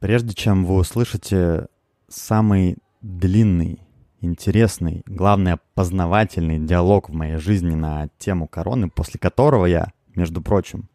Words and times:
Прежде 0.00 0.32
чем 0.32 0.64
вы 0.64 0.76
услышите 0.76 1.66
самый 2.08 2.78
длинный, 3.02 3.80
интересный, 4.22 5.02
главное, 5.06 5.60
познавательный 5.74 6.58
диалог 6.58 7.10
в 7.10 7.12
моей 7.12 7.36
жизни 7.36 7.74
на 7.74 8.08
тему 8.18 8.48
короны, 8.48 8.88
после 8.88 9.20
которого 9.20 9.66
я, 9.66 9.92
между 10.14 10.40
прочим, 10.40 10.88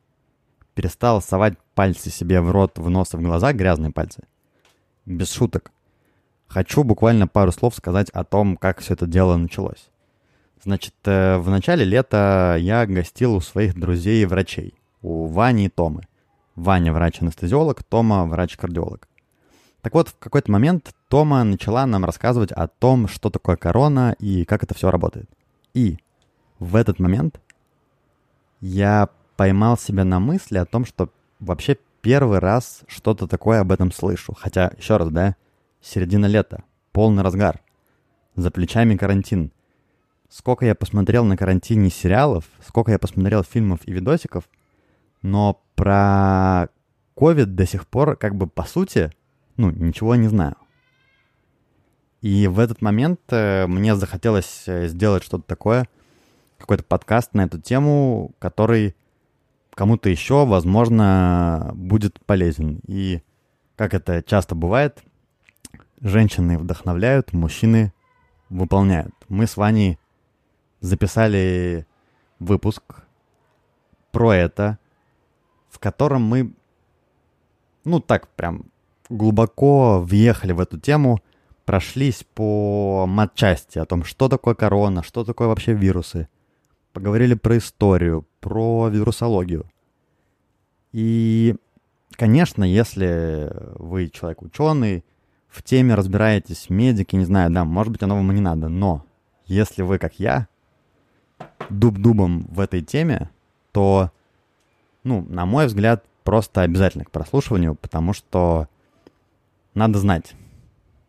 перестал 0.73 1.21
совать 1.21 1.53
пальцы 1.75 2.09
себе 2.09 2.41
в 2.41 2.49
рот, 2.49 2.79
в 2.79 2.89
нос 2.89 3.13
и 3.13 3.17
в 3.17 3.21
глаза, 3.21 3.53
грязные 3.53 3.91
пальцы. 3.91 4.23
Без 5.05 5.31
шуток. 5.31 5.71
Хочу 6.47 6.83
буквально 6.83 7.27
пару 7.27 7.51
слов 7.51 7.75
сказать 7.75 8.09
о 8.09 8.23
том, 8.23 8.57
как 8.57 8.79
все 8.79 8.95
это 8.95 9.05
дело 9.05 9.37
началось. 9.37 9.89
Значит, 10.63 10.95
э, 11.05 11.37
в 11.37 11.47
начале 11.51 11.85
лета 11.85 12.57
я 12.59 12.87
гостил 12.87 13.35
у 13.35 13.39
своих 13.39 13.79
друзей-врачей, 13.79 14.73
у 15.03 15.27
Вани 15.27 15.65
и 15.65 15.69
Томы. 15.69 16.07
Ваня 16.55 16.93
врач-анестезиолог, 16.93 17.83
Тома 17.83 18.25
врач-кардиолог. 18.25 19.07
Так 19.81 19.93
вот, 19.93 20.09
в 20.09 20.17
какой-то 20.17 20.51
момент 20.51 20.95
Тома 21.09 21.43
начала 21.43 21.85
нам 21.85 22.05
рассказывать 22.05 22.51
о 22.51 22.67
том, 22.67 23.07
что 23.07 23.29
такое 23.29 23.55
корона 23.55 24.15
и 24.19 24.45
как 24.45 24.63
это 24.63 24.73
все 24.73 24.89
работает. 24.89 25.29
И 25.73 25.99
в 26.59 26.75
этот 26.75 26.99
момент 26.99 27.39
я 28.61 29.09
поймал 29.35 29.77
себя 29.77 30.05
на 30.05 30.19
мысли 30.19 30.57
о 30.57 30.65
том, 30.65 30.85
что 30.85 31.09
вообще 31.39 31.77
первый 32.01 32.39
раз 32.39 32.83
что-то 32.87 33.27
такое 33.27 33.59
об 33.59 33.71
этом 33.71 33.91
слышу. 33.91 34.33
Хотя, 34.33 34.71
еще 34.77 34.97
раз, 34.97 35.09
да, 35.09 35.35
середина 35.81 36.25
лета, 36.25 36.63
полный 36.91 37.23
разгар, 37.23 37.61
за 38.35 38.51
плечами 38.51 38.95
карантин. 38.95 39.51
Сколько 40.29 40.65
я 40.65 40.75
посмотрел 40.75 41.25
на 41.25 41.37
карантине 41.37 41.89
сериалов, 41.89 42.45
сколько 42.65 42.91
я 42.91 42.99
посмотрел 42.99 43.43
фильмов 43.43 43.81
и 43.85 43.91
видосиков, 43.91 44.45
но 45.21 45.61
про 45.75 46.69
COVID 47.15 47.45
до 47.45 47.65
сих 47.65 47.87
пор, 47.87 48.15
как 48.15 48.35
бы 48.35 48.47
по 48.47 48.63
сути, 48.63 49.11
ну, 49.57 49.71
ничего 49.71 50.15
не 50.15 50.27
знаю. 50.27 50.55
И 52.21 52.47
в 52.47 52.59
этот 52.59 52.81
момент 52.81 53.19
э, 53.29 53.67
мне 53.67 53.95
захотелось 53.95 54.63
э, 54.67 54.87
сделать 54.87 55.23
что-то 55.23 55.43
такое, 55.43 55.87
какой-то 56.57 56.83
подкаст 56.83 57.33
на 57.33 57.43
эту 57.43 57.61
тему, 57.61 58.31
который 58.39 58.95
кому-то 59.75 60.09
еще, 60.09 60.45
возможно, 60.45 61.71
будет 61.75 62.19
полезен. 62.25 62.79
И 62.87 63.21
как 63.75 63.93
это 63.93 64.23
часто 64.23 64.55
бывает, 64.55 65.03
женщины 66.01 66.57
вдохновляют, 66.57 67.33
мужчины 67.33 67.93
выполняют. 68.49 69.13
Мы 69.27 69.47
с 69.47 69.57
Ваней 69.57 69.99
записали 70.79 71.85
выпуск 72.39 72.83
про 74.11 74.33
это, 74.33 74.79
в 75.75 75.79
котором 75.79 76.23
мы, 76.23 76.53
ну 77.83 77.99
так 77.99 78.29
прям 78.29 78.63
глубоко 79.09 80.01
въехали 80.01 80.53
в 80.53 80.61
эту 80.61 80.79
тему, 80.79 81.21
прошлись 81.65 82.25
по 82.33 83.05
матчасти 83.05 83.77
о 83.77 83.85
том, 83.85 84.05
что 84.05 84.29
такое 84.29 84.55
корона, 84.55 85.03
что 85.03 85.25
такое 85.25 85.49
вообще 85.49 85.73
вирусы. 85.73 86.29
Поговорили 86.93 87.33
про 87.33 87.57
историю, 87.57 88.25
про 88.39 88.87
вирусологию. 88.87 89.65
И, 90.93 91.55
конечно, 92.11 92.63
если 92.63 93.51
вы 93.77 94.07
человек 94.07 94.43
ученый, 94.43 95.03
в 95.49 95.61
теме 95.61 95.93
разбираетесь, 95.95 96.69
медики, 96.69 97.17
не 97.17 97.25
знаю, 97.25 97.51
да, 97.51 97.65
может 97.65 97.91
быть, 97.91 98.01
оно 98.01 98.15
вам 98.15 98.33
не 98.33 98.39
надо, 98.39 98.69
но 98.69 99.05
если 99.45 99.81
вы, 99.81 99.99
как 99.99 100.19
я, 100.19 100.47
дуб-дубом 101.69 102.47
в 102.49 102.61
этой 102.61 102.81
теме, 102.81 103.29
то 103.73 104.11
ну, 105.05 105.25
на 105.29 105.45
мой 105.45 105.67
взгляд, 105.67 106.03
просто 106.23 106.61
обязательно 106.61 107.05
к 107.05 107.11
прослушиванию, 107.11 107.75
потому 107.75 108.11
что 108.11 108.67
надо 109.75 109.99
знать, 109.99 110.33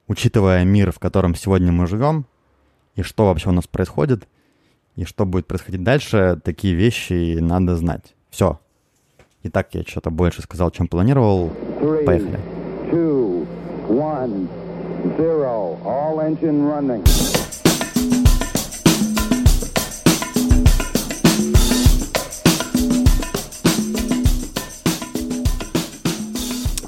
учитывая 0.07 0.65
мир, 0.65 0.93
в 0.93 0.99
котором 0.99 1.35
сегодня 1.35 1.73
мы 1.73 1.87
живем, 1.87 2.27
и 2.95 3.03
что 3.03 3.27
вообще 3.27 3.49
у 3.49 3.53
нас 3.53 3.67
происходит, 3.67 4.29
и 4.95 5.05
что 5.05 5.25
будет 5.25 5.47
происходить 5.47 5.83
дальше, 5.83 6.39
такие 6.45 6.75
вещи 6.75 7.39
надо 7.41 7.75
знать. 7.77 8.15
Все. 8.31 8.61
Итак, 9.43 9.69
я 9.73 9.83
что-то 9.83 10.11
больше 10.11 10.43
сказал, 10.43 10.71
чем 10.71 10.89
планировал. 10.89 11.51
Поехали. 12.05 12.39
Two, 12.91 13.47
one, 13.89 14.49
zero. 15.17 15.79
All 15.85 16.19
engine 16.21 16.69
running. 16.69 17.46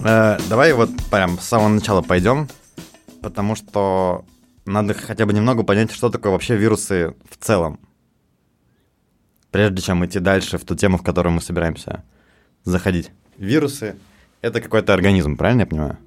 Э, 0.04 0.38
давай 0.48 0.72
вот 0.72 0.90
прям 1.10 1.38
с 1.38 1.44
самого 1.44 1.68
начала 1.68 2.02
пойдем, 2.02 2.48
потому 3.20 3.56
что 3.56 4.24
надо 4.64 4.94
хотя 4.94 5.26
бы 5.26 5.32
немного 5.32 5.64
понять, 5.64 5.90
что 5.90 6.08
такое 6.08 6.32
вообще 6.32 6.56
вирусы 6.56 7.14
в 7.28 7.36
целом. 7.36 7.80
Прежде 9.50 9.82
чем 9.82 10.04
идти 10.04 10.20
дальше 10.20 10.58
в 10.58 10.64
ту 10.64 10.76
тему, 10.76 10.98
в 10.98 11.02
которую 11.02 11.32
мы 11.32 11.40
собираемся 11.40 12.04
заходить. 12.64 13.10
Вирусы— 13.38 13.96
это 14.40 14.60
какой-то 14.60 14.94
организм, 14.94 15.36
правильно 15.36 15.62
я 15.62 15.66
понимаю? 15.66 15.98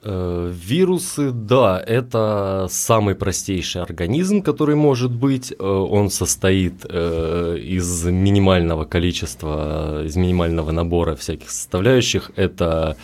Э, 0.00 0.52
вирусы, 0.54 1.32
да, 1.32 1.82
это 1.84 2.66
самый 2.70 3.14
простейший 3.14 3.82
организм, 3.82 4.42
который 4.42 4.76
может 4.76 5.10
быть. 5.10 5.52
Э, 5.52 5.64
он 5.64 6.10
состоит 6.10 6.84
из 6.84 8.04
минимального 8.04 8.84
количества, 8.84 10.04
из 10.04 10.16
минимального 10.16 10.70
набора 10.70 11.16
всяких 11.16 11.50
составляющих. 11.50 12.30
Это 12.36 12.96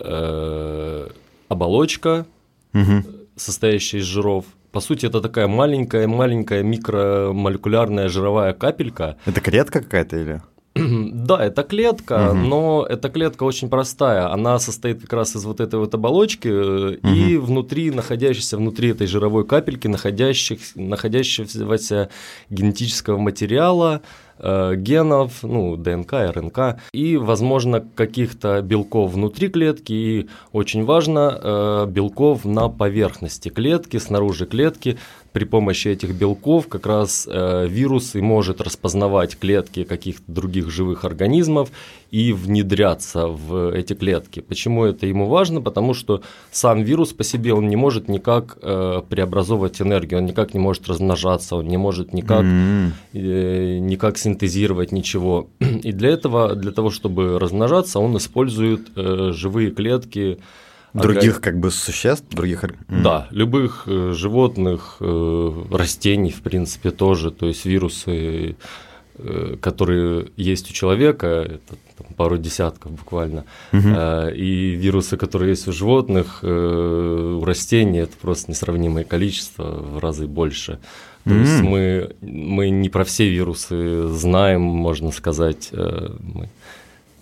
э, 0.00 1.08
оболочка, 1.48 2.26
угу. 2.74 3.04
состоящая 3.36 3.98
из 3.98 4.04
жиров. 4.04 4.44
По 4.72 4.80
сути, 4.80 5.06
это 5.06 5.20
такая 5.20 5.46
маленькая-маленькая 5.46 6.62
микромолекулярная 6.62 8.08
жировая 8.08 8.52
капелька. 8.54 9.16
Это 9.26 9.40
клетка 9.40 9.80
какая-то 9.80 10.16
или? 10.16 10.42
Да, 11.12 11.44
это 11.44 11.62
клетка, 11.62 12.30
угу. 12.30 12.36
но 12.36 12.86
эта 12.88 13.08
клетка 13.08 13.44
очень 13.44 13.68
простая. 13.68 14.32
Она 14.32 14.58
состоит 14.58 15.00
как 15.02 15.12
раз 15.12 15.36
из 15.36 15.44
вот 15.44 15.60
этой 15.60 15.78
вот 15.78 15.94
оболочки 15.94 16.48
угу. 16.48 17.08
и 17.08 17.36
внутри, 17.36 17.90
находящейся 17.90 18.56
внутри 18.56 18.90
этой 18.90 19.06
жировой 19.06 19.46
капельки, 19.46 19.86
находящих, 19.86 20.60
находящегося 20.74 22.08
генетического 22.50 23.18
материала, 23.18 24.02
Э, 24.44 24.74
генов, 24.76 25.44
ну, 25.44 25.76
ДНК, 25.76 26.14
РНК, 26.14 26.80
и, 26.92 27.16
возможно, 27.16 27.80
каких-то 27.80 28.60
белков 28.60 29.12
внутри 29.12 29.48
клетки, 29.48 29.92
и 29.92 30.28
очень 30.50 30.84
важно, 30.84 31.38
э, 31.40 31.86
белков 31.88 32.44
на 32.44 32.68
поверхности 32.68 33.50
клетки, 33.50 33.98
снаружи 33.98 34.46
клетки, 34.46 34.98
при 35.32 35.44
помощи 35.44 35.88
этих 35.88 36.14
белков 36.14 36.68
как 36.68 36.86
раз 36.86 37.28
э, 37.30 37.66
вирус 37.68 38.14
и 38.14 38.20
может 38.20 38.60
распознавать 38.60 39.38
клетки 39.38 39.84
каких-то 39.84 40.30
других 40.30 40.70
живых 40.70 41.04
организмов 41.04 41.70
и 42.10 42.32
внедряться 42.32 43.26
в 43.26 43.74
эти 43.74 43.94
клетки. 43.94 44.40
Почему 44.40 44.84
это 44.84 45.06
ему 45.06 45.26
важно? 45.26 45.62
Потому 45.62 45.94
что 45.94 46.22
сам 46.50 46.82
вирус 46.82 47.12
по 47.12 47.24
себе 47.24 47.54
он 47.54 47.68
не 47.68 47.76
может 47.76 48.08
никак 48.08 48.58
э, 48.60 49.02
преобразовывать 49.08 49.80
энергию, 49.80 50.20
он 50.20 50.26
никак 50.26 50.52
не 50.52 50.60
может 50.60 50.88
размножаться, 50.88 51.56
он 51.56 51.66
не 51.68 51.78
может 51.78 52.12
никак, 52.12 52.44
mm-hmm. 52.44 52.90
э, 53.14 53.78
никак 53.78 54.18
синтезировать 54.18 54.92
ничего. 54.92 55.48
И 55.60 55.92
для 55.92 56.10
этого, 56.10 56.54
для 56.54 56.72
того, 56.72 56.90
чтобы 56.90 57.38
размножаться, 57.38 57.98
он 57.98 58.16
использует 58.18 58.90
э, 58.94 59.32
живые 59.32 59.70
клетки 59.70 60.38
Других 60.94 61.40
как 61.40 61.58
бы 61.58 61.70
существ, 61.70 62.26
других... 62.30 62.64
Да, 62.88 63.26
любых 63.30 63.84
э, 63.86 64.12
животных, 64.14 64.96
э, 65.00 65.52
растений, 65.70 66.30
в 66.30 66.42
принципе, 66.42 66.90
тоже. 66.90 67.30
То 67.30 67.46
есть 67.46 67.64
вирусы, 67.64 68.56
э, 69.14 69.56
которые 69.60 70.28
есть 70.36 70.70
у 70.70 70.74
человека, 70.74 71.26
это 71.26 71.76
там, 71.96 72.08
пару 72.14 72.36
десятков 72.36 72.92
буквально, 72.92 73.44
угу. 73.72 73.88
и 74.34 74.76
вирусы, 74.76 75.16
которые 75.16 75.50
есть 75.50 75.66
у 75.66 75.72
животных, 75.72 76.40
у 76.42 77.44
растений, 77.44 78.00
это 78.00 78.16
просто 78.20 78.50
несравнимое 78.50 79.04
количество, 79.04 79.64
в 79.64 79.98
разы 79.98 80.26
больше. 80.26 80.78
То 81.24 81.30
mm 81.30 81.40
есть 81.40 81.62
мы, 81.62 82.16
мы 82.20 82.70
не 82.70 82.88
про 82.88 83.04
все 83.04 83.28
вирусы 83.28 84.08
знаем, 84.08 84.60
можно 84.60 85.12
сказать. 85.12 85.70
Мы 85.72 86.48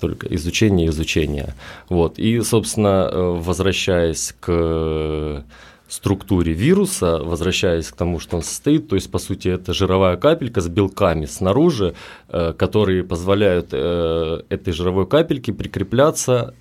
только 0.01 0.27
изучение 0.35 0.89
изучения. 0.89 1.55
Вот. 1.89 2.19
И, 2.19 2.41
собственно, 2.41 3.09
э, 3.11 3.39
возвращаясь 3.39 4.35
к 4.41 5.45
структуре 5.89 6.53
вируса, 6.53 7.19
возвращаясь 7.19 7.89
к 7.89 7.97
тому, 7.97 8.21
что 8.21 8.37
он 8.37 8.43
состоит, 8.43 8.89
то 8.89 8.97
есть, 8.97 9.11
по 9.11 9.19
сути, 9.19 9.49
это 9.49 9.75
жировая 9.75 10.17
капелька 10.17 10.61
с 10.61 10.69
белками 10.69 11.27
снаружи, 11.27 11.95
э, 12.29 12.53
которые 12.53 13.05
позволяют 13.05 13.69
э, 13.73 14.43
этой 14.49 14.73
жировой 14.73 15.07
капельке 15.07 15.53
прикрепляться 15.53 16.55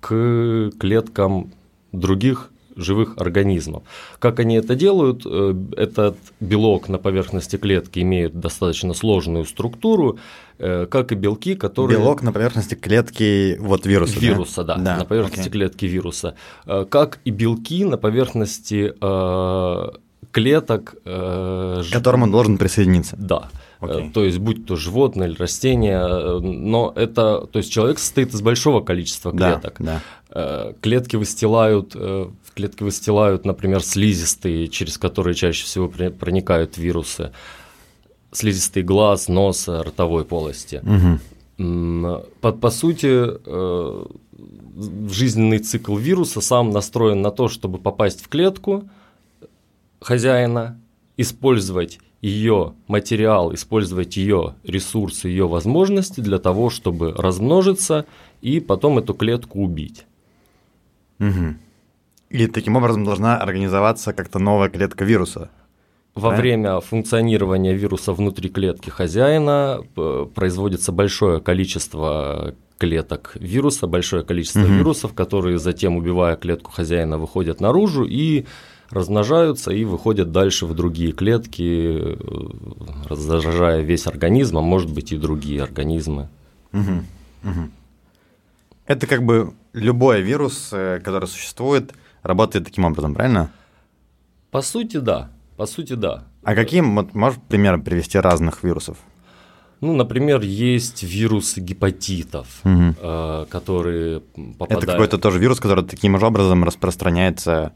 к 0.00 0.72
клеткам 0.80 1.52
других 1.92 2.50
живых 2.76 3.14
организмов. 3.18 3.82
Как 4.18 4.40
они 4.40 4.56
это 4.56 4.74
делают? 4.74 5.22
Э, 5.26 5.54
этот 5.76 6.16
белок 6.40 6.88
на 6.88 6.98
поверхности 6.98 7.56
клетки 7.56 8.00
имеет 8.00 8.38
достаточно 8.38 8.94
сложную 8.94 9.44
структуру, 9.44 10.18
э, 10.58 10.86
как 10.86 11.12
и 11.12 11.14
белки, 11.14 11.54
которые... 11.54 11.98
Белок 11.98 12.22
на 12.22 12.32
поверхности 12.32 12.74
клетки 12.74 13.56
вот 13.58 13.86
вируса, 13.86 14.18
Вируса, 14.18 14.64
да, 14.64 14.76
да, 14.76 14.96
на 14.98 15.04
поверхности 15.04 15.40
окей. 15.40 15.52
клетки 15.52 15.86
вируса. 15.86 16.34
Э, 16.66 16.84
как 16.88 17.20
и 17.24 17.30
белки 17.30 17.84
на 17.84 17.96
поверхности 17.96 18.94
клеток... 20.30 20.96
К 21.04 21.84
которым 21.92 22.24
он 22.24 22.30
должен 22.32 22.58
присоединиться. 22.58 23.16
Да. 23.16 23.50
Okay. 23.80 24.10
То 24.12 24.24
есть, 24.24 24.38
будь 24.38 24.66
то 24.66 24.76
животное 24.76 25.28
или 25.28 25.36
растение, 25.36 26.40
но 26.40 26.92
это, 26.96 27.46
то 27.52 27.58
есть 27.58 27.70
человек 27.70 27.98
состоит 27.98 28.32
из 28.32 28.40
большого 28.40 28.80
количества 28.80 29.30
клеток. 29.30 29.76
Да, 29.78 30.00
да. 30.30 30.72
Клетки 30.80 31.16
выстилают 31.16 31.94
клетки 32.54 32.82
выстилают, 32.82 33.44
например, 33.44 33.82
слизистые, 33.82 34.68
через 34.68 34.98
которые 34.98 35.34
чаще 35.34 35.64
всего 35.64 35.88
проникают 35.88 36.78
вирусы, 36.78 37.32
слизистый 38.32 38.82
глаз, 38.82 39.28
носа, 39.28 39.82
ротовой 39.82 40.24
полости. 40.24 40.82
Угу. 41.56 42.22
По, 42.40 42.52
по 42.52 42.70
сути, 42.70 43.08
э, 43.08 44.06
жизненный 45.08 45.58
цикл 45.58 45.96
вируса 45.96 46.40
сам 46.40 46.70
настроен 46.70 47.22
на 47.22 47.30
то, 47.30 47.48
чтобы 47.48 47.78
попасть 47.78 48.22
в 48.22 48.28
клетку 48.28 48.88
хозяина, 50.00 50.80
использовать 51.16 52.00
ее 52.20 52.72
материал, 52.88 53.54
использовать 53.54 54.16
ее 54.16 54.54
ресурсы, 54.64 55.28
ее 55.28 55.46
возможности 55.46 56.20
для 56.20 56.38
того, 56.38 56.70
чтобы 56.70 57.12
размножиться 57.12 58.06
и 58.40 58.60
потом 58.60 58.98
эту 58.98 59.14
клетку 59.14 59.60
убить. 59.62 60.06
Угу. 61.20 61.54
И 62.34 62.48
таким 62.48 62.74
образом 62.74 63.04
должна 63.04 63.38
организоваться 63.38 64.12
как-то 64.12 64.40
новая 64.40 64.68
клетка 64.68 65.04
вируса. 65.04 65.50
Во 66.16 66.30
да? 66.30 66.36
время 66.36 66.80
функционирования 66.80 67.74
вируса 67.74 68.12
внутри 68.12 68.50
клетки 68.50 68.90
хозяина 68.90 69.78
э, 69.96 70.26
производится 70.34 70.90
большое 70.90 71.40
количество 71.40 72.56
клеток 72.76 73.36
вируса, 73.36 73.86
большое 73.86 74.24
количество 74.24 74.62
угу. 74.62 74.72
вирусов, 74.72 75.14
которые 75.14 75.58
затем, 75.58 75.96
убивая 75.96 76.34
клетку 76.34 76.72
хозяина, 76.72 77.18
выходят 77.18 77.60
наружу 77.60 78.04
и 78.04 78.46
размножаются 78.90 79.70
и 79.70 79.84
выходят 79.84 80.32
дальше 80.32 80.66
в 80.66 80.74
другие 80.74 81.12
клетки, 81.12 81.62
э, 81.62 82.16
раздражая 83.08 83.82
весь 83.82 84.08
организм, 84.08 84.58
а 84.58 84.60
может 84.60 84.92
быть 84.92 85.12
и 85.12 85.16
другие 85.16 85.62
организмы. 85.62 86.28
Угу. 86.72 87.04
Угу. 87.44 87.70
Это 88.86 89.06
как 89.06 89.22
бы 89.22 89.54
любой 89.72 90.20
вирус, 90.20 90.70
э, 90.72 90.98
который 90.98 91.28
существует, 91.28 91.92
работает 92.24 92.64
таким 92.64 92.84
образом, 92.84 93.14
правильно? 93.14 93.50
По 94.50 94.62
сути, 94.62 94.96
да. 94.96 95.30
По 95.56 95.66
сути, 95.66 95.92
да. 95.92 96.24
А 96.42 96.54
каким, 96.54 96.96
вот, 96.96 97.14
можешь 97.14 97.38
примером 97.48 97.82
привести 97.82 98.18
разных 98.18 98.64
вирусов? 98.64 98.96
Ну, 99.80 99.92
например, 99.92 100.40
есть 100.40 101.02
вирусы 101.02 101.60
гепатитов, 101.60 102.60
угу. 102.64 102.94
э, 103.00 103.46
которые 103.50 104.20
попадают... 104.58 104.84
Это 104.84 104.92
какой-то 104.92 105.18
тоже 105.18 105.38
вирус, 105.38 105.60
который 105.60 105.84
таким 105.84 106.18
же 106.18 106.26
образом 106.26 106.64
распространяется, 106.64 107.72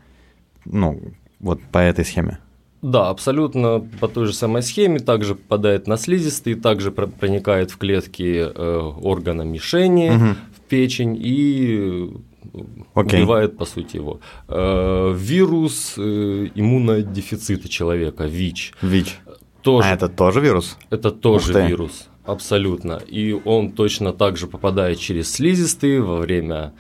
ну, 0.65 1.01
вот 1.39 1.61
по 1.71 1.79
этой 1.79 2.05
схеме? 2.05 2.39
Да, 2.81 3.11
абсолютно 3.11 3.81
по 4.01 4.09
той 4.09 4.27
же 4.27 4.33
самой 4.33 4.63
схеме, 4.63 5.01
также 5.01 5.35
попадает 5.35 5.87
на 5.87 5.97
слизистые, 5.97 6.57
также 6.57 6.93
проникает 6.93 7.71
в 7.71 7.77
клетки 7.77 8.47
э, 8.55 8.79
органа 9.03 9.43
мишени, 9.43 10.11
угу. 10.11 10.37
в 10.57 10.61
печень 10.69 11.17
и 11.21 12.11
okay. 12.95 13.17
убивает, 13.17 13.57
по 13.57 13.65
сути, 13.65 13.97
его. 13.97 14.21
Э, 14.49 15.13
вирус 15.17 15.95
э, 15.97 16.49
иммунодефицита 16.55 17.69
человека, 17.69 18.25
ВИЧ. 18.25 18.75
ВИЧ. 18.83 19.21
Тоже, 19.63 19.89
а 19.89 19.95
это 19.95 20.09
тоже 20.09 20.41
вирус? 20.41 20.77
Это 20.91 21.11
тоже 21.11 21.67
вирус, 21.67 22.09
абсолютно. 22.25 23.01
И 23.07 23.33
он 23.45 23.73
точно 23.73 24.13
так 24.13 24.37
же 24.37 24.47
попадает 24.47 24.99
через 24.99 25.33
слизистые 25.33 26.01
во 26.01 26.17
время 26.17 26.73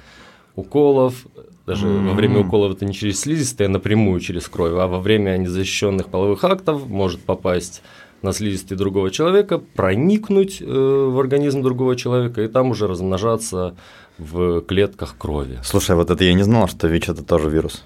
уколов, 0.54 1.26
даже 1.66 1.86
mm-hmm. 1.86 2.08
во 2.08 2.14
время 2.14 2.38
уколов 2.40 2.76
это 2.76 2.86
не 2.86 2.94
через 2.94 3.20
слизистые, 3.20 3.66
а 3.66 3.70
напрямую 3.70 4.20
через 4.20 4.48
кровь, 4.48 4.72
а 4.72 4.86
во 4.86 5.00
время 5.00 5.36
незащищенных 5.36 6.08
половых 6.08 6.42
актов 6.44 6.86
может 6.86 7.20
попасть 7.20 7.82
на 8.22 8.32
слизистые 8.32 8.78
другого 8.78 9.10
человека, 9.10 9.58
проникнуть 9.58 10.62
э, 10.62 10.64
в 10.64 11.18
организм 11.20 11.62
другого 11.62 11.94
человека 11.94 12.42
и 12.42 12.48
там 12.48 12.70
уже 12.70 12.86
размножаться 12.86 13.76
в 14.18 14.60
клетках 14.62 15.16
крови. 15.16 15.60
Слушай, 15.62 15.96
вот 15.96 16.10
это 16.10 16.24
я 16.24 16.34
не 16.34 16.42
знал, 16.42 16.68
что 16.68 16.88
ВИЧ 16.88 17.10
это 17.10 17.22
тоже 17.22 17.48
вирус. 17.48 17.84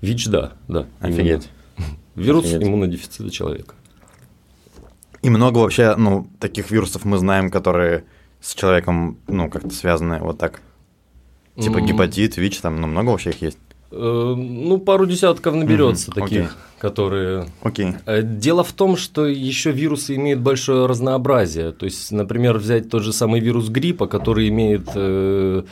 ВИЧ, 0.00 0.26
да, 0.26 0.52
да. 0.68 0.86
Офигеть. 1.00 1.48
Именно. 1.76 1.96
Вирус 2.14 2.44
Офигеть. 2.46 2.66
иммунодефицита 2.66 3.30
человека. 3.30 3.74
И 5.22 5.30
много 5.30 5.58
вообще, 5.58 5.94
ну, 5.96 6.28
таких 6.38 6.70
вирусов 6.70 7.04
мы 7.04 7.18
знаем, 7.18 7.50
которые 7.50 8.04
с 8.40 8.54
человеком, 8.54 9.18
ну, 9.26 9.48
как-то 9.48 9.70
связаны 9.70 10.18
вот 10.18 10.38
так. 10.38 10.60
Типа 11.56 11.78
mm. 11.78 11.86
гепатит, 11.86 12.36
ВИЧ, 12.36 12.60
там, 12.60 12.80
ну, 12.80 12.86
много 12.86 13.10
вообще 13.10 13.30
их 13.30 13.40
есть. 13.42 13.58
Э, 13.96 14.34
ну, 14.36 14.78
пару 14.78 15.06
десятков 15.06 15.54
наберется 15.54 16.10
mm-hmm. 16.10 16.20
таких, 16.20 16.40
okay. 16.40 16.80
которые. 16.80 17.46
Окей. 17.62 17.94
Okay. 18.06 18.22
Дело 18.22 18.64
в 18.64 18.72
том, 18.72 18.96
что 18.96 19.26
еще 19.26 19.70
вирусы 19.70 20.16
имеют 20.16 20.40
большое 20.40 20.86
разнообразие. 20.86 21.72
То 21.72 21.86
есть, 21.86 22.10
например, 22.10 22.58
взять 22.58 22.90
тот 22.90 23.02
же 23.02 23.12
самый 23.12 23.40
вирус 23.40 23.68
гриппа, 23.68 24.06
который 24.06 24.48
имеет 24.48 24.88
э, 24.94 25.62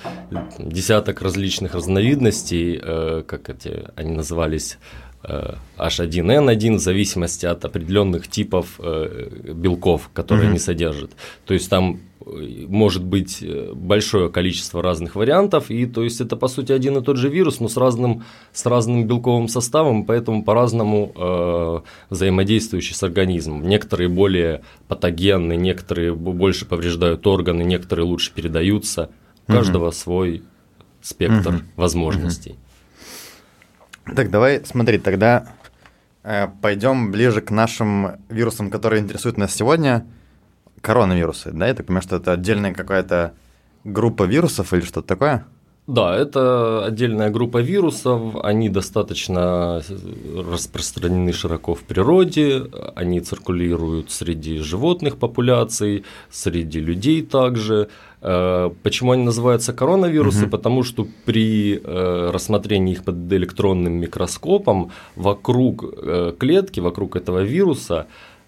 десяток 0.58 1.22
различных 1.22 1.74
разновидностей, 1.74 2.80
э, 2.80 3.22
как 3.26 3.48
эти 3.50 3.84
они 3.96 4.12
назывались. 4.12 4.78
H1N1 5.24 6.76
в 6.76 6.80
зависимости 6.80 7.46
от 7.46 7.64
определенных 7.64 8.28
типов 8.28 8.78
белков, 8.78 10.10
которые 10.12 10.46
mm-hmm. 10.46 10.50
они 10.50 10.58
содержат. 10.58 11.12
То 11.44 11.54
есть 11.54 11.70
там 11.70 12.00
может 12.26 13.04
быть 13.04 13.42
э, 13.42 13.72
большое 13.74 14.30
количество 14.30 14.82
разных 14.82 15.14
вариантов, 15.16 15.70
и 15.70 15.86
то 15.86 16.02
есть 16.02 16.20
это 16.20 16.36
по 16.36 16.48
сути 16.48 16.72
один 16.72 16.96
и 16.98 17.02
тот 17.02 17.16
же 17.16 17.28
вирус, 17.28 17.60
но 17.60 17.68
с 17.68 17.76
разным, 17.76 18.24
с 18.52 18.64
разным 18.66 19.06
белковым 19.06 19.48
составом, 19.48 20.04
поэтому 20.04 20.44
по-разному 20.44 21.12
э, 21.14 21.80
взаимодействующий 22.10 22.94
с 22.94 23.02
организмом. 23.02 23.68
Некоторые 23.68 24.08
более 24.08 24.62
патогенны, 24.88 25.56
некоторые 25.56 26.14
больше 26.14 26.66
повреждают 26.66 27.26
органы, 27.26 27.62
некоторые 27.62 28.06
лучше 28.06 28.32
передаются. 28.32 29.10
У 29.48 29.52
каждого 29.52 29.86
угу. 29.86 29.92
свой 29.92 30.42
спектр 31.00 31.56
угу. 31.56 31.62
возможностей. 31.76 32.56
Так, 34.04 34.30
давай 34.30 34.64
смотри, 34.64 34.98
тогда 34.98 35.46
э, 36.22 36.48
пойдем 36.60 37.12
ближе 37.12 37.40
к 37.40 37.50
нашим 37.50 38.18
вирусам, 38.28 38.70
которые 38.70 39.02
интересуют 39.02 39.38
нас 39.38 39.54
сегодня– 39.54 40.06
коронавирусы, 40.82 41.52
да? 41.52 41.68
Я 41.68 41.74
так 41.74 41.86
понимаю, 41.86 42.02
что 42.02 42.16
это 42.16 42.32
отдельная 42.32 42.74
какая-то 42.74 43.32
группа 43.84 44.24
вирусов 44.24 44.74
или 44.74 44.82
что-то 44.82 45.08
такое? 45.08 45.46
Да, 45.88 46.14
это 46.16 46.84
отдельная 46.84 47.30
группа 47.30 47.58
вирусов, 47.58 48.36
они 48.44 48.68
достаточно 48.68 49.82
распространены 50.48 51.32
широко 51.32 51.74
в 51.74 51.80
природе, 51.80 52.62
они 52.94 53.20
циркулируют 53.20 54.10
среди 54.12 54.58
животных 54.58 55.16
популяций, 55.16 56.04
среди 56.30 56.78
людей 56.78 57.22
также. 57.22 57.88
Э, 58.22 58.70
почему 58.82 59.12
они 59.12 59.24
называются 59.24 59.72
коронавирусы? 59.72 60.44
Угу. 60.44 60.50
Потому 60.50 60.84
что 60.84 61.06
при 61.24 61.80
э, 61.82 62.30
рассмотрении 62.32 62.92
их 62.92 63.04
под 63.04 63.32
электронным 63.32 63.92
микроскопом 63.94 64.90
вокруг 65.16 65.84
э, 65.84 66.32
клетки, 66.38 66.80
вокруг 66.80 67.16
этого 67.16 67.42
вируса 67.42 68.06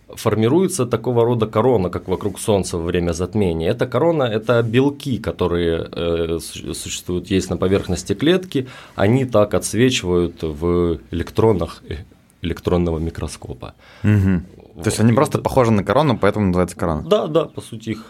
формируется 0.08 0.86
такого 0.86 1.24
рода 1.24 1.46
корона, 1.46 1.90
как 1.90 2.08
вокруг 2.08 2.38
Солнца 2.38 2.78
во 2.78 2.84
время 2.84 3.12
затмения. 3.12 3.70
Эта 3.70 3.86
корона– 3.86 4.22
это 4.24 4.62
белки, 4.62 5.18
которые 5.18 5.88
э, 5.90 6.38
существуют, 6.40 7.30
есть 7.30 7.50
на 7.50 7.56
поверхности 7.56 8.14
клетки, 8.14 8.68
они 8.94 9.24
так 9.24 9.54
отсвечивают 9.54 10.42
в 10.42 10.98
электронах 11.10 11.82
электронного 12.42 12.98
микроскопа. 12.98 13.74
Угу. 14.04 14.42
Вот. 14.74 14.84
То 14.84 14.90
есть 14.90 15.00
они 15.00 15.12
просто 15.12 15.38
похожи 15.38 15.72
на 15.72 15.82
корону, 15.82 16.18
поэтому 16.18 16.46
называется 16.46 16.76
корона? 16.76 17.02
Да, 17.08 17.26
да, 17.26 17.44
по 17.44 17.60
сути 17.60 17.90
их 17.90 18.04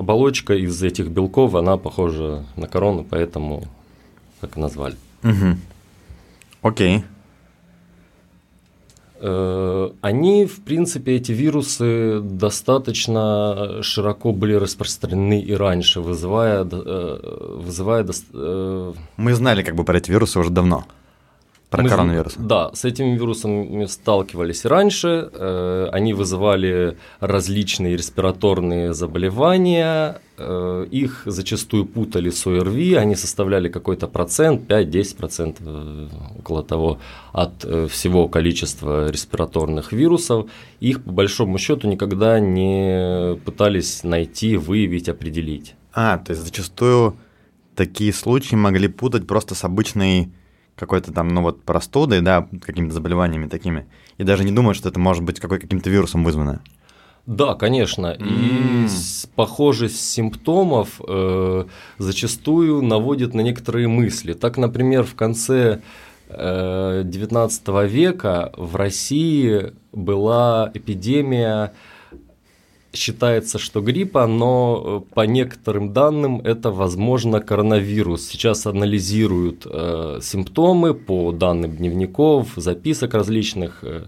оболочка 0.00 0.54
из 0.54 0.82
этих 0.82 1.08
белков, 1.08 1.54
она 1.54 1.76
похожа 1.76 2.44
на 2.56 2.66
корону, 2.66 3.06
поэтому 3.08 3.64
так 4.40 4.56
и 4.56 4.60
назвали. 4.60 4.96
Угу. 5.22 5.56
Окей. 6.62 7.04
Э, 9.20 9.90
они, 10.00 10.46
в 10.46 10.60
принципе, 10.64 11.16
эти 11.16 11.32
вирусы 11.32 12.20
достаточно 12.22 13.82
широко 13.82 14.32
были 14.32 14.54
распространены 14.54 15.40
и 15.40 15.52
раньше, 15.52 16.00
вызывая... 16.00 16.66
Э, 16.72 17.58
вызывая 17.62 18.06
э, 18.32 18.92
Мы 19.18 19.34
знали 19.34 19.62
как 19.62 19.74
бы 19.74 19.84
про 19.84 19.98
эти 19.98 20.10
вирусы 20.10 20.38
уже 20.40 20.50
давно. 20.50 20.86
Про 21.70 21.82
Мы- 21.82 21.88
коронавирус. 21.88 22.34
Да, 22.36 22.70
с 22.74 22.84
этими 22.84 23.14
вирусами 23.16 23.86
сталкивались 23.86 24.64
и 24.64 24.68
раньше. 24.68 25.30
э, 25.32 25.88
Они 25.92 26.12
вызывали 26.14 26.96
различные 27.20 27.96
респираторные 27.96 28.92
заболевания. 28.92 30.20
э, 30.42 30.86
Их 30.90 31.22
зачастую 31.26 31.84
путали 31.86 32.30
с 32.30 32.46
ОРВИ. 32.46 32.94
Они 32.94 33.14
составляли 33.14 33.68
какой-то 33.68 34.08
процент, 34.08 34.66
5-10%, 34.66 35.56
э, 35.60 36.08
около 36.38 36.62
того, 36.62 36.98
от 37.32 37.64
э, 37.64 37.86
всего 37.88 38.26
количества 38.28 39.10
респираторных 39.10 39.92
вирусов. 39.92 40.46
Их, 40.80 41.04
по 41.04 41.12
большому 41.12 41.58
счету, 41.58 41.88
никогда 41.88 42.40
не 42.40 43.36
пытались 43.44 44.02
найти, 44.02 44.56
выявить, 44.56 45.08
определить. 45.08 45.74
А, 45.92 46.18
то 46.18 46.32
есть 46.32 46.42
зачастую 46.42 47.14
такие 47.76 48.12
случаи 48.12 48.56
могли 48.56 48.88
путать 48.88 49.26
просто 49.26 49.54
с 49.54 49.62
обычной 49.64 50.30
какой-то 50.80 51.12
там, 51.12 51.28
ну 51.28 51.42
вот, 51.42 51.62
простудой, 51.62 52.20
да, 52.22 52.48
какими-то 52.62 52.92
заболеваниями 52.94 53.46
такими, 53.48 53.86
и 54.18 54.24
даже 54.24 54.44
не 54.44 54.50
думают, 54.52 54.76
что 54.76 54.88
это 54.88 54.98
может 54.98 55.22
быть 55.22 55.38
какой, 55.38 55.60
каким-то 55.60 55.90
вирусом 55.90 56.24
вызвано. 56.24 56.60
Да, 57.26 57.54
конечно. 57.54 58.16
М. 58.18 58.86
И 58.86 58.88
с- 58.88 59.28
похожесть 59.36 60.00
симптомов 60.10 61.00
э, 61.06 61.64
зачастую 61.98 62.82
наводит 62.82 63.34
на 63.34 63.42
некоторые 63.42 63.86
мысли. 63.88 64.32
Так, 64.32 64.56
например, 64.56 65.04
в 65.04 65.14
конце 65.14 65.80
э, 66.28 67.02
19 67.04 67.68
века 67.86 68.52
в 68.56 68.74
России 68.76 69.72
была 69.92 70.70
эпидемия, 70.74 71.72
считается, 72.92 73.58
что 73.58 73.80
гриппа, 73.80 74.26
но 74.26 75.04
э, 75.08 75.14
по 75.14 75.22
некоторым 75.22 75.92
данным 75.92 76.40
это, 76.40 76.70
возможно, 76.70 77.40
коронавирус. 77.40 78.26
Сейчас 78.26 78.66
анализируют 78.66 79.66
э, 79.66 80.18
симптомы 80.22 80.94
по 80.94 81.32
данным 81.32 81.76
дневников, 81.76 82.48
записок 82.56 83.14
различных. 83.14 83.78
э, 83.82 84.06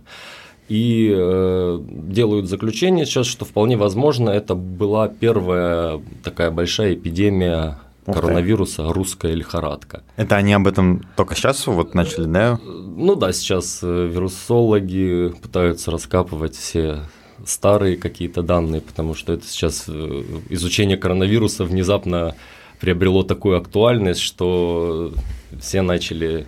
и 0.69 1.13
э, 1.15 1.79
делают 1.83 2.49
заключение 2.49 3.05
сейчас, 3.05 3.27
что 3.27 3.45
вполне 3.45 3.77
возможно 3.77 4.31
это 4.31 4.55
была 4.55 5.09
первая 5.09 6.01
такая 6.23 6.51
большая 6.51 6.95
эпидемия 6.95 7.79
Ух 8.07 8.15
ты. 8.15 8.21
коронавируса, 8.21 8.93
русская 8.93 9.35
лихорадка. 9.35 10.03
Это 10.17 10.37
они 10.37 10.53
об 10.55 10.67
этом 10.67 11.03
только 11.17 11.35
сейчас 11.35 11.67
вот 11.67 11.95
начали, 11.95 12.25
да? 12.25 12.59
Ну 12.65 13.15
да, 13.17 13.33
сейчас 13.33 13.81
э, 13.83 14.07
вирусологи 14.07 15.35
пытаются 15.43 15.91
раскапывать 15.91 16.57
все 16.57 17.01
старые 17.47 17.97
какие-то 17.97 18.43
данные, 18.43 18.81
потому 18.81 19.15
что 19.15 19.33
это 19.33 19.47
сейчас 19.47 19.85
э, 19.89 20.23
изучение 20.51 20.97
коронавируса 20.97 21.65
внезапно 21.65 22.35
приобрело 22.81 23.23
такую 23.23 23.57
актуальность, 23.59 24.21
что 24.21 25.13
все 25.61 25.83
начали 25.83 26.47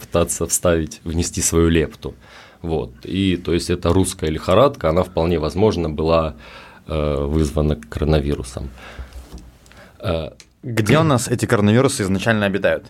пытаться 0.00 0.46
вставить, 0.46 1.00
внести 1.04 1.42
свою 1.42 1.68
лепту. 1.68 2.14
Вот. 2.62 2.92
И 3.04 3.36
то 3.36 3.52
есть 3.52 3.70
эта 3.70 3.92
русская 3.92 4.30
лихорадка, 4.30 4.88
она 4.88 5.02
вполне 5.02 5.38
возможно 5.38 5.90
была 5.90 6.34
э, 6.86 7.24
вызвана 7.24 7.76
коронавирусом. 7.76 8.70
Э, 9.98 10.30
Где 10.62 10.98
у 10.98 11.02
нас 11.02 11.28
эти 11.28 11.46
коронавирусы 11.46 12.04
изначально 12.04 12.46
обитают? 12.46 12.86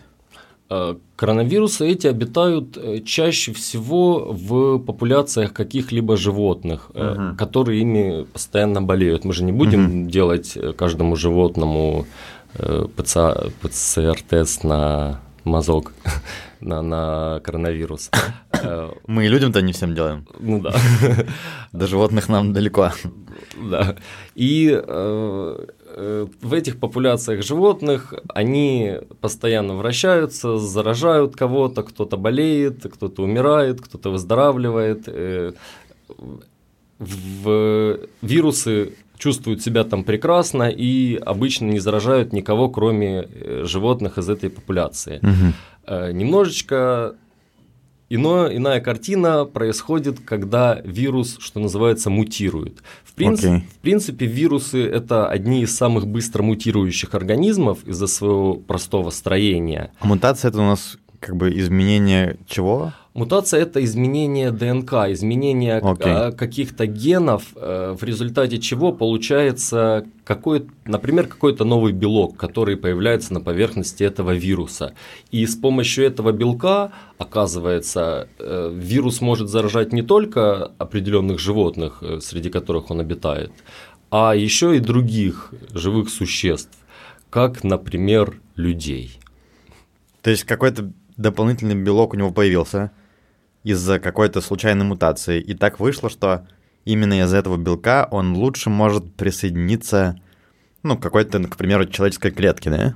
Э, 0.69 0.95
Коронавирусы 1.15 1.87
эти 1.87 2.07
обитают 2.07 2.77
э, 2.77 2.99
чаще 3.05 3.53
всего 3.53 4.25
в 4.31 4.79
популяциях 4.79 5.53
каких-либо 5.53 6.17
животных, 6.17 6.91
Мгм. 6.93 7.37
которые 7.37 7.81
ими 7.81 8.25
постоянно 8.33 8.81
болеют. 8.81 9.25
Мы 9.25 9.33
же 9.33 9.43
не 9.43 9.51
будем 9.51 10.09
делать 10.09 10.57
э, 10.57 10.73
каждому 10.73 11.15
животному 11.15 12.05
ПЦА 12.95 13.49
ПЦР-тест 13.61 14.63
на 14.63 15.19
мазок, 15.43 15.93
на, 16.61 16.81
на 16.81 17.39
коронавирус. 17.43 18.09
Мы 19.07 19.25
и 19.25 19.29
людям-то 19.29 19.61
не 19.61 19.71
всем 19.73 19.93
делаем. 19.93 20.25
Ну 20.39 20.61
да. 20.61 20.73
До 21.73 21.85
животных 21.87 22.29
нам 22.29 22.53
далеко. 22.53 22.91
Да. 23.61 23.95
И 24.35 24.71
э, 24.87 25.65
в 25.95 26.53
этих 26.53 26.79
популяциях 26.79 27.43
животных 27.43 28.13
они 28.33 28.95
постоянно 29.21 29.75
вращаются, 29.75 30.57
заражают 30.57 31.35
кого-то, 31.35 31.83
кто-то 31.83 32.17
болеет, 32.17 32.83
кто-то 32.91 33.23
умирает, 33.23 33.81
кто-то 33.81 34.09
выздоравливает. 34.09 35.03
э, 35.07 35.53
в 36.99 37.99
вирусы 38.21 38.93
чувствуют 39.17 39.61
себя 39.61 39.83
там 39.83 40.03
прекрасно 40.03 40.69
и 40.69 41.15
обычно 41.15 41.65
не 41.65 41.79
заражают 41.79 42.33
никого, 42.33 42.69
кроме 42.69 43.27
э, 43.29 43.63
животных 43.65 44.17
из 44.17 44.29
этой 44.29 44.49
популяции. 44.49 45.19
Э, 45.87 46.11
Немножечко 46.11 47.15
ино, 48.09 48.49
иная 48.51 48.81
картина 48.81 49.45
происходит, 49.45 50.19
когда 50.19 50.81
вирус, 50.83 51.37
что 51.39 51.59
называется, 51.59 52.09
мутирует. 52.09 52.83
В, 53.15 53.17
принцип- 53.17 53.45
Окей. 53.45 53.63
в 53.69 53.79
принципе, 53.79 54.25
вирусы– 54.25 54.83
это 54.91 55.29
одни 55.29 55.61
из 55.61 55.73
самых 55.73 56.05
быстро 56.05 56.43
мутирующих 56.43 57.15
организмов 57.15 57.79
из-за 57.85 58.07
своего 58.07 58.55
простого 58.55 59.09
строения. 59.09 59.91
А 59.99 60.05
мутация 60.05 60.49
это 60.49 60.59
у 60.59 60.63
нас 60.65 60.97
как 61.21 61.37
бы 61.37 61.57
изменение 61.57 62.35
чего? 62.45 62.91
Мутация– 63.15 63.61
это 63.61 63.81
изменение 63.81 64.51
ДНК, 64.51 64.91
изменение 65.07 65.77
Окей. 65.77 66.11
а, 66.11 66.31
каких-то 66.33 66.85
генов, 66.85 67.43
э, 67.55 67.95
в 67.97 68.03
результате 68.03 68.59
чего 68.59 68.91
получается, 68.91 70.05
какой, 70.25 70.67
например, 70.83 71.27
какой-то 71.27 71.63
новый 71.63 71.93
белок, 71.93 72.35
который 72.35 72.75
появляется 72.75 73.33
на 73.33 73.39
поверхности 73.39 74.03
этого 74.03 74.31
вируса. 74.35 74.95
И 75.31 75.45
с 75.45 75.55
помощью 75.55 76.05
этого 76.05 76.33
белка, 76.33 76.91
оказывается, 77.17 78.27
э, 78.37 78.71
вирус 78.75 79.21
может 79.21 79.47
заражать 79.47 79.93
не 79.93 80.01
только 80.01 80.73
определенных 80.77 81.39
животных, 81.39 81.99
э, 82.01 82.19
среди 82.19 82.49
которых 82.49 82.91
он 82.91 82.99
обитает, 82.99 83.53
а 84.11 84.35
еще 84.35 84.75
и 84.75 84.81
других 84.81 85.53
живых 85.71 86.09
существ, 86.09 86.77
как, 87.29 87.63
например, 87.63 88.41
людей. 88.57 89.19
То 90.21 90.31
есть 90.31 90.43
какой-то 90.43 90.91
дополнительный 91.15 91.75
белок 91.75 92.13
у 92.13 92.17
него 92.17 92.31
появился 92.31 92.91
из-за 93.65 93.99
какой-то 93.99 94.41
случайной 94.41 94.85
мутации. 94.85 95.41
И 95.41 95.55
так 95.55 95.79
вышло, 95.79 96.09
что 96.09 96.47
именно 96.85 97.19
из-за 97.21 97.37
этого 97.37 97.57
белка 97.57 98.07
он 98.11 98.35
лучше 98.35 98.69
может 98.69 99.13
присоединиться, 99.15 100.21
ну, 100.83 100.95
к 100.97 101.01
какой-то, 101.01 101.39
к 101.43 101.57
примеру, 101.57 101.85
человеческой 101.87 102.31
клетке, 102.31 102.69
да? 102.69 102.95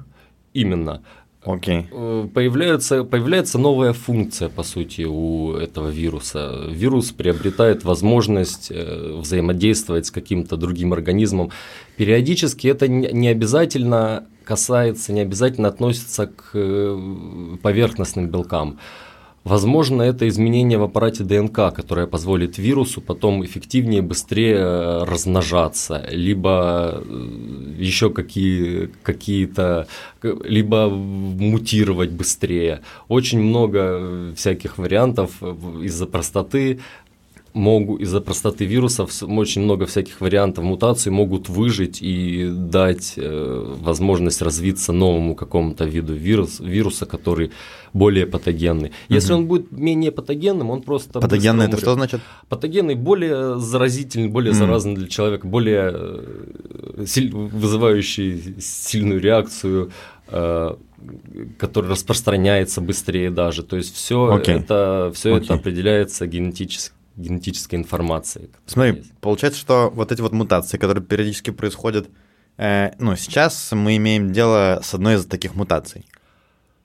Именно. 0.54 1.02
Окей. 1.44 1.88
Э, 1.92 2.28
Появляется, 2.32 3.04
появляется 3.04 3.58
новая 3.58 3.94
функция, 3.94 4.50
по 4.50 4.62
сути, 4.62 5.06
у 5.10 5.54
этого 5.54 5.90
вируса. 5.90 6.68
Вирус 6.70 7.12
приобретает 7.12 7.84
возможность 7.84 8.70
э, 8.70 9.14
взаимодействовать 9.20 10.06
с 10.06 10.12
каким-то 10.12 10.56
другим 10.56 10.94
организмом. 10.94 11.50
Периодически 11.98 12.68
это 12.68 12.88
не 12.88 13.10
не 13.12 13.30
обязательно 13.30 14.28
касается, 14.44 15.14
не 15.14 15.22
обязательно 15.22 15.70
относится 15.70 16.28
к 16.28 16.52
э, 16.54 17.58
поверхностным 17.64 18.28
белкам. 18.28 18.78
Возможно, 19.50 20.04
это 20.04 20.28
изменение 20.28 20.78
в 20.78 20.84
аппарате 20.84 21.24
ДНК, 21.24 21.74
которое 21.74 22.06
позволит 22.06 22.60
вирусу 22.60 23.02
потом 23.02 23.44
эффективнее, 23.44 24.04
быстрее 24.04 24.58
э, 24.58 25.04
размножаться, 25.06 26.06
либо 26.12 27.02
э, 27.04 27.74
еще 27.80 28.12
какие, 28.12 28.92
какие-то, 29.02 29.88
либо 30.22 30.88
мутировать 30.90 32.12
быстрее. 32.12 32.82
Очень 33.08 33.42
много 33.42 33.80
э, 33.80 34.34
всяких 34.36 34.78
вариантов 34.78 35.42
из-за 35.42 36.06
простоты 36.06 36.80
могу 37.54 37.98
из-за 37.98 38.22
простоты 38.22 38.66
вирусов 38.66 39.12
очень 39.24 39.62
много 39.64 39.86
всяких 39.86 40.22
вариантов 40.22 40.64
мутаций 40.64 41.12
могут 41.12 41.50
выжить 41.50 42.02
и 42.02 42.50
дать 42.52 43.14
э, 43.18 43.76
возможность 43.82 44.42
развиться 44.42 44.92
новому 44.94 45.36
какому-то 45.36 45.86
виду 45.86 46.14
вирус, 46.14 46.60
вируса, 46.60 47.06
который 47.06 47.52
более 47.94 48.26
патогенный. 48.28 48.92
Если 49.10 49.34
он 49.34 49.48
будет 49.48 49.72
менее 49.72 50.12
патогенным, 50.12 50.70
он 50.70 50.82
просто 50.82 51.20
Патогенный 51.20 51.66
это 51.66 51.78
что 51.78 51.94
значит? 51.96 52.22
Патогенный 52.50 52.96
более 52.96 53.60
заразительный, 53.60 54.28
более 54.30 54.52
Мгм. 54.52 54.60
заразный 54.60 54.96
для 54.96 55.08
человека, 55.08 55.48
более 55.48 55.92
э, 55.94 57.06
силь- 57.08 57.34
вызывающий 57.34 58.56
сильную 58.60 59.20
реакцию, 59.20 59.92
э, 60.28 60.76
который 61.58 61.90
распространяется 61.90 62.82
быстрее 62.82 63.32
даже. 63.32 63.64
То 63.64 63.78
есть 63.78 63.96
все 63.96 64.32
Окей. 64.32 64.56
это 64.56 65.12
все 65.16 65.38
это 65.38 65.46
Окей. 65.46 65.56
определяется 65.56 66.28
генетически 66.28 66.94
генетической 67.20 67.76
информацией. 67.76 68.48
которая 68.48 68.92
Смотри, 68.92 68.98
есть. 68.98 69.20
получается, 69.20 69.60
что 69.60 69.92
вот 69.94 70.12
эти 70.12 70.22
вот 70.22 70.32
мутации, 70.32 70.78
которые 70.78 71.04
периодически 71.04 71.52
происходят, 71.52 72.08
э, 72.58 72.92
ну, 73.00 73.16
сейчас 73.16 73.72
мы 73.72 73.98
имеем 73.98 74.32
дело 74.32 74.80
с 74.84 74.94
одной 74.94 75.16
из 75.16 75.26
таких 75.26 75.56
мутаций. 75.56 76.06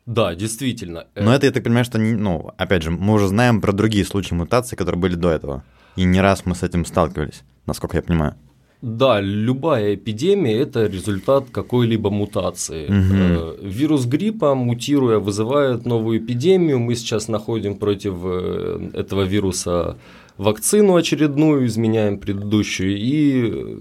Да, 0.07 0.35
действительно. 0.35 1.07
Э, 1.15 1.25
Но 1.25 1.35
это, 1.35 1.47
я 1.47 1.53
так 1.53 1.65
понимаю, 1.65 1.85
что, 1.85 1.99
не, 1.99 2.13
ну, 2.13 2.53
опять 2.59 2.83
же, 2.83 2.91
мы 2.91 3.15
уже 3.15 3.29
знаем 3.29 3.61
про 3.61 3.73
другие 3.73 4.05
случаи 4.05 4.35
мутаций, 4.35 4.77
которые 4.77 5.01
были 5.01 5.15
до 5.15 5.31
этого. 5.31 5.65
И 5.97 6.05
не 6.05 6.21
раз 6.21 6.45
мы 6.45 6.55
с 6.55 6.63
этим 6.63 6.85
сталкивались, 6.85 7.43
насколько 7.67 7.97
я 7.97 8.03
понимаю. 8.03 8.35
Да, 8.83 9.19
любая 9.19 9.95
эпидемия– 9.95 10.59
это 10.61 10.85
результат 10.85 11.45
какой-либо 11.51 12.11
мутации. 12.11 12.85
Угу. 12.85 13.67
Вирус 13.67 14.05
гриппа, 14.05 14.55
мутируя, 14.55 15.21
вызывает 15.21 15.87
новую 15.87 16.19
эпидемию. 16.19 16.79
Мы 16.79 16.95
сейчас 16.95 17.29
находим 17.29 17.79
против 17.79 18.15
э, 18.23 18.91
этого 18.93 19.23
вируса 19.23 19.97
вакцину 20.39 20.97
очередную, 20.97 21.67
изменяем 21.67 22.19
предыдущую, 22.19 22.97
и 22.97 23.79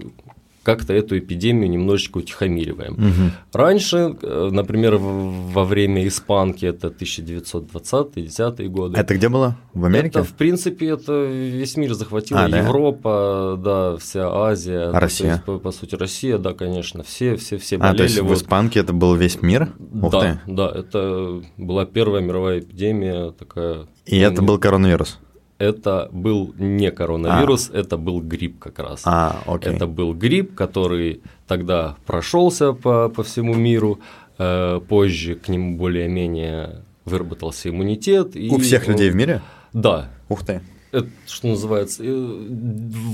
как-то 0.64 0.94
эту 0.94 1.18
эпидемию 1.18 1.70
немножечко 1.70 2.18
утихомириваем. 2.18 2.94
Угу. 2.94 3.30
Раньше, 3.52 4.16
э, 4.20 4.48
например, 4.50 4.96
во 4.96 5.64
время 5.64 6.06
испанки, 6.08 6.64
это 6.64 6.88
1920-10 6.88 8.66
годы. 8.68 8.98
Это 8.98 9.14
где 9.14 9.28
было? 9.28 9.56
В 9.74 9.84
Америке? 9.84 10.20
Это, 10.20 10.24
в 10.24 10.32
принципе, 10.32 10.88
это 10.88 11.26
весь 11.26 11.76
мир 11.76 11.94
захватило. 11.94 12.44
А, 12.44 12.48
да? 12.48 12.60
Европа, 12.60 13.60
да, 13.62 13.96
вся 13.98 14.28
Азия. 14.32 14.90
А 14.90 14.98
Россия? 14.98 15.32
Есть, 15.32 15.44
по, 15.44 15.58
по 15.58 15.70
сути, 15.70 15.94
Россия, 15.94 16.38
да, 16.38 16.54
конечно, 16.54 17.02
все, 17.02 17.36
все, 17.36 17.58
все 17.58 17.76
болели. 17.76 17.94
А, 17.94 17.98
то 17.98 18.02
есть 18.04 18.18
вот. 18.18 18.30
в 18.30 18.34
испанке 18.34 18.80
это 18.80 18.94
был 18.94 19.14
весь 19.14 19.42
мир? 19.42 19.68
Ух 20.02 20.12
да, 20.12 20.20
ты. 20.20 20.52
да, 20.52 20.72
это 20.74 21.42
была 21.58 21.84
первая 21.84 22.22
мировая 22.22 22.60
эпидемия 22.60 23.32
такая. 23.32 23.86
И 24.06 24.18
это 24.18 24.42
был 24.42 24.58
коронавирус? 24.58 25.18
Это 25.58 26.08
был 26.12 26.54
не 26.58 26.90
коронавирус, 26.90 27.70
а. 27.72 27.78
это 27.78 27.96
был 27.96 28.20
грипп 28.20 28.58
как 28.58 28.78
раз. 28.78 29.02
А, 29.04 29.42
окей. 29.46 29.72
Это 29.72 29.86
был 29.86 30.14
грипп, 30.14 30.54
который 30.54 31.22
тогда 31.46 31.96
прошелся 32.06 32.72
по, 32.72 33.08
по 33.08 33.22
всему 33.22 33.54
миру, 33.54 34.00
э, 34.38 34.80
позже 34.88 35.36
к 35.36 35.48
нему 35.48 35.76
более-менее 35.76 36.82
выработался 37.04 37.68
иммунитет. 37.68 38.36
И 38.36 38.50
У 38.50 38.58
всех 38.58 38.86
он... 38.86 38.92
людей 38.92 39.10
в 39.10 39.14
мире? 39.14 39.42
Да. 39.72 40.10
Ух 40.28 40.44
ты 40.44 40.60
это, 40.94 41.08
что 41.26 41.48
называется, 41.48 42.02
э, 42.04 42.46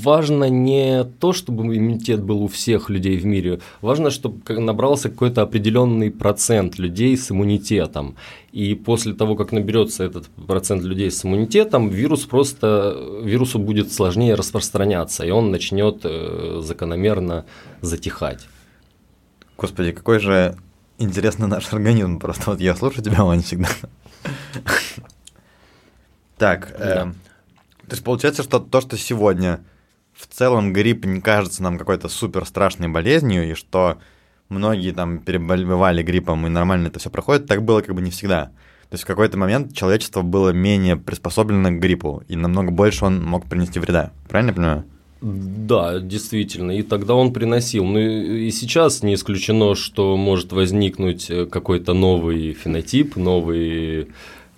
важно 0.02 0.49
не 0.49 1.04
то, 1.04 1.32
чтобы 1.32 1.64
иммунитет 1.64 2.22
был 2.22 2.42
у 2.42 2.49
всех 2.49 2.90
людей 2.90 3.16
в 3.16 3.25
мире, 3.25 3.60
важно, 3.80 4.10
чтобы 4.10 4.60
набрался 4.60 5.08
какой-то 5.08 5.42
определенный 5.42 6.10
процент 6.10 6.78
людей 6.78 7.16
с 7.16 7.30
иммунитетом. 7.30 8.16
И 8.52 8.75
после 8.75 9.14
того, 9.14 9.37
как 9.37 9.52
наберется 9.52 10.04
этот 10.04 10.26
процент 10.46 10.82
людей 10.82 11.10
с 11.10 11.25
иммунитетом, 11.25 11.88
вирус 11.88 12.25
просто, 12.26 12.96
вирусу 13.22 13.58
будет 13.58 13.92
сложнее 13.92 14.34
распространяться, 14.34 15.25
и 15.25 15.30
он 15.30 15.50
начнет 15.50 16.00
э, 16.04 16.60
закономерно 16.62 17.44
затихать. 17.80 18.46
Господи, 19.56 19.92
какой 19.92 20.18
же 20.18 20.56
интересный 21.00 21.49
наш 21.49 21.72
организм. 21.72 22.18
Просто 22.18 22.50
вот 22.50 22.60
я 22.60 22.76
слушаю 22.76 23.02
тебя, 23.02 23.25
он 23.25 23.42
всегда. 23.42 23.68
Так, 26.37 26.75
эм, 26.78 27.16
то 27.90 27.94
есть 27.94 28.04
получается, 28.04 28.44
что 28.44 28.61
то, 28.61 28.80
что 28.80 28.97
сегодня 28.97 29.64
в 30.14 30.28
целом 30.28 30.73
грипп 30.73 31.04
не 31.04 31.20
кажется 31.20 31.61
нам 31.61 31.76
какой-то 31.76 32.09
супер 32.09 32.47
страшной 32.47 32.87
болезнью, 32.87 33.50
и 33.50 33.54
что 33.54 33.99
многие 34.49 34.92
там 34.92 35.18
переболевали 35.18 36.04
гриппом, 36.04 36.47
и 36.47 36.50
нормально 36.50 36.87
это 36.87 37.00
все 37.00 37.11
проходит, 37.11 37.47
так 37.47 37.64
было 37.64 37.80
как 37.80 37.97
бы 37.97 38.00
не 38.00 38.12
всегда. 38.12 38.52
То 38.90 38.94
есть 38.94 39.02
в 39.02 39.06
какой-то 39.09 39.37
момент 39.38 39.75
человечество 39.75 40.23
было 40.23 40.50
менее 40.50 40.94
приспособлено 40.94 41.70
к 41.70 41.80
гриппу, 41.80 42.23
и 42.28 42.37
намного 42.37 42.70
больше 42.70 43.04
он 43.04 43.25
мог 43.25 43.49
принести 43.49 43.80
вреда. 43.80 44.12
Правильно 44.28 44.50
я 44.50 44.54
понимаю? 44.54 44.85
Да, 45.20 45.99
действительно, 45.99 46.70
и 46.70 46.82
тогда 46.82 47.14
он 47.16 47.32
приносил. 47.32 47.85
Ну 47.85 47.99
и 47.99 48.52
сейчас 48.52 49.02
не 49.02 49.14
исключено, 49.14 49.75
что 49.75 50.16
может 50.16 50.52
возникнуть 50.52 51.28
э, 51.28 51.47
какой-то 51.47 51.92
новый 51.92 52.54
фенотип, 52.54 53.16
новый 53.16 54.09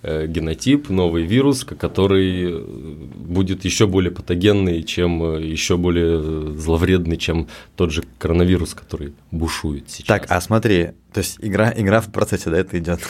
генотип, 0.02 0.88
новый 0.88 1.24
вирус, 1.24 1.64
который 1.64 2.50
э, 2.50 2.60
будет 2.60 3.64
еще 3.64 3.86
более 3.86 4.10
патогенный, 4.10 4.82
чем 4.82 5.22
э, 5.22 5.42
еще 5.46 5.76
более 5.76 6.56
зловредный, 6.56 7.16
чем 7.16 7.48
тот 7.76 7.92
же 7.92 8.02
коронавирус, 8.18 8.74
который 8.74 9.14
бушует 9.30 9.90
сейчас. 9.90 10.06
Так, 10.06 10.26
а 10.28 10.40
смотри, 10.40 10.90
то 11.12 11.18
есть 11.18 11.38
игра, 11.40 11.72
игра 11.76 12.00
в 12.00 12.10
процессе, 12.10 12.50
да, 12.50 12.58
это 12.58 12.78
идет? 12.78 13.00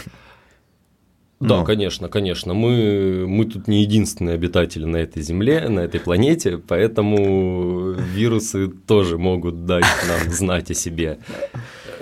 Да, 1.43 1.59
ну. 1.59 1.65
конечно, 1.65 2.09
конечно. 2.09 2.55
Мы, 2.55 3.25
мы 3.27 3.47
тут 3.47 3.67
не 3.67 3.83
единственные 3.83 4.35
обитатели 4.35 4.85
на 4.85 4.99
этой 4.99 5.23
Земле, 5.23 5.69
на 5.69 5.81
этой 5.81 5.99
планете, 5.99 6.59
поэтому 6.59 7.93
вирусы 7.93 8.69
тоже 8.69 9.19
могут 9.19 9.67
дать 9.67 9.85
нам 10.07 10.31
знать 10.31 10.71
о 10.71 10.75
себе. 10.75 11.19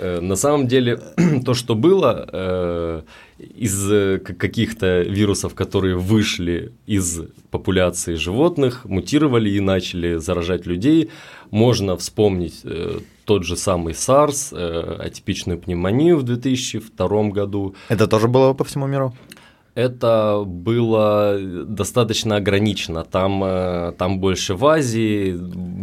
На 0.01 0.35
самом 0.35 0.67
деле, 0.67 0.99
то, 1.45 1.53
что 1.53 1.75
было, 1.75 3.03
из 3.41 3.91
э, 3.91 4.19
каких-то 4.19 5.01
вирусов, 5.01 5.55
которые 5.55 5.95
вышли 5.95 6.71
из 6.85 7.21
популяции 7.49 8.15
животных, 8.15 8.85
мутировали 8.85 9.49
и 9.49 9.59
начали 9.59 10.17
заражать 10.17 10.65
людей. 10.65 11.09
Можно 11.49 11.97
вспомнить 11.97 12.61
э, 12.63 12.99
тот 13.25 13.43
же 13.43 13.55
самый 13.55 13.93
SARS, 13.93 14.49
э, 14.51 15.07
атипичную 15.07 15.59
пневмонию 15.59 16.17
в 16.17 16.23
2002 16.23 17.29
году. 17.29 17.75
Это 17.89 18.07
тоже 18.07 18.27
было 18.27 18.53
по 18.53 18.63
всему 18.63 18.87
миру? 18.87 19.13
Это 19.75 20.43
было 20.45 21.37
достаточно 21.65 22.35
ограничено. 22.35 23.03
Там, 23.03 23.43
э, 23.43 23.93
там 23.97 24.19
больше 24.19 24.55
в 24.55 24.65
Азии, 24.65 25.37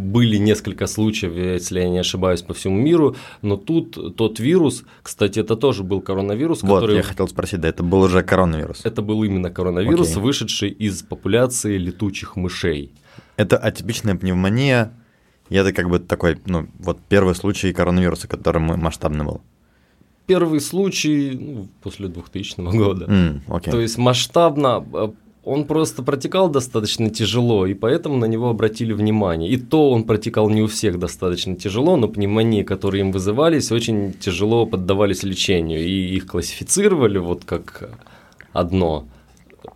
были 0.09 0.37
несколько 0.37 0.87
случаев, 0.87 1.35
если 1.35 1.81
я 1.81 1.89
не 1.89 1.99
ошибаюсь, 1.99 2.43
по 2.43 2.55
всему 2.55 2.77
миру, 2.77 3.17
но 3.43 3.57
тут 3.57 4.17
тот 4.17 4.41
вирус, 4.41 4.85
кстати, 5.03 5.41
это 5.41 5.57
тоже 5.57 5.83
был 5.85 6.01
коронавирус, 6.01 6.63
вот, 6.63 6.81
который... 6.81 6.97
я 6.97 7.03
хотел 7.03 7.29
спросить, 7.29 7.61
да, 7.61 7.69
это 7.69 7.83
был 7.83 8.01
уже 8.01 8.23
коронавирус. 8.23 8.81
Это 8.85 9.03
был 9.03 9.23
именно 9.23 9.51
коронавирус, 9.51 10.11
Окей. 10.11 10.23
вышедший 10.23 10.71
из 10.71 11.03
популяции 11.03 11.79
летучих 11.79 12.37
мышей. 12.37 12.93
Это 13.37 13.57
атипичная 13.57 14.15
пневмония, 14.15 14.93
и 15.49 15.57
это 15.57 15.73
как 15.73 15.89
бы 15.89 15.99
такой, 15.99 16.39
ну, 16.47 16.69
вот 16.79 16.99
первый 17.09 17.35
случай 17.35 17.73
коронавируса, 17.73 18.29
который 18.29 18.61
масштабный 18.61 19.25
был 19.25 19.41
первый 20.29 20.61
случай 20.61 21.39
ну, 21.41 21.69
после 21.83 22.09
2000 22.09 22.61
года. 22.77 23.07
Mm, 23.07 23.41
okay. 23.49 23.71
То 23.71 23.81
есть 23.81 23.99
масштабно 23.99 24.85
э, 24.93 25.09
он 25.45 25.65
просто 25.65 26.03
протекал 26.03 26.51
достаточно 26.51 27.09
тяжело, 27.09 27.67
и 27.67 27.73
поэтому 27.73 28.19
на 28.19 28.27
него 28.27 28.51
обратили 28.51 28.93
внимание. 28.93 29.51
И 29.51 29.57
то 29.57 29.91
он 29.91 30.05
протекал 30.05 30.51
не 30.51 30.61
у 30.61 30.67
всех 30.67 30.99
достаточно 30.99 31.57
тяжело, 31.57 31.97
но 31.97 32.09
пневмонии, 32.09 32.63
которые 32.63 33.01
им 33.01 33.13
вызывались, 33.13 33.73
очень 33.73 34.13
тяжело 34.13 34.67
поддавались 34.67 35.23
лечению, 35.23 35.81
и 35.81 36.17
их 36.17 36.27
классифицировали 36.27 37.19
вот 37.19 37.45
как 37.47 37.91
одно 38.53 39.07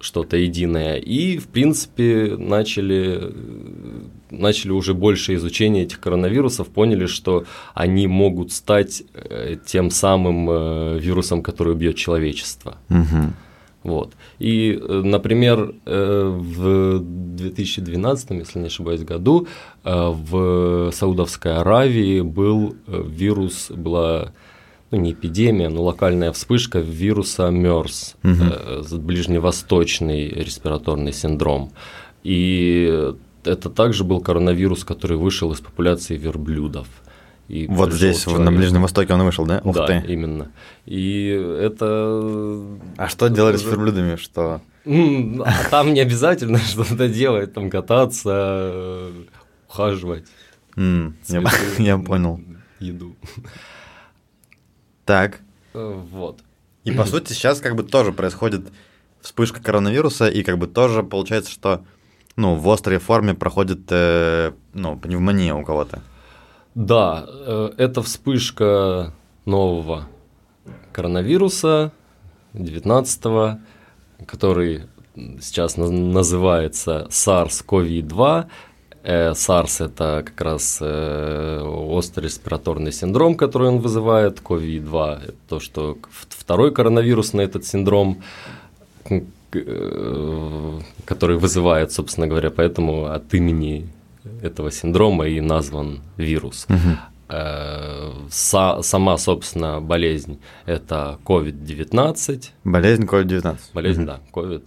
что-то 0.01 0.37
единое. 0.37 0.97
И, 0.97 1.39
в 1.39 1.47
принципе, 1.47 2.37
начали, 2.37 3.33
начали 4.33 4.73
уже 4.73 4.95
больше 4.95 5.35
изучения 5.35 5.83
этих 5.83 6.01
коронавирусов, 6.01 6.69
поняли, 6.69 7.07
что 7.07 7.45
они 7.75 8.07
могут 8.07 8.53
стать 8.53 9.03
э, 9.15 9.57
тем 9.65 9.91
самым 9.91 10.49
э, 10.51 10.99
вирусом, 10.99 11.43
который 11.43 11.75
убьет 11.75 11.97
человечество. 11.97 12.79
Угу. 12.89 13.33
Вот. 13.85 14.13
И, 14.39 14.79
э, 14.81 15.03
например, 15.05 15.75
в 15.85 17.01
2012, 17.01 18.31
если 18.31 18.59
не 18.59 18.67
ошибаюсь, 18.67 19.03
году 19.03 19.47
в 19.85 20.91
Саудовской 20.93 21.57
Аравии 21.57 22.21
был 22.21 22.77
вирус, 22.87 23.71
была 23.71 24.33
ну 24.91 24.99
не 24.99 25.13
эпидемия, 25.13 25.71
но 25.71 25.83
локальная 25.83 26.33
вспышка 26.33 26.79
вируса 26.79 27.51
МЕРС, 27.51 28.17
угу. 28.23 28.99
ближневосточный 28.99 30.29
респираторный 30.29 31.13
синдром. 31.13 31.73
И 32.23 33.15
это 33.45 33.71
также 33.71 34.05
был 34.05 34.21
коронавирус, 34.21 34.85
который 34.85 35.17
вышел 35.17 35.53
из 35.53 35.61
популяции 35.61 36.17
верблюдов. 36.17 36.89
И 37.49 37.67
вот 37.67 37.93
здесь, 37.93 38.23
человек. 38.23 38.45
на 38.47 38.53
Ближнем 38.53 38.83
Востоке 38.83 39.13
он 39.13 39.23
вышел, 39.25 39.45
да? 39.45 39.61
Ух 39.65 39.75
да, 39.75 39.87
ты. 39.87 40.03
именно. 40.09 40.53
И 40.87 41.27
это... 41.29 42.63
А 42.97 43.09
что 43.09 43.29
делали 43.29 43.57
с 43.57 43.65
верблюдами? 43.65 44.17
Что? 44.17 44.63
А 44.87 45.65
там 45.71 45.93
не 45.93 46.01
обязательно 46.01 46.59
что-то 46.67 47.09
делать, 47.09 47.53
там 47.53 47.69
кататься, 47.69 49.11
ухаживать. 49.69 50.25
Я 51.79 51.99
понял. 51.99 52.41
Еду. 52.79 53.17
Так. 55.05 55.41
Э, 55.75 56.01
вот. 56.11 56.41
И 56.85 56.93
по 56.93 57.05
сути 57.05 57.33
сейчас 57.33 57.61
как 57.61 57.77
бы 57.77 57.83
тоже 57.83 58.13
происходит 58.13 58.67
вспышка 59.21 59.63
коронавируса, 59.63 60.29
и 60.29 60.43
как 60.43 60.59
бы 60.59 60.67
тоже 60.67 61.03
получается, 61.03 61.51
что 61.51 61.85
ну, 62.37 62.55
в 62.57 62.71
острой 62.71 62.99
форме 62.99 63.35
проходит 63.35 63.81
э, 63.91 64.53
ну, 64.73 64.97
пневмония 64.97 65.55
у 65.55 65.65
кого-то. 65.65 66.03
Да, 66.75 67.27
э, 67.29 67.71
это 67.77 68.03
вспышка 68.03 69.13
нового 69.45 70.09
коронавируса 70.93 71.93
19 72.55 73.59
который 74.27 74.83
сейчас 75.41 75.77
называется 75.77 77.07
SARS-CoV-2. 77.11 78.47
Э, 79.05 79.31
SARS 79.33 79.85
это 79.85 80.23
как 80.25 80.41
раз 80.41 80.79
э, 80.81 81.61
острый 81.63 82.25
респираторный 82.25 82.93
синдром, 82.93 83.35
который 83.35 83.69
он 83.69 83.81
вызывает. 83.81 84.41
COVID-2 84.41 85.25
это 85.25 85.35
то, 85.49 85.61
что 85.61 85.99
второй 86.29 86.73
коронавирусный 86.73 87.45
этот 87.45 87.67
синдром, 87.67 88.23
который 91.05 91.37
вызывает, 91.37 91.93
собственно 91.93 92.27
говоря, 92.27 92.51
поэтому 92.51 93.07
от 93.07 93.33
имени 93.35 93.89
этого 94.43 94.71
синдрома 94.71 95.27
и 95.27 95.41
назван 95.41 96.01
вирус. 96.17 96.67
Угу. 96.69 98.29
сама, 98.31 99.19
собственно, 99.19 99.81
болезнь– 99.81 100.39
это 100.67 101.19
COVID-19. 101.25 102.51
Болезнь 102.65 103.05
COVID-19. 103.05 103.59
Болезнь, 103.75 104.03
угу. 104.03 104.07
да, 104.07 104.21
COVID. 104.33 104.63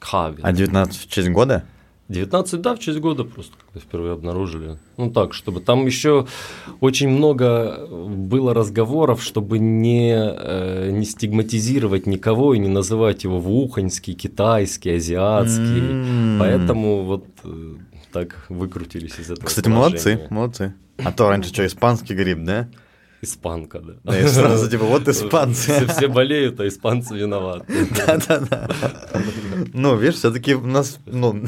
COVID. 0.00 0.40
А 0.42 0.52
19 0.52 0.96
в 0.96 1.08
честь 1.08 1.30
года? 1.30 1.64
19, 2.08 2.60
да, 2.62 2.74
в 2.74 2.78
честь 2.78 3.00
года 3.00 3.24
просто, 3.24 3.52
когда 3.66 3.80
впервые 3.86 4.14
обнаружили. 4.14 4.78
Ну 4.96 5.10
так, 5.10 5.34
чтобы 5.34 5.60
там 5.60 5.84
еще 5.84 6.26
очень 6.80 7.08
много 7.08 7.86
было 7.86 8.54
разговоров, 8.54 9.22
чтобы 9.22 9.58
не, 9.58 10.14
э, 10.14 10.90
не 10.90 11.04
стигматизировать 11.04 12.06
никого 12.06 12.54
и 12.54 12.58
не 12.58 12.68
называть 12.68 13.24
его 13.24 13.38
вуханьский, 13.38 14.14
китайский, 14.14 14.96
азиатский. 14.96 15.80
Mm. 15.80 16.38
Поэтому 16.38 17.04
вот 17.04 17.26
э, 17.44 17.74
так 18.10 18.46
выкрутились 18.48 19.18
из 19.18 19.30
этого. 19.30 19.46
Кстати, 19.46 19.68
молодцы, 19.68 20.26
молодцы. 20.30 20.74
А 20.96 21.12
то 21.12 21.28
раньше 21.28 21.50
что, 21.50 21.66
испанский 21.66 22.14
гриб, 22.14 22.38
да? 22.42 22.68
Испанка, 23.20 23.80
да. 23.80 23.94
Да, 24.04 24.20
и 24.20 24.26
сразу 24.28 24.70
типа, 24.70 24.84
вот 24.84 25.08
испанцы. 25.08 25.72
Все, 25.72 25.86
все 25.86 26.08
болеют, 26.08 26.60
а 26.60 26.68
испанцы 26.68 27.16
виноваты. 27.16 27.66
Да-да-да. 28.06 28.68
Ну, 29.72 29.96
видишь, 29.96 30.16
все 30.16 30.30
таки 30.30 30.54
у 30.54 30.66
нас, 30.66 31.00
ну, 31.06 31.44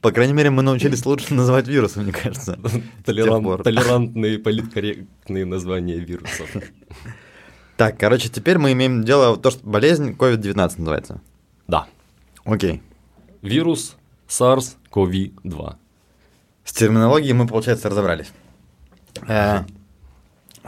по 0.00 0.12
крайней 0.12 0.32
мере, 0.32 0.50
мы 0.50 0.62
научились 0.62 1.04
лучше 1.06 1.34
называть 1.34 1.66
вирусы, 1.66 2.00
мне 2.00 2.12
кажется. 2.12 2.58
Толерант, 3.04 3.64
толерантные, 3.64 4.38
политкорректные 4.38 5.44
названия 5.44 5.98
вирусов. 5.98 6.48
Так, 7.76 7.98
короче, 7.98 8.28
теперь 8.28 8.58
мы 8.58 8.72
имеем 8.72 9.04
дело, 9.04 9.36
то, 9.36 9.50
что 9.50 9.66
болезнь 9.66 10.10
COVID-19 10.10 10.54
называется. 10.78 11.20
Да. 11.66 11.86
Окей. 12.44 12.82
Вирус 13.42 13.96
SARS-CoV-2. 14.28 15.76
С 16.64 16.72
терминологией 16.72 17.32
мы, 17.34 17.46
получается, 17.46 17.88
разобрались. 17.88 18.32
Э, 19.26 19.64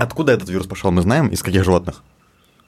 Откуда 0.00 0.32
этот 0.32 0.48
вирус 0.48 0.66
пошел, 0.66 0.90
мы 0.90 1.02
знаем, 1.02 1.28
из 1.28 1.42
каких 1.42 1.62
животных? 1.62 2.02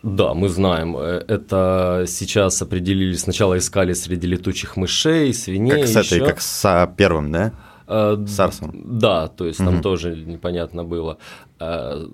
Да, 0.03 0.35
мы 0.35 0.51
знаем. 0.51 0.97
Э, 0.99 1.25
это 1.27 2.05
сейчас 2.07 2.61
определили, 2.61 3.15
сначала 3.15 3.57
искали 3.57 3.95
среди 3.95 4.27
летучих 4.27 4.77
мышей, 4.77 5.33
свиней. 5.33 5.71
Как 5.71 5.87
с 5.87 5.97
этой, 5.97 6.19
еще. 6.19 6.27
как 6.27 6.43
с 6.43 6.95
первым, 6.99 7.33
да? 7.33 7.53
Э, 7.87 8.23
Сарсом. 8.29 8.99
Да, 8.99 9.29
то 9.29 9.47
есть 9.47 9.59
там 9.59 9.77
угу. 9.77 9.83
тоже 9.83 10.15
непонятно 10.15 10.85
было. 10.85 11.17
Э, 11.59 12.07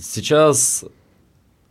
сейчас 0.00 0.84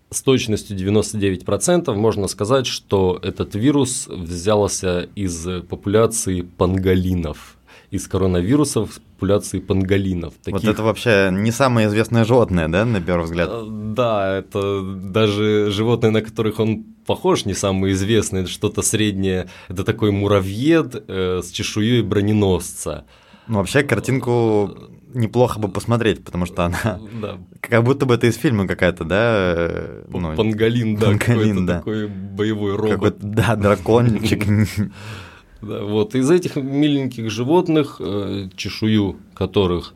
с 0.09 0.21
точностью 0.21 0.75
99% 0.75 1.93
можно 1.93 2.27
сказать, 2.27 2.67
что 2.67 3.17
этот 3.23 3.55
вирус 3.55 4.07
взялся 4.09 5.07
из 5.15 5.47
популяции 5.69 6.41
панголинов 6.41 7.57
из 7.91 8.07
коронавирусов 8.07 8.99
популяции 9.21 9.59
панголинов. 9.59 10.33
Таких... 10.41 10.61
Вот 10.61 10.69
это 10.69 10.81
вообще 10.81 11.29
не 11.31 11.51
самое 11.51 11.87
известное 11.87 12.25
животное, 12.25 12.67
да, 12.69 12.85
на 12.85 13.01
первый 13.01 13.25
взгляд? 13.25 13.49
Э, 13.51 13.67
да, 13.69 14.37
это 14.37 14.81
даже 14.81 15.69
животные, 15.69 16.11
на 16.11 16.21
которых 16.21 16.59
он 16.59 16.85
похож, 17.05 17.45
не 17.45 17.53
самые 17.53 17.93
известные, 17.93 18.43
это 18.43 18.51
что-то 18.51 18.81
среднее, 18.81 19.49
это 19.67 19.83
такой 19.83 20.11
муравьед 20.11 21.03
э, 21.07 21.41
с 21.43 21.51
чешуей 21.51 22.01
броненосца. 22.01 23.05
Ну, 23.47 23.57
вообще, 23.57 23.83
картинку 23.83 24.73
неплохо 25.13 25.59
бы 25.59 25.67
посмотреть, 25.67 26.23
потому 26.23 26.45
что 26.45 26.63
она 26.65 26.99
да. 27.21 27.37
как 27.59 27.83
будто 27.83 28.05
бы 28.05 28.15
это 28.15 28.27
из 28.27 28.37
фильма 28.37 28.67
какая-то, 28.67 29.03
да? 29.03 30.01
Ну, 30.07 30.35
Панголин, 30.35 30.95
да, 30.95 31.07
Панголин, 31.07 31.65
да. 31.65 31.77
такой 31.79 32.07
боевой 32.07 32.77
робот. 32.77 33.17
Да, 33.19 33.57
дракончик. 33.57 34.45
Да, 35.61 35.83
вот. 35.83 36.15
Из 36.15 36.29
этих 36.29 36.55
миленьких 36.55 37.29
животных, 37.29 37.97
э, 37.99 38.49
чешую 38.55 39.17
которых 39.33 39.93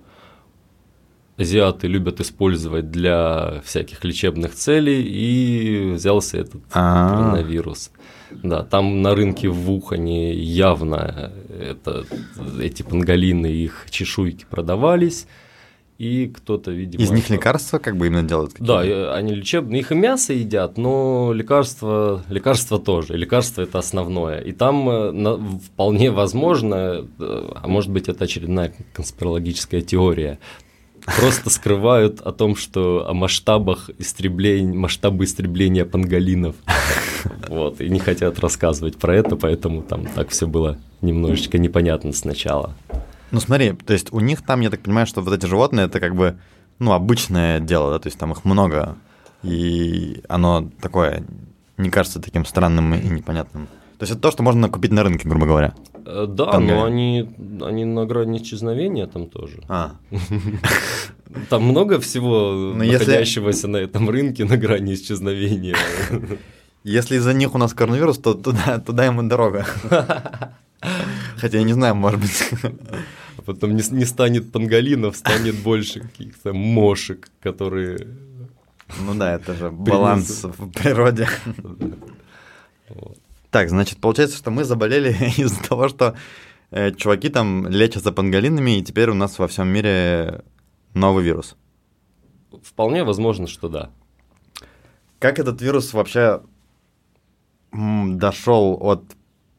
азиаты 1.37 1.87
любят 1.87 2.21
использовать 2.21 2.91
для 2.91 3.61
всяких 3.65 4.03
лечебных 4.03 4.53
целей, 4.53 5.03
и 5.03 5.91
взялся 5.91 6.37
этот 6.37 6.61
А-а-а. 6.71 7.31
коронавирус. 7.31 7.91
Да, 8.31 8.63
там 8.63 9.01
на 9.01 9.15
рынке 9.15 9.49
в 9.49 9.71
Ухане 9.71 10.33
явно 10.33 11.31
это, 11.49 12.05
эти 12.59 12.83
панголины, 12.83 13.47
их 13.47 13.87
чешуйки 13.89 14.45
продавались 14.49 15.27
и 15.97 16.27
кто-то, 16.27 16.71
видимо... 16.71 17.03
Из 17.03 17.11
них 17.11 17.29
лекарства 17.29 17.79
как 17.79 17.95
бы 17.95 18.07
именно 18.07 18.27
делают? 18.27 18.53
Да, 18.59 18.81
они 18.81 19.33
лечебные, 19.33 19.79
их 19.79 19.91
и 19.91 19.95
мясо 19.95 20.33
едят, 20.33 20.77
но 20.77 21.31
лекарства, 21.33 22.23
лекарства 22.29 22.79
тоже, 22.79 23.15
лекарство 23.15 23.61
это 23.61 23.79
основное. 23.79 24.39
И 24.41 24.51
там 24.51 24.89
э, 24.89 25.57
вполне 25.65 26.11
возможно, 26.11 27.05
э, 27.19 27.49
а 27.55 27.67
может 27.67 27.91
быть 27.91 28.09
это 28.09 28.25
очередная 28.25 28.73
конспирологическая 28.93 29.81
теория, 29.81 30.39
просто 31.05 31.49
скрывают 31.49 32.19
о 32.19 32.33
том, 32.33 32.57
что 32.57 33.07
о 33.07 33.13
масштабах 33.13 33.89
истребления, 33.97 34.73
масштабы 34.73 35.23
истребления 35.23 35.85
панголинов. 35.85 36.55
Вот, 37.47 37.81
и 37.81 37.89
не 37.89 37.99
хотят 37.99 38.39
рассказывать 38.39 38.97
про 38.97 39.15
это, 39.15 39.35
поэтому 39.35 39.81
там 39.81 40.05
так 40.05 40.29
все 40.29 40.45
было 40.45 40.77
немножечко 41.01 41.57
непонятно 41.57 42.11
сначала. 42.11 42.75
Ну 43.35 43.41
смотри, 43.41 43.73
то 43.73 43.91
есть 43.91 44.13
у 44.13 44.21
них 44.21 44.41
там, 44.43 44.61
я 44.61 44.69
так 44.69 44.79
понимаю, 44.79 45.05
что 45.05 45.19
вот 45.19 45.33
эти 45.33 45.45
животные, 45.45 45.87
это 45.87 45.99
как 45.99 46.15
бы, 46.15 46.37
ну, 46.79 46.93
обычное 46.93 47.59
дело, 47.59 47.91
да, 47.91 47.99
то 47.99 48.07
есть 48.07 48.17
там 48.17 48.31
их 48.31 48.45
много, 48.45 48.95
и 49.43 50.21
оно 50.29 50.71
такое 50.79 51.25
не 51.75 51.89
кажется 51.89 52.21
таким 52.21 52.45
странным 52.45 52.95
и 52.95 53.05
непонятным. 53.09 53.67
То 53.97 54.03
есть 54.03 54.13
это 54.13 54.21
то, 54.21 54.31
что 54.31 54.41
можно 54.41 54.69
купить 54.69 54.93
на 54.93 55.03
рынке, 55.03 55.27
грубо 55.27 55.47
говоря. 55.47 55.73
Э, 56.05 56.27
да, 56.29 56.45
там, 56.45 56.65
но 56.65 56.85
они, 56.85 57.29
они 57.61 57.83
на 57.83 58.05
грани 58.05 58.37
исчезновения 58.37 59.05
там 59.05 59.27
тоже. 59.27 59.61
А. 59.67 59.97
Там 61.49 61.63
много 61.63 61.99
всего 61.99 62.73
но 62.73 62.85
находящегося 62.85 63.57
если... 63.57 63.67
на 63.67 63.77
этом 63.77 64.09
рынке 64.09 64.45
на 64.45 64.55
грани 64.55 64.93
исчезновения. 64.93 65.75
Если 66.85 67.17
из-за 67.17 67.33
них 67.33 67.53
у 67.53 67.57
нас 67.57 67.73
коронавирус, 67.73 68.17
то 68.19 68.33
туда, 68.33 68.79
туда 68.79 69.03
ему 69.03 69.23
дорога. 69.23 69.65
Хотя 71.37 71.57
я 71.57 71.63
не 71.63 71.73
знаю, 71.73 71.95
может 71.95 72.19
быть. 72.19 72.49
Потом 73.45 73.75
не, 73.75 73.83
не 73.91 74.05
станет 74.05 74.51
панголинов, 74.51 75.15
станет 75.15 75.55
больше 75.55 76.01
каких-то 76.01 76.53
мошек, 76.53 77.29
которые... 77.41 78.07
Ну 78.99 79.15
да, 79.15 79.33
это 79.33 79.53
же 79.53 79.71
баланс 79.71 80.43
в 80.43 80.71
природе. 80.71 81.27
Так, 83.51 83.69
значит, 83.69 83.99
получается, 83.99 84.37
что 84.37 84.51
мы 84.51 84.63
заболели 84.63 85.11
из-за 85.37 85.63
того, 85.63 85.87
что 85.87 86.15
э, 86.71 86.91
чуваки 86.91 87.29
там 87.29 87.67
лечатся 87.67 88.11
панголинами, 88.11 88.77
и 88.77 88.83
теперь 88.83 89.09
у 89.09 89.13
нас 89.13 89.39
во 89.39 89.47
всем 89.47 89.67
мире 89.67 90.43
новый 90.93 91.23
вирус. 91.23 91.55
Вполне 92.63 93.03
возможно, 93.03 93.47
что 93.47 93.69
да. 93.69 93.89
Как 95.19 95.39
этот 95.39 95.61
вирус 95.61 95.93
вообще 95.93 96.41
дошел 97.71 98.77
от 98.81 99.03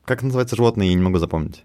как 0.06 0.22
называется 0.22 0.54
животное, 0.56 0.86
я 0.86 0.94
не 0.94 1.02
могу 1.02 1.18
запомнить. 1.18 1.64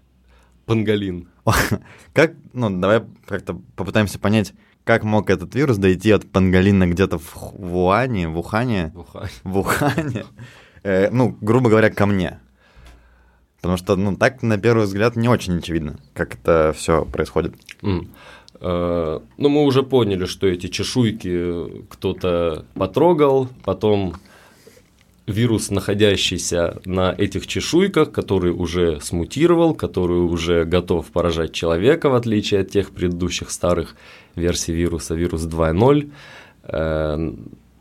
Панголин. 0.66 1.28
Как, 2.12 2.34
ну, 2.52 2.70
давай 2.70 3.02
как-то 3.26 3.60
попытаемся 3.76 4.18
понять, 4.18 4.54
как 4.84 5.04
мог 5.04 5.30
этот 5.30 5.54
вирус 5.54 5.76
дойти 5.76 6.10
от 6.10 6.30
панголина 6.30 6.88
где-то 6.88 7.18
в 7.18 7.54
Вуане, 7.56 8.28
в 8.28 8.38
Ухане? 8.38 8.92
В 8.94 9.00
Ухане. 9.00 9.30
В 9.44 9.58
Ухане. 9.58 10.24
Э, 10.84 11.10
ну, 11.12 11.38
грубо 11.40 11.70
говоря, 11.70 11.90
ко 11.90 12.06
мне. 12.06 12.40
Потому 13.60 13.76
что, 13.76 13.94
ну, 13.94 14.16
так, 14.16 14.42
на 14.42 14.58
первый 14.58 14.86
взгляд, 14.86 15.14
не 15.14 15.28
очень 15.28 15.58
очевидно, 15.58 16.00
как 16.12 16.34
это 16.34 16.74
все 16.76 17.04
происходит. 17.04 17.54
Mm. 17.82 18.08
Ну, 18.60 19.48
мы 19.48 19.62
уже 19.62 19.84
поняли, 19.84 20.24
что 20.24 20.48
эти 20.48 20.66
чешуйки 20.66 21.84
кто-то 21.88 22.64
потрогал, 22.74 23.48
потом 23.64 24.14
вирус, 25.32 25.70
находящийся 25.70 26.80
на 26.84 27.14
этих 27.16 27.46
чешуйках, 27.46 28.12
который 28.12 28.52
уже 28.52 29.00
смутировал, 29.00 29.74
который 29.74 30.20
уже 30.20 30.64
готов 30.64 31.06
поражать 31.06 31.52
человека, 31.52 32.08
в 32.08 32.14
отличие 32.14 32.60
от 32.60 32.70
тех 32.70 32.90
предыдущих 32.90 33.50
старых 33.50 33.96
версий 34.36 34.72
вируса, 34.72 35.14
вирус 35.14 35.46
2.0, 35.46 36.10
э, 36.64 37.32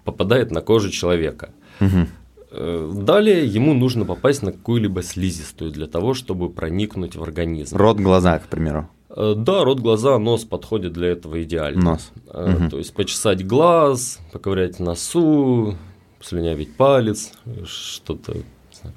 попадает 0.03 0.51
на 0.51 0.61
кожу 0.61 0.89
человека. 0.89 1.49
Угу. 1.79 2.07
Далее 2.51 3.45
ему 3.45 3.73
нужно 3.73 4.03
попасть 4.03 4.43
на 4.43 4.51
какую-либо 4.51 5.03
слизистую 5.03 5.71
для 5.71 5.87
того, 5.87 6.13
чтобы 6.13 6.49
проникнуть 6.49 7.15
в 7.15 7.23
организм. 7.23 7.77
Рот, 7.77 7.97
глаза, 7.97 8.39
к 8.39 8.47
примеру. 8.47 8.89
Э, 9.09 9.35
да, 9.37 9.63
рот, 9.63 9.79
глаза, 9.79 10.17
нос 10.19 10.43
подходит 10.43 10.93
для 10.93 11.09
этого 11.09 11.41
идеально. 11.43 11.91
Нос. 11.91 12.11
Угу. 12.27 12.69
То 12.69 12.77
есть 12.77 12.93
почесать 12.93 13.45
глаз, 13.45 14.19
поковырять 14.33 14.79
носу, 14.79 15.77
слюнявить 16.21 16.75
палец, 16.75 17.31
что-то, 17.65 18.37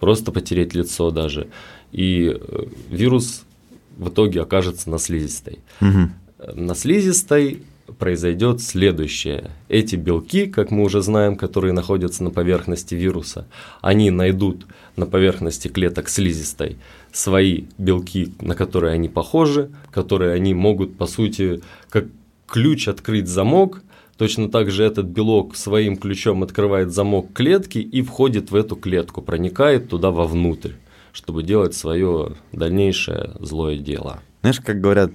просто 0.00 0.32
потереть 0.32 0.74
лицо 0.74 1.10
даже. 1.10 1.48
И 1.92 2.36
э, 2.36 2.64
вирус 2.90 3.44
в 3.96 4.08
итоге 4.08 4.42
окажется 4.42 4.90
на 4.90 4.98
слизистой. 4.98 5.60
Угу. 5.80 6.54
На 6.54 6.74
слизистой 6.74 7.62
произойдет 7.98 8.60
следующее. 8.60 9.50
Эти 9.68 9.96
белки, 9.96 10.46
как 10.46 10.70
мы 10.70 10.84
уже 10.84 11.02
знаем, 11.02 11.36
которые 11.36 11.72
находятся 11.72 12.24
на 12.24 12.30
поверхности 12.30 12.94
вируса, 12.94 13.46
они 13.80 14.10
найдут 14.10 14.66
на 14.96 15.06
поверхности 15.06 15.68
клеток 15.68 16.08
слизистой 16.08 16.76
свои 17.12 17.64
белки, 17.78 18.32
на 18.40 18.54
которые 18.54 18.94
они 18.94 19.08
похожи, 19.08 19.70
которые 19.90 20.32
они 20.32 20.54
могут, 20.54 20.96
по 20.96 21.06
сути, 21.06 21.60
как 21.90 22.06
ключ 22.46 22.88
открыть 22.88 23.28
замок. 23.28 23.82
Точно 24.16 24.48
так 24.48 24.70
же 24.70 24.84
этот 24.84 25.06
белок 25.06 25.56
своим 25.56 25.96
ключом 25.96 26.42
открывает 26.42 26.92
замок 26.92 27.32
клетки 27.32 27.78
и 27.78 28.02
входит 28.02 28.50
в 28.50 28.54
эту 28.54 28.76
клетку, 28.76 29.22
проникает 29.22 29.88
туда 29.88 30.10
вовнутрь, 30.10 30.72
чтобы 31.12 31.42
делать 31.42 31.74
свое 31.74 32.36
дальнейшее 32.52 33.32
злое 33.40 33.78
дело. 33.78 34.20
Знаешь, 34.42 34.60
как 34.60 34.80
говорят, 34.80 35.10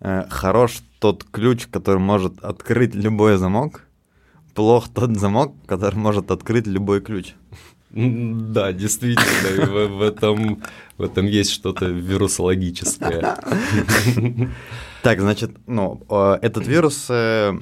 э, 0.00 0.24
хорош 0.30 0.82
тот 1.00 1.24
ключ, 1.24 1.66
который 1.66 1.98
может 1.98 2.38
открыть 2.44 2.94
любой 2.94 3.36
замок, 3.38 3.86
плох 4.54 4.88
тот 4.88 5.16
замок, 5.16 5.54
который 5.66 5.96
может 5.96 6.30
открыть 6.30 6.66
любой 6.68 7.00
ключ. 7.00 7.34
Да, 7.90 8.72
действительно, 8.72 9.66
в, 9.66 9.98
в, 9.98 10.02
этом, 10.02 10.62
в 10.96 11.02
этом 11.02 11.26
есть 11.26 11.50
что-то 11.50 11.86
вирусологическое. 11.86 13.36
Так, 15.02 15.20
значит, 15.20 15.50
ну, 15.66 16.00
этот 16.40 16.66
вирус, 16.68 17.06
э, 17.10 17.58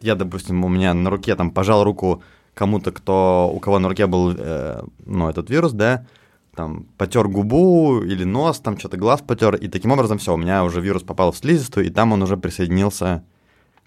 я, 0.00 0.14
допустим, 0.14 0.64
у 0.64 0.68
меня 0.68 0.94
на 0.94 1.10
руке 1.10 1.34
там 1.36 1.50
пожал 1.50 1.84
руку 1.84 2.22
кому-то, 2.54 2.92
кто, 2.92 3.50
у 3.52 3.58
кого 3.60 3.78
на 3.78 3.88
руке 3.88 4.06
был, 4.06 4.34
э, 4.36 4.82
ну, 5.06 5.28
этот 5.28 5.50
вирус, 5.50 5.72
да, 5.72 6.06
там, 6.54 6.86
потер 6.98 7.28
губу 7.28 8.02
или 8.02 8.24
нос, 8.24 8.60
там 8.60 8.78
что-то 8.78 8.96
глаз 8.96 9.22
потер, 9.22 9.54
и 9.54 9.68
таким 9.68 9.92
образом 9.92 10.18
все, 10.18 10.34
у 10.34 10.36
меня 10.36 10.64
уже 10.64 10.80
вирус 10.80 11.02
попал 11.02 11.32
в 11.32 11.36
слизистую, 11.36 11.86
и 11.86 11.90
там 11.90 12.12
он 12.12 12.22
уже 12.22 12.36
присоединился 12.36 13.22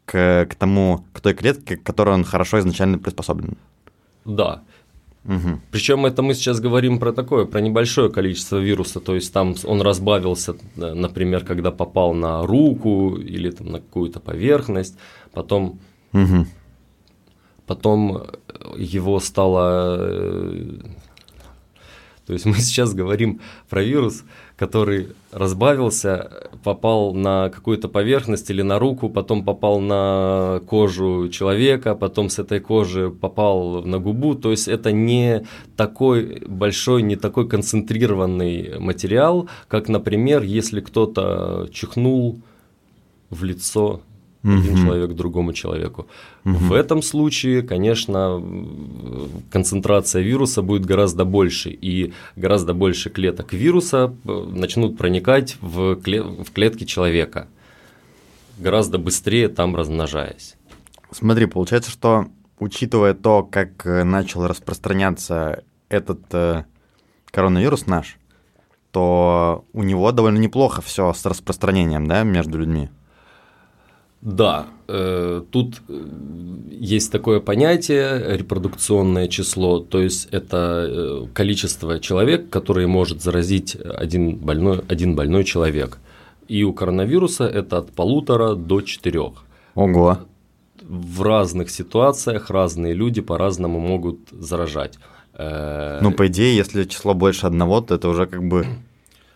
к, 0.06 0.48
к 0.50 0.56
тому, 0.56 1.06
к 1.14 1.22
той 1.22 1.34
клетке, 1.34 1.78
к 1.78 1.84
которой 1.84 2.16
он 2.16 2.24
хорошо 2.24 2.60
изначально 2.60 2.98
приспособлен. 2.98 3.58
Да. 4.26 4.64
Угу. 5.26 5.62
Причем 5.72 6.06
это 6.06 6.22
мы 6.22 6.34
сейчас 6.34 6.60
говорим 6.60 7.00
про 7.00 7.14
такое, 7.14 7.46
про 7.46 7.62
небольшое 7.62 8.10
количество 8.10 8.58
вируса, 8.58 9.00
то 9.00 9.16
есть 9.16 9.32
там 9.32 9.56
он 9.64 9.82
разбавился, 9.82 10.56
например, 10.76 11.46
когда 11.46 11.72
попал 11.72 12.14
на 12.14 12.46
руку 12.46 13.16
или 13.16 13.50
там, 13.50 13.72
на 13.72 13.80
какую-то 13.80 14.20
поверхность, 14.20 14.98
потом, 15.32 15.80
угу. 16.14 16.46
потом 17.66 18.24
его 18.78 19.20
стало 19.20 19.98
э, 20.00 20.80
то 22.26 22.34
есть 22.34 22.46
мы 22.46 22.56
сейчас 22.56 22.94
говорим 22.94 23.42
про 23.70 23.84
вирус, 23.84 24.24
который 24.56 25.10
разбавился, 25.32 26.50
попал 26.64 27.14
на 27.14 27.50
какую-то 27.50 27.90
поверхность 27.90 28.50
или 28.50 28.62
на 28.62 28.80
руку, 28.80 29.10
потом 29.10 29.44
попал 29.44 29.80
на 29.80 30.62
кожу 30.68 31.30
человека, 31.30 31.96
потом 31.96 32.30
с 32.30 32.40
этой 32.40 32.60
кожи 32.60 33.10
попал 33.10 33.84
на 33.84 34.00
губу. 34.00 34.36
То 34.36 34.52
есть 34.52 34.68
это 34.68 34.92
не 34.92 35.46
такой 35.76 36.44
большой, 36.48 37.02
не 37.02 37.16
такой 37.16 37.48
концентрированный 37.48 38.80
материал, 38.80 39.50
как, 39.68 39.90
например, 39.90 40.44
если 40.44 40.82
кто-то 40.82 41.68
чихнул 41.72 42.40
в 43.30 43.44
лицо 43.44 44.02
mm-hmm. 44.44 44.58
один 44.60 44.76
человек 44.78 45.12
другому 45.14 45.54
человеку. 45.54 46.08
Mm-hmm. 46.46 46.58
В 46.58 46.74
этом 46.74 47.02
случае, 47.02 47.62
конечно, 47.62 48.44
концентрация 49.52 50.22
вируса 50.22 50.62
будет 50.62 50.86
гораздо 50.86 51.26
больше, 51.26 51.70
и 51.70 52.14
гораздо 52.36 52.74
больше 52.74 53.10
клеток 53.10 53.54
вируса 53.54 54.14
э, 54.26 54.46
начнут 54.54 54.98
проникать 54.98 55.58
в, 55.62 55.94
кле- 55.94 56.44
в 56.44 56.52
клетки 56.52 56.84
человека, 56.84 57.48
гораздо 58.60 58.98
быстрее 58.98 59.48
там 59.48 59.76
размножаясь. 59.76 60.56
Смотри, 61.12 61.46
получается, 61.46 61.92
что 61.92 62.28
учитывая 62.60 63.14
то, 63.14 63.44
как 63.44 63.86
э, 63.86 64.04
начал 64.04 64.48
распространяться 64.48 65.64
этот 65.90 66.22
э, 66.32 66.66
коронавирус 67.32 67.88
наш, 67.88 68.18
то 68.92 69.66
у 69.74 69.84
него 69.84 70.12
довольно 70.12 70.38
неплохо 70.38 70.82
все 70.82 71.14
с 71.14 71.26
распространением, 71.26 72.08
да, 72.08 72.24
между 72.24 72.60
людьми. 72.60 72.90
Да, 74.24 74.68
э, 74.88 75.44
тут 75.52 75.82
э, 75.90 76.08
есть 76.72 77.12
такое 77.12 77.42
понятие 77.42 78.38
репродукционное 78.38 79.28
число, 79.28 79.80
то 79.80 80.02
есть 80.02 80.30
это 80.32 80.88
э, 80.88 81.26
количество 81.34 82.00
человек, 82.00 82.50
которые 82.50 82.88
может 82.88 83.22
заразить 83.22 83.76
один 83.76 84.38
больной, 84.38 84.80
один 84.88 85.18
больной 85.18 85.44
человек. 85.44 85.98
И 86.48 86.64
у 86.64 86.72
коронавируса 86.72 87.44
это 87.44 87.80
от 87.80 87.92
полутора 87.92 88.56
до 88.56 88.80
четырех. 88.80 89.44
Ого. 89.76 90.20
В 90.82 91.22
разных 91.22 91.70
ситуациях 91.70 92.50
разные 92.50 92.94
люди 92.94 93.20
по-разному 93.20 93.82
могут 93.82 94.20
заражать. 94.32 95.00
Ну, 95.38 96.12
по 96.12 96.28
идее, 96.28 96.56
если 96.56 96.84
число 96.84 97.14
больше 97.14 97.48
одного, 97.48 97.82
то 97.82 97.96
это 97.96 98.08
уже 98.08 98.28
как 98.28 98.44
бы 98.44 98.68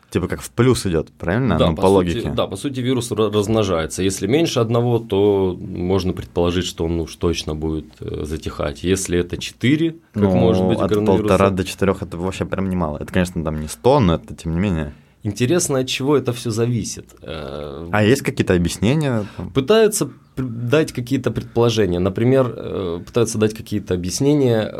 типа 0.09 0.27
как 0.27 0.41
в 0.41 0.49
плюс 0.51 0.85
идет, 0.85 1.11
правильно? 1.11 1.57
Да, 1.57 1.69
ну, 1.69 1.75
по, 1.75 1.83
по 1.83 1.87
логике. 1.87 2.21
Сути, 2.21 2.33
да, 2.35 2.47
по 2.47 2.55
сути 2.55 2.79
вирус 2.79 3.11
размножается. 3.11 4.03
Если 4.03 4.27
меньше 4.27 4.59
одного, 4.59 4.99
то 4.99 5.57
можно 5.59 6.13
предположить, 6.13 6.65
что 6.65 6.85
он 6.85 6.99
уж 6.99 7.15
точно 7.15 7.55
будет 7.55 7.85
э, 7.99 8.23
затихать. 8.23 8.83
Если 8.83 9.19
это 9.19 9.37
4, 9.37 9.91
как 9.91 9.99
ну, 10.13 10.35
может 10.35 10.65
быть 10.65 10.79
от 10.79 11.05
полтора 11.05 11.49
до 11.49 11.63
четырех 11.63 12.01
это 12.01 12.17
вообще 12.17 12.45
прям 12.45 12.69
немало. 12.69 12.97
Это, 12.97 13.11
конечно, 13.11 13.43
там 13.43 13.59
не 13.59 13.67
100, 13.67 13.99
но 13.99 14.15
это 14.15 14.35
тем 14.35 14.53
не 14.53 14.59
менее. 14.59 14.93
Интересно, 15.23 15.79
от 15.79 15.87
чего 15.87 16.15
это 16.15 16.31
все 16.31 16.51
зависит. 16.51 17.15
Э, 17.21 17.89
а 17.91 18.03
есть 18.03 18.21
какие-то 18.21 18.53
объяснения? 18.53 19.25
Пытаются 19.53 20.09
дать 20.37 20.93
какие-то 20.93 21.31
предположения. 21.31 21.99
Например, 21.99 22.53
э, 22.55 22.99
пытаются 23.05 23.37
дать 23.37 23.53
какие-то 23.53 23.95
объяснения. 23.95 24.71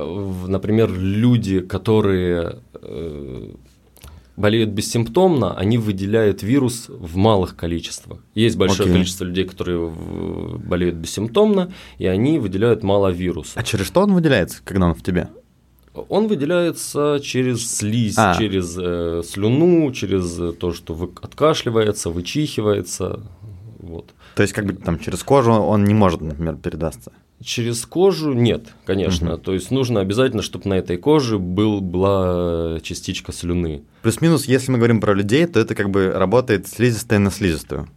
Например, 0.48 0.90
люди, 0.92 1.60
которые 1.60 2.60
болеют 4.38 4.70
бессимптомно, 4.70 5.58
они 5.58 5.78
выделяют 5.78 6.44
вирус 6.44 6.86
в 6.88 7.18
малых 7.18 7.58
количествах. 7.58 8.20
Есть 8.36 8.56
большое 8.56 8.88
okay. 8.88 8.94
количество 8.94 9.26
людей, 9.26 9.44
которые 9.44 9.90
болеют 9.90 10.96
бессимптомно, 10.96 11.74
и 11.98 12.06
они 12.06 12.40
выделяют 12.40 12.84
мало 12.84 13.10
вируса. 13.10 13.54
А 13.56 13.64
через 13.64 13.88
что 13.88 14.02
он 14.02 14.14
выделяется, 14.14 14.62
когда 14.64 14.86
он 14.86 14.94
в 14.94 15.04
тебе? 15.04 15.28
Он 16.10 16.28
выделяется 16.28 17.20
через 17.24 17.68
слизь, 17.76 18.18
а. 18.18 18.36
через 18.38 18.78
э, 18.80 19.24
слюну, 19.26 19.92
через 19.92 20.56
то, 20.58 20.72
что 20.72 20.94
вы, 20.94 21.10
откашливается, 21.20 22.12
вычихивается. 22.12 23.24
Вот. 23.80 24.14
То 24.36 24.44
есть, 24.44 24.54
как 24.54 24.66
бы 24.68 24.74
там 24.74 25.00
через 25.00 25.24
кожу 25.24 25.54
он 25.54 25.86
не 25.86 25.96
может, 25.96 26.22
например, 26.22 26.58
передаться? 26.58 27.12
Через 27.44 27.86
кожу 27.86 28.34
нет, 28.34 28.74
конечно. 28.86 29.36
Угу. 29.36 29.42
То 29.44 29.54
есть 29.54 29.70
нужно 29.70 30.00
обязательно, 30.00 30.42
чтобы 30.42 30.70
на 30.70 30.74
этой 30.74 30.98
коже 30.98 31.38
был, 31.38 31.82
была 31.82 32.80
частичка 32.82 33.32
слюны. 33.32 33.84
Плюс-минус, 34.02 34.46
если 34.46 34.72
мы 34.72 34.78
говорим 34.78 35.00
про 35.00 35.14
людей, 35.14 35.46
то 35.46 35.60
это 35.60 35.76
как 35.76 35.92
бы 35.92 36.12
работает 36.12 36.68
слизистая 36.68 37.20
на 37.20 37.30
слизистую. 37.30 37.88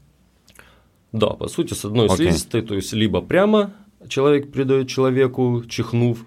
Да, 1.12 1.28
по 1.28 1.48
сути, 1.48 1.72
с 1.74 1.84
одной 1.84 2.06
okay. 2.08 2.16
слизистой, 2.16 2.62
то 2.62 2.74
есть 2.74 2.92
либо 2.92 3.20
прямо 3.22 3.72
человек 4.08 4.52
передает 4.52 4.88
человеку, 4.88 5.64
чихнув, 5.68 6.24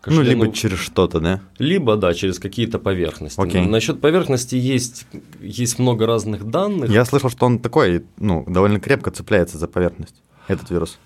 кашлянув, 0.00 0.26
Ну, 0.26 0.30
либо 0.30 0.52
через 0.52 0.78
что-то, 0.78 1.20
да? 1.20 1.40
Либо, 1.58 1.96
да, 1.96 2.12
через 2.14 2.38
какие-то 2.38 2.78
поверхности. 2.78 3.38
Okay. 3.40 3.64
Насчет 3.66 4.00
поверхности 4.00 4.56
есть, 4.56 5.06
есть 5.40 5.78
много 5.78 6.06
разных 6.06 6.44
данных. 6.50 6.90
Я 6.90 7.04
слышал, 7.04 7.30
что 7.30 7.46
он 7.46 7.60
такой, 7.60 8.04
ну, 8.18 8.44
довольно 8.46 8.80
крепко 8.80 9.10
цепляется 9.10 9.56
за 9.56 9.68
поверхность, 9.68 10.16
этот 10.48 10.70
вирус. 10.70 10.98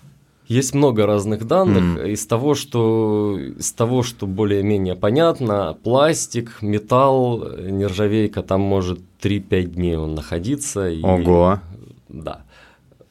Есть 0.51 0.73
много 0.73 1.05
разных 1.05 1.47
данных. 1.47 1.83
Mm. 2.03 2.11
Из 2.11 2.25
того, 2.25 2.55
что 2.55 3.39
из 3.39 3.71
того, 3.71 4.03
что 4.03 4.27
более-менее 4.27 4.95
понятно, 4.95 5.77
пластик, 5.81 6.57
металл, 6.61 7.55
нержавейка, 7.57 8.43
там 8.43 8.59
может 8.59 8.99
3-5 9.21 9.63
дней 9.63 9.95
он 9.95 10.13
находиться. 10.13 10.89
И, 10.89 11.01
Ого. 11.01 11.61
Да. 12.09 12.41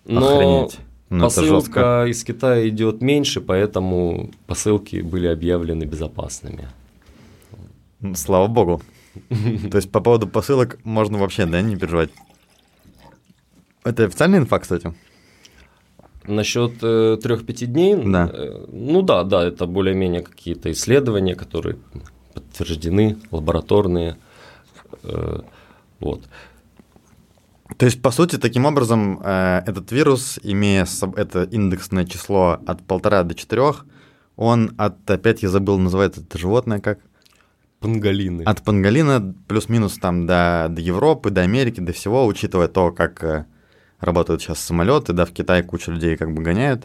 Но 0.04 0.34
Охренеть. 0.34 0.78
Ну, 1.08 1.24
посылка 1.24 2.04
из 2.06 2.22
Китая 2.24 2.68
идет 2.68 3.00
меньше, 3.00 3.40
поэтому 3.40 4.30
посылки 4.46 5.00
были 5.00 5.26
объявлены 5.26 5.84
безопасными. 5.84 6.68
Слава 8.16 8.48
богу. 8.48 8.82
То 9.70 9.76
есть 9.76 9.90
по 9.90 10.00
поводу 10.00 10.28
посылок 10.28 10.78
можно 10.84 11.16
вообще, 11.16 11.46
да, 11.46 11.62
не 11.62 11.76
переживать. 11.76 12.10
Это 13.82 14.04
официальная 14.04 14.40
инфа, 14.40 14.58
кстати? 14.58 14.92
Насчет 16.26 16.74
э, 16.82 17.16
трех-пяти 17.22 17.66
дней, 17.66 17.96
да. 17.96 18.30
Э, 18.32 18.66
ну 18.70 19.02
да, 19.02 19.24
да, 19.24 19.44
это 19.44 19.66
более-менее 19.66 20.22
какие-то 20.22 20.70
исследования, 20.70 21.34
которые 21.34 21.76
подтверждены, 22.34 23.16
лабораторные. 23.30 24.16
Э, 25.02 25.40
вот. 25.98 26.22
То 27.76 27.86
есть, 27.86 28.02
по 28.02 28.10
сути, 28.10 28.36
таким 28.36 28.66
образом, 28.66 29.20
э, 29.22 29.62
этот 29.66 29.92
вирус, 29.92 30.38
имея 30.42 30.86
это 31.16 31.44
индексное 31.44 32.04
число 32.04 32.58
от 32.66 32.82
полтора 32.82 33.22
до 33.22 33.34
четырех, 33.34 33.86
он 34.36 34.72
от, 34.78 35.10
опять 35.10 35.42
я 35.42 35.48
забыл, 35.48 35.78
называется 35.78 36.20
это 36.22 36.38
животное 36.38 36.80
как? 36.80 36.98
Панголины. 37.78 38.42
От 38.42 38.62
панголина 38.62 39.34
плюс-минус 39.48 39.94
там 39.98 40.26
до, 40.26 40.66
до 40.70 40.80
Европы, 40.80 41.30
до 41.30 41.40
Америки, 41.40 41.80
до 41.80 41.92
всего, 41.92 42.26
учитывая 42.26 42.68
то, 42.68 42.92
как 42.92 43.24
э, 43.24 43.46
работают 44.00 44.42
сейчас 44.42 44.60
самолеты, 44.60 45.12
да, 45.12 45.24
в 45.24 45.32
Китае 45.32 45.62
куча 45.62 45.92
людей 45.92 46.16
как 46.16 46.32
бы 46.34 46.42
гоняют. 46.42 46.84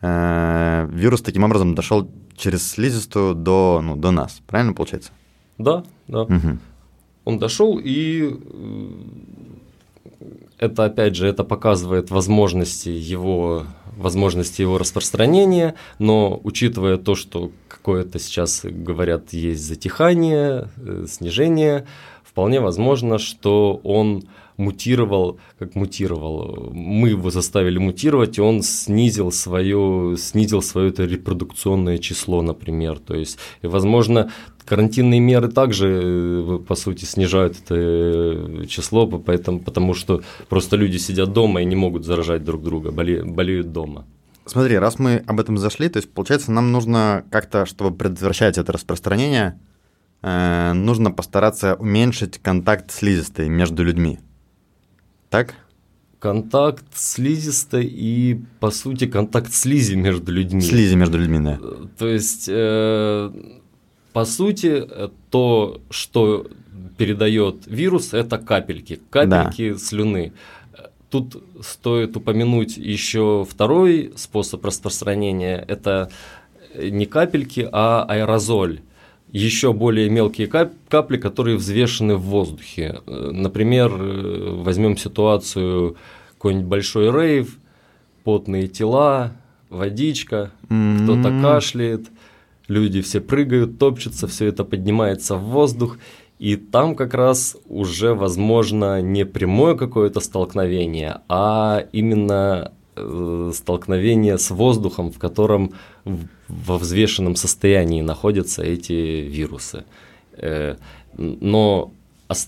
Э, 0.00 0.86
вирус 0.90 1.22
таким 1.22 1.44
образом 1.44 1.74
дошел 1.74 2.08
через 2.36 2.68
слизистую 2.68 3.34
до, 3.34 3.80
ну, 3.82 3.96
до 3.96 4.10
нас, 4.10 4.40
правильно 4.46 4.72
получается? 4.72 5.10
Да, 5.58 5.84
да. 6.06 6.22
Угу. 6.22 6.58
Он 7.24 7.38
дошел 7.38 7.80
и 7.82 8.30
э, 8.30 8.88
это 10.58 10.84
опять 10.84 11.16
же 11.16 11.26
это 11.26 11.44
показывает 11.44 12.10
возможности 12.10 12.88
его 12.88 13.64
возможности 13.96 14.62
его 14.62 14.78
распространения, 14.78 15.74
но 15.98 16.40
учитывая 16.44 16.98
то, 16.98 17.16
что 17.16 17.50
какое-то 17.66 18.18
сейчас 18.20 18.60
говорят 18.62 19.32
есть 19.32 19.62
затихание, 19.62 20.68
э, 20.76 21.06
снижение, 21.08 21.84
вполне 22.22 22.60
возможно, 22.60 23.18
что 23.18 23.80
он 23.82 24.22
мутировал, 24.58 25.38
как 25.58 25.74
мутировал, 25.76 26.70
мы 26.72 27.10
его 27.10 27.30
заставили 27.30 27.78
мутировать, 27.78 28.36
и 28.38 28.42
он 28.42 28.62
снизил 28.62 29.32
свое, 29.32 30.16
снизил 30.18 30.60
свое 30.60 30.90
это 30.90 31.04
репродукционное 31.04 31.98
число, 31.98 32.42
например. 32.42 32.98
То 32.98 33.14
есть, 33.14 33.38
и, 33.62 33.68
возможно, 33.68 34.30
карантинные 34.66 35.20
меры 35.20 35.48
также, 35.48 35.88
э, 35.88 36.58
по 36.66 36.74
сути, 36.74 37.04
снижают 37.04 37.56
это 37.64 37.74
э, 37.76 38.64
число, 38.68 39.06
поэтому, 39.06 39.60
потому 39.60 39.94
что 39.94 40.22
просто 40.48 40.76
люди 40.76 40.98
сидят 40.98 41.32
дома 41.32 41.62
и 41.62 41.64
не 41.64 41.76
могут 41.76 42.04
заражать 42.04 42.44
друг 42.44 42.62
друга, 42.62 42.90
боле, 42.90 43.22
болеют 43.24 43.72
дома. 43.72 44.06
Смотри, 44.44 44.78
раз 44.78 44.98
мы 44.98 45.22
об 45.26 45.38
этом 45.40 45.56
зашли, 45.56 45.88
то 45.88 45.98
есть, 45.98 46.10
получается, 46.12 46.50
нам 46.50 46.72
нужно 46.72 47.24
как-то, 47.30 47.64
чтобы 47.64 47.96
предотвращать 47.96 48.58
это 48.58 48.72
распространение, 48.72 49.60
э, 50.22 50.72
нужно 50.72 51.12
постараться 51.12 51.76
уменьшить 51.76 52.38
контакт 52.38 52.90
слизистой 52.90 53.48
между 53.48 53.84
людьми. 53.84 54.18
Так? 55.30 55.54
Контакт 56.18 56.84
слизистой 56.94 57.86
и, 57.86 58.40
по 58.60 58.70
сути, 58.70 59.06
контакт 59.06 59.52
слизи 59.52 59.94
между 59.94 60.32
людьми. 60.32 60.60
Слизи 60.60 60.94
между 60.96 61.18
людьми, 61.18 61.38
да. 61.38 61.60
То 61.96 62.08
есть, 62.08 62.48
э, 62.48 63.30
по 64.12 64.24
сути, 64.24 64.84
то, 65.30 65.80
что 65.90 66.46
передает 66.96 67.66
вирус, 67.66 68.12
это 68.12 68.38
капельки, 68.38 69.00
капельки 69.10 69.72
да. 69.72 69.78
слюны. 69.78 70.32
Тут 71.08 71.42
стоит 71.62 72.16
упомянуть 72.16 72.76
еще 72.76 73.46
второй 73.48 74.12
способ 74.16 74.64
распространения. 74.64 75.64
Это 75.68 76.10
не 76.76 77.06
капельки, 77.06 77.66
а 77.70 78.04
аэрозоль. 78.06 78.80
Еще 79.30 79.72
более 79.72 80.08
мелкие 80.08 80.46
капли, 80.46 81.16
которые 81.18 81.56
взвешены 81.56 82.16
в 82.16 82.22
воздухе. 82.22 83.00
Например, 83.06 83.90
возьмем 83.92 84.96
ситуацию 84.96 85.96
какой-нибудь 86.32 86.68
большой 86.68 87.10
рейв, 87.10 87.58
потные 88.24 88.68
тела, 88.68 89.32
водичка, 89.70 90.50
mm-hmm. 90.68 91.04
кто-то 91.04 91.42
кашляет, 91.42 92.08
люди 92.68 93.02
все 93.02 93.20
прыгают, 93.20 93.78
топчутся, 93.78 94.26
все 94.26 94.46
это 94.46 94.64
поднимается 94.64 95.36
в 95.36 95.42
воздух, 95.42 95.98
и 96.38 96.56
там 96.56 96.94
как 96.94 97.14
раз 97.14 97.56
уже 97.66 98.14
возможно 98.14 99.02
не 99.02 99.26
прямое 99.26 99.74
какое-то 99.74 100.20
столкновение, 100.20 101.20
а 101.28 101.84
именно 101.92 102.72
э, 102.72 102.77
столкновение 103.52 104.38
с 104.38 104.50
воздухом, 104.50 105.10
в 105.10 105.18
котором 105.18 105.72
во 106.48 106.78
взвешенном 106.78 107.36
состоянии 107.36 108.02
находятся 108.02 108.62
эти 108.62 108.92
вирусы. 108.92 109.84
Э, 110.32 110.76
но, 111.16 111.90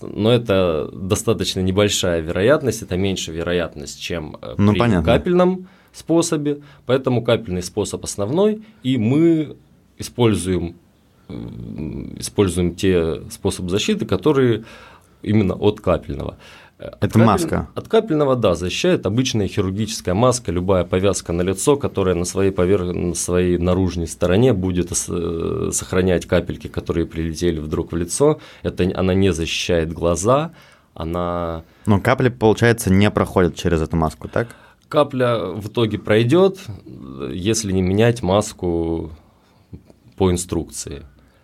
но 0.01 0.31
это 0.31 0.89
достаточно 0.93 1.59
небольшая 1.59 2.21
вероятность, 2.21 2.81
это 2.81 2.97
меньше 2.97 3.31
вероятность, 3.31 3.99
чем 4.01 4.37
э, 4.41 4.55
ну, 4.57 4.71
при 4.71 4.79
понятно. 4.79 5.05
капельном 5.05 5.67
способе, 5.93 6.61
поэтому 6.85 7.23
капельный 7.23 7.63
способ 7.63 8.03
основной, 8.03 8.63
и 8.81 8.97
мы 8.97 9.57
используем, 9.97 10.75
используем 12.17 12.75
те 12.75 13.21
способы 13.29 13.69
защиты, 13.69 14.05
которые 14.05 14.63
именно 15.21 15.53
от 15.53 15.81
капельного. 15.81 16.37
Это 16.81 17.07
капель... 17.07 17.23
маска. 17.23 17.67
От 17.75 17.87
капельного, 17.87 18.35
да, 18.35 18.55
защищает 18.55 19.05
обычная 19.05 19.47
хирургическая 19.47 20.15
маска, 20.15 20.51
любая 20.51 20.83
повязка 20.83 21.31
на 21.31 21.43
лицо, 21.43 21.77
которая 21.77 22.15
на 22.15 22.25
своей, 22.25 22.51
поверх... 22.51 22.93
на 22.93 23.13
своей 23.13 23.57
наружной 23.57 24.07
стороне 24.07 24.53
будет 24.53 24.89
сохранять 24.89 26.25
капельки, 26.25 26.67
которые 26.67 27.05
прилетели 27.05 27.59
вдруг 27.59 27.91
в 27.91 27.95
лицо. 27.95 28.39
Это 28.63 28.91
она 28.95 29.13
не 29.13 29.31
защищает 29.31 29.93
глаза, 29.93 30.51
она. 30.93 31.63
Но 31.85 31.99
капли, 31.99 32.29
получается, 32.29 32.89
не 32.91 33.09
проходят 33.11 33.55
через 33.55 33.81
эту 33.81 33.95
маску, 33.95 34.27
так? 34.27 34.47
Капля 34.89 35.37
в 35.37 35.67
итоге 35.67 35.99
пройдет, 35.99 36.59
если 37.31 37.71
не 37.71 37.81
менять 37.81 38.21
маску 38.21 39.11
по 40.17 40.31
инструкции. 40.31 41.03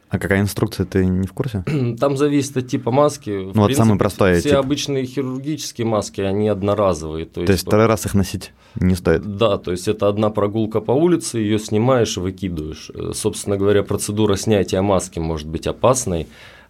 А 0.09 0.19
какая 0.19 0.39
инструкция, 0.39 0.85
ты 0.85 1.05
не 1.05 1.27
в 1.27 1.33
курсе? 1.33 1.63
Там 1.99 2.15
зависит 2.15 2.55
от 2.57 2.67
типа 2.67 2.91
маски. 2.91 3.29
Ну, 3.29 3.43
в 3.43 3.45
вот 3.55 3.65
принципе, 3.65 3.75
самый 3.75 3.97
простой 3.97 4.39
Все 4.39 4.49
тип. 4.49 4.59
обычные 4.59 5.05
хирургические 5.05 5.85
маски, 5.85 6.21
они 6.21 6.47
одноразовые. 6.47 7.25
То, 7.25 7.45
то 7.45 7.51
есть, 7.51 7.65
второй 7.65 7.87
раз 7.87 8.05
их 8.05 8.13
носить 8.13 8.53
не 8.75 8.95
стоит? 8.95 9.23
Да, 9.23 9.57
то 9.57 9.71
есть 9.71 9.87
это 9.87 10.07
одна 10.07 10.29
прогулка 10.29 10.79
по 10.79 10.91
улице, 10.91 11.39
ее 11.39 11.59
снимаешь 11.59 12.15
и 12.15 12.21
выкидываешь. 12.21 12.89
Э, 12.93 13.11
собственно 13.13 13.57
говоря, 13.57 13.83
процедура 13.83 14.37
снятия 14.37 14.81
маски 14.81 15.19
может 15.19 15.47
быть 15.47 15.67
опасной, 15.67 16.27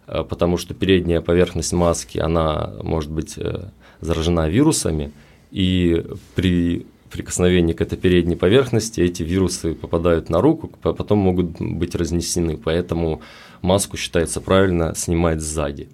э, 0.08 0.24
потому 0.24 0.56
что 0.56 0.74
передняя 0.74 1.20
поверхность 1.20 1.72
маски, 1.72 2.18
она 2.18 2.72
может 2.82 3.10
быть 3.10 3.34
э, 3.36 3.68
заражена 4.00 4.48
вирусами, 4.48 5.12
и 5.52 6.04
при 6.34 6.86
прикосновении 7.08 7.72
к 7.72 7.80
этой 7.80 7.98
передней 7.98 8.36
поверхности 8.36 9.00
эти 9.00 9.22
вирусы 9.22 9.74
попадают 9.74 10.30
на 10.30 10.40
руку, 10.40 10.68
потом 10.68 11.18
могут 11.18 11.60
быть 11.60 11.94
разнесены. 11.94 12.56
Поэтому 12.56 13.22
маску 13.62 13.96
считается 13.96 14.40
правильно 14.40 14.94
снимать 14.94 15.40
сзади. 15.40 15.88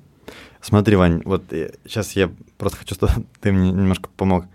Смотри, 0.60 0.96
Вань, 0.96 1.22
вот 1.24 1.44
сейчас 1.84 2.12
я 2.12 2.30
просто 2.56 2.78
хочу, 2.78 2.94
чтобы 2.94 3.12
ты 3.40 3.52
мне 3.52 3.70
немножко 3.70 4.08
помог. 4.16 4.46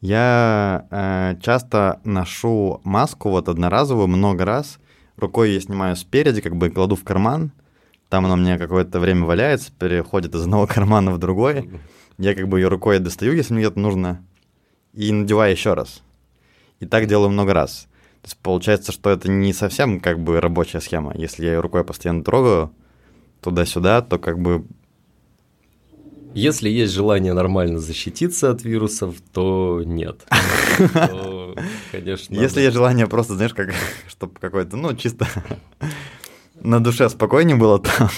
Я 0.00 0.86
э, 0.90 1.40
часто 1.42 2.00
ношу 2.04 2.80
маску 2.84 3.30
вот 3.30 3.48
одноразовую 3.48 4.06
много 4.06 4.44
раз. 4.44 4.78
Рукой 5.16 5.52
я 5.52 5.60
снимаю 5.60 5.96
спереди, 5.96 6.40
как 6.40 6.54
бы 6.54 6.70
кладу 6.70 6.94
в 6.94 7.02
карман. 7.02 7.50
Там 8.08 8.24
она 8.24 8.34
у 8.34 8.36
меня 8.36 8.58
какое-то 8.58 9.00
время 9.00 9.24
валяется, 9.24 9.72
переходит 9.72 10.34
из 10.34 10.42
одного 10.42 10.66
кармана 10.72 11.10
в 11.12 11.18
другой. 11.18 11.70
Я 12.18 12.34
как 12.34 12.48
бы 12.48 12.60
ее 12.60 12.68
рукой 12.68 12.98
достаю, 12.98 13.32
если 13.32 13.54
мне 13.54 13.64
это 13.64 13.78
нужно 13.78 14.22
и 14.98 15.12
надеваю 15.12 15.52
еще 15.52 15.74
раз. 15.74 16.02
И 16.80 16.86
так 16.86 17.06
делаю 17.06 17.30
много 17.30 17.54
раз. 17.54 17.86
То 18.22 18.26
есть 18.26 18.36
получается, 18.38 18.90
что 18.90 19.10
это 19.10 19.30
не 19.30 19.52
совсем 19.52 20.00
как 20.00 20.18
бы 20.18 20.40
рабочая 20.40 20.80
схема. 20.80 21.12
Если 21.16 21.44
я 21.44 21.52
ее 21.52 21.60
рукой 21.60 21.84
постоянно 21.84 22.24
трогаю 22.24 22.72
туда-сюда, 23.40 24.02
то 24.02 24.18
как 24.18 24.40
бы... 24.40 24.64
Если 26.34 26.68
есть 26.68 26.92
желание 26.92 27.32
нормально 27.32 27.78
защититься 27.78 28.50
от 28.50 28.64
вирусов, 28.64 29.14
то 29.32 29.82
нет. 29.84 30.26
конечно. 31.92 32.34
Если 32.34 32.62
есть 32.62 32.74
желание 32.74 33.06
просто, 33.06 33.34
знаешь, 33.34 33.54
как, 33.54 33.72
чтобы 34.08 34.34
какой-то, 34.40 34.76
ну, 34.76 34.96
чисто 34.96 35.28
на 36.60 36.82
душе 36.82 37.08
спокойнее 37.08 37.56
было, 37.56 37.78
то... 37.78 38.10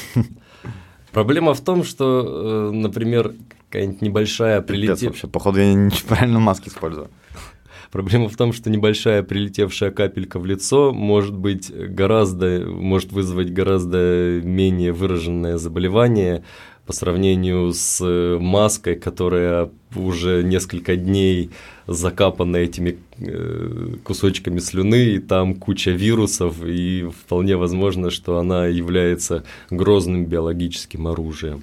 Проблема 1.12 1.52
в 1.52 1.60
том, 1.60 1.84
что, 1.84 2.70
э, 2.70 2.74
например, 2.74 3.34
какая-нибудь 3.70 4.02
небольшая 4.02 4.60
прилетевшая... 4.62 5.10
вообще, 5.10 5.28
походу 5.28 5.60
я 5.60 5.72
неправильно 5.72 6.40
маски 6.40 6.68
использую. 6.68 7.08
Проблема 7.92 8.28
в 8.28 8.36
том, 8.36 8.52
что 8.52 8.68
небольшая 8.68 9.22
прилетевшая 9.22 9.90
капелька 9.90 10.38
в 10.38 10.46
лицо 10.46 10.92
может 10.92 11.36
быть 11.36 11.72
гораздо, 11.72 12.64
может 12.66 13.12
вызвать 13.12 13.52
гораздо 13.52 14.40
менее 14.42 14.92
выраженное 14.92 15.56
заболевание 15.56 16.44
по 16.86 16.92
сравнению 16.92 17.72
с 17.72 18.04
маской, 18.40 18.96
которая 18.96 19.70
уже 19.94 20.42
несколько 20.42 20.96
дней 20.96 21.50
закапана 21.86 22.56
этими 22.56 22.98
э, 23.18 23.96
кусочками 24.02 24.58
слюны, 24.58 25.14
и 25.14 25.18
там 25.20 25.54
куча 25.54 25.92
вирусов, 25.92 26.64
и 26.64 27.08
вполне 27.08 27.56
возможно, 27.56 28.10
что 28.10 28.38
она 28.38 28.66
является 28.66 29.44
грозным 29.70 30.26
биологическим 30.26 31.06
оружием. 31.06 31.62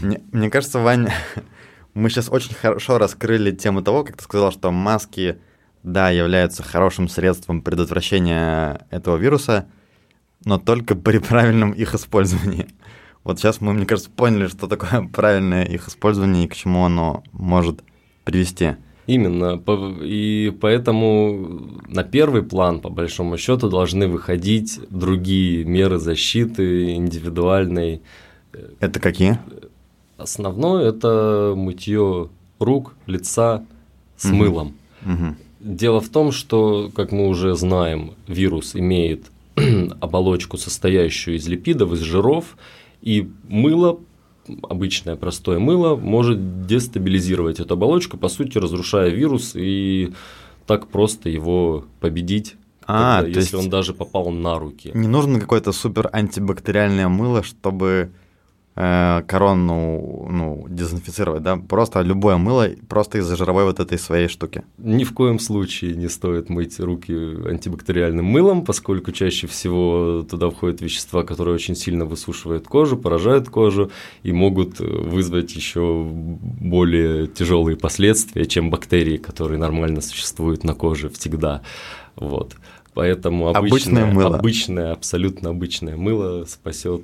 Мне, 0.00 0.20
мне 0.32 0.50
кажется, 0.50 0.78
Ваня, 0.78 1.12
мы 1.94 2.10
сейчас 2.10 2.28
очень 2.30 2.54
хорошо 2.54 2.98
раскрыли 2.98 3.52
тему 3.52 3.82
того, 3.82 4.04
как 4.04 4.16
ты 4.16 4.24
сказал, 4.24 4.52
что 4.52 4.70
маски, 4.70 5.38
да, 5.82 6.10
являются 6.10 6.62
хорошим 6.62 7.08
средством 7.08 7.62
предотвращения 7.62 8.86
этого 8.90 9.16
вируса, 9.16 9.66
но 10.44 10.58
только 10.58 10.94
при 10.94 11.18
правильном 11.30 11.72
их 11.72 11.94
использовании. 11.94 12.68
Вот 13.24 13.38
сейчас 13.38 13.60
мы, 13.60 13.72
мне 13.72 13.86
кажется, 13.86 14.10
поняли, 14.10 14.48
что 14.48 14.66
такое 14.66 15.08
правильное 15.12 15.64
их 15.64 15.88
использование 15.88 16.44
и 16.44 16.48
к 16.48 16.54
чему 16.54 16.84
оно 16.84 17.22
может 17.32 17.82
привести. 18.24 18.76
Именно. 19.06 19.60
И 20.02 20.56
поэтому 20.60 21.80
на 21.88 22.04
первый 22.04 22.42
план, 22.42 22.80
по 22.80 22.88
большому 22.88 23.36
счету, 23.36 23.68
должны 23.68 24.06
выходить 24.06 24.78
другие 24.90 25.64
меры 25.64 25.98
защиты 25.98 26.94
индивидуальной. 26.94 28.02
Это 28.80 29.00
какие? 29.00 29.38
Основное 30.16 30.88
это 30.88 31.54
мытье 31.56 32.28
рук, 32.58 32.94
лица 33.06 33.64
с 34.16 34.26
угу. 34.26 34.36
мылом. 34.36 34.74
Угу. 35.04 35.36
Дело 35.60 36.00
в 36.00 36.08
том, 36.08 36.32
что, 36.32 36.90
как 36.94 37.12
мы 37.12 37.28
уже 37.28 37.54
знаем, 37.54 38.14
вирус 38.26 38.74
имеет 38.74 39.30
оболочку, 40.00 40.56
состоящую 40.56 41.36
из 41.36 41.46
липидов, 41.46 41.92
из 41.92 42.00
жиров, 42.00 42.56
и 43.00 43.30
мыло, 43.48 44.00
обычное 44.62 45.16
простое 45.16 45.58
мыло, 45.58 45.96
может 45.96 46.66
дестабилизировать 46.66 47.60
эту 47.60 47.74
оболочку, 47.74 48.16
по 48.16 48.28
сути, 48.28 48.58
разрушая 48.58 49.10
вирус 49.10 49.52
и 49.54 50.12
так 50.66 50.88
просто 50.88 51.28
его 51.28 51.84
победить. 52.00 52.56
А, 52.84 53.22
когда, 53.22 53.38
если 53.38 53.56
он 53.56 53.70
даже 53.70 53.94
попал 53.94 54.30
на 54.30 54.58
руки. 54.58 54.90
Не 54.94 55.06
нужно 55.06 55.38
какое-то 55.38 55.70
супер 55.70 56.08
антибактериальное 56.12 57.08
мыло, 57.08 57.44
чтобы 57.44 58.10
корону 58.74 60.28
ну, 60.30 60.66
дезинфицировать, 60.68 61.42
да? 61.42 61.56
Просто 61.56 62.00
любое 62.00 62.38
мыло, 62.38 62.70
просто 62.88 63.18
из-за 63.18 63.36
жировой 63.36 63.64
вот 63.64 63.80
этой 63.80 63.98
своей 63.98 64.28
штуки. 64.28 64.62
Ни 64.78 65.04
в 65.04 65.12
коем 65.12 65.38
случае 65.38 65.94
не 65.94 66.08
стоит 66.08 66.48
мыть 66.48 66.80
руки 66.80 67.12
антибактериальным 67.12 68.24
мылом, 68.24 68.64
поскольку 68.64 69.12
чаще 69.12 69.46
всего 69.46 70.24
туда 70.28 70.48
входят 70.48 70.80
вещества, 70.80 71.22
которые 71.22 71.54
очень 71.54 71.76
сильно 71.76 72.06
высушивают 72.06 72.66
кожу, 72.66 72.96
поражают 72.96 73.50
кожу 73.50 73.90
и 74.22 74.32
могут 74.32 74.80
вызвать 74.80 75.54
еще 75.54 76.02
более 76.10 77.26
тяжелые 77.26 77.76
последствия, 77.76 78.46
чем 78.46 78.70
бактерии, 78.70 79.18
которые 79.18 79.58
нормально 79.58 80.00
существуют 80.00 80.64
на 80.64 80.74
коже 80.74 81.10
всегда. 81.10 81.60
Вот. 82.16 82.56
Поэтому 82.94 83.48
обычное, 83.48 84.04
обычное, 84.04 84.06
мыло. 84.06 84.36
обычное, 84.36 84.92
абсолютно 84.92 85.50
обычное 85.50 85.96
мыло 85.96 86.44
спасет 86.46 87.02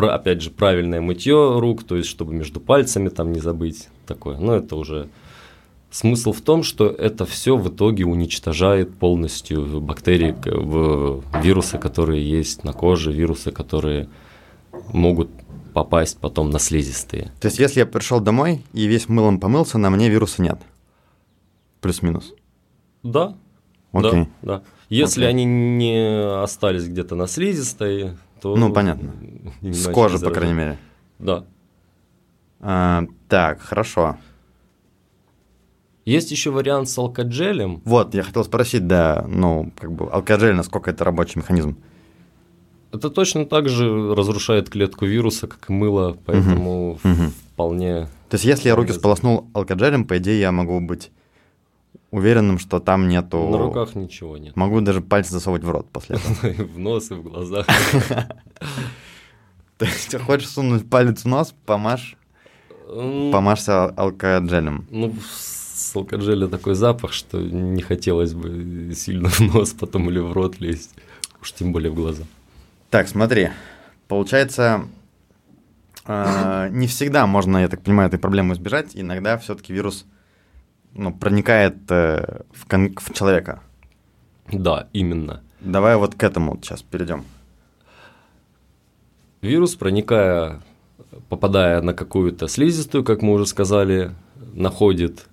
про, 0.00 0.14
опять 0.14 0.40
же, 0.40 0.50
правильное 0.50 1.02
мытье 1.02 1.58
рук, 1.58 1.84
то 1.84 1.94
есть, 1.94 2.08
чтобы 2.08 2.32
между 2.32 2.58
пальцами 2.58 3.10
там 3.10 3.32
не 3.32 3.38
забыть 3.38 3.88
такое. 4.06 4.38
Но 4.38 4.54
это 4.54 4.76
уже 4.76 5.10
смысл 5.90 6.32
в 6.32 6.40
том, 6.40 6.62
что 6.62 6.86
это 6.86 7.26
все 7.26 7.54
в 7.58 7.68
итоге 7.68 8.06
уничтожает 8.06 8.94
полностью 8.94 9.82
бактерии, 9.82 10.34
вирусы, 11.42 11.76
которые 11.76 12.26
есть 12.26 12.64
на 12.64 12.72
коже, 12.72 13.12
вирусы, 13.12 13.50
которые 13.50 14.08
могут 14.94 15.28
попасть 15.74 16.16
потом 16.16 16.48
на 16.48 16.58
слизистые. 16.58 17.30
То 17.38 17.48
есть, 17.48 17.58
если 17.58 17.80
я 17.80 17.86
пришел 17.86 18.20
домой 18.20 18.64
и 18.72 18.86
весь 18.86 19.06
мылом 19.06 19.38
помылся, 19.38 19.76
на 19.76 19.90
мне 19.90 20.08
вируса 20.08 20.40
нет? 20.40 20.60
Плюс-минус? 21.82 22.32
Да. 23.02 23.36
Окей. 23.92 24.28
Да, 24.40 24.60
да. 24.60 24.62
Если 24.88 25.24
Окей. 25.24 25.30
они 25.30 25.44
не 25.44 26.42
остались 26.42 26.88
где-то 26.88 27.16
на 27.16 27.26
слизистой, 27.26 28.16
то... 28.40 28.56
Ну, 28.56 28.72
понятно. 28.72 29.12
С 29.62 29.90
кожи, 29.92 30.18
по 30.18 30.30
крайней 30.30 30.54
мере. 30.54 30.78
Да. 31.18 31.44
А, 32.60 33.04
так, 33.28 33.60
хорошо. 33.60 34.16
Есть 36.04 36.30
еще 36.30 36.50
вариант 36.50 36.88
с 36.88 36.98
алкоджелем. 36.98 37.82
Вот, 37.84 38.14
я 38.14 38.22
хотел 38.22 38.44
спросить, 38.44 38.86
да, 38.86 39.24
ну, 39.28 39.72
как 39.78 39.92
бы 39.92 40.10
алкоджель, 40.10 40.54
насколько 40.54 40.90
это 40.90 41.04
рабочий 41.04 41.38
механизм? 41.38 41.76
Это 42.90 43.10
точно 43.10 43.46
так 43.46 43.68
же 43.68 44.14
разрушает 44.14 44.68
клетку 44.68 45.06
вируса, 45.06 45.46
как 45.46 45.70
и 45.70 45.72
мыло, 45.72 46.16
поэтому 46.26 46.92
угу. 46.94 47.30
вполне... 47.52 48.08
То 48.28 48.34
есть, 48.34 48.44
если 48.44 48.68
я 48.68 48.76
руки 48.76 48.92
сполоснул 48.92 49.48
алкоджелем, 49.54 50.04
по 50.04 50.18
идее, 50.18 50.40
я 50.40 50.50
могу 50.50 50.80
быть 50.80 51.10
уверенным, 52.10 52.58
что 52.58 52.80
там 52.80 53.08
нету... 53.08 53.48
На 53.48 53.58
руках 53.58 53.94
ничего 53.94 54.36
нет. 54.36 54.56
Могу 54.56 54.80
даже 54.80 55.00
пальцы 55.00 55.32
засовывать 55.32 55.64
в 55.64 55.70
рот 55.70 55.88
после 55.90 56.16
этого. 56.16 56.64
В 56.64 56.78
нос 56.78 57.10
и 57.10 57.14
в 57.14 57.22
глазах. 57.22 57.66
То 59.78 59.86
есть, 59.86 60.14
хочешь 60.20 60.48
сунуть 60.48 60.88
палец 60.90 61.22
в 61.22 61.26
нос, 61.26 61.54
помажь, 61.64 62.16
помажься 62.86 63.86
алкоджелем. 63.86 64.86
Ну, 64.90 65.14
с 65.32 65.96
алкоджеля 65.96 66.48
такой 66.48 66.74
запах, 66.74 67.14
что 67.14 67.40
не 67.40 67.80
хотелось 67.80 68.34
бы 68.34 68.92
сильно 68.94 69.30
в 69.30 69.40
нос 69.40 69.72
потом 69.72 70.10
или 70.10 70.18
в 70.18 70.32
рот 70.32 70.60
лезть, 70.60 70.90
уж 71.40 71.52
тем 71.52 71.72
более 71.72 71.90
в 71.90 71.94
глаза. 71.94 72.24
Так, 72.90 73.08
смотри, 73.08 73.52
получается, 74.06 74.84
а, 76.04 76.68
не 76.68 76.86
всегда 76.86 77.26
можно, 77.26 77.58
я 77.58 77.68
так 77.68 77.82
понимаю, 77.82 78.08
этой 78.08 78.18
проблемы 78.18 78.54
избежать, 78.54 78.90
иногда 78.94 79.38
все-таки 79.38 79.72
вирус 79.72 80.06
ну, 80.94 81.12
проникает 81.12 81.76
э, 81.90 82.42
в, 82.52 82.66
кон- 82.66 82.94
в 82.96 83.12
человека. 83.12 83.60
Да, 84.52 84.88
именно. 84.92 85.42
Давай 85.60 85.96
вот 85.96 86.14
к 86.14 86.22
этому 86.22 86.58
сейчас 86.62 86.82
перейдем. 86.82 87.24
Вирус, 89.42 89.74
проникая, 89.74 90.60
попадая 91.28 91.80
на 91.82 91.94
какую-то 91.94 92.48
слизистую, 92.48 93.04
как 93.04 93.22
мы 93.22 93.32
уже 93.32 93.46
сказали, 93.46 94.12
находит 94.54 95.26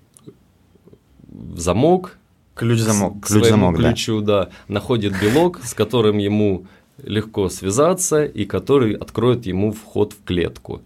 замок. 1.56 2.18
Ключ-замок. 2.56 3.26
Ключ-замок, 3.26 3.76
ключу, 3.76 4.22
да. 4.22 4.46
да. 4.46 4.52
Находит 4.68 5.14
белок, 5.22 5.64
с 5.64 5.74
которым 5.74 6.18
ему 6.18 6.66
легко 7.04 7.50
связаться 7.50 8.26
и 8.26 8.46
который 8.46 8.94
откроет 8.94 9.46
ему 9.46 9.72
вход 9.72 10.14
в 10.14 10.24
клетку. 10.24 10.82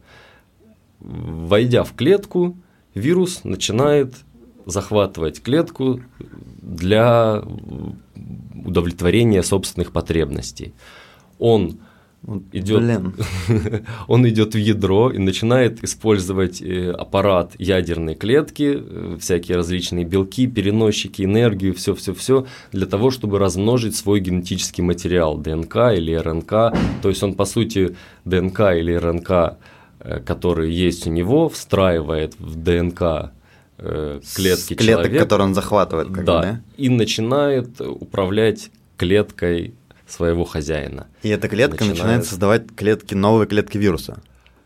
Войдя 1.00 1.84
в 1.84 1.94
клетку, 1.94 2.58
вирус 2.94 3.44
начинает 3.44 4.14
захватывать 4.66 5.42
клетку 5.42 6.02
для 6.62 7.44
удовлетворения 8.66 9.44
собственных 9.44 9.92
потребностей. 9.92 10.74
Он 11.40 11.80
идет, 12.52 13.14
он 14.08 14.30
идет 14.30 14.54
в 14.54 14.58
ядро 14.58 15.12
и 15.12 15.18
начинает 15.18 15.84
использовать 15.84 16.62
э, 16.62 16.92
аппарат 16.92 17.54
ядерной 17.58 18.16
клетки, 18.16 18.78
э, 18.80 19.18
всякие 19.20 19.58
различные 19.58 20.06
белки, 20.06 20.48
переносчики, 20.48 21.24
энергию, 21.24 21.74
все-все-все, 21.74 22.46
для 22.72 22.86
того, 22.86 23.10
чтобы 23.10 23.40
размножить 23.40 23.96
свой 23.96 24.20
генетический 24.20 24.84
материал, 24.84 25.38
ДНК 25.38 25.76
или 25.96 26.14
РНК. 26.14 26.50
То 27.02 27.10
есть 27.10 27.24
он, 27.24 27.34
по 27.34 27.46
сути, 27.46 27.96
ДНК 28.26 28.60
или 28.76 28.94
РНК, 28.94 29.58
э, 30.00 30.20
которые 30.20 30.72
есть 30.72 31.08
у 31.08 31.10
него, 31.10 31.50
встраивает 31.50 32.36
в 32.40 32.56
ДНК 32.56 33.32
клетки 33.82 34.76
клеток, 34.76 35.06
человека, 35.06 35.24
которые 35.24 35.48
он 35.48 35.56
захватывает, 35.56 36.08
как 36.10 36.24
да, 36.26 36.40
бы, 36.40 36.46
да, 36.46 36.62
и 36.78 36.90
начинает 36.90 37.82
управлять 37.82 38.70
клеткой 38.98 39.74
своего 40.08 40.46
хозяина. 40.46 41.08
И 41.24 41.30
эта 41.30 41.48
клетка 41.48 41.84
начинает, 41.84 41.98
начинает 41.98 42.26
создавать 42.26 42.76
клетки, 42.76 43.16
новые 43.16 43.48
клетки 43.48 43.78
вируса, 43.78 44.22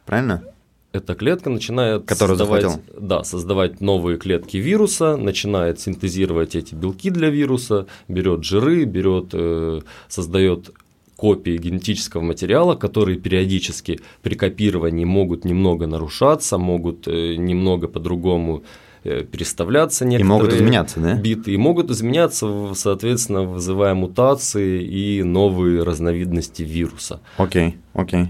правильно? 0.05 0.43
Эта 0.91 1.13
клетка 1.13 1.49
начинает 1.49 2.09
создавать, 2.09 2.65
да, 2.97 3.23
создавать 3.23 3.81
новые 3.81 4.17
клетки 4.17 4.57
вируса, 4.57 5.17
начинает 5.17 5.79
синтезировать 5.79 6.55
эти 6.55 6.73
белки 6.73 7.09
для 7.09 7.29
вируса, 7.29 7.87
берет 8.07 8.45
жиры, 8.45 8.85
берет, 8.85 9.31
э, 9.33 9.81
создает 10.07 10.71
копии 11.17 11.57
генетического 11.57 12.21
материала, 12.21 12.75
которые 12.75 13.17
периодически 13.19 13.99
при 14.21 14.35
копировании 14.35 15.05
могут 15.05 15.43
немного 15.43 15.85
нарушаться, 15.85 16.57
могут 16.57 17.07
э, 17.09 17.35
немного 17.35 17.89
по-другому 17.89 18.63
Э, 18.63 18.84
переставляться 19.05 20.05
некоторые 20.05 20.25
и 20.25 20.39
могут 20.39 20.53
изменяться, 20.53 20.99
да? 20.99 21.15
биты, 21.15 21.51
и 21.51 21.57
могут 21.57 21.91
изменяться, 21.91 22.73
соответственно, 22.75 23.43
вызывая 23.43 23.93
мутации 23.93 24.83
и 24.83 25.23
новые 25.23 25.83
разновидности 25.83 26.63
вируса. 26.63 27.21
Окей, 27.37 27.77
окей. 27.93 28.27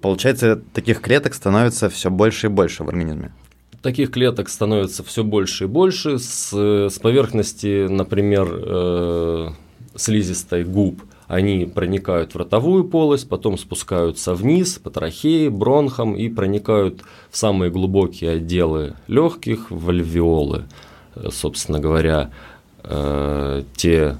Получается, 0.00 0.60
таких 0.72 1.00
клеток 1.00 1.34
становится 1.34 1.88
все 1.88 2.10
больше 2.10 2.46
и 2.46 2.50
больше 2.50 2.84
в 2.84 2.88
организме. 2.88 3.32
Таких 3.82 4.10
клеток 4.10 4.48
становится 4.48 5.02
все 5.04 5.24
больше 5.24 5.64
и 5.64 5.66
больше. 5.66 6.18
С, 6.18 6.52
с 6.52 6.98
поверхности, 6.98 7.86
например, 7.86 8.48
э, 8.50 9.48
слизистой 9.96 10.64
губ– 10.64 11.02
они 11.26 11.64
проникают 11.64 12.34
в 12.34 12.38
ротовую 12.38 12.84
полость, 12.84 13.28
потом 13.28 13.56
спускаются 13.58 14.34
вниз 14.34 14.78
по 14.78 14.90
трахее, 14.90 15.50
бронхам 15.50 16.14
и 16.14 16.28
проникают 16.28 17.02
в 17.30 17.36
самые 17.36 17.70
глубокие 17.70 18.32
отделы 18.32 18.94
легких, 19.06 19.70
в 19.70 19.90
альвеолы. 19.90 20.64
Э, 21.14 21.28
собственно 21.30 21.80
говоря, 21.80 22.30
э, 22.82 23.62
те, 23.76 24.16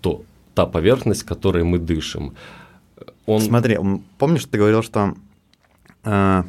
то, 0.00 0.22
та 0.54 0.66
поверхность, 0.66 1.22
которой 1.22 1.64
мы 1.64 1.78
дышим. 1.78 2.34
Он... 3.26 3.40
Смотри, 3.40 3.78
помнишь, 4.18 4.44
ты 4.44 4.58
говорил, 4.58 4.82
что 4.82 5.14
э, 6.04 6.42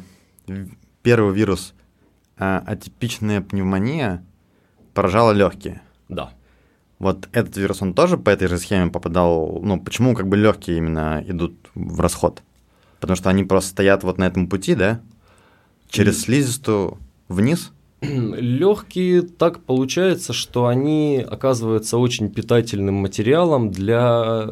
первый 1.02 1.32
вирус 1.32 1.74
э, 2.38 2.60
атипичная 2.66 3.40
пневмония 3.40 4.24
поражала 4.94 5.32
легкие? 5.32 5.80
Да. 6.08 6.32
Вот 7.02 7.28
этот 7.32 7.56
вирус, 7.56 7.82
он 7.82 7.94
тоже 7.94 8.16
по 8.16 8.30
этой 8.30 8.46
же 8.46 8.58
схеме 8.58 8.88
попадал, 8.88 9.58
ну, 9.60 9.80
почему 9.80 10.14
как 10.14 10.28
бы 10.28 10.36
легкие 10.36 10.76
именно 10.76 11.20
идут 11.26 11.52
в 11.74 11.98
расход? 11.98 12.44
Потому 13.00 13.16
что 13.16 13.28
они 13.28 13.42
просто 13.42 13.70
стоят 13.70 14.04
вот 14.04 14.18
на 14.18 14.24
этом 14.28 14.46
пути, 14.46 14.76
да? 14.76 15.00
Через 15.90 16.20
слизистую 16.20 16.98
вниз? 17.26 17.72
Легкие 18.02 19.22
так 19.22 19.64
получается, 19.64 20.32
что 20.32 20.68
они 20.68 21.26
оказываются 21.28 21.98
очень 21.98 22.30
питательным 22.30 22.94
материалом 22.94 23.72
для 23.72 24.50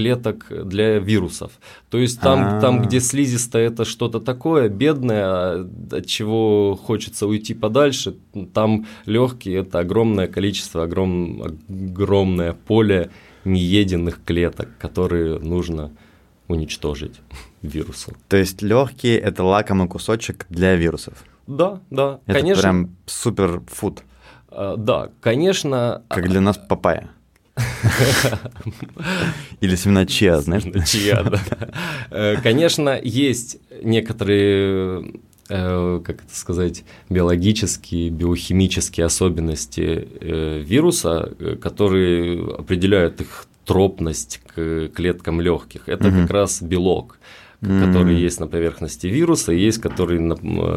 клеток 0.00 0.46
для 0.68 0.98
вирусов. 0.98 1.52
То 1.90 1.98
есть 1.98 2.20
там, 2.20 2.60
там 2.60 2.82
где 2.82 3.00
слизистая 3.00 3.66
это 3.66 3.84
что-то 3.84 4.20
такое 4.20 4.68
бедное, 4.70 5.66
от 5.92 6.06
чего 6.06 6.74
хочется 6.74 7.26
уйти 7.26 7.52
подальше, 7.54 8.14
там 8.54 8.86
легкие 9.04 9.58
это 9.60 9.80
огромное 9.80 10.26
количество, 10.26 10.84
огром, 10.84 11.42
огромное 11.68 12.54
поле 12.54 13.10
нееденных 13.44 14.24
клеток, 14.24 14.68
которые 14.78 15.38
нужно 15.38 15.90
уничтожить 16.48 17.20
вирусу. 17.62 18.12
То 18.28 18.38
есть 18.38 18.62
легкие 18.62 19.18
это 19.18 19.44
лакомый 19.44 19.86
кусочек 19.88 20.46
для 20.48 20.76
вирусов. 20.76 21.24
Да, 21.46 21.80
да. 21.90 22.20
Это 22.26 22.40
конечно, 22.40 22.62
прям 22.62 22.96
супер 23.06 23.60
фуд. 23.66 24.02
А, 24.48 24.76
да, 24.76 25.10
конечно. 25.20 26.02
Как 26.08 26.28
для 26.28 26.40
нас 26.40 26.56
папайя. 26.56 27.10
Или 29.60 29.76
семена 29.76 30.06
чиа, 30.06 30.40
знаешь? 30.40 30.64
Чиа, 30.88 31.22
да. 31.22 31.40
Э, 32.10 32.36
конечно, 32.42 32.98
есть 33.02 33.58
некоторые 33.82 35.12
э, 35.48 36.00
как 36.04 36.24
это 36.24 36.36
сказать, 36.36 36.84
биологические, 37.08 38.10
биохимические 38.10 39.06
особенности 39.06 40.08
э, 40.20 40.60
вируса, 40.60 41.32
которые 41.60 42.56
определяют 42.56 43.20
их 43.20 43.46
тропность 43.64 44.40
к 44.54 44.88
клеткам 44.88 45.40
легких. 45.40 45.88
Это 45.88 46.08
угу. 46.08 46.22
как 46.22 46.30
раз 46.30 46.60
белок 46.60 47.19
mm-hmm. 47.62 47.86
который 47.86 48.16
есть 48.16 48.40
на 48.40 48.46
поверхности 48.46 49.06
вируса, 49.06 49.52
и 49.52 49.60
есть 49.60 49.80
который 49.80 50.18
на, 50.18 50.34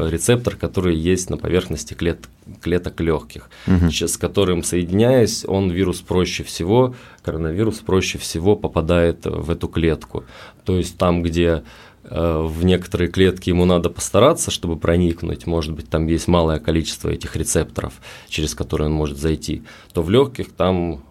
рецептор, 0.10 0.56
который 0.56 0.96
есть 0.96 1.30
на 1.30 1.38
поверхности 1.38 1.94
клет, 1.94 2.28
клеток 2.62 3.00
легких, 3.02 3.50
mm-hmm. 3.68 4.08
с 4.08 4.18
которым 4.18 4.64
соединяясь, 4.64 5.46
он 5.46 5.72
вирус 5.72 6.02
проще 6.02 6.44
всего, 6.44 6.96
коронавирус 7.24 7.80
проще 7.80 8.18
всего 8.18 8.56
попадает 8.56 9.26
в 9.26 9.50
эту 9.50 9.68
клетку. 9.68 10.26
То 10.66 10.78
есть 10.78 10.98
там, 10.98 11.24
где 11.24 11.64
э, 12.04 12.42
в 12.42 12.64
некоторые 12.66 13.10
клетки 13.10 13.50
ему 13.50 13.66
надо 13.66 13.90
постараться, 13.90 14.52
чтобы 14.52 14.78
проникнуть, 14.78 15.48
может 15.48 15.74
быть, 15.74 15.90
там 15.90 16.08
есть 16.08 16.28
малое 16.28 16.60
количество 16.60 17.10
этих 17.10 17.36
рецепторов, 17.36 17.94
через 18.28 18.56
которые 18.56 18.88
он 18.88 18.94
может 18.94 19.18
зайти, 19.18 19.64
то 19.94 20.02
в 20.02 20.10
легких 20.10 20.52
там 20.52 21.04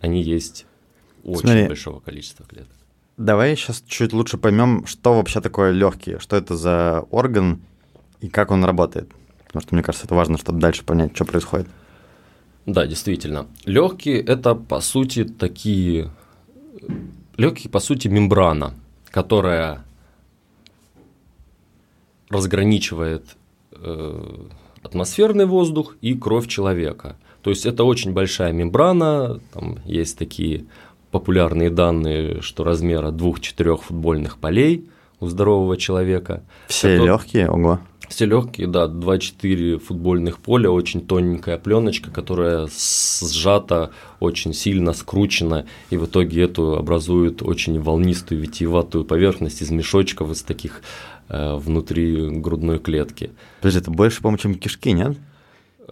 они 0.00 0.22
есть 0.22 0.66
очень 1.24 1.40
Смотри, 1.40 1.66
большого 1.66 2.00
количества 2.00 2.46
клеток. 2.46 2.77
Давай 3.18 3.56
сейчас 3.56 3.82
чуть 3.86 4.12
лучше 4.12 4.38
поймем, 4.38 4.86
что 4.86 5.14
вообще 5.14 5.40
такое 5.40 5.72
легкие, 5.72 6.20
что 6.20 6.36
это 6.36 6.56
за 6.56 7.04
орган 7.10 7.60
и 8.20 8.28
как 8.28 8.50
он 8.50 8.64
работает. 8.64 9.10
Потому 9.46 9.62
что 9.62 9.74
мне 9.74 9.82
кажется, 9.82 10.06
это 10.06 10.14
важно, 10.14 10.38
чтобы 10.38 10.60
дальше 10.60 10.84
понять, 10.84 11.14
что 11.14 11.24
происходит. 11.24 11.66
Да, 12.64 12.86
действительно. 12.86 13.46
Легкие 13.64 14.20
это 14.20 14.54
по 14.54 14.80
сути 14.80 15.24
такие 15.24 16.10
легкие 17.36 17.70
по 17.70 17.80
сути 17.80 18.08
мембрана, 18.08 18.74
которая 19.10 19.84
разграничивает 22.28 23.36
э, 23.72 24.46
атмосферный 24.82 25.46
воздух 25.46 25.96
и 26.02 26.14
кровь 26.14 26.46
человека. 26.46 27.16
То 27.42 27.50
есть 27.50 27.64
это 27.64 27.84
очень 27.84 28.12
большая 28.12 28.52
мембрана, 28.52 29.40
там 29.52 29.78
есть 29.84 30.18
такие 30.18 30.66
популярные 31.10 31.70
данные, 31.70 32.40
что 32.42 32.64
размера 32.64 33.10
двух-четырех 33.10 33.82
футбольных 33.82 34.38
полей 34.38 34.88
у 35.20 35.26
здорового 35.26 35.76
человека. 35.76 36.42
Все 36.68 36.88
это... 36.90 37.04
легкие, 37.04 37.48
ого. 37.48 37.80
Все 38.08 38.24
легкие, 38.24 38.66
да, 38.66 38.86
2-4 38.86 39.78
футбольных 39.78 40.38
поля, 40.38 40.70
очень 40.70 41.02
тоненькая 41.02 41.58
пленочка, 41.58 42.10
которая 42.10 42.66
сжата, 42.68 43.90
очень 44.18 44.54
сильно 44.54 44.94
скручена, 44.94 45.66
и 45.90 45.98
в 45.98 46.06
итоге 46.06 46.42
эту 46.42 46.76
образует 46.76 47.42
очень 47.42 47.78
волнистую, 47.78 48.40
витиеватую 48.40 49.04
поверхность 49.04 49.60
из 49.60 49.70
мешочков, 49.70 50.30
из 50.30 50.42
таких 50.42 50.80
э, 51.28 51.56
внутри 51.56 52.30
грудной 52.30 52.78
клетки. 52.78 53.30
Подожди, 53.60 53.80
это 53.80 53.90
больше, 53.90 54.22
по-моему, 54.22 54.38
чем 54.38 54.54
кишки, 54.54 54.92
нет? 54.92 55.18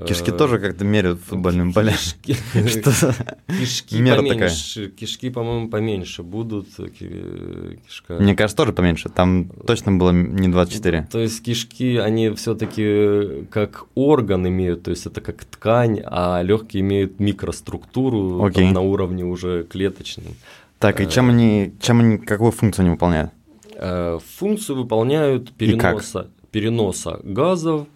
Кишки 0.04 0.30
э, 0.30 0.32
тоже 0.32 0.58
как-то 0.58 0.84
меряют 0.84 1.20
футбольным 1.20 1.72
полем. 1.72 1.94
Кишки 2.22 4.02
поменьше, 4.14 4.90
кишки, 4.90 5.30
по-моему, 5.30 5.70
поменьше 5.70 6.22
будут. 6.22 6.68
Кишка. 6.76 8.18
Мне 8.18 8.36
кажется, 8.36 8.58
тоже 8.58 8.74
поменьше. 8.74 9.08
Там 9.08 9.48
точно 9.66 9.92
было 9.92 10.10
не 10.10 10.48
24. 10.48 11.08
То 11.10 11.18
есть 11.18 11.42
кишки, 11.42 11.96
они 11.96 12.28
все-таки 12.30 13.46
как 13.50 13.86
орган 13.94 14.46
имеют, 14.46 14.82
то 14.82 14.90
есть 14.90 15.06
это 15.06 15.22
как 15.22 15.44
ткань, 15.46 16.02
а 16.04 16.42
легкие 16.42 16.82
имеют 16.82 17.18
микроструктуру 17.18 18.50
на 18.50 18.80
уровне 18.82 19.24
уже 19.24 19.64
клеточном. 19.64 20.34
Так, 20.78 21.00
и 21.00 21.04
э, 21.04 21.06
чем 21.08 21.30
они, 21.30 21.72
чем 21.80 22.00
они, 22.00 22.18
какую 22.18 22.52
функцию 22.52 22.82
они 22.82 22.90
выполняют? 22.90 23.30
Э, 23.74 24.18
функцию 24.36 24.76
выполняют 24.76 25.52
переноса, 25.52 26.28
переноса 26.50 27.18
газов 27.22 27.86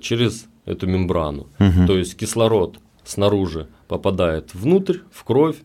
через 0.00 0.46
эту 0.64 0.86
мембрану. 0.86 1.48
Угу. 1.58 1.86
То 1.86 1.96
есть 1.96 2.16
кислород 2.16 2.78
снаружи 3.04 3.68
попадает 3.88 4.54
внутрь, 4.54 4.98
в 5.10 5.24
кровь, 5.24 5.56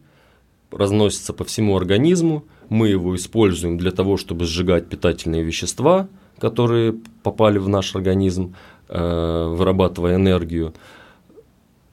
разносится 0.72 1.34
по 1.34 1.44
всему 1.44 1.78
организму. 1.78 2.46
Мы 2.70 2.90
его 2.90 3.16
используем 3.16 3.78
для 3.78 3.92
того, 3.92 4.18
чтобы 4.18 4.46
сжигать 4.46 4.90
питательные 4.90 5.44
вещества, 5.44 6.08
которые 6.40 6.96
попали 7.24 7.58
в 7.58 7.70
наш 7.70 7.96
организм, 7.96 8.56
э, 8.90 9.54
вырабатывая 9.56 10.16
энергию. 10.16 10.74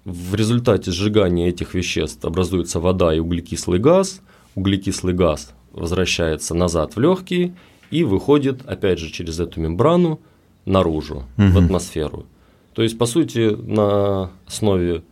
В 0.04 0.34
результате 0.34 0.90
сжигания 0.90 1.48
этих 1.48 1.74
веществ 1.74 2.24
образуется 2.24 2.80
вода 2.80 3.14
и 3.14 3.20
углекислый 3.20 3.78
газ. 3.78 4.20
Углекислый 4.54 5.14
газ 5.14 5.52
возвращается 5.72 6.54
назад 6.54 6.96
в 6.96 7.00
легкие 7.00 7.54
и 7.90 8.04
выходит, 8.04 8.66
опять 8.66 8.98
же, 8.98 9.10
через 9.10 9.40
эту 9.40 9.60
мембрану 9.60 10.20
наружу, 10.66 11.24
угу. 11.38 11.48
в 11.48 11.58
атмосферу. 11.58 12.26
То 12.74 12.82
есть, 12.82 12.98
по 12.98 13.06
сути, 13.06 13.54
на 13.54 14.30
основе 14.46 15.02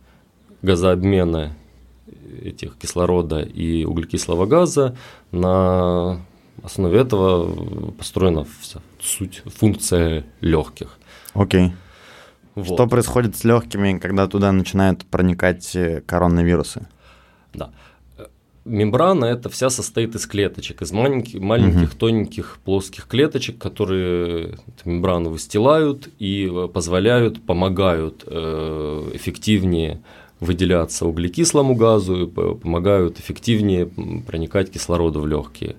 газообмена 0.61 1.55
этих 2.41 2.77
кислорода 2.77 3.41
и 3.41 3.85
углекислого 3.85 4.45
газа, 4.45 4.97
на 5.31 6.21
основе 6.61 6.99
этого 6.99 7.91
построена 7.91 8.45
вся 8.59 8.81
суть, 8.99 9.41
функция 9.45 10.25
легких. 10.41 10.97
Окей. 11.33 11.73
Вот. 12.55 12.65
Что 12.65 12.87
происходит 12.87 13.35
с 13.35 13.43
легкими, 13.43 13.97
когда 13.97 14.27
туда 14.27 14.51
начинают 14.51 15.05
проникать 15.05 15.75
э, 15.75 16.01
коронавирусы? 16.01 16.87
Да. 17.53 17.71
Мембрана 18.65 19.25
это 19.25 19.49
вся 19.49 19.69
состоит 19.69 20.15
из 20.15 20.25
клеточек, 20.25 20.81
из 20.81 20.91
маленьких, 20.93 21.39
маленьких 21.41 21.89
угу. 21.89 21.97
тоненьких 21.97 22.59
плоских 22.63 23.07
клеточек, 23.07 23.57
которые 23.57 24.57
мембрану 24.85 25.31
выстилают 25.31 26.07
и 26.17 26.49
э, 26.49 26.67
позволяют, 26.69 27.45
помогают 27.45 28.23
э, 28.25 29.11
эффективнее 29.13 30.01
выделяться 30.39 31.05
углекислому 31.05 31.75
газу, 31.75 32.27
помогают 32.27 33.19
эффективнее 33.19 33.87
проникать 34.25 34.71
кислороду 34.71 35.19
в 35.19 35.27
легкие. 35.27 35.75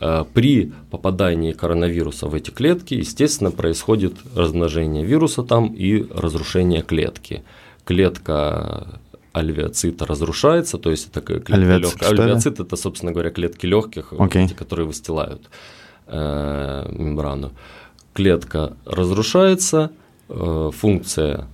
Э, 0.00 0.24
при 0.32 0.72
попадании 0.90 1.52
коронавируса 1.52 2.28
в 2.28 2.34
эти 2.34 2.50
клетки, 2.50 2.94
естественно, 2.94 3.50
происходит 3.50 4.14
размножение 4.34 5.04
вируса 5.04 5.42
там 5.42 5.66
и 5.74 6.06
разрушение 6.10 6.80
клетки. 6.80 7.42
Клетка 7.84 9.00
альвеоцита 9.32 10.06
разрушается, 10.06 10.78
то 10.78 10.90
есть 10.90 11.08
это 11.08 11.20
клетки 11.20 11.52
Альвеоцит, 11.52 12.02
легких. 12.02 12.18
Альвеоцит 12.18 12.60
это, 12.60 12.76
собственно 12.76 13.12
говоря, 13.12 13.30
клетки 13.30 13.66
легких, 13.66 14.12
okay. 14.12 14.44
эти, 14.44 14.52
которые 14.52 14.86
выстилают 14.86 15.48
э, 16.06 16.86
мембрану. 16.90 17.52
Клетка 18.12 18.76
разрушается, 18.84 19.90
э, 20.28 20.70
функция 20.74 21.46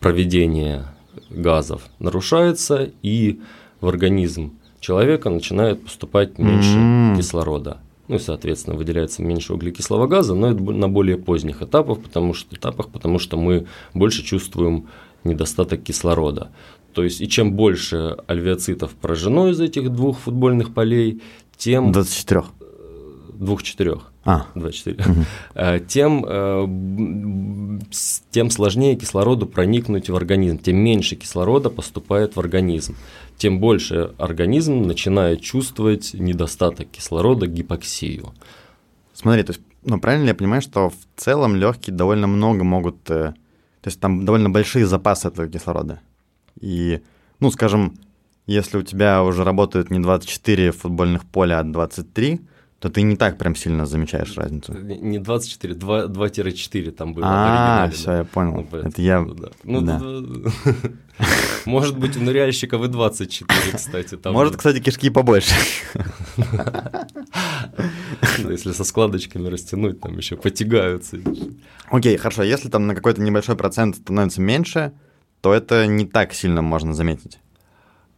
проведения 0.00 0.86
газов 1.30 1.82
нарушается, 1.98 2.90
и 3.02 3.40
в 3.80 3.88
организм 3.88 4.52
человека 4.80 5.30
начинает 5.30 5.82
поступать 5.84 6.38
меньше 6.38 6.76
mm-hmm. 6.76 7.16
кислорода. 7.16 7.78
Ну 8.08 8.16
и, 8.16 8.18
соответственно, 8.18 8.76
выделяется 8.76 9.22
меньше 9.22 9.52
углекислого 9.52 10.06
газа, 10.06 10.34
но 10.34 10.50
это 10.50 10.62
на 10.62 10.88
более 10.88 11.18
поздних 11.18 11.62
этапах, 11.62 12.00
потому 12.00 12.32
что, 12.32 12.56
этапах, 12.56 12.88
потому 12.88 13.18
что 13.18 13.36
мы 13.36 13.66
больше 13.92 14.24
чувствуем 14.24 14.88
недостаток 15.24 15.82
кислорода. 15.82 16.50
То 16.98 17.04
есть, 17.04 17.20
и 17.20 17.28
чем 17.28 17.52
больше 17.52 18.16
альвеоцитов 18.26 18.90
поражено 18.90 19.50
из 19.50 19.60
этих 19.60 19.88
двух 19.90 20.18
футбольных 20.18 20.74
полей, 20.74 21.22
тем... 21.56 21.92
24. 21.92 22.42
Двух-четырех. 23.34 24.10
А. 24.24 24.46
24. 24.56 25.04
Угу. 25.04 25.24
Тем, 25.86 26.24
э, 26.26 27.78
тем 28.32 28.50
сложнее 28.50 28.96
кислороду 28.96 29.46
проникнуть 29.46 30.10
в 30.10 30.16
организм, 30.16 30.58
тем 30.58 30.78
меньше 30.78 31.14
кислорода 31.14 31.70
поступает 31.70 32.34
в 32.34 32.40
организм, 32.40 32.96
тем 33.36 33.60
больше 33.60 34.10
организм 34.18 34.82
начинает 34.82 35.40
чувствовать 35.40 36.14
недостаток 36.14 36.88
кислорода, 36.90 37.46
гипоксию. 37.46 38.34
Смотри, 39.14 39.44
то 39.44 39.52
есть, 39.52 39.62
ну 39.84 40.00
правильно 40.00 40.24
ли 40.24 40.28
я 40.30 40.34
понимаю, 40.34 40.62
что 40.62 40.90
в 40.90 40.96
целом 41.14 41.54
легкие 41.54 41.94
довольно 41.94 42.26
много 42.26 42.64
могут, 42.64 43.08
э, 43.08 43.34
то 43.82 43.88
есть 43.88 44.00
там 44.00 44.24
довольно 44.24 44.50
большие 44.50 44.84
запасы 44.84 45.28
этого 45.28 45.46
кислорода? 45.46 46.00
И, 46.60 47.00
ну, 47.40 47.50
скажем, 47.50 47.94
если 48.46 48.78
у 48.78 48.82
тебя 48.82 49.22
уже 49.22 49.44
работают 49.44 49.90
не 49.90 49.98
24 49.98 50.72
футбольных 50.72 51.24
поля, 51.24 51.58
а 51.60 51.62
23, 51.62 52.40
то 52.78 52.88
ты 52.88 53.02
не 53.02 53.16
так 53.16 53.38
прям 53.38 53.56
сильно 53.56 53.86
замечаешь 53.86 54.36
разницу. 54.36 54.72
Не 54.72 55.18
24, 55.18 55.74
2-4 55.74 56.90
там 56.92 57.12
было. 57.12 57.26
А, 57.28 57.90
все, 57.90 58.12
я 58.18 58.24
понял. 58.24 58.66
Ну, 58.70 58.78
это 58.78 59.02
я... 59.02 59.26
Ну, 59.64 59.80
да. 59.80 60.00
Может 61.64 61.98
быть, 61.98 62.16
у 62.16 62.20
ныряльщиков 62.20 62.84
и 62.84 62.88
24, 62.88 63.72
кстати. 63.76 64.16
Там 64.16 64.32
Может, 64.32 64.56
кстати, 64.56 64.78
кишки 64.78 65.10
побольше. 65.10 65.52
Если 68.38 68.70
со 68.70 68.84
складочками 68.84 69.48
растянуть, 69.48 70.00
там 70.00 70.16
еще 70.16 70.36
потягаются. 70.36 71.18
Окей, 71.90 72.16
хорошо. 72.16 72.44
Если 72.44 72.68
там 72.68 72.86
на 72.86 72.94
какой-то 72.94 73.20
небольшой 73.20 73.56
процент 73.56 73.96
становится 73.96 74.40
меньше, 74.40 74.92
то 75.40 75.52
это 75.52 75.86
не 75.86 76.06
так 76.06 76.32
сильно 76.32 76.62
можно 76.62 76.94
заметить. 76.94 77.38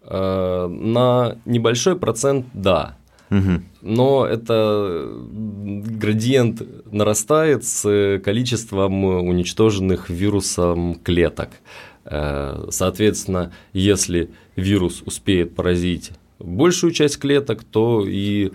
Э, 0.02 0.66
на 0.66 1.36
небольшой 1.44 1.96
процент, 1.96 2.46
да. 2.54 2.96
Угу. 3.30 3.62
Но 3.82 4.26
это 4.26 5.08
градиент 5.38 6.62
нарастает 6.90 7.64
с 7.64 8.20
количеством 8.24 9.04
уничтоженных 9.04 10.10
вирусом 10.10 10.96
клеток. 10.96 11.50
Э, 12.04 12.66
соответственно, 12.70 13.52
если 13.72 14.30
вирус 14.56 15.02
успеет 15.06 15.54
поразить 15.54 16.12
большую 16.40 16.92
часть 16.92 17.18
клеток, 17.18 17.62
то 17.64 18.04
и 18.06 18.52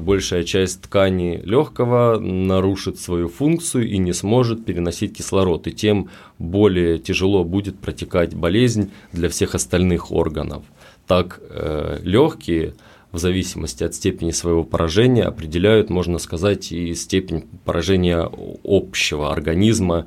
большая 0.00 0.44
часть 0.44 0.82
ткани 0.82 1.40
легкого 1.44 2.18
нарушит 2.18 2.98
свою 2.98 3.28
функцию 3.28 3.88
и 3.88 3.98
не 3.98 4.12
сможет 4.12 4.64
переносить 4.64 5.16
кислород, 5.16 5.66
и 5.66 5.72
тем 5.72 6.10
более 6.38 6.98
тяжело 6.98 7.44
будет 7.44 7.78
протекать 7.78 8.34
болезнь 8.34 8.90
для 9.12 9.28
всех 9.28 9.54
остальных 9.54 10.12
органов. 10.12 10.64
Так 11.06 11.40
э, 11.48 12.00
легкие 12.02 12.74
в 13.12 13.18
зависимости 13.18 13.84
от 13.84 13.94
степени 13.94 14.32
своего 14.32 14.64
поражения 14.64 15.24
определяют, 15.24 15.90
можно 15.90 16.18
сказать, 16.18 16.72
и 16.72 16.94
степень 16.94 17.44
поражения 17.64 18.28
общего 18.64 19.32
организма 19.32 20.06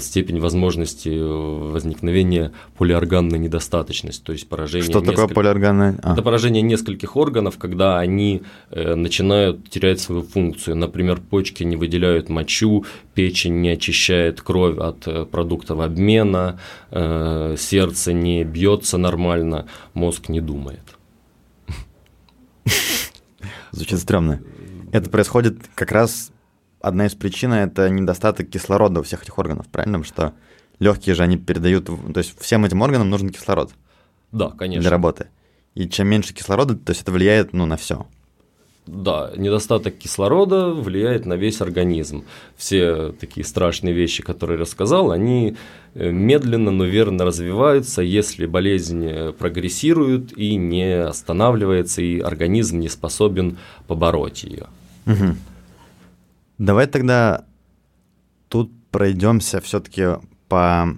степень 0.00 0.40
возможности 0.40 1.08
э, 1.08 1.70
возникновения 1.72 2.52
полиорганной 2.76 3.38
недостаточности, 3.38 4.22
то 4.24 4.32
есть 4.32 4.48
поражение. 4.48 4.90
Что 4.90 5.00
нескольких... 5.00 5.20
такое 5.20 5.34
полиорганная? 5.34 5.98
А. 6.02 6.12
Это 6.12 6.22
поражение 6.22 6.62
нескольких 6.62 7.16
органов, 7.16 7.58
когда 7.58 7.98
они 7.98 8.42
э, 8.70 8.94
начинают 8.94 9.68
терять 9.70 10.00
свою 10.00 10.22
функцию. 10.22 10.76
Например, 10.76 11.20
почки 11.20 11.62
не 11.62 11.76
выделяют 11.76 12.28
мочу, 12.28 12.84
печень 13.14 13.60
не 13.60 13.70
очищает 13.70 14.40
кровь 14.40 14.78
от 14.78 15.30
продуктов 15.30 15.80
обмена, 15.80 16.58
сердце 16.90 18.12
не 18.12 18.44
бьется 18.44 18.98
нормально, 18.98 19.66
мозг 19.94 20.28
не 20.28 20.40
думает. 20.40 20.80
Звучит 23.70 23.98
стрёмно. 23.98 24.42
Это 24.92 25.08
происходит 25.08 25.58
как 25.74 25.92
раз 25.92 26.31
одна 26.82 27.06
из 27.06 27.14
причин 27.14 27.52
это 27.52 27.88
недостаток 27.88 28.50
кислорода 28.50 29.00
у 29.00 29.02
всех 29.02 29.22
этих 29.22 29.38
органов, 29.38 29.66
правильно? 29.68 29.98
Потому 30.00 30.14
что 30.14 30.34
легкие 30.78 31.14
же 31.14 31.22
они 31.22 31.38
передают, 31.38 31.86
то 31.86 32.18
есть 32.18 32.38
всем 32.40 32.64
этим 32.64 32.82
органам 32.82 33.08
нужен 33.08 33.30
кислород. 33.30 33.70
Да, 34.32 34.50
конечно. 34.50 34.82
Для 34.82 34.90
работы. 34.90 35.28
И 35.74 35.88
чем 35.88 36.08
меньше 36.08 36.34
кислорода, 36.34 36.74
то 36.74 36.90
есть 36.90 37.02
это 37.02 37.12
влияет 37.12 37.52
ну, 37.52 37.66
на 37.66 37.76
все. 37.76 38.06
Да, 38.86 39.30
недостаток 39.36 39.96
кислорода 39.96 40.70
влияет 40.70 41.24
на 41.24 41.34
весь 41.34 41.60
организм. 41.60 42.24
Все 42.56 43.12
такие 43.12 43.46
страшные 43.46 43.94
вещи, 43.94 44.24
которые 44.24 44.56
я 44.56 44.62
рассказал, 44.62 45.12
они 45.12 45.56
э, 45.94 46.10
медленно, 46.10 46.72
но 46.72 46.84
верно 46.84 47.24
развиваются, 47.24 48.02
если 48.02 48.44
болезнь 48.44 49.06
э, 49.06 49.32
прогрессирует 49.32 50.36
и 50.36 50.56
не 50.56 51.00
останавливается, 51.00 52.02
и 52.02 52.18
организм 52.18 52.80
не 52.80 52.88
способен 52.88 53.56
побороть 53.86 54.42
ее. 54.42 54.66
Угу. 55.06 55.36
Давай 56.62 56.86
тогда 56.86 57.44
тут 58.48 58.70
пройдемся 58.92 59.60
все-таки 59.60 60.20
по 60.46 60.96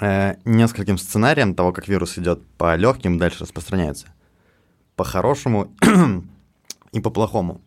э, 0.00 0.34
нескольким 0.44 0.98
сценариям 0.98 1.54
того, 1.54 1.70
как 1.70 1.86
вирус 1.86 2.18
идет 2.18 2.44
по 2.58 2.74
легким, 2.74 3.16
дальше 3.16 3.44
распространяется. 3.44 4.08
По 4.96 5.04
хорошему 5.04 5.70
и 6.92 6.98
по 6.98 7.10
плохому. 7.10 7.60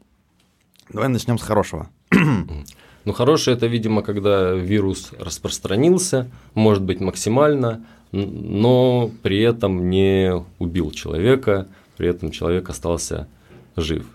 Давай 0.90 1.08
начнем 1.08 1.38
с 1.38 1.44
хорошего. 1.44 1.90
Ну, 2.12 3.14
хорошее 3.14 3.56
это, 3.56 3.68
видимо, 3.68 4.02
когда 4.02 4.52
вирус 4.52 5.14
распространился, 5.18 6.30
может 6.54 6.84
быть, 6.84 7.00
максимально, 7.00 7.86
но 8.12 9.10
при 9.24 9.42
этом 9.42 9.90
не 9.90 10.34
убил 10.60 10.92
человека, 10.92 11.70
при 11.96 12.10
этом 12.10 12.32
человек 12.32 12.70
остался 12.70 13.30
жив. 13.78 14.06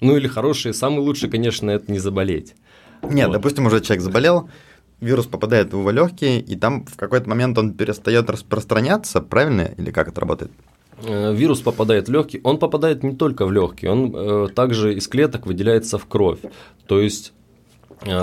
Ну 0.00 0.16
или 0.16 0.26
хорошие, 0.28 0.72
самый 0.72 1.00
лучший, 1.00 1.28
конечно, 1.28 1.70
это 1.70 1.90
не 1.90 1.98
заболеть. 1.98 2.54
Нет, 3.02 3.28
вот. 3.28 3.34
допустим, 3.34 3.66
уже 3.66 3.80
человек 3.80 4.02
заболел, 4.02 4.48
вирус 5.00 5.26
попадает 5.26 5.72
в 5.72 5.78
его 5.78 5.90
легкие, 5.90 6.40
и 6.40 6.56
там 6.56 6.84
в 6.86 6.96
какой-то 6.96 7.28
момент 7.28 7.58
он 7.58 7.74
перестает 7.74 8.30
распространяться, 8.30 9.20
правильно? 9.20 9.70
Или 9.76 9.90
как 9.90 10.08
это 10.08 10.20
работает? 10.20 10.50
Э, 11.04 11.32
вирус 11.34 11.60
попадает 11.60 12.08
в 12.08 12.12
легкие, 12.12 12.42
он 12.44 12.58
попадает 12.58 13.02
не 13.02 13.14
только 13.14 13.46
в 13.46 13.52
легкие, 13.52 13.92
он 13.92 14.14
э, 14.14 14.48
также 14.54 14.94
из 14.94 15.06
клеток 15.06 15.46
выделяется 15.46 15.98
в 15.98 16.06
кровь. 16.06 16.40
То 16.86 17.00
есть 17.00 17.32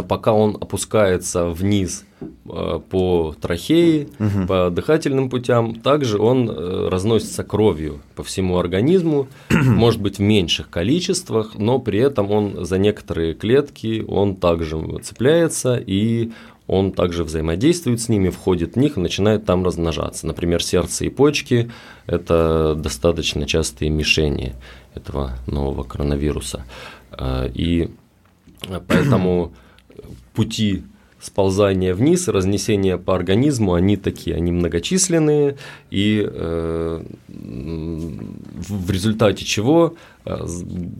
пока 0.08 0.34
он 0.34 0.58
опускается 0.60 1.50
вниз 1.50 2.06
э, 2.22 2.80
по 2.90 3.36
трахеи, 3.40 4.08
угу. 4.20 4.48
по 4.48 4.70
дыхательным 4.70 5.30
путям, 5.30 5.76
также 5.76 6.18
он 6.18 6.50
э, 6.50 6.88
разносится 6.90 7.44
кровью 7.44 8.02
по 8.16 8.24
всему 8.24 8.58
организму, 8.58 9.28
может 9.50 10.02
быть 10.02 10.18
в 10.18 10.22
меньших 10.22 10.70
количествах, 10.70 11.56
но 11.56 11.80
при 11.80 12.00
этом 12.00 12.32
он 12.32 12.66
за 12.66 12.78
некоторые 12.78 13.34
клетки 13.34 14.04
он 14.08 14.36
также 14.36 14.78
цепляется 15.04 15.76
и 15.76 16.32
он 16.68 16.94
также 16.94 17.24
взаимодействует 17.24 18.02
с 18.02 18.10
ними, 18.10 18.30
входит 18.30 18.74
в 18.74 18.80
них 18.80 18.98
и 18.98 19.00
начинает 19.00 19.46
там 19.46 19.64
размножаться. 19.64 20.26
Например, 20.26 20.64
сердце 20.64 21.06
и 21.06 21.10
почки– 21.10 21.70
это 22.08 22.74
достаточно 22.76 23.46
частые 23.46 23.92
мишени 23.92 24.54
этого 24.96 25.34
нового 25.46 25.84
коронавируса. 25.84 26.66
И 27.54 27.92
поэтому 28.88 29.54
пути 30.36 30.84
сползания 31.26 31.94
вниз, 31.96 32.28
разнесения 32.28 32.98
по 32.98 33.16
организму, 33.16 33.74
они 33.74 33.98
такие, 33.98 34.36
они 34.36 34.52
многочисленные, 34.52 35.58
и 35.90 36.24
э, 36.26 37.04
в 37.28 38.92
результате 38.92 39.44
чего 39.46 39.96
э, 40.26 40.46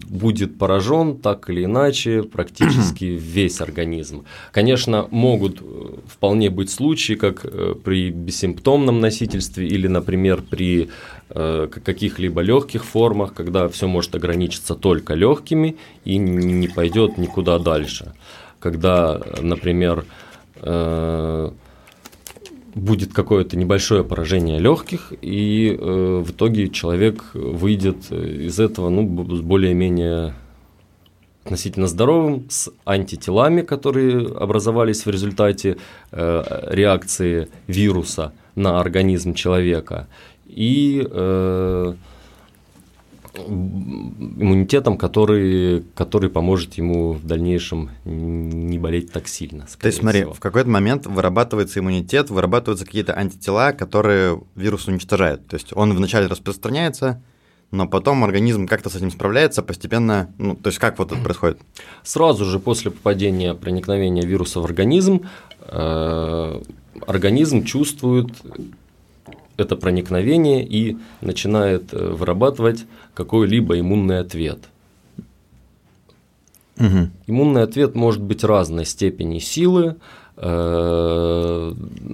будет 0.10 0.58
поражен 0.58 1.18
так 1.18 1.50
или 1.50 1.66
иначе 1.66 2.24
практически 2.24 3.06
весь 3.36 3.62
организм. 3.62 4.24
Конечно, 4.52 5.08
могут 5.12 5.62
э, 5.62 5.64
вполне 6.08 6.50
быть 6.50 6.72
случаи, 6.72 7.14
как 7.14 7.46
э, 7.46 7.76
при 7.84 8.10
бессимптомном 8.10 9.00
носительстве 9.02 9.68
или, 9.68 9.88
например, 9.88 10.42
при 10.42 10.90
э, 11.30 11.68
каких-либо 11.68 12.42
легких 12.42 12.84
формах, 12.84 13.34
когда 13.34 13.68
все 13.70 13.88
может 13.88 14.16
ограничиться 14.16 14.76
только 14.76 15.14
легкими 15.14 15.76
и 16.04 16.18
не 16.18 16.68
пойдет 16.68 17.18
никуда 17.18 17.60
дальше 17.60 18.14
когда, 18.66 19.22
например, 19.42 20.06
э, 20.56 21.52
будет 22.74 23.14
какое-то 23.14 23.56
небольшое 23.58 24.04
поражение 24.04 24.58
легких, 24.58 25.14
и 25.22 25.78
э, 25.80 26.24
в 26.26 26.32
итоге 26.32 26.70
человек 26.70 27.24
выйдет 27.36 28.12
из 28.12 28.60
этого 28.60 28.90
ну, 28.90 29.04
более-менее 29.04 30.34
относительно 31.44 31.86
здоровым, 31.86 32.48
с 32.50 32.72
антителами, 32.86 33.62
которые 33.62 34.30
образовались 34.30 35.06
в 35.06 35.12
результате 35.12 35.78
э, 36.12 36.44
реакции 36.72 37.50
вируса 37.68 38.34
на 38.56 38.80
организм 38.80 39.36
человека, 39.36 40.08
и 40.48 41.08
э, 41.08 41.94
иммунитетом, 43.38 44.98
который, 44.98 45.84
который 45.96 46.30
поможет 46.30 46.76
ему 46.76 47.14
в 47.14 47.26
дальнейшем 47.26 47.92
не 48.06 48.78
болеть 48.80 49.12
так 49.12 49.28
сильно. 49.28 49.66
То 49.80 49.88
есть, 49.88 50.00
смотри, 50.00 50.22
всего. 50.22 50.34
в 50.34 50.40
какой-то 50.40 50.70
момент 50.70 51.06
вырабатывается 51.06 51.80
иммунитет, 51.80 52.30
вырабатываются 52.30 52.86
какие-то 52.86 53.14
антитела, 53.14 53.72
которые 53.72 54.42
вирус 54.56 54.88
уничтожают. 54.88 55.48
То 55.48 55.56
есть 55.56 55.72
он 55.76 55.94
вначале 55.94 56.28
распространяется, 56.28 57.22
но 57.72 57.88
потом 57.88 58.24
организм 58.24 58.68
как-то 58.68 58.90
с 58.90 58.96
этим 58.96 59.12
справляется 59.12 59.64
постепенно. 59.64 60.34
Ну, 60.38 60.56
то 60.56 60.68
есть 60.68 60.80
как 60.80 60.98
вот 61.00 61.12
это 61.12 61.22
происходит? 61.22 61.60
Сразу 62.04 62.46
же 62.46 62.60
после 62.60 62.92
попадения 62.92 63.54
проникновения 63.54 64.24
вируса 64.24 64.62
в 64.62 64.66
организм, 64.66 65.28
э, 65.62 66.62
организм 67.08 67.64
чувствует 67.64 68.30
это 69.58 69.76
проникновение 69.76 70.66
и 70.66 70.98
начинает 71.22 71.94
э, 71.94 72.14
вырабатывать 72.14 72.86
какой-либо 73.14 73.80
иммунный 73.80 74.20
ответ. 74.20 74.60
Угу. 76.78 77.10
Иммунный 77.28 77.64
ответ 77.64 77.96
может 77.96 78.22
быть 78.22 78.44
разной 78.44 78.86
степени 78.86 79.40
силы, 79.40 79.96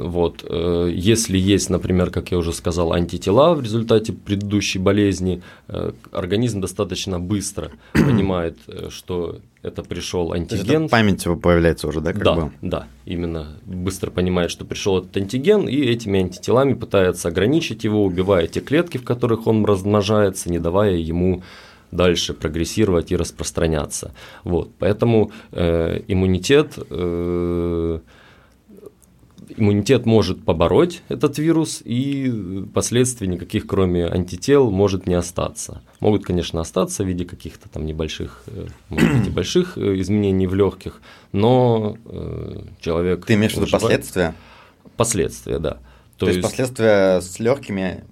вот. 0.02 0.46
Э, 0.48 0.92
если 0.94 1.38
есть, 1.38 1.70
например, 1.70 2.12
как 2.12 2.32
я 2.32 2.38
уже 2.38 2.54
сказал, 2.54 2.94
антитела 2.94 3.56
в 3.56 3.62
результате 3.62 4.14
предыдущей 4.14 4.80
болезни, 4.80 5.42
э, 5.68 5.92
организм 6.12 6.62
достаточно 6.62 7.20
быстро 7.20 7.72
понимает, 7.94 8.58
что 8.90 9.40
это 9.64 9.84
пришел 9.84 10.34
антиген. 10.34 10.66
То 10.66 10.74
есть 10.74 10.92
память 10.92 11.26
его 11.26 11.36
появляется 11.36 11.88
уже, 11.88 12.02
да? 12.02 12.14
Как 12.14 12.24
да, 12.24 12.36
бы? 12.36 12.52
да, 12.62 12.88
именно 13.06 13.58
быстро 13.66 14.12
понимает, 14.12 14.52
что 14.52 14.66
пришел 14.66 15.00
этот 15.00 15.18
антиген, 15.18 15.68
и 15.68 15.78
этими 15.78 16.20
антителами 16.20 16.74
пытается 16.74 17.28
ограничить 17.28 17.84
его, 17.84 18.04
убивая 18.04 18.48
те 18.48 18.60
клетки, 18.60 18.98
в 18.98 19.04
которых 19.04 19.48
он 19.48 19.66
размножается, 19.66 20.52
не 20.52 20.60
давая 20.60 20.96
ему 20.96 21.42
дальше 21.92 22.34
прогрессировать 22.34 23.12
и 23.12 23.16
распространяться. 23.16 24.14
Вот, 24.44 24.72
поэтому 24.80 25.32
э, 25.52 26.02
иммунитет, 26.08 26.78
э, 26.90 28.00
иммунитет 29.58 30.06
может 30.06 30.44
побороть 30.44 31.02
этот 31.10 31.38
вирус, 31.38 31.82
и 31.84 32.66
последствий 32.74 33.28
никаких, 33.28 33.68
кроме 33.68 34.06
антител, 34.06 34.72
может 34.72 35.08
не 35.08 35.16
остаться. 35.16 35.82
Могут, 36.00 36.26
конечно, 36.26 36.62
остаться 36.62 37.04
в 37.04 37.08
виде 37.08 37.26
каких-то 37.26 37.70
там 37.70 37.86
небольших, 37.86 38.44
э, 38.48 38.68
может 38.90 39.18
быть, 39.18 39.28
и 39.28 39.30
больших 39.30 39.78
э, 39.78 40.00
изменений 40.00 40.48
в 40.48 40.56
легких, 40.56 41.02
но 41.32 41.98
э, 42.06 42.62
человек. 42.80 43.26
Ты 43.26 43.34
имеешь 43.34 43.54
в 43.54 43.58
виду 43.58 43.68
последствия? 43.70 44.36
Последствия, 44.98 45.60
да. 45.60 45.80
То, 46.18 46.26
То 46.26 46.28
есть, 46.28 46.38
есть 46.38 46.50
последствия 46.50 47.20
с 47.22 47.40
легкими 47.40 48.04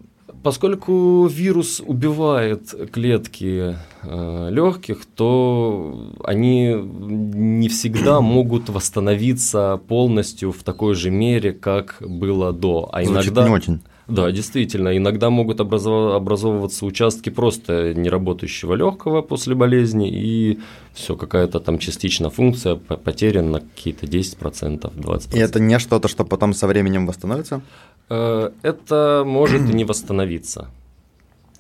Поскольку 0.42 1.28
вирус 1.28 1.82
убивает 1.86 2.74
клетки 2.92 3.76
э, 4.04 4.50
легких, 4.52 5.06
то 5.06 6.14
они 6.24 6.74
не 6.74 7.68
всегда 7.68 8.22
могут 8.22 8.70
восстановиться 8.70 9.80
полностью 9.88 10.52
в 10.52 10.64
такой 10.64 10.96
же 10.96 11.10
мере, 11.12 11.52
как 11.52 11.98
было 12.00 12.54
до. 12.54 12.90
А 12.92 13.04
Звучит 13.04 13.26
иногда 13.26 13.48
не 13.48 13.54
очень. 13.54 13.82
Да, 14.10 14.32
действительно, 14.32 14.98
иногда 14.98 15.30
могут 15.30 15.62
образовываться 15.62 16.86
участки 16.86 17.30
просто 17.30 17.94
неработающего 17.94 18.74
легкого 18.74 19.22
после 19.22 19.54
болезни, 19.54 20.10
и 20.10 20.60
все, 20.94 21.16
какая-то 21.16 21.60
там 21.60 21.78
частично 21.78 22.32
функция 22.32 22.76
потеряна 22.76 23.50
на 23.50 23.60
какие-то 23.60 24.08
10%, 24.08 24.92
20%. 24.96 25.38
И 25.38 25.40
это 25.40 25.60
не 25.60 25.78
что-то, 25.78 26.08
что 26.08 26.26
потом 26.26 26.54
со 26.54 26.66
временем 26.66 27.06
восстановится? 27.06 27.62
Э, 28.10 28.50
это 28.64 29.24
может 29.26 29.70
и 29.70 29.74
не 29.74 29.86
восстановиться. 29.86 30.70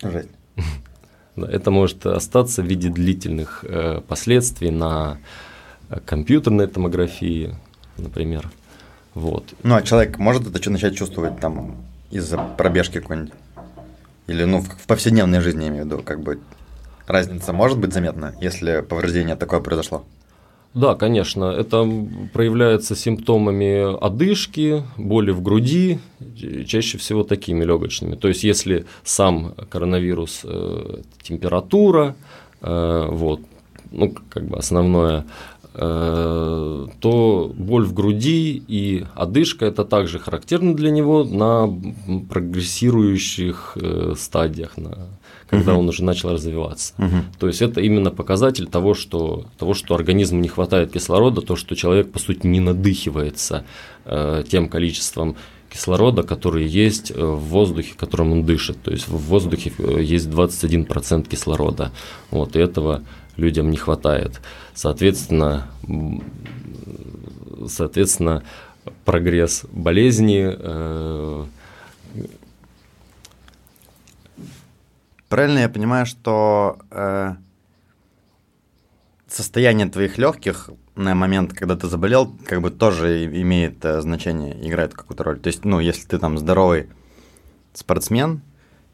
Жесть. 0.02 0.30
Это 1.36 1.72
может 1.72 2.06
остаться 2.06 2.64
в 2.64 2.66
виде 2.66 2.89
длительных 2.89 3.64
э, 3.68 4.02
последствий 4.08 4.72
на 4.72 5.20
э, 5.89 6.00
компьютерной 6.04 6.68
томографии, 6.68 7.56
например. 7.97 8.50
Вот. 9.14 9.54
Ну, 9.64 9.76
а 9.76 9.82
человек 9.82 10.18
может 10.18 10.47
это 10.47 10.62
что 10.62 10.72
начать 10.72 10.97
чувствовать 10.97 11.39
там 11.39 11.78
из-за 12.12 12.38
пробежки 12.38 12.99
какой-нибудь? 12.99 13.34
Или, 14.28 14.43
ну, 14.43 14.62
в 14.62 14.88
повседневной 14.88 15.39
жизни, 15.39 15.64
я 15.64 15.70
имею 15.70 15.84
в 15.84 15.88
виду, 15.88 16.03
как 16.03 16.22
бы 16.22 16.39
разница 17.07 17.51
может 17.53 17.80
быть 17.80 17.93
заметна, 17.93 18.36
если 18.39 18.82
повреждение 18.82 19.36
такое 19.36 19.60
произошло? 19.60 20.05
Да, 20.76 20.93
конечно, 20.93 21.45
это 21.45 21.88
проявляется 22.32 22.95
симптомами 22.95 24.05
одышки, 24.05 24.84
боли 24.97 25.32
в 25.32 25.41
груди, 25.41 25.99
чаще 26.68 26.99
всего 26.99 27.24
такими 27.24 27.64
легочными. 27.64 28.16
То 28.16 28.28
есть, 28.28 28.43
если 28.43 28.86
сам 29.03 29.55
коронавирус, 29.70 30.41
э, 30.43 31.01
температура, 31.24 32.16
э, 32.62 33.07
вот, 33.10 33.41
ну, 33.91 34.14
как 34.30 34.43
бы 34.43 34.57
основное, 34.57 35.26
то 35.80 37.53
боль 37.55 37.86
в 37.86 37.93
груди 37.93 38.61
и 38.67 39.05
одышка 39.15 39.65
это 39.65 39.86
также 39.86 40.19
характерно 40.19 40.75
для 40.75 40.91
него 40.91 41.23
на 41.23 41.69
прогрессирующих 42.30 43.77
э, 43.82 44.13
стадиях, 44.17 44.75
на 44.75 45.07
когда 45.49 45.73
угу. 45.73 45.82
он 45.82 45.89
уже 45.89 46.03
начал 46.03 46.32
развиваться. 46.32 46.93
Угу. 46.97 47.15
То 47.39 47.47
есть 47.47 47.61
это 47.61 47.82
именно 47.82 48.11
показатель 48.11 48.67
того 48.67 48.93
что, 48.93 49.45
того, 49.57 49.73
что 49.73 49.95
организму 49.95 50.39
не 50.39 50.47
хватает 50.47 50.91
кислорода, 50.91 51.41
то, 51.41 51.55
что 51.55 51.75
человек, 51.75 52.11
по 52.11 52.19
сути, 52.19 52.45
не 52.45 52.59
надыхивается 52.59 53.63
э, 54.05 54.43
тем 54.47 54.69
количеством 54.69 55.36
кислорода, 55.69 56.23
который 56.23 56.65
есть 56.67 57.11
э, 57.11 57.23
в 57.23 57.39
воздухе, 57.39 57.93
которым 57.97 58.32
он 58.32 58.43
дышит. 58.43 58.82
То 58.84 58.91
есть 58.91 59.07
в 59.07 59.17
воздухе 59.17 59.71
э, 59.77 60.01
есть 60.03 60.27
21% 60.27 61.27
кислорода. 61.27 61.91
Вот, 62.32 62.55
и 62.55 62.59
этого 62.59 63.03
людям 63.40 63.72
не 63.72 63.78
хватает. 63.78 64.42
Соответственно, 64.74 65.68
соответственно 67.68 68.44
прогресс 69.06 69.66
болезни 69.72 70.46
э, 70.48 71.46
Правильно 75.30 75.60
я 75.60 75.70
понимаю, 75.70 76.08
что 76.08 76.80
э, 76.90 77.36
состояние 79.28 79.88
твоих 79.88 80.18
легких 80.18 80.72
на 80.96 81.14
момент, 81.14 81.54
когда 81.54 81.76
ты 81.76 81.88
заболел, 81.88 82.36
как 82.46 82.62
бы 82.62 82.72
тоже 82.72 83.26
имеет 83.26 83.86
э, 83.86 84.02
значение, 84.02 84.58
играет 84.68 84.96
какую-то 84.96 85.24
роль. 85.24 85.40
То 85.40 85.48
есть, 85.48 85.66
ну, 85.66 85.80
если 85.80 86.08
ты 86.08 86.18
там 86.18 86.40
здоровый 86.40 86.90
спортсмен, 87.74 88.42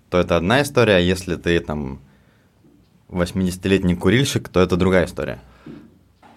то 0.10 0.18
это 0.20 0.36
одна 0.36 0.62
история, 0.62 0.98
а 0.98 1.00
если 1.00 1.36
ты 1.36 1.58
там 1.62 2.02
80-летний 3.10 3.96
курильщик, 3.96 4.50
то 4.50 4.60
это 4.60 4.78
другая 4.78 5.06
история. 5.06 5.40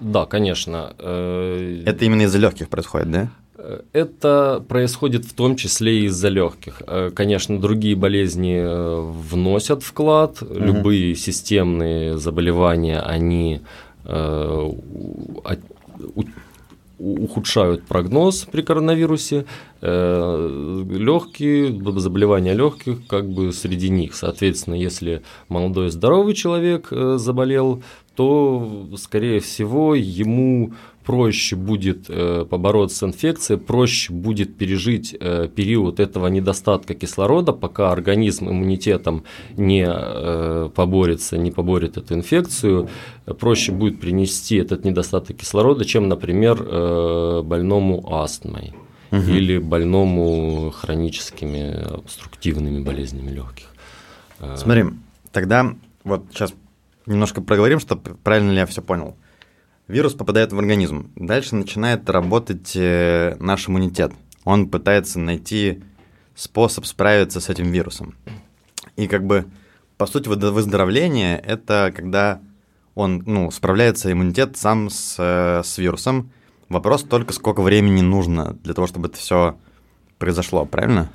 Да, 0.01 0.27
конечно. 0.27 0.95
Э, 0.99 1.83
это 1.87 2.05
именно 2.05 2.23
из-за 2.23 2.39
легких 2.39 2.69
происходит, 2.69 3.11
да? 3.11 3.31
Это 3.93 4.65
происходит 4.69 5.25
в 5.25 5.35
том 5.35 5.57
числе 5.57 6.05
из-за 6.05 6.29
легких. 6.29 6.83
Э, 6.87 7.11
конечно, 7.13 7.61
другие 7.61 7.97
болезни 7.97 8.57
э, 8.57 9.01
вносят 9.01 9.83
вклад, 9.83 10.41
угу. 10.43 10.55
любые 10.55 11.17
системные 11.17 12.19
заболевания, 12.19 13.01
они 13.01 13.61
э, 14.05 14.73
ухудшают 16.99 17.85
прогноз 17.85 18.45
при 18.51 18.63
коронавирусе. 18.63 19.45
Легкие, 19.81 21.71
заболевания 22.01 22.55
легких 22.55 23.07
как 23.07 23.29
бы 23.29 23.53
среди 23.53 23.89
них. 23.89 24.15
Соответственно, 24.15 24.75
если 24.75 25.23
молодой 25.49 25.91
здоровый 25.91 26.35
человек 26.35 26.89
заболел, 26.91 27.83
то, 28.17 28.89
скорее 28.97 29.39
всего, 29.39 29.95
ему 29.95 30.73
проще 31.09 31.57
будет 31.57 32.11
э, 32.11 32.45
побороться 32.45 32.99
с 32.99 33.03
инфекцией, 33.03 33.59
проще 33.59 34.13
будет 34.13 34.59
пережить 34.59 35.17
э, 35.19 35.49
период 35.49 36.01
этого 36.01 36.27
недостатка 36.27 36.95
кислорода, 36.95 37.55
пока 37.55 37.93
организм 37.93 38.51
иммунитетом 38.51 39.25
не 39.57 39.87
э, 39.89 40.69
поборется, 40.75 41.39
не 41.39 41.51
поборет 41.51 41.97
эту 41.97 42.13
инфекцию, 42.13 42.91
проще 43.41 43.73
будет 43.73 44.01
принести 44.01 44.57
этот 44.57 44.85
недостаток 44.85 45.39
кислорода, 45.39 45.87
чем, 45.87 46.09
например, 46.09 46.59
э, 46.61 47.43
больному 47.43 48.15
астмой 48.15 48.75
угу. 49.11 49.23
или 49.23 49.57
больному 49.57 50.71
хроническими 50.71 51.87
обструктивными 52.01 52.85
болезнями 52.85 53.31
легких. 53.31 53.69
Э, 54.41 54.57
Смотри, 54.59 54.85
тогда 55.33 55.75
вот 56.05 56.25
сейчас 56.33 56.53
немножко 57.07 57.41
проговорим, 57.41 57.81
чтобы 57.81 58.15
правильно 58.23 58.51
ли 58.51 58.59
я 58.59 58.67
все 58.67 58.83
понял. 58.83 59.17
Вирус 59.89 60.13
попадает 60.13 60.53
в 60.53 60.59
организм. 60.59 61.11
Дальше 61.17 61.57
начинает 61.57 62.09
работать 62.11 62.77
э, 62.77 63.37
наш 63.41 63.69
иммунитет. 63.69 64.13
Он 64.45 64.69
пытается 64.69 65.19
найти 65.19 65.83
способ 66.35 66.85
справиться 66.85 67.41
с 67.41 67.49
этим 67.49 67.73
вирусом. 67.73 68.15
И 68.97 69.07
как 69.07 69.25
бы, 69.25 69.47
по 69.97 70.07
сути, 70.07 70.29
выздоровление– 70.29 71.39
это 71.47 71.93
когда 71.97 72.41
он, 72.95 73.23
ну, 73.27 73.51
справляется 73.51 74.13
иммунитет 74.13 74.57
сам 74.57 74.91
с, 74.91 75.17
э, 75.19 75.63
с 75.65 75.79
вирусом. 75.79 76.33
Вопрос 76.69 77.03
только, 77.05 77.33
сколько 77.33 77.63
времени 77.63 78.03
нужно 78.03 78.59
для 78.63 78.75
того, 78.75 78.87
чтобы 78.87 79.09
это 79.09 79.17
все 79.17 79.57
произошло, 80.19 80.67
правильно? 80.67 81.11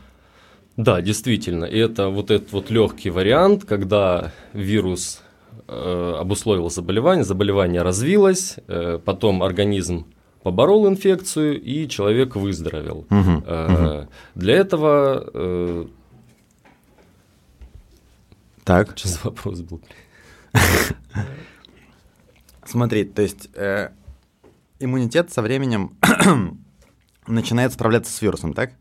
Да, 0.78 1.00
действительно. 1.02 1.66
И 1.66 1.78
это 1.78 2.10
вот 2.10 2.32
этот 2.32 2.52
вот 2.52 2.72
легкий 2.72 3.12
вариант, 3.12 3.66
когда 3.66 4.32
вирус 4.54 5.22
Э, 5.76 6.18
обусловил 6.20 6.70
заболевание, 6.70 7.24
заболевание 7.24 7.82
развилось, 7.82 8.58
э, 8.68 9.00
потом 9.04 9.42
организм 9.42 10.06
поборол 10.44 10.88
инфекцию, 10.88 11.60
и 11.60 11.88
человек 11.88 12.36
выздоровел. 12.36 13.08
Угу, 13.10 13.32
угу. 13.32 14.08
Для 14.36 14.56
этого... 14.56 15.88
Так. 18.64 18.98
Что 18.98 19.08
за 19.08 19.20
вопрос 19.24 19.62
был? 19.62 19.82
Смотри, 22.66 23.04
то 23.04 23.22
есть 23.22 23.50
э, 23.56 23.90
иммунитет 24.80 25.32
со 25.32 25.42
временем 25.42 25.98
начинает 27.28 27.74
справляться 27.74 28.12
с 28.12 28.22
вирусом, 28.22 28.54
так? 28.54 28.74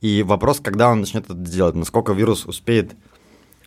И 0.00 0.22
вопрос, 0.22 0.60
когда 0.60 0.90
он 0.90 1.00
начнет 1.00 1.24
это 1.24 1.34
делать, 1.34 1.76
насколько 1.76 2.12
вирус 2.12 2.46
успеет 2.46 2.96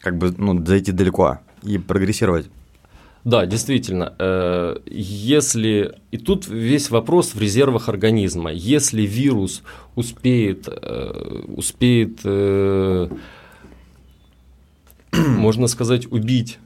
как 0.02 0.18
бы 0.18 0.34
ну, 0.38 0.64
зайти 0.66 0.92
далеко 0.92 1.40
и 1.66 1.78
прогрессировать. 1.78 2.48
Да, 3.26 3.48
действительно. 3.48 4.14
Э, 4.20 4.78
если 4.86 5.96
и 6.12 6.18
тут 6.18 6.48
весь 6.48 6.92
вопрос 6.92 7.34
в 7.34 7.42
резервах 7.42 7.90
организма. 7.90 8.52
Если 8.52 9.02
вирус 9.02 9.64
успеет, 9.96 10.68
э, 10.68 11.44
успеет, 11.48 12.20
э, 12.24 13.10
можно 15.12 15.66
сказать, 15.68 16.06
убить 16.12 16.60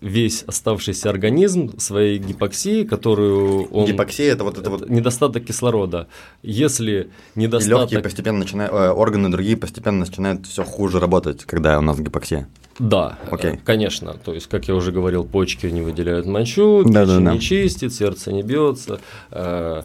весь 0.00 0.42
оставшийся 0.42 1.10
организм 1.10 1.78
своей 1.78 2.18
гипоксии, 2.18 2.84
которую 2.84 3.64
он... 3.72 3.86
Гипоксия– 3.86 4.32
это 4.32 4.44
вот 4.44 4.58
это 4.58 4.70
вот… 4.70 4.88
Недостаток 4.88 5.44
кислорода. 5.44 6.08
Если 6.42 7.10
недостаток… 7.34 7.78
И 7.78 7.80
легкие 7.82 8.00
постепенно 8.00 8.38
начинают, 8.38 8.72
органы 8.72 9.30
другие 9.30 9.56
постепенно 9.56 10.00
начинают 10.00 10.46
все 10.46 10.64
хуже 10.64 11.00
работать, 11.00 11.44
когда 11.44 11.78
у 11.78 11.82
нас 11.82 11.98
гипоксия. 11.98 12.48
Да, 12.78 13.18
okay. 13.30 13.54
Э, 13.54 13.58
конечно. 13.64 14.14
То 14.14 14.34
есть, 14.34 14.48
как 14.48 14.68
я 14.68 14.74
уже 14.74 14.92
говорил, 14.92 15.24
почки 15.24 15.66
не 15.66 15.80
выделяют 15.80 16.26
мочу, 16.26 16.82
да, 16.84 17.02
печень 17.02 17.24
да, 17.24 17.30
да. 17.30 17.32
не 17.32 17.40
чистит, 17.40 17.94
сердце 17.94 18.32
не 18.32 18.42
бьется. 18.42 19.00
Э, 19.30 19.82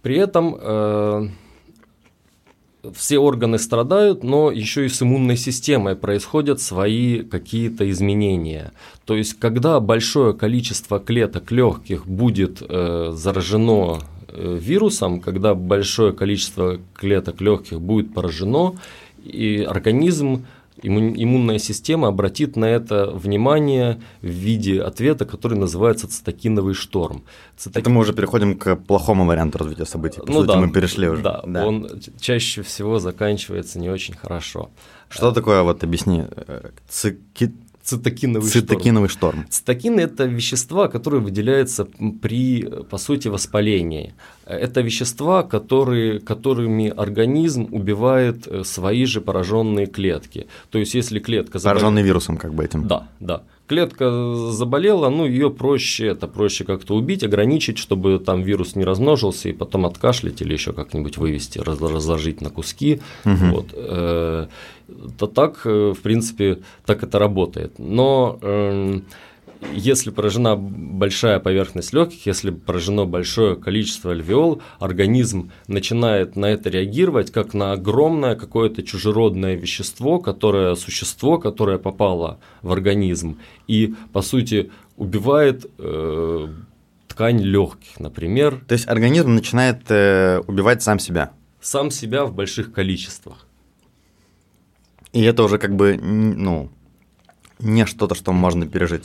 при 0.00 0.16
этом 0.16 0.56
э, 0.58 1.28
все 2.94 3.18
органы 3.18 3.58
страдают, 3.58 4.24
но 4.24 4.50
еще 4.50 4.86
и 4.86 4.88
с 4.88 5.02
иммунной 5.02 5.36
системой 5.36 5.94
происходят 5.94 6.60
свои 6.60 7.22
какие-то 7.22 7.88
изменения. 7.90 8.72
То 9.04 9.16
есть, 9.16 9.38
когда 9.38 9.78
большое 9.78 10.34
количество 10.34 10.98
клеток 10.98 11.52
легких 11.52 12.06
будет 12.06 12.58
заражено 12.58 14.00
вирусом, 14.34 15.20
когда 15.20 15.54
большое 15.54 16.12
количество 16.12 16.78
клеток 16.94 17.40
легких 17.40 17.80
будет 17.80 18.14
поражено, 18.14 18.74
и 19.22 19.62
организм 19.62 20.46
иммунная 20.82 21.58
система 21.58 22.08
обратит 22.08 22.56
на 22.56 22.64
это 22.64 23.10
внимание 23.10 24.00
в 24.20 24.26
виде 24.26 24.80
ответа, 24.82 25.24
который 25.24 25.58
называется 25.58 26.08
цитокиновый 26.08 26.74
шторм. 26.74 27.24
Циток... 27.56 27.82
Это 27.82 27.90
мы 27.90 28.00
уже 28.00 28.12
переходим 28.12 28.56
к 28.56 28.76
плохому 28.76 29.24
варианту 29.26 29.58
развития 29.58 29.86
событий. 29.86 30.20
По 30.20 30.26
ну 30.26 30.40
сути, 30.40 30.48
да, 30.48 30.56
мы 30.56 30.70
перешли 30.70 31.08
уже. 31.08 31.22
Да, 31.22 31.42
да, 31.46 31.66
он 31.66 31.88
чаще 32.20 32.62
всего 32.62 32.98
заканчивается 32.98 33.78
не 33.78 33.90
очень 33.90 34.14
хорошо. 34.14 34.70
Что 35.08 35.32
такое, 35.32 35.62
вот 35.62 35.84
объясни, 35.84 36.24
э, 36.28 36.70
цики 36.88 37.52
цитокиновый, 37.82 38.50
цитокиновый 38.50 39.08
шторм. 39.08 39.32
шторм. 39.32 39.50
Цитокины– 39.50 40.00
это 40.02 40.24
вещества, 40.24 40.88
которые 40.88 41.20
выделяются 41.20 41.86
при, 42.20 42.62
по 42.90 42.98
сути, 42.98 43.28
воспалении. 43.28 44.14
Это 44.46 44.80
вещества, 44.80 45.42
которые, 45.42 46.20
которыми 46.20 46.88
организм 46.88 47.68
убивает 47.70 48.46
э, 48.46 48.64
свои 48.64 49.04
же 49.04 49.20
пораженные 49.20 49.86
клетки. 49.86 50.46
То 50.70 50.78
есть, 50.78 50.94
если 50.94 51.18
клетка… 51.18 51.58
Пораженный 51.60 52.02
вирусом 52.02 52.36
как 52.36 52.54
бы 52.54 52.64
этим. 52.64 52.86
Да, 52.86 53.08
да 53.20 53.42
клетка 53.72 54.34
заболела, 54.50 55.08
ну 55.08 55.24
ее 55.24 55.50
проще, 55.50 56.08
это 56.08 56.28
проще 56.28 56.64
как-то 56.64 56.94
убить, 56.94 57.24
ограничить, 57.24 57.78
чтобы 57.78 58.18
там 58.18 58.42
вирус 58.42 58.76
не 58.76 58.84
размножился 58.84 59.48
и 59.48 59.52
потом 59.52 59.86
откашлять 59.86 60.42
или 60.42 60.52
еще 60.52 60.74
как-нибудь 60.74 61.16
вывести, 61.16 61.58
разложить 61.58 62.42
на 62.42 62.50
куски. 62.50 63.00
Угу. 63.24 63.46
Вот. 63.50 63.66
Э, 64.92 65.08
то 65.18 65.26
так, 65.26 65.62
э, 65.64 65.92
в 65.96 66.00
принципе, 66.00 66.58
так 66.86 67.02
это 67.02 67.18
работает. 67.18 67.78
Но 67.78 68.38
эм, 68.42 69.04
если 69.72 70.10
поражена 70.10 70.56
большая 70.56 71.38
поверхность 71.38 71.92
легких, 71.92 72.26
если 72.26 72.50
поражено 72.50 73.06
большое 73.06 73.56
количество 73.56 74.12
альвеол, 74.12 74.60
организм 74.78 75.50
начинает 75.68 76.36
на 76.36 76.46
это 76.46 76.68
реагировать 76.68 77.30
как 77.30 77.54
на 77.54 77.72
огромное 77.72 78.34
какое-то 78.34 78.82
чужеродное 78.82 79.54
вещество, 79.54 80.18
которое 80.18 80.74
существо, 80.74 81.38
которое 81.38 81.78
попало 81.78 82.38
в 82.62 82.72
организм 82.72 83.38
и, 83.68 83.94
по 84.12 84.22
сути, 84.22 84.70
убивает 84.96 85.70
э, 85.78 86.48
ткань 87.08 87.40
легких, 87.40 88.00
например. 88.00 88.62
То 88.66 88.72
есть 88.72 88.88
организм 88.88 89.34
начинает 89.34 89.90
э, 89.90 90.40
убивать 90.46 90.82
сам 90.82 90.98
себя? 90.98 91.32
Сам 91.60 91.90
себя 91.90 92.24
в 92.24 92.34
больших 92.34 92.72
количествах. 92.72 93.46
И 95.12 95.22
это 95.22 95.42
уже 95.42 95.58
как 95.58 95.74
бы, 95.76 95.96
ну, 95.96 96.70
не 97.58 97.86
что-то, 97.86 98.14
что 98.14 98.32
можно 98.32 98.66
пережить. 98.66 99.04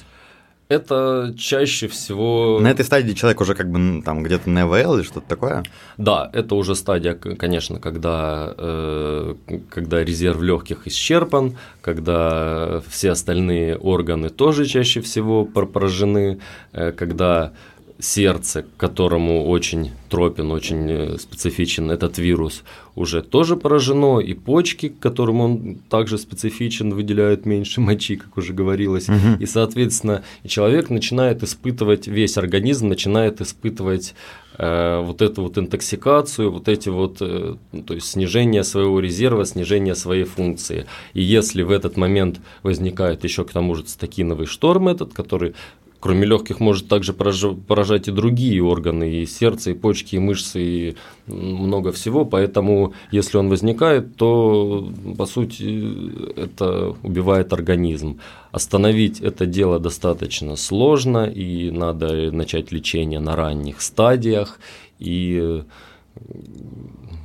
Это 0.70 1.34
чаще 1.38 1.88
всего... 1.88 2.60
На 2.60 2.70
этой 2.72 2.84
стадии 2.84 3.14
человек 3.14 3.40
уже 3.40 3.56
как 3.56 3.72
бы 3.72 4.02
там 4.02 4.22
где-то 4.22 4.50
на 4.50 4.64
ЭВЛ 4.64 4.98
или 4.98 5.04
что-то 5.04 5.26
такое? 5.26 5.64
Да, 5.98 6.30
это 6.34 6.56
уже 6.56 6.76
стадия, 6.76 7.14
конечно, 7.14 7.80
когда, 7.80 8.54
э, 8.58 9.36
когда 9.70 10.04
резерв 10.04 10.42
легких 10.42 10.86
исчерпан, 10.86 11.58
когда 11.82 12.82
все 12.90 13.12
остальные 13.12 13.78
органы 13.78 14.30
тоже 14.30 14.66
чаще 14.66 15.00
всего 15.00 15.46
поражены, 15.46 16.42
э, 16.74 16.92
когда 16.92 17.54
сердце, 18.00 18.64
к 18.64 18.78
которому 18.78 19.48
очень 19.48 19.92
тропен, 20.10 20.52
очень 20.52 20.90
э, 20.90 21.18
специфичен 21.18 21.90
этот 21.90 22.18
вирус, 22.18 22.64
уже 22.96 23.22
тоже 23.22 23.56
поражено, 23.56 24.20
и 24.20 24.34
почки, 24.34 24.90
к 24.90 25.00
которым 25.00 25.42
он 25.42 25.76
также 25.90 26.18
специфичен, 26.18 26.94
выделяют 26.94 27.46
меньше 27.46 27.82
мочи, 27.82 28.16
как 28.16 28.38
уже 28.38 28.54
говорилось, 28.54 29.10
угу. 29.10 29.40
и, 29.40 29.46
соответственно, 29.46 30.24
человек 30.46 30.90
начинает 30.90 31.44
испытывать, 31.44 32.08
весь 32.08 32.38
организм 32.38 32.88
начинает 32.88 33.42
испытывать 33.42 34.14
э, 34.58 35.02
вот 35.04 35.22
эту 35.24 35.42
вот 35.44 35.58
интоксикацию, 35.58 36.52
вот 36.52 36.68
эти 36.68 36.90
вот, 36.90 37.18
э, 37.22 37.56
то 37.86 37.94
есть 37.96 38.08
снижение 38.12 38.64
своего 38.64 39.00
резерва, 39.00 39.44
снижение 39.46 39.96
своей 39.96 40.26
функции. 40.26 40.86
И 41.14 41.22
если 41.24 41.64
в 41.64 41.72
этот 41.72 41.98
момент 41.98 42.40
возникает 42.62 43.24
еще 43.24 43.44
к 43.44 43.52
тому 43.52 43.74
же 43.74 43.84
цитокиновый 43.84 44.46
шторм 44.46 44.88
этот, 44.88 45.14
который 45.14 45.56
кроме 46.00 46.26
легких, 46.26 46.60
может 46.60 46.88
также 46.88 47.14
поражать 47.14 48.08
и 48.08 48.12
другие 48.12 48.64
органы, 48.64 49.22
и 49.22 49.26
сердце, 49.26 49.72
и 49.72 49.74
почки, 49.74 50.16
и 50.16 50.20
мышцы, 50.20 50.62
и 50.62 50.96
много 51.28 51.92
всего. 51.92 52.26
Поэтому, 52.26 52.94
если 53.12 53.38
он 53.38 53.50
возникает, 53.50 54.16
то, 54.16 54.92
по 55.18 55.26
сути, 55.26 56.40
это 56.40 56.96
убивает 57.04 57.54
организм. 57.54 58.20
Остановить 58.52 59.20
это 59.20 59.46
дело 59.46 59.80
достаточно 59.80 60.56
сложно, 60.56 61.26
и 61.26 61.72
надо 61.72 62.32
начать 62.32 62.72
лечение 62.72 63.20
на 63.20 63.36
ранних 63.36 63.82
стадиях. 63.82 64.60
И 65.00 65.64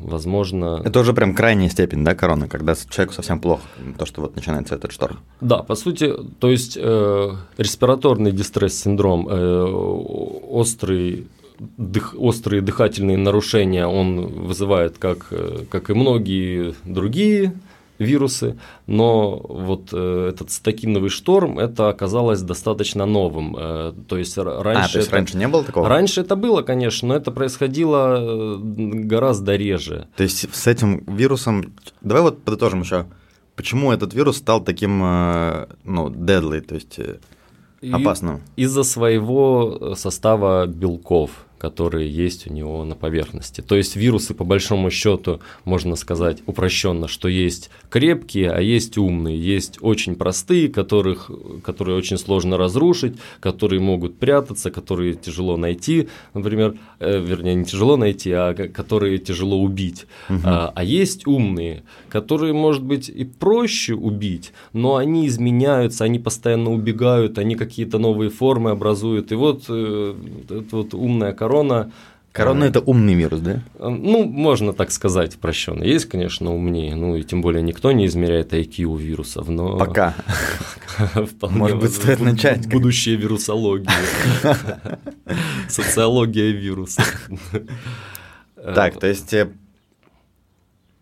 возможно... 0.03 0.83
Это 0.85 1.01
уже 1.01 1.13
прям 1.13 1.35
крайняя 1.35 1.69
степень, 1.71 2.05
да, 2.05 2.15
короны, 2.15 2.49
когда 2.49 2.75
человеку 2.75 3.15
совсем 3.15 3.41
плохо, 3.41 3.63
то, 3.99 4.07
что 4.07 4.21
вот 4.23 4.37
начинается 4.37 4.75
этот 4.75 4.93
шторм. 4.93 5.21
Да, 5.41 5.59
по 5.59 5.75
сути, 5.75 6.13
то 6.39 6.51
есть 6.51 6.79
э, 6.81 7.31
респираторный 7.59 8.33
дистресс-синдром, 8.33 9.29
э, 9.29 9.63
острый 10.51 11.27
дых, 11.77 12.15
острые 12.19 12.63
дыхательные 12.63 13.17
нарушения 13.17 13.87
он 13.87 14.27
вызывает, 14.27 14.99
как, 14.99 15.27
э, 15.31 15.65
как 15.71 15.91
и 15.91 15.95
многие 15.95 16.75
другие 16.85 17.53
вирусы, 18.03 18.59
но 18.87 19.41
вот 19.49 19.89
э, 19.93 20.29
этот 20.31 20.51
стакиновый 20.51 21.11
шторм, 21.11 21.59
это 21.59 21.89
оказалось 21.89 22.43
достаточно 22.43 23.07
новым. 23.07 23.57
Э, 23.59 23.93
то 24.09 24.19
есть 24.19 24.37
раньше... 24.37 24.81
А, 24.81 24.89
то 24.89 24.99
есть 24.99 25.09
это, 25.09 25.17
раньше 25.17 25.37
не 25.37 25.49
было 25.49 25.65
такого? 25.65 25.89
Раньше 25.89 26.21
это 26.21 26.37
было, 26.37 26.63
конечно, 26.63 27.09
но 27.09 27.17
это 27.17 27.31
происходило 27.31 28.19
э, 28.19 28.57
гораздо 28.59 29.57
реже. 29.57 30.09
То 30.17 30.23
есть 30.23 30.55
с 30.55 30.67
этим 30.67 30.99
вирусом... 31.07 31.73
Давай 32.01 32.23
вот 32.23 32.43
подытожим 32.43 32.83
еще. 32.83 33.07
Почему 33.57 33.93
этот 33.93 34.15
вирус 34.15 34.39
стал 34.39 34.63
таким, 34.63 35.03
э, 35.05 35.67
ну, 35.85 36.09
deadly, 36.09 36.61
то 36.61 36.75
есть 36.75 36.99
э, 36.99 37.19
опасным? 37.93 38.41
Из-за 38.57 38.83
своего 38.83 39.95
состава 39.97 40.67
белков 40.67 41.31
которые 41.63 42.11
есть 42.11 42.49
у 42.49 42.53
него 42.53 42.85
на 42.85 42.97
поверхности. 42.97 43.61
То 43.61 43.77
есть 43.77 43.95
вирусы, 43.95 44.35
по 44.35 44.43
большому 44.43 44.91
счету, 44.91 45.39
можно 45.65 45.95
сказать 45.95 46.43
упрощенно, 46.47 47.07
что 47.07 47.29
есть 47.29 47.71
крепкие, 47.89 48.51
а 48.51 48.61
есть 48.61 48.99
умные. 48.99 49.41
Есть 49.41 49.79
очень 49.81 50.17
простые, 50.17 50.69
которых, 50.69 51.31
которые 51.63 51.97
очень 51.97 52.19
сложно 52.19 52.57
разрушить, 52.57 53.15
которые 53.39 53.79
могут 53.79 54.19
прятаться, 54.19 54.73
которые 54.73 55.15
тяжело 55.15 55.57
найти, 55.57 56.09
например, 56.35 56.75
э, 56.99 57.21
вернее, 57.21 57.55
не 57.55 57.65
тяжело 57.65 57.97
найти, 57.97 58.33
а 58.33 58.55
которые 58.55 59.19
тяжело 59.19 59.57
убить. 59.63 60.07
Угу. 60.31 60.41
А, 60.45 60.73
а 60.75 60.83
есть 60.83 61.29
умные, 61.29 61.85
которые, 62.09 62.55
может 62.55 62.83
быть, 62.83 63.09
и 63.09 63.23
проще 63.25 63.95
убить, 63.95 64.53
но 64.73 64.97
они 64.97 65.29
изменяются, 65.29 66.03
они 66.03 66.19
постоянно 66.19 66.73
убегают, 66.73 67.39
они 67.39 67.55
какие-то 67.55 67.99
новые 67.99 68.31
формы 68.31 68.71
образуют. 68.71 69.31
И 69.31 69.37
вот 69.37 69.67
э, 69.69 70.15
эта 70.51 70.77
вот 70.77 70.95
умная 70.95 71.33
корова 71.33 71.52
корона. 71.53 71.93
Корона– 72.33 72.65
это 72.67 72.81
умный 72.81 73.13
вирус, 73.13 73.41
да? 73.41 73.63
Ну, 73.79 74.25
можно 74.25 74.73
так 74.73 74.91
сказать, 74.91 75.37
прощенно. 75.37 75.85
Есть, 75.85 76.07
конечно, 76.07 76.55
умнее, 76.55 76.95
ну 76.95 77.15
и 77.15 77.23
тем 77.25 77.43
более 77.43 77.63
никто 77.63 77.93
не 77.93 78.07
измеряет 78.07 78.55
IQ 78.55 78.85
у 78.85 78.97
вирусов, 78.97 79.49
но… 79.49 79.77
Пока. 79.77 80.15
Может 81.43 81.79
быть, 81.79 81.93
стоит 81.93 82.21
начать. 82.21 82.69
Будущее 82.69 83.17
вирусологии. 83.17 83.87
Социология 85.69 86.53
вирусов. 86.53 87.29
Так, 88.55 88.99
то 88.99 89.07
есть, 89.07 89.35
э, 89.35 89.51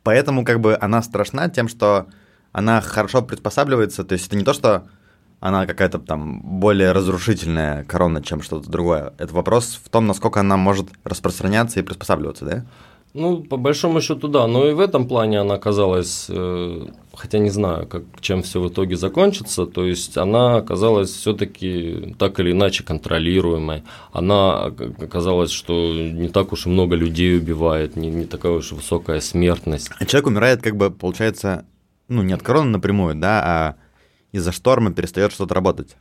поэтому 0.02 0.44
как 0.44 0.60
бы 0.60 0.76
она 0.80 1.00
страшна 1.00 1.48
тем, 1.48 1.68
что 1.68 2.06
она 2.52 2.80
хорошо 2.80 3.22
приспосабливается, 3.22 4.02
то 4.02 4.14
есть 4.14 4.26
это 4.26 4.36
не 4.36 4.44
то, 4.44 4.52
что 4.52 4.88
она 5.40 5.66
какая-то 5.66 5.98
там 5.98 6.40
более 6.42 6.92
разрушительная 6.92 7.84
корона, 7.84 8.22
чем 8.22 8.42
что-то 8.42 8.70
другое. 8.70 9.14
Это 9.18 9.34
вопрос 9.34 9.80
в 9.82 9.88
том, 9.88 10.06
насколько 10.06 10.40
она 10.40 10.56
может 10.56 10.88
распространяться 11.02 11.80
и 11.80 11.82
приспосабливаться, 11.82 12.44
да? 12.44 12.64
Ну, 13.12 13.42
по 13.42 13.56
большому 13.56 14.00
счету, 14.00 14.28
да. 14.28 14.46
Но 14.46 14.68
и 14.68 14.72
в 14.72 14.78
этом 14.78 15.08
плане 15.08 15.40
она 15.40 15.54
оказалась, 15.54 16.26
э, 16.28 16.86
хотя 17.12 17.38
не 17.38 17.50
знаю, 17.50 17.86
как, 17.86 18.04
чем 18.20 18.42
все 18.42 18.60
в 18.60 18.68
итоге 18.68 18.96
закончится, 18.96 19.66
то 19.66 19.84
есть 19.84 20.16
она 20.16 20.56
оказалась 20.56 21.10
все-таки 21.10 22.14
так 22.18 22.38
или 22.38 22.52
иначе 22.52 22.84
контролируемой. 22.84 23.82
Она 24.12 24.66
оказалась, 24.66 25.50
что 25.50 25.92
не 25.92 26.28
так 26.28 26.52
уж 26.52 26.66
и 26.66 26.68
много 26.68 26.94
людей 26.94 27.36
убивает, 27.36 27.96
не, 27.96 28.10
не 28.10 28.26
такая 28.26 28.52
уж 28.52 28.70
высокая 28.70 29.20
смертность. 29.20 29.90
А 29.98 30.04
человек 30.06 30.28
умирает, 30.28 30.62
как 30.62 30.76
бы, 30.76 30.90
получается, 30.90 31.64
ну, 32.06 32.22
не 32.22 32.32
от 32.32 32.42
короны 32.42 32.70
напрямую, 32.70 33.16
да, 33.16 33.42
а 33.44 33.76
из-за 34.32 34.52
шторма 34.52 34.92
перестает 34.92 35.32
что-то 35.32 35.54
работать. 35.54 35.96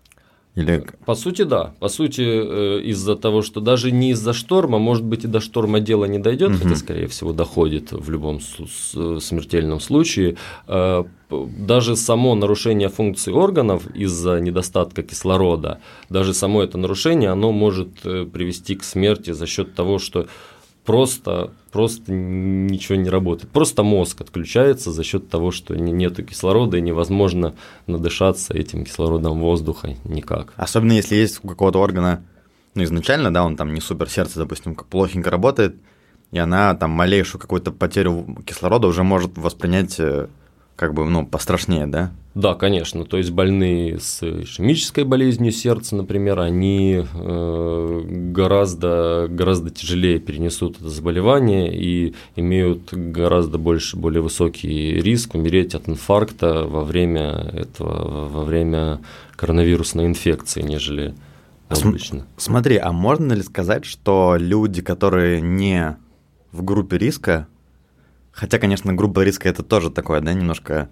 Или... 0.55 0.83
По 1.05 1.15
сути, 1.15 1.43
да. 1.43 1.73
По 1.79 1.89
сути, 1.89 2.21
э, 2.21 2.81
из-за 2.81 3.15
того, 3.15 3.43
что 3.43 3.61
даже 3.61 3.91
не 3.91 4.11
из-за 4.11 4.33
шторма, 4.33 4.79
может 4.79 5.03
быть, 5.03 5.23
и 5.23 5.27
до 5.27 5.39
шторма 5.39 5.79
дело 5.79 6.05
не 6.05 6.19
дойдет, 6.19 6.51
угу. 6.51 6.57
хотя, 6.63 6.75
скорее 6.75 7.07
всего, 7.07 7.33
доходит 7.33 7.91
в 7.91 8.09
любом 8.09 8.41
смертельном 8.41 9.79
случае. 9.79 10.37
Э, 10.67 11.03
даже 11.29 11.95
само 11.95 12.35
нарушение 12.35 12.89
функций 12.89 13.31
органов 13.31 13.83
из-за 13.95 14.39
недостатка 14.39 15.03
кислорода, 15.03 15.79
даже 16.09 16.33
само 16.33 16.63
это 16.63 16.77
нарушение, 16.77 17.29
оно 17.29 17.51
может 17.51 17.89
э, 18.03 18.25
привести 18.25 18.75
к 18.75 18.83
смерти 18.83 19.31
за 19.31 19.45
счет 19.45 19.75
того, 19.75 19.99
что 19.99 20.27
просто, 20.89 21.51
просто 21.71 22.11
ничего 22.11 22.95
не 22.95 23.11
работает. 23.11 23.51
Просто 23.51 23.83
мозг 23.83 24.21
отключается 24.21 24.91
за 24.91 25.03
счет 25.03 25.29
того, 25.29 25.51
что 25.51 25.75
нет 25.75 26.17
кислорода 26.27 26.77
и 26.77 26.81
невозможно 26.81 27.53
надышаться 27.85 28.55
этим 28.55 28.85
кислородом 28.85 29.39
воздуха 29.39 29.95
никак. 30.03 30.51
Особенно 30.55 30.93
если 30.93 31.13
есть 31.13 31.41
у 31.43 31.47
какого-то 31.47 31.79
органа, 31.79 32.23
ну 32.73 32.83
изначально, 32.83 33.31
да, 33.31 33.43
он 33.43 33.55
там 33.55 33.75
не 33.75 33.81
супер 33.81 34.09
сердце, 34.09 34.39
допустим, 34.39 34.73
плохенько 34.73 35.29
работает, 35.29 35.75
и 36.31 36.39
она 36.39 36.73
там 36.73 36.89
малейшую 36.89 37.39
какую-то 37.39 37.71
потерю 37.71 38.25
кислорода 38.43 38.87
уже 38.87 39.03
может 39.03 39.37
воспринять 39.37 39.99
э, 39.99 40.27
как 40.79 40.93
бы, 40.93 41.03
ну, 41.03 41.25
пострашнее, 41.27 41.87
да? 41.87 42.11
Да, 42.35 42.53
конечно. 42.53 43.03
То 43.03 43.17
есть 43.17 43.31
больные 43.31 43.99
с 43.99 44.23
ишемической 44.23 45.03
болезнью 45.03 45.51
сердца, 45.51 45.93
например, 45.97 46.39
они 46.39 47.03
э, 47.03 48.01
гораздо, 48.31 49.27
гораздо 49.29 49.71
тяжелее 49.71 50.19
перенесут 50.19 50.77
это 50.77 50.87
заболевание 50.87 51.69
и 51.75 52.15
имеют 52.37 52.93
гораздо 52.93 53.57
больше, 53.57 53.97
более 53.97 54.21
высокий 54.21 55.01
риск 55.01 55.35
умереть 55.35 55.75
от 55.75 55.89
инфаркта 55.89 56.63
во 56.63 56.85
время 56.85 57.51
этого, 57.53 58.29
во 58.29 58.43
время 58.45 59.01
коронавирусной 59.35 60.05
инфекции, 60.05 60.61
нежели 60.61 61.13
обычно. 61.67 62.25
Смотри, 62.37 62.77
а 62.77 62.93
можно 62.93 63.33
ли 63.33 63.43
сказать, 63.43 63.83
что 63.83 64.37
люди, 64.39 64.81
которые 64.81 65.41
не 65.41 65.97
в 66.53 66.63
группе 66.63 66.97
риска, 66.97 67.49
Хотя, 68.39 68.57
конечно, 68.57 68.93
группа 68.93 69.21
риска 69.21 69.49
это 69.49 69.63
тоже 69.63 69.89
такое, 69.89 70.21
да, 70.21 70.31
немножко, 70.31 70.87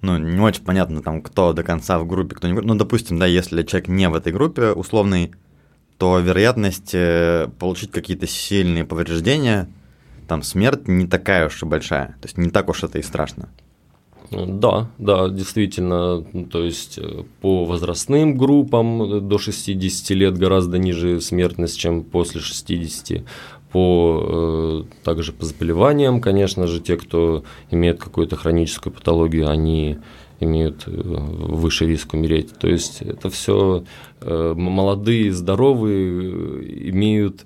ну, 0.00 0.16
не 0.16 0.40
очень 0.40 0.64
понятно, 0.64 1.02
там, 1.02 1.20
кто 1.20 1.52
до 1.52 1.62
конца 1.62 1.98
в 1.98 2.06
группе, 2.06 2.34
кто 2.34 2.48
не. 2.48 2.54
Ну, 2.54 2.74
допустим, 2.76 3.18
да, 3.18 3.26
если 3.26 3.62
человек 3.62 3.88
не 3.88 4.08
в 4.08 4.14
этой 4.14 4.32
группе 4.32 4.70
условный, 4.70 5.32
то 5.98 6.18
вероятность 6.18 6.94
э, 6.94 7.50
получить 7.58 7.90
какие-то 7.90 8.26
сильные 8.26 8.86
повреждения, 8.86 9.68
там, 10.28 10.42
смерть 10.42 10.88
не 10.88 11.06
такая 11.06 11.48
уж 11.48 11.62
и 11.62 11.66
большая. 11.66 12.16
То 12.22 12.26
есть 12.28 12.38
не 12.38 12.48
так 12.48 12.70
уж 12.70 12.82
это 12.82 12.98
и 12.98 13.02
страшно. 13.02 13.50
Да, 14.30 14.90
да, 14.96 15.28
действительно, 15.28 16.22
то 16.50 16.64
есть 16.64 16.96
э, 16.96 17.24
по 17.42 17.66
возрастным 17.66 18.38
группам 18.38 19.28
до 19.28 19.36
60 19.36 20.10
лет 20.16 20.38
гораздо 20.38 20.78
ниже 20.78 21.20
смертность, 21.20 21.78
чем 21.78 22.02
после 22.02 22.40
60 22.40 23.24
по 23.72 24.84
э, 24.88 25.04
также 25.04 25.32
по 25.32 25.44
заболеваниям, 25.44 26.20
конечно 26.20 26.66
же, 26.66 26.80
те, 26.80 26.96
кто 26.96 27.44
имеет 27.70 28.00
какую-то 28.00 28.36
хроническую 28.36 28.92
патологию, 28.92 29.48
они 29.48 29.98
имеют 30.40 30.84
э, 30.86 30.90
выше 30.90 31.86
риск 31.86 32.14
умереть. 32.14 32.58
То 32.58 32.68
есть 32.68 33.02
это 33.02 33.28
все 33.28 33.84
э, 34.20 34.54
молодые, 34.56 35.32
здоровые, 35.32 36.90
имеют 36.90 37.44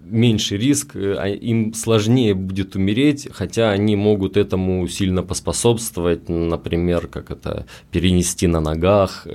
меньший 0.00 0.58
риск, 0.58 0.96
а 0.96 1.28
им 1.28 1.72
сложнее 1.72 2.34
будет 2.34 2.74
умереть, 2.74 3.28
хотя 3.32 3.70
они 3.70 3.94
могут 3.96 4.36
этому 4.36 4.86
сильно 4.88 5.22
поспособствовать, 5.22 6.28
например, 6.28 7.06
как 7.06 7.30
это 7.30 7.66
перенести 7.92 8.48
на 8.48 8.60
ногах, 8.60 9.26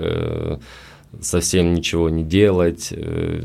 совсем 1.21 1.73
ничего 1.73 2.09
не 2.09 2.23
делать, 2.23 2.89
э, 2.91 3.41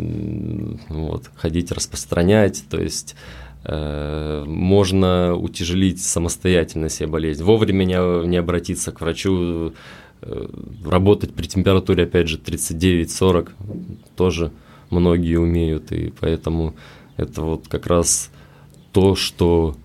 вот, 0.89 1.31
ходить 1.35 1.73
распространять, 1.73 2.65
то 2.69 2.81
есть 2.81 3.17
э, 3.65 4.45
можно 4.47 5.35
утяжелить 5.35 6.03
самостоятельно 6.03 6.89
себе 6.89 7.09
болезнь, 7.09 7.43
вовремя 7.43 7.85
не, 7.85 8.27
не 8.27 8.37
обратиться 8.37 8.93
к 8.93 9.01
врачу, 9.01 9.73
э, 10.23 10.49
работать 10.85 11.35
при 11.35 11.47
температуре, 11.47 12.05
опять 12.05 12.29
же, 12.29 12.39
39-40 12.39 13.51
тоже 14.17 14.53
многие 14.91 15.37
умеют, 15.37 15.93
и 15.93 16.13
поэтому 16.19 16.75
это 17.17 17.43
вот 17.43 17.69
как 17.69 17.87
раз 17.87 18.31
то, 18.93 19.15
что 19.15 19.77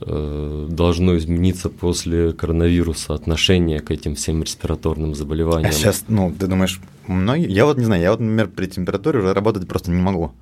должно 0.00 1.16
измениться 1.16 1.68
после 1.70 2.32
коронавируса 2.32 3.14
отношение 3.14 3.80
к 3.80 3.90
этим 3.90 4.14
всем 4.14 4.42
респираторным 4.42 5.14
заболеваниям. 5.14 5.70
А 5.70 5.72
сейчас, 5.72 6.04
ну, 6.08 6.32
ты 6.38 6.46
думаешь, 6.46 6.80
многие... 7.06 7.50
Я 7.50 7.64
вот 7.64 7.78
не 7.78 7.84
знаю, 7.84 8.02
я 8.02 8.12
вот, 8.12 8.20
например, 8.20 8.48
при 8.48 8.66
температуре 8.66 9.18
уже 9.18 9.34
работать 9.34 9.66
просто 9.66 9.90
не 9.90 10.00
могу. 10.00 10.32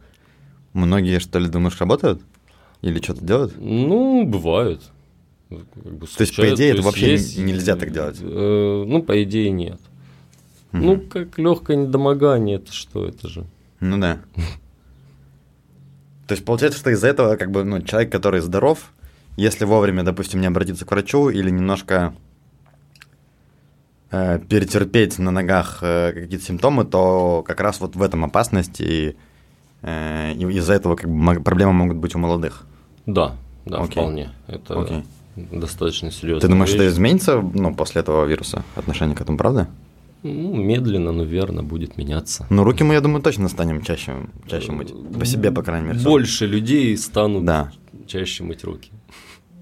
Многие, 0.75 1.21
что 1.21 1.39
ли, 1.39 1.49
думаешь, 1.49 1.81
работают? 1.81 2.21
Или 2.83 3.01
что-то 3.01 3.25
делают? 3.25 3.55
Ну, 3.59 4.27
бывает. 4.27 4.83
Как 5.49 5.59
бы 5.95 6.07
то 6.07 6.23
есть, 6.23 6.37
по 6.37 6.55
идее, 6.55 6.73
это 6.73 6.83
вообще 6.83 7.13
есть, 7.13 7.39
нельзя 7.39 7.77
так 7.77 7.93
делать? 7.93 8.19
Э, 8.21 8.85
ну, 8.87 9.03
по 9.03 9.23
идее, 9.23 9.51
нет. 9.51 9.81
Угу. 10.73 10.83
Ну, 10.83 11.01
как 11.01 11.39
легкое 11.39 11.77
недомогание, 11.77 12.57
это 12.57 12.73
что, 12.73 13.07
это 13.07 13.29
же? 13.29 13.47
Ну 13.81 13.99
да. 13.99 14.21
То 16.27 16.33
есть 16.33 16.45
получается, 16.45 16.81
что 16.81 16.91
из-за 16.91 17.07
этого, 17.09 17.37
как 17.37 17.53
бы, 17.53 17.63
ну, 17.63 17.81
человек, 17.81 18.11
который 18.11 18.41
здоров, 18.41 18.93
если 19.37 19.65
вовремя, 19.65 20.03
допустим, 20.03 20.41
не 20.41 20.47
обратиться 20.47 20.85
к 20.85 20.91
врачу 20.91 21.29
или 21.29 21.51
немножко 21.51 22.15
э, 24.11 24.39
перетерпеть 24.49 25.19
на 25.19 25.31
ногах 25.31 25.79
э, 25.83 26.13
какие-то 26.13 26.45
симптомы, 26.45 26.85
то 26.85 27.45
как 27.47 27.61
раз 27.61 27.81
вот 27.81 27.97
в 27.97 28.03
этом 28.03 28.25
опасность, 28.25 28.81
и, 28.81 29.17
э, 29.83 30.33
и 30.33 30.43
из-за 30.57 30.75
этого 30.75 30.97
как 30.97 31.11
бы 31.11 31.41
проблемы 31.43 31.73
могут 31.73 31.99
быть 31.99 32.15
у 32.15 32.19
молодых. 32.19 32.67
Да, 33.05 33.37
да, 33.67 33.79
Окей. 33.79 34.03
вполне. 34.03 34.31
Это 34.47 34.81
Окей. 34.81 35.05
достаточно 35.37 36.11
серьезно. 36.11 36.41
Ты 36.41 36.49
думаешь, 36.49 36.71
вещь. 36.71 36.79
что 36.79 36.89
изменится 36.89 37.41
ну, 37.41 37.75
после 37.75 38.01
этого 38.01 38.25
вируса 38.25 38.65
отношение 38.75 39.15
к 39.15 39.21
этому, 39.21 39.37
правда? 39.37 39.69
Ну, 40.23 40.55
медленно, 40.55 41.13
но 41.13 41.25
верно 41.25 41.63
будет 41.63 41.99
меняться. 41.99 42.47
Ну, 42.51 42.65
руки 42.65 42.83
мы, 42.83 42.95
я 42.95 43.01
думаю, 43.01 43.23
точно 43.23 43.49
станем 43.49 43.83
чаще, 43.83 44.15
чаще 44.49 44.73
мыть. 44.73 44.93
По 45.19 45.25
себе, 45.25 45.53
по 45.53 45.63
крайней 45.63 45.89
мере. 45.89 46.01
Больше 46.01 46.47
людей 46.47 46.97
станут 46.97 47.45
да. 47.45 47.71
Чаще 48.07 48.45
мыть 48.45 48.65
руки. 48.65 48.91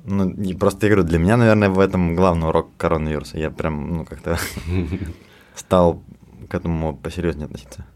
Ну, 0.05 0.29
не 0.29 0.55
просто 0.55 0.87
я 0.87 0.93
говорю, 0.93 1.09
для 1.09 1.19
меня, 1.19 1.37
наверное, 1.37 1.71
в 1.71 1.79
этом 1.79 2.15
главный 2.15 2.49
урок 2.49 2.69
коронавируса. 2.77 3.39
Я 3.39 3.51
прям, 3.51 3.97
ну, 3.97 4.05
как-то 4.05 4.39
стал 5.55 6.03
к 6.49 6.55
этому 6.55 6.97
посерьезнее 6.97 7.47
относиться. 7.47 7.87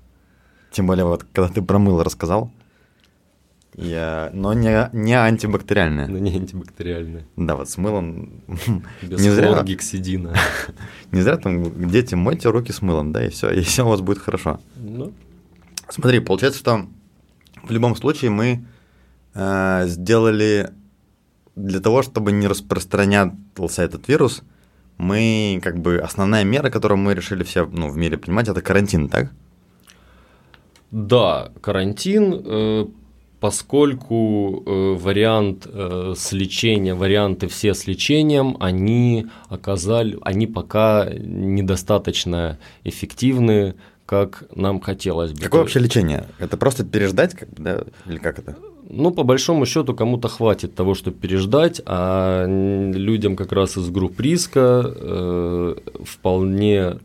Тем 0.70 0.86
более, 0.86 1.04
вот 1.04 1.24
когда 1.32 1.48
ты 1.48 1.60
про 1.60 1.78
мыло 1.78 2.02
рассказал, 2.02 2.50
я... 3.74 4.30
но 4.32 4.54
не, 4.54 4.88
не 4.92 5.14
антибактериальное. 5.14 6.08
Но 6.08 6.18
не 6.18 6.34
антибактериальное. 6.34 7.26
Да, 7.36 7.56
вот 7.56 7.68
с 7.68 7.76
мылом... 7.76 8.42
Без 9.02 9.20
не 9.20 9.30
зря... 9.30 9.62
гексидина. 9.62 10.34
не 11.12 11.20
зря 11.20 11.36
там, 11.36 11.90
дети, 11.90 12.14
мойте 12.14 12.48
руки 12.48 12.72
с 12.72 12.82
мылом, 12.82 13.12
да, 13.12 13.26
и 13.26 13.28
все, 13.28 13.50
и 13.50 13.60
все 13.60 13.84
у 13.84 13.90
вас 13.90 14.00
будет 14.00 14.18
хорошо. 14.18 14.60
Ну. 14.76 15.12
Смотри, 15.90 16.20
получается, 16.20 16.58
что 16.58 16.86
в 17.62 17.70
любом 17.70 17.94
случае 17.96 18.30
мы 18.30 18.64
э, 19.34 19.84
сделали 19.86 20.70
для 21.56 21.80
того, 21.80 22.02
чтобы 22.02 22.32
не 22.32 22.46
распространялся 22.46 23.82
этот 23.82 24.08
вирус, 24.08 24.42
мы, 24.96 25.60
как 25.62 25.78
бы, 25.78 25.98
основная 25.98 26.44
мера, 26.44 26.70
которую 26.70 26.98
мы 26.98 27.14
решили 27.14 27.44
все 27.44 27.66
ну, 27.66 27.88
в 27.88 27.96
мире 27.96 28.16
принимать, 28.16 28.48
это 28.48 28.60
карантин, 28.60 29.08
так? 29.08 29.30
Да, 30.90 31.52
карантин, 31.60 32.42
э, 32.44 32.86
поскольку 33.40 34.62
э, 34.64 34.94
вариант 34.94 35.66
с 35.66 36.32
лечением, 36.32 36.96
варианты 36.98 37.46
все 37.46 37.74
с 37.74 37.86
лечением, 37.86 38.56
они 38.60 39.26
оказали, 39.48 40.18
они 40.22 40.46
пока 40.46 41.08
недостаточно 41.12 42.58
эффективны, 42.84 43.74
как 44.08 44.44
нам 44.54 44.80
хотелось 44.80 45.32
бы. 45.32 45.40
Какое 45.40 45.60
вообще 45.60 45.80
лечение? 45.80 46.24
Это 46.38 46.56
просто 46.56 46.82
переждать, 46.82 47.34
как, 47.34 47.50
да, 47.58 47.82
или 48.06 48.16
как 48.16 48.38
это? 48.38 48.56
Ну, 48.88 49.10
по 49.10 49.22
большому 49.22 49.66
счету, 49.66 49.94
кому-то 49.94 50.28
хватит 50.28 50.74
того, 50.74 50.94
чтобы 50.94 51.18
переждать, 51.18 51.82
а 51.84 52.46
людям 52.46 53.36
как 53.36 53.52
раз 53.52 53.76
из 53.76 53.90
групп 53.90 54.18
риска 54.18 54.82
э, 54.82 55.74
вполне 56.06 57.00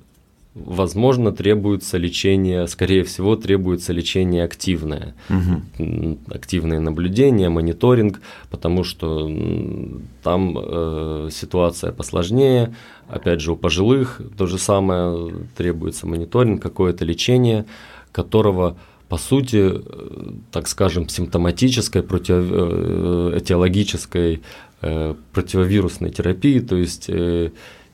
возможно, 0.55 1.31
требуется 1.31 1.97
лечение, 1.97 2.67
скорее 2.67 3.03
всего, 3.03 3.35
требуется 3.35 3.93
лечение 3.93 4.43
активное. 4.43 5.15
Угу. 5.29 6.19
Активное 6.27 6.79
наблюдение, 6.79 7.49
мониторинг, 7.49 8.21
потому 8.49 8.83
что 8.83 9.29
там 10.21 10.57
э, 10.57 11.29
ситуация 11.31 11.91
посложнее. 11.91 12.75
Опять 13.07 13.41
же, 13.41 13.53
у 13.53 13.55
пожилых 13.55 14.21
то 14.37 14.45
же 14.45 14.57
самое, 14.57 15.33
требуется 15.57 16.07
мониторинг, 16.07 16.61
какое-то 16.61 17.03
лечение, 17.05 17.65
которого 18.11 18.77
по 19.09 19.17
сути, 19.17 19.71
э, 19.75 19.81
так 20.51 20.67
скажем, 20.67 21.07
симптоматической, 21.09 22.01
против, 22.01 22.45
э, 22.49 23.37
этиологической 23.37 24.41
э, 24.81 25.15
противовирусной 25.33 26.09
терапии, 26.09 26.59
то 26.59 26.75
есть 26.75 27.09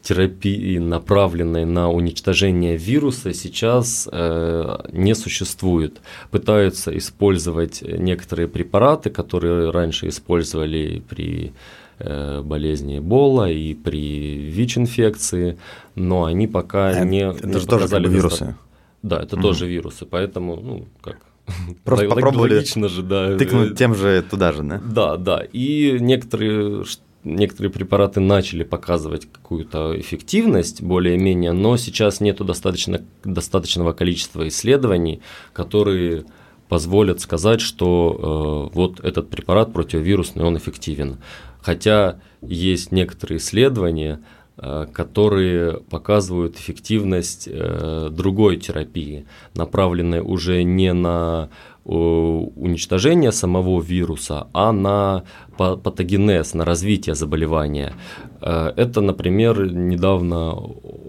терапии, 0.01 0.77
направленной 0.77 1.65
на 1.65 1.89
уничтожение 1.89 2.77
вируса, 2.77 3.33
сейчас 3.33 4.07
э, 4.11 4.77
не 4.91 5.15
существует. 5.15 6.01
Пытаются 6.31 6.97
использовать 6.97 7.81
некоторые 7.81 8.47
препараты, 8.47 9.09
которые 9.09 9.71
раньше 9.71 10.07
использовали 10.07 11.03
при 11.09 11.53
э, 11.99 12.41
болезни 12.41 12.99
Эбола 12.99 13.49
и 13.49 13.73
при 13.73 14.37
ВИЧ-инфекции, 14.37 15.57
но 15.95 16.25
они 16.25 16.47
пока 16.47 16.91
это, 16.91 17.05
не, 17.05 17.29
это 17.29 17.47
не 17.47 17.59
же 17.59 17.67
тоже 17.67 17.87
как 17.87 18.01
бы 18.01 18.09
вирусы. 18.09 18.55
Да, 19.01 19.21
это 19.21 19.35
угу. 19.35 19.43
тоже 19.43 19.67
вирусы, 19.67 20.05
поэтому, 20.05 20.57
ну, 20.57 20.87
как 21.01 21.17
Просто 21.83 22.07
попробовали 22.07 22.55
логично 22.55 22.87
же, 22.87 23.03
да. 23.03 23.37
тыкнуть 23.37 23.77
тем 23.77 23.95
же 23.95 24.23
туда 24.29 24.51
же, 24.51 24.63
да? 24.63 24.81
Да, 24.83 25.17
да. 25.17 25.43
И 25.51 25.97
некоторые 25.99 26.83
некоторые 27.23 27.71
препараты 27.71 28.19
начали 28.19 28.63
показывать 28.63 29.27
какую-то 29.31 29.99
эффективность 29.99 30.81
более-менее, 30.81 31.51
но 31.51 31.77
сейчас 31.77 32.21
нету 32.21 32.43
достаточно, 32.43 33.01
достаточного 33.23 33.93
количества 33.93 34.47
исследований, 34.47 35.21
которые 35.53 36.25
позволят 36.69 37.19
сказать, 37.19 37.61
что 37.61 38.69
э, 38.71 38.75
вот 38.75 38.99
этот 38.99 39.29
препарат 39.29 39.73
противовирусный, 39.73 40.45
он 40.45 40.57
эффективен. 40.57 41.17
Хотя 41.61 42.19
есть 42.41 42.91
некоторые 42.91 43.39
исследования, 43.39 44.21
э, 44.57 44.85
которые 44.93 45.79
показывают 45.79 46.57
эффективность 46.57 47.49
э, 47.51 48.09
другой 48.11 48.57
терапии, 48.57 49.25
направленной 49.55 50.21
уже 50.21 50.63
не 50.63 50.93
на 50.93 51.49
Э, 51.85 51.91
уничтожения 51.91 53.31
самого 53.31 53.81
вируса, 53.81 54.47
а 54.53 54.71
на 54.71 55.23
патогенез, 55.57 56.53
на 56.53 56.65
развитие 56.65 57.15
заболевания. 57.15 57.93
Э, 58.41 58.73
это, 58.75 59.01
например, 59.01 59.71
недавно 59.71 60.55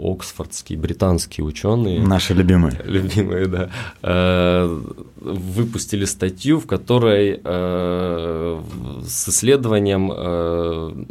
оксфордские, 0.03 0.79
британские 0.79 1.45
ученые. 1.45 2.01
Наши 2.01 2.35
любимые. 2.35 2.81
Любимые, 2.85 3.47
да. 3.47 3.69
Э, 4.03 4.81
выпустили 5.21 6.07
статью, 6.07 6.61
в 6.61 6.67
которой 6.67 7.41
с 9.05 9.29
исследованием 9.29 11.07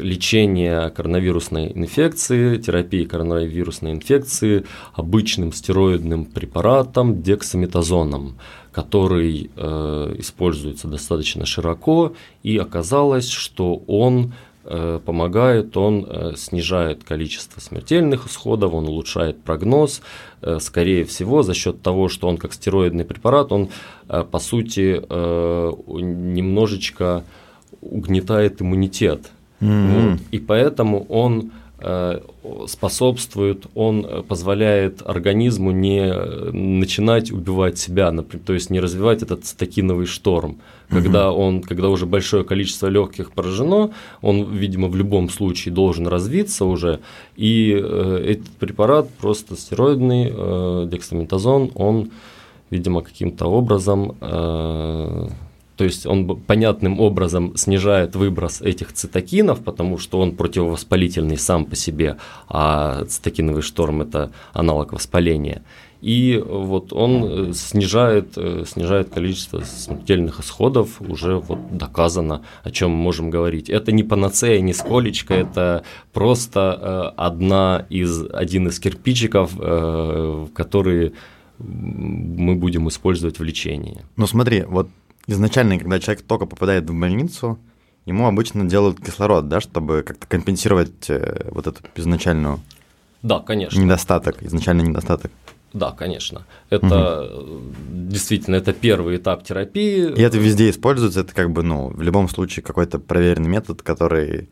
лечения 0.00 0.88
коронавирусной 0.90 1.72
инфекции, 1.74 2.56
терапии 2.58 3.04
коронавирусной 3.04 3.92
инфекции 3.92 4.64
обычным 4.94 5.52
стероидным 5.52 6.24
препаратом 6.24 7.22
дексаметазоном, 7.22 8.38
который 8.72 9.50
э, 9.56 10.14
используется 10.18 10.88
достаточно 10.88 11.46
широко, 11.46 12.14
и 12.42 12.56
оказалось, 12.58 13.28
что 13.28 13.82
он 13.86 14.34
э, 14.64 15.00
помогает, 15.04 15.76
он 15.76 16.06
э, 16.08 16.34
снижает 16.36 17.04
количество 17.04 17.60
смертельных 17.60 18.26
исходов, 18.26 18.74
он 18.74 18.88
улучшает 18.88 19.42
прогноз, 19.42 20.00
э, 20.42 20.58
скорее 20.60 21.04
всего, 21.04 21.42
за 21.42 21.54
счет 21.54 21.82
того, 21.82 22.08
что 22.08 22.28
он 22.28 22.36
как 22.36 22.52
стероидный 22.52 23.04
препарат, 23.04 23.52
он 23.52 23.70
по 24.06 24.38
сути 24.38 25.02
немножечко 26.00 27.24
угнетает 27.82 28.62
иммунитет 28.62 29.32
Mm-hmm. 29.60 30.10
Вот. 30.10 30.20
И 30.30 30.38
поэтому 30.38 31.04
он 31.08 31.50
э, 31.80 32.20
способствует, 32.66 33.66
он 33.74 34.24
позволяет 34.28 35.02
организму 35.04 35.70
не 35.70 36.00
э, 36.00 36.50
начинать 36.52 37.30
убивать 37.30 37.78
себя, 37.78 38.10
например, 38.10 38.44
то 38.46 38.54
есть 38.54 38.70
не 38.70 38.80
развивать 38.80 39.22
этот 39.22 39.44
цитокиновый 39.44 40.06
шторм. 40.06 40.58
Когда, 40.90 41.32
он, 41.32 41.60
когда 41.60 41.90
уже 41.90 42.06
большое 42.06 42.44
количество 42.44 42.86
легких 42.86 43.32
поражено, 43.32 43.90
он, 44.22 44.56
видимо, 44.56 44.88
в 44.88 44.96
любом 44.96 45.28
случае 45.28 45.74
должен 45.74 46.06
развиться 46.06 46.64
уже, 46.64 47.00
и 47.36 47.78
э, 47.78 48.24
этот 48.26 48.48
препарат 48.52 49.10
просто 49.20 49.54
стероидный, 49.54 50.32
э, 50.34 50.88
дексаметазон, 50.90 51.72
он, 51.74 52.10
видимо, 52.70 53.02
каким-то 53.02 53.46
образом 53.46 54.16
э, 54.20 55.28
то 55.78 55.84
есть 55.84 56.06
он 56.06 56.26
понятным 56.40 56.98
образом 56.98 57.56
снижает 57.56 58.16
выброс 58.16 58.60
этих 58.60 58.92
цитокинов, 58.92 59.62
потому 59.62 59.96
что 59.96 60.18
он 60.18 60.34
противовоспалительный 60.34 61.38
сам 61.38 61.64
по 61.66 61.76
себе, 61.76 62.16
а 62.48 63.04
цитокиновый 63.04 63.62
шторм– 63.62 64.02
это 64.02 64.32
аналог 64.52 64.92
воспаления. 64.92 65.62
И 66.00 66.42
вот 66.44 66.92
он 66.92 67.24
э, 67.24 67.52
снижает, 67.52 68.32
э, 68.36 68.64
снижает 68.66 69.10
количество 69.10 69.60
смертельных 69.60 70.40
исходов, 70.40 71.00
уже 71.00 71.36
вот 71.36 71.76
доказано, 71.76 72.42
о 72.64 72.72
чем 72.72 72.90
мы 72.90 72.96
можем 72.96 73.30
говорить. 73.30 73.70
Это 73.70 73.92
не 73.92 74.02
панацея, 74.02 74.60
не 74.60 74.72
сколечко, 74.72 75.34
это 75.34 75.84
просто 76.12 77.14
э, 77.16 77.20
одна 77.20 77.86
из, 77.88 78.24
один 78.32 78.66
из 78.66 78.80
кирпичиков, 78.80 79.52
которые 80.54 81.12
мы 81.58 82.54
будем 82.56 82.88
использовать 82.88 83.38
в 83.38 83.44
лечении. 83.44 84.04
Ну 84.16 84.26
смотри, 84.26 84.62
вот 84.62 84.88
изначально, 85.28 85.78
когда 85.78 86.00
человек 86.00 86.24
только 86.24 86.46
попадает 86.46 86.90
в 86.90 86.98
больницу, 86.98 87.58
ему 88.06 88.26
обычно 88.26 88.64
делают 88.64 89.00
кислород, 89.00 89.48
да, 89.48 89.60
чтобы 89.60 90.02
как-то 90.02 90.26
компенсировать 90.26 91.08
э, 91.08 91.48
вот 91.52 91.68
эту 91.68 91.80
изначальную 91.94 92.60
да, 93.22 93.40
конечно. 93.40 93.78
недостаток, 93.78 94.42
изначальный 94.42 94.84
недостаток. 94.84 95.30
Да, 95.72 95.92
конечно. 95.92 96.46
Это 96.70 97.24
угу. 97.24 97.74
действительно 97.88 98.56
это 98.56 98.72
первый 98.72 99.16
этап 99.16 99.44
терапии. 99.44 100.14
И 100.14 100.20
это 100.22 100.38
везде 100.38 100.70
используется, 100.70 101.20
это 101.20 101.34
как 101.34 101.50
бы, 101.50 101.62
ну, 101.62 101.88
в 101.88 102.00
любом 102.00 102.28
случае 102.28 102.62
какой-то 102.62 102.98
проверенный 102.98 103.50
метод, 103.50 103.82
который 103.82 104.48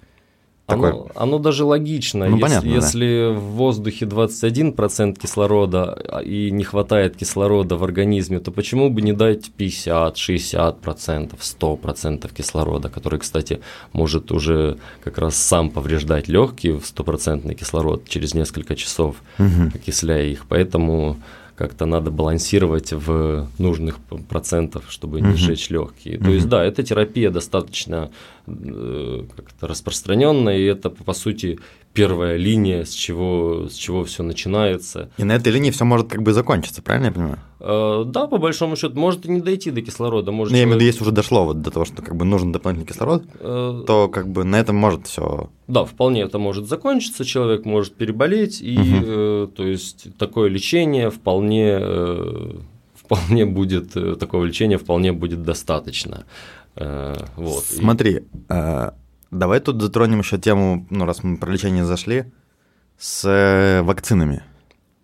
такой... 0.67 0.91
Оно, 0.91 1.09
оно 1.15 1.39
даже 1.39 1.65
логично. 1.65 2.27
Ну, 2.27 2.37
если, 2.37 2.43
понятно, 2.43 2.69
если 2.69 3.33
да. 3.33 3.39
в 3.39 3.43
воздухе 3.53 4.05
21% 4.05 5.19
кислорода 5.19 5.93
а, 5.93 6.21
и 6.21 6.51
не 6.51 6.65
хватает 6.65 7.17
кислорода 7.17 7.77
в 7.77 7.85
организме, 7.85 8.41
то 8.41 8.51
почему 8.51 8.91
бы 8.91 9.01
не 9.03 9.13
дать 9.13 9.51
50, 9.53 10.17
60%, 10.17 11.39
100% 11.39 12.35
кислорода, 12.35 12.89
который, 12.89 13.21
кстати, 13.21 13.61
может 13.93 14.33
уже 14.33 14.79
как 15.05 15.19
раз 15.19 15.37
сам 15.37 15.71
повреждать 15.71 16.29
легкие 16.29 16.79
в 16.79 16.83
100% 16.83 17.55
кислород 17.55 18.09
через 18.09 18.35
несколько 18.35 18.75
часов, 18.75 19.17
угу. 19.39 19.71
окисляя 19.75 20.25
их. 20.25 20.47
Поэтому 20.49 21.17
как-то 21.57 21.87
надо 21.87 22.11
балансировать 22.11 22.93
в 22.93 23.49
нужных 23.59 23.99
процентах, 24.29 24.91
чтобы 24.91 25.21
не 25.21 25.35
сжечь 25.35 25.71
легкие. 25.71 26.19
То 26.19 26.31
есть, 26.31 26.49
да, 26.49 26.63
эта 26.63 26.83
терапия 26.83 27.31
достаточно 27.31 28.11
э, 28.47 29.23
как-то 29.35 29.67
распространенная, 29.67 30.59
и 30.59 30.65
это, 30.65 30.91
по 30.91 31.15
сути, 31.15 31.59
первая 31.97 32.37
линия, 32.37 32.85
с 32.85 32.91
чего, 32.91 33.69
с 33.71 33.75
чего 33.75 34.05
все 34.05 34.23
начинается. 34.23 35.11
И 35.17 35.25
на 35.25 35.33
этой 35.33 35.51
линии 35.51 35.71
все 35.71 35.85
может 35.85 36.09
как 36.09 36.23
бы 36.23 36.33
закончиться, 36.35 36.83
правильно 36.83 37.07
я 37.07 37.13
понимаю? 37.13 37.39
Э, 37.59 38.05
да, 38.07 38.27
по 38.27 38.37
большому 38.37 38.77
счету, 38.77 39.01
может 39.01 39.25
и 39.25 39.31
не 39.31 39.41
дойти 39.41 39.71
до 39.71 39.81
кислорода. 39.81 40.31
Может 40.31 40.53
ну, 40.53 40.59
я 40.59 40.65
имею 40.65 40.77
в 40.77 40.81
виду, 40.81 40.87
если 40.87 41.03
уже 41.03 41.13
дошло 41.13 41.47
вот 41.47 41.63
до 41.63 41.71
того, 41.71 41.87
что 41.87 42.03
как 42.03 42.15
бы 42.15 42.27
нужен 42.27 42.53
дополнительный 42.53 42.93
кислород, 42.93 43.25
э, 43.41 43.85
то 43.87 44.09
как 44.09 44.29
бы 44.29 44.45
на 44.45 44.57
этом 44.57 44.77
может 44.77 45.07
все. 45.07 45.49
Да, 45.69 45.85
вполне 45.85 46.21
это 46.21 46.39
может 46.39 46.69
закончиться, 46.69 47.25
человек 47.25 47.65
может 47.65 47.95
переболеть, 47.95 48.61
и 48.61 48.77
угу. 48.77 49.05
э, 49.07 49.49
то 49.57 49.67
есть 49.67 50.17
такое 50.19 50.51
лечение 50.51 51.11
вполне, 51.11 51.79
э, 51.81 52.57
вполне 52.95 53.47
будет, 53.47 53.97
э, 53.97 54.17
такого 54.17 54.45
лечения 54.45 54.77
вполне 54.77 55.13
будет 55.13 55.43
достаточно. 55.43 56.27
Э, 56.75 57.15
вот. 57.37 57.65
Смотри, 57.65 58.21
э, 58.51 58.91
Давай 59.31 59.61
тут 59.61 59.81
затронем 59.83 60.21
еще 60.21 60.39
тему, 60.39 60.87
ну, 60.91 61.05
раз 61.05 61.23
мы 61.23 61.37
про 61.37 61.51
лечение 61.51 61.85
зашли, 61.85 62.25
с 62.99 63.25
э, 63.29 63.83
вакцинами. 63.83 64.43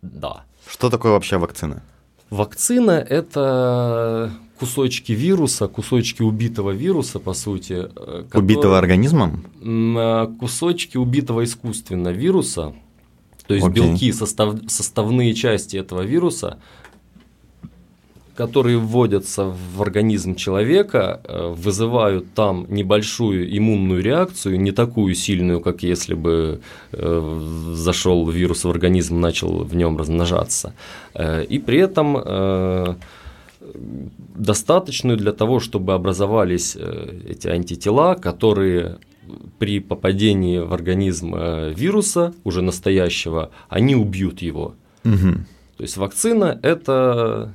Да. 0.03 0.45
Что 0.69 0.91
такое 0.91 1.13
вообще 1.13 1.39
вакцина? 1.39 1.83
Вакцина– 2.31 2.93
это 3.09 4.33
кусочки 4.59 5.13
вируса, 5.13 5.67
кусочки 5.69 6.23
убитого 6.23 6.71
вируса, 6.71 7.19
по 7.19 7.35
сути. 7.35 7.73
Э, 7.73 8.23
которые, 8.25 8.43
убитого 8.43 8.79
организмом? 8.79 9.45
Э, 9.61 10.29
кусочки 10.39 10.97
убитого 10.97 11.45
искусственно 11.45 12.09
вируса, 12.09 12.75
то 13.47 13.55
есть 13.55 13.67
okay. 13.67 13.73
белки, 13.73 14.13
состав, 14.13 14.55
составные 14.69 15.35
части 15.35 15.77
этого 15.77 16.03
вируса, 16.03 16.59
которые 18.35 18.79
вводятся 18.79 19.45
в 19.45 19.83
организм 19.83 20.35
человека, 20.35 21.21
э, 21.25 21.55
вызывают 21.55 22.33
там 22.35 22.67
небольшую 22.69 23.57
иммунную 23.57 24.03
реакцию, 24.03 24.61
не 24.61 24.73
такую 24.73 25.15
сильную, 25.15 25.61
как 25.61 25.83
если 25.83 26.15
бы 26.15 26.61
э, 26.93 27.41
зашел 27.75 28.29
вирус 28.29 28.65
в 28.65 28.71
организм, 28.71 29.21
начал 29.21 29.65
в 29.65 29.75
нем 29.77 29.99
размножаться. 29.99 30.73
Э, 31.15 31.45
и 31.45 31.59
при 31.59 31.79
этом 31.79 32.99
достаточную 34.35 35.17
для 35.17 35.33
того, 35.33 35.61
чтобы 35.61 35.95
образовались 35.95 36.77
эти 37.29 37.49
антитела, 37.49 38.15
которые 38.15 38.99
при 39.59 39.81
попадении 39.81 40.59
в 40.59 40.75
организм 40.75 41.35
вируса, 41.77 42.35
уже 42.45 42.61
настоящего, 42.61 43.51
они 43.69 43.95
убьют 43.95 44.43
его. 44.43 44.75
Угу. 45.05 45.33
То 45.77 45.83
есть 45.83 45.97
вакцина– 45.97 46.59
это 46.63 47.53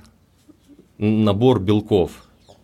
набор 0.97 1.59
белков, 1.59 2.11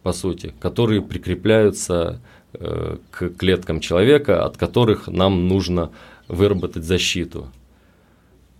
по 0.01 0.14
сути, 0.14 0.53
которые 0.60 1.01
прикрепляются 1.01 2.22
э, 2.53 2.97
к 3.11 3.30
клеткам 3.30 3.80
человека, 3.80 4.45
от 4.45 4.57
которых 4.57 5.07
нам 5.07 5.47
нужно 5.47 5.91
выработать 6.27 6.84
защиту. 6.84 7.47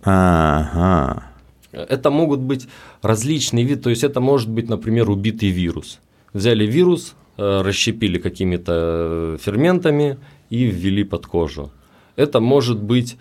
Ага. 0.02 1.24
Это 1.72 2.10
могут 2.10 2.40
быть 2.40 2.68
различные 3.02 3.64
виды, 3.64 3.82
то 3.82 3.90
есть 3.90 4.04
это 4.04 4.20
может 4.20 4.48
быть, 4.48 4.68
например, 4.68 5.10
убитый 5.10 5.50
вирус. 5.50 5.98
Взяли 6.32 6.66
вирус, 6.66 7.14
э, 7.36 7.62
расщепили 7.62 8.18
какими-то 8.18 9.38
ферментами 9.40 10.18
и 10.50 10.64
ввели 10.64 11.04
под 11.04 11.26
кожу. 11.26 11.70
Это 12.16 12.40
может 12.40 12.80
быть 12.80 13.16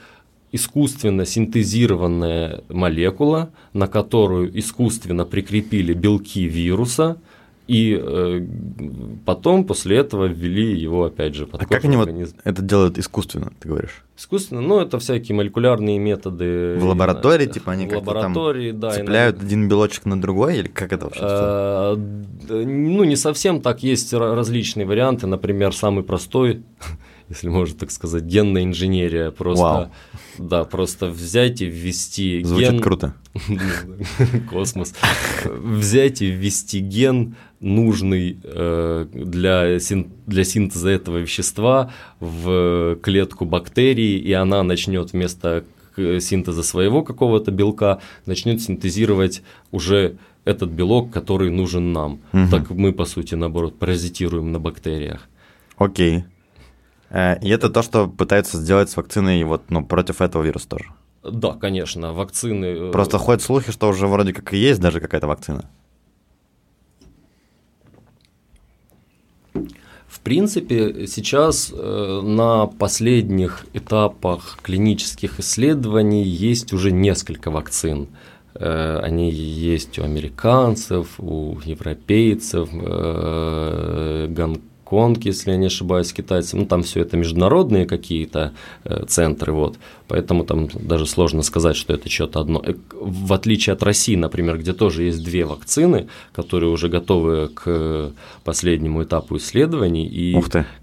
искусственно 0.54 1.26
синтезированная 1.26 2.64
молекула, 2.70 3.50
на 3.74 3.88
которую 3.88 4.58
искусственно 4.58 5.26
прикрепили 5.26 5.94
белки 5.94 6.46
вируса, 6.46 7.18
и 7.68 8.00
э, 8.00 8.46
потом 9.26 9.64
после 9.64 9.98
этого 9.98 10.26
ввели 10.26 10.78
его 10.78 11.06
опять 11.06 11.34
же 11.34 11.48
под 11.48 11.64
А 11.64 11.66
как 11.66 11.86
они 11.86 11.98
вот 11.98 12.10
это 12.44 12.62
делают 12.62 13.00
искусственно, 13.00 13.52
ты 13.60 13.70
говоришь? 13.70 14.04
Искусственно, 14.16 14.62
ну 14.62 14.80
это 14.80 15.00
всякие 15.00 15.36
молекулярные 15.36 15.98
методы. 15.98 16.76
В 16.78 16.86
лаборатории, 16.86 17.48
типа 17.48 17.72
они 17.72 17.88
как 17.88 18.00
лаборатории, 18.00 18.72
там 18.72 18.80
да, 18.82 18.92
цепляют 18.92 19.38
иногда... 19.38 19.48
один 19.48 19.70
белочек 19.70 20.06
на 20.06 20.22
другой, 20.22 20.60
или 20.60 20.68
как 20.68 20.94
это 20.94 21.06
вообще? 21.06 21.22
А, 21.24 21.96
ну 22.50 23.04
не 23.06 23.16
совсем 23.16 23.60
так, 23.60 23.82
есть 23.82 24.14
различные 24.14 24.86
варианты, 24.86 25.26
например, 25.26 25.74
самый 25.74 26.04
простой 26.04 26.62
если 27.34 27.50
можно 27.50 27.76
так 27.76 27.90
сказать, 27.90 28.24
генная 28.24 28.64
инженерия. 28.64 29.32
Просто, 29.32 29.64
Вау. 29.64 29.92
да, 30.38 30.64
просто 30.66 31.08
взять 31.08 31.62
и 31.62 31.66
ввести 31.66 32.44
Звучит 32.44 32.72
ген... 32.74 32.80
круто. 32.80 33.16
Космос. 34.50 34.94
Взять 35.44 36.22
и 36.22 36.28
ввести 36.28 36.80
ген, 36.80 37.36
нужный 37.60 38.38
э, 38.44 39.08
для, 39.12 39.80
син... 39.80 40.12
для 40.28 40.44
синтеза 40.44 40.90
этого 40.90 41.18
вещества 41.18 41.92
в 42.20 42.98
клетку 43.02 43.46
бактерии, 43.46 44.20
и 44.20 44.32
она 44.34 44.62
начнет 44.62 45.14
вместо 45.14 45.66
синтеза 45.96 46.64
своего 46.64 47.04
какого-то 47.04 47.52
белка, 47.52 48.00
начнет 48.26 48.62
синтезировать 48.62 49.42
уже 49.72 50.18
этот 50.46 50.70
белок, 50.70 51.12
который 51.12 51.50
нужен 51.50 51.94
нам. 51.94 52.20
Угу. 52.32 52.48
Так 52.52 52.70
мы, 52.70 52.94
по 52.94 53.06
сути, 53.06 53.34
наоборот, 53.34 53.80
паразитируем 53.80 54.52
на 54.52 54.60
бактериях. 54.60 55.28
Окей. 55.78 56.26
Э, 57.14 57.40
и 57.42 57.50
это 57.50 57.70
то, 57.70 57.84
что 57.84 58.08
пытаются 58.08 58.58
сделать 58.58 58.90
с 58.90 58.98
вакциной 58.98 59.44
вот, 59.44 59.70
ну, 59.70 59.86
против 59.86 60.22
этого 60.22 60.44
вируса 60.44 60.68
тоже. 60.68 60.86
Да, 61.24 61.54
конечно, 61.54 62.12
вакцины. 62.12 62.66
Э, 62.66 62.92
Просто 62.92 63.18
ходят 63.18 63.42
слухи, 63.42 63.72
что 63.72 63.88
уже 63.88 64.08
вроде 64.08 64.34
как 64.34 64.54
и 64.54 64.58
есть 64.58 64.82
даже 64.82 65.00
какая-то 65.00 65.28
вакцина. 65.28 65.70
В 70.08 70.20
принципе, 70.20 71.06
сейчас 71.08 71.72
э, 71.74 72.22
на 72.24 72.66
последних 72.66 73.66
этапах 73.74 74.58
клинических 74.62 75.40
исследований 75.40 76.24
есть 76.24 76.74
уже 76.74 76.92
несколько 76.92 77.52
вакцин. 77.52 78.08
Они 78.56 79.32
есть 79.32 79.98
у 79.98 80.04
американцев, 80.04 81.20
у 81.20 81.58
европейцев, 81.66 82.70
э, 82.72 84.28
Гонконг 84.94 85.14
Конг, 85.14 85.26
если 85.26 85.52
я 85.52 85.58
не 85.58 85.68
ошибаюсь, 85.68 86.14
китайцы. 86.14 86.58
Ну, 86.58 86.66
там 86.66 86.82
все 86.82 87.02
это 87.02 87.18
международные 87.18 87.86
какие-то 87.86 88.52
э, 88.86 89.06
центры, 89.08 89.52
вот. 89.52 89.78
Поэтому 90.08 90.44
там 90.44 90.68
даже 90.74 91.06
сложно 91.06 91.44
сказать, 91.44 91.76
что 91.76 91.94
это 91.94 92.10
что-то 92.10 92.40
одно. 92.40 92.62
Э, 92.66 92.74
в 92.92 93.34
отличие 93.34 93.74
от 93.74 93.84
России, 93.84 94.16
например, 94.16 94.58
где 94.58 94.74
тоже 94.74 95.04
есть 95.04 95.24
две 95.24 95.46
вакцины, 95.46 96.08
которые 96.36 96.70
уже 96.70 96.90
готовы 96.90 97.48
к 97.48 98.12
последнему 98.44 99.04
этапу 99.04 99.38
исследований 99.38 100.08
и 100.08 100.36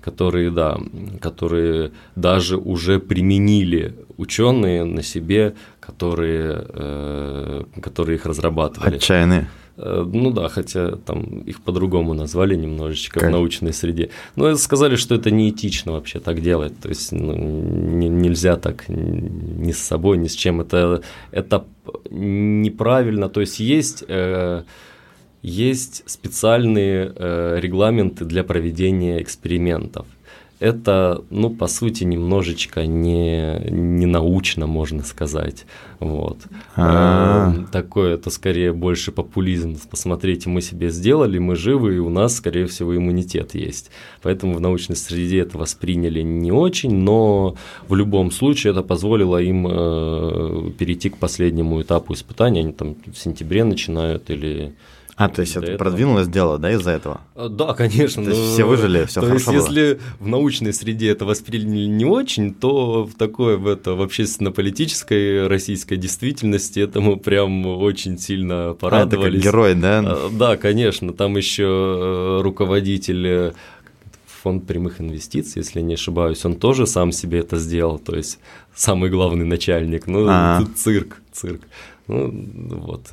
которые, 0.05 0.51
да, 0.51 0.79
которые 1.21 1.91
даже 2.17 2.57
уже 2.57 2.99
применили 2.99 3.95
ученые 4.17 4.85
на 4.85 5.03
себе, 5.03 5.55
которые, 5.81 6.65
э, 6.69 7.65
которые 7.83 8.17
их 8.17 8.27
разрабатывали. 8.27 8.97
Отчаянные. 8.97 9.47
Э, 9.77 10.05
ну 10.07 10.31
да, 10.31 10.49
хотя 10.49 10.97
там 10.97 11.41
их 11.41 11.63
по-другому 11.63 12.15
назвали 12.15 12.55
немножечко 12.55 13.21
как? 13.21 13.29
в 13.29 13.33
научной 13.33 13.73
среде. 13.73 14.11
Но 14.37 14.55
сказали, 14.57 14.97
что 14.97 15.15
это 15.15 15.31
неэтично 15.31 15.93
вообще 15.93 16.21
так 16.21 16.41
делать. 16.41 16.79
То 16.81 16.89
есть 16.89 17.13
ну, 17.13 17.35
не, 17.37 18.09
нельзя 18.09 18.57
так 18.57 18.85
ни 18.89 19.73
с 19.73 19.79
собой, 19.79 20.19
ни 20.19 20.29
с 20.29 20.35
чем. 20.35 20.61
Это, 20.61 21.03
это 21.31 21.65
неправильно. 22.11 23.29
То 23.29 23.41
есть 23.41 23.61
есть, 23.61 24.05
э, 24.07 24.63
есть 25.43 26.03
специальные 26.07 27.13
э, 27.15 27.59
регламенты 27.61 28.25
для 28.25 28.45
проведения 28.45 29.23
экспериментов 29.23 30.07
это, 30.61 31.25
ну, 31.31 31.49
по 31.49 31.67
сути, 31.67 32.05
немножечко 32.05 32.85
не, 32.87 33.59
не 33.71 34.05
научно, 34.05 34.67
можно 34.67 35.03
сказать. 35.03 35.65
Вот. 36.01 36.39
А-а-а. 36.77 37.67
Такое, 37.73 38.15
это 38.15 38.29
скорее 38.29 38.75
больше 38.75 39.11
популизм. 39.11 39.79
Посмотрите, 39.91 40.51
мы 40.51 40.61
себе 40.61 40.91
сделали, 40.91 41.39
мы 41.39 41.57
живы, 41.57 41.97
и 41.97 41.99
у 41.99 42.11
нас, 42.11 42.37
скорее 42.37 42.67
всего, 42.67 42.95
иммунитет 42.95 43.55
есть. 43.55 43.91
Поэтому 44.23 44.55
в 44.55 44.61
научной 44.61 44.97
среде 44.97 45.41
это 45.41 45.57
восприняли 45.57 46.21
не 46.21 46.53
очень, 46.53 46.95
но 46.95 47.57
в 47.89 47.95
любом 47.95 48.31
случае 48.31 48.73
это 48.73 48.83
позволило 48.83 49.41
им 49.41 49.67
э, 49.67 50.71
перейти 50.79 51.09
к 51.09 51.17
последнему 51.17 51.81
этапу 51.81 52.13
испытания. 52.13 52.61
Они 52.61 52.73
там 52.73 52.97
в 53.07 53.17
сентябре 53.17 53.65
начинают 53.65 54.29
или 54.29 54.75
а, 55.21 55.29
то 55.29 55.43
есть 55.43 55.55
это 55.55 55.77
продвинулось 55.77 56.29
дело, 56.29 56.59
да, 56.59 56.73
из-за 56.73 56.93
этого? 56.93 57.21
А, 57.35 57.49
да, 57.49 57.75
конечно. 57.75 58.25
То 58.25 58.31
есть 58.31 58.55
все 58.55 58.65
выжили, 58.65 59.05
все 59.05 59.21
то 59.21 59.27
хорошо 59.27 59.53
есть, 59.53 59.69
было. 59.69 59.77
если 59.77 60.01
в 60.19 60.27
научной 60.27 60.73
среде 60.73 61.11
это 61.11 61.27
восприняли 61.27 61.87
не 61.87 62.07
очень, 62.07 62.55
то 62.55 63.05
в 63.05 63.15
такое, 63.15 63.59
в 63.59 63.67
это, 63.67 63.95
в 63.95 64.01
общественно-политической 64.03 65.47
российской 65.47 65.97
действительности 65.97 66.81
этому 66.81 67.19
прям 67.19 67.67
очень 67.67 68.19
сильно 68.19 68.75
порадовались. 68.81 69.25
А, 69.25 69.29
это 69.29 69.37
как 69.37 69.45
герой, 69.45 69.75
да? 69.75 69.99
А, 70.05 70.31
да, 70.33 70.57
конечно. 70.57 71.13
Там 71.13 71.37
еще 71.37 71.65
э, 71.65 72.41
руководитель 72.43 73.27
э, 73.27 73.53
фонд 74.43 74.67
прямых 74.67 75.01
инвестиций, 75.01 75.61
если 75.61 75.81
не 75.81 75.95
ошибаюсь, 75.95 76.45
он 76.45 76.55
тоже 76.55 76.87
сам 76.87 77.13
себе 77.13 77.41
это 77.41 77.59
сделал, 77.59 77.99
то 77.99 78.17
есть 78.17 78.39
самый 78.75 79.11
главный 79.11 79.45
начальник. 79.45 80.07
Ну, 80.07 80.27
А-а-а. 80.29 80.65
цирк, 80.77 81.21
цирк. 81.33 81.61
Ну, 82.11 82.81
вот. 82.81 83.07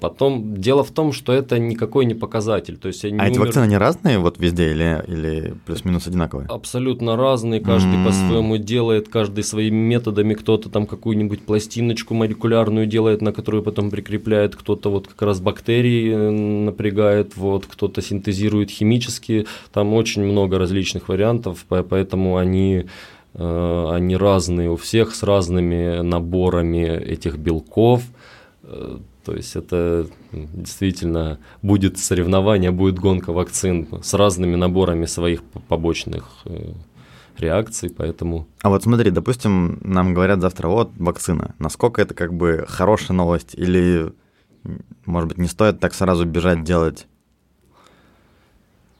Потом 0.00 0.56
дело 0.56 0.84
в 0.84 0.90
том, 0.90 1.12
что 1.12 1.32
это 1.32 1.58
никакой 1.58 2.04
не 2.04 2.14
показатель. 2.14 2.76
То 2.76 2.88
есть 2.88 3.04
они 3.04 3.18
а 3.18 3.22
умер... 3.22 3.32
эти 3.32 3.38
вакцины, 3.38 3.64
они 3.64 3.76
разные 3.76 4.18
вот 4.18 4.38
везде 4.38 4.70
или, 4.70 5.02
или 5.08 5.54
плюс-минус 5.66 6.06
одинаковые? 6.06 6.46
Абсолютно 6.48 7.16
разные, 7.16 7.60
каждый 7.60 7.96
mm-hmm. 7.96 8.06
по-своему 8.06 8.56
делает, 8.58 9.08
каждый 9.08 9.42
своими 9.42 9.76
методами, 9.76 10.34
кто-то 10.34 10.70
там 10.70 10.86
какую-нибудь 10.86 11.44
пластиночку 11.44 12.14
молекулярную 12.14 12.86
делает, 12.86 13.22
на 13.22 13.32
которую 13.32 13.62
потом 13.64 13.90
прикрепляет, 13.90 14.54
кто-то 14.54 14.90
вот 14.90 15.08
как 15.08 15.22
раз 15.22 15.40
бактерии 15.40 16.12
э, 16.12 16.30
напрягает, 16.30 17.36
вот, 17.36 17.66
кто-то 17.66 18.02
синтезирует 18.02 18.70
химически, 18.70 19.46
там 19.72 19.94
очень 19.94 20.22
много 20.22 20.58
различных 20.58 21.08
вариантов, 21.08 21.64
поэтому 21.68 22.36
они 22.36 22.86
Э, 23.34 23.90
они 23.92 24.16
разные 24.16 24.70
у 24.70 24.76
всех 24.76 25.14
с 25.14 25.22
разными 25.22 26.00
наборами 26.00 26.84
этих 26.86 27.36
белков. 27.38 28.02
Э, 28.70 28.98
то 29.24 29.34
есть 29.34 29.56
это 29.56 30.06
действительно 30.32 31.38
будет 31.62 31.98
соревнование, 31.98 32.70
будет 32.70 32.98
гонка 32.98 33.32
вакцин 33.32 33.88
с 34.02 34.14
разными 34.14 34.56
наборами 34.56 35.06
своих 35.06 35.42
побочных 35.42 36.42
э, 36.44 36.72
реакций, 37.38 37.90
поэтому... 37.90 38.46
А 38.62 38.68
вот 38.68 38.82
смотри, 38.82 39.10
допустим, 39.10 39.78
нам 39.82 40.12
говорят 40.12 40.40
завтра, 40.40 40.68
вот, 40.68 40.90
вакцина. 40.98 41.54
Насколько 41.58 42.02
это 42.02 42.14
как 42.14 42.34
бы 42.34 42.66
хорошая 42.68 43.16
новость 43.16 43.54
или, 43.54 44.12
может 45.06 45.28
быть, 45.28 45.38
не 45.38 45.48
стоит 45.48 45.80
так 45.80 45.94
сразу 45.94 46.26
бежать 46.26 46.62
делать? 46.62 47.06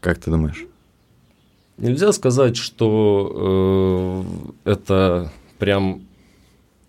Как 0.01 0.19
ты 0.19 0.31
думаешь? 0.31 0.65
Нельзя 1.77 2.13
сказать, 2.13 2.57
что 2.57 4.25
э, 4.65 4.71
это 4.71 5.31
прям 5.59 6.08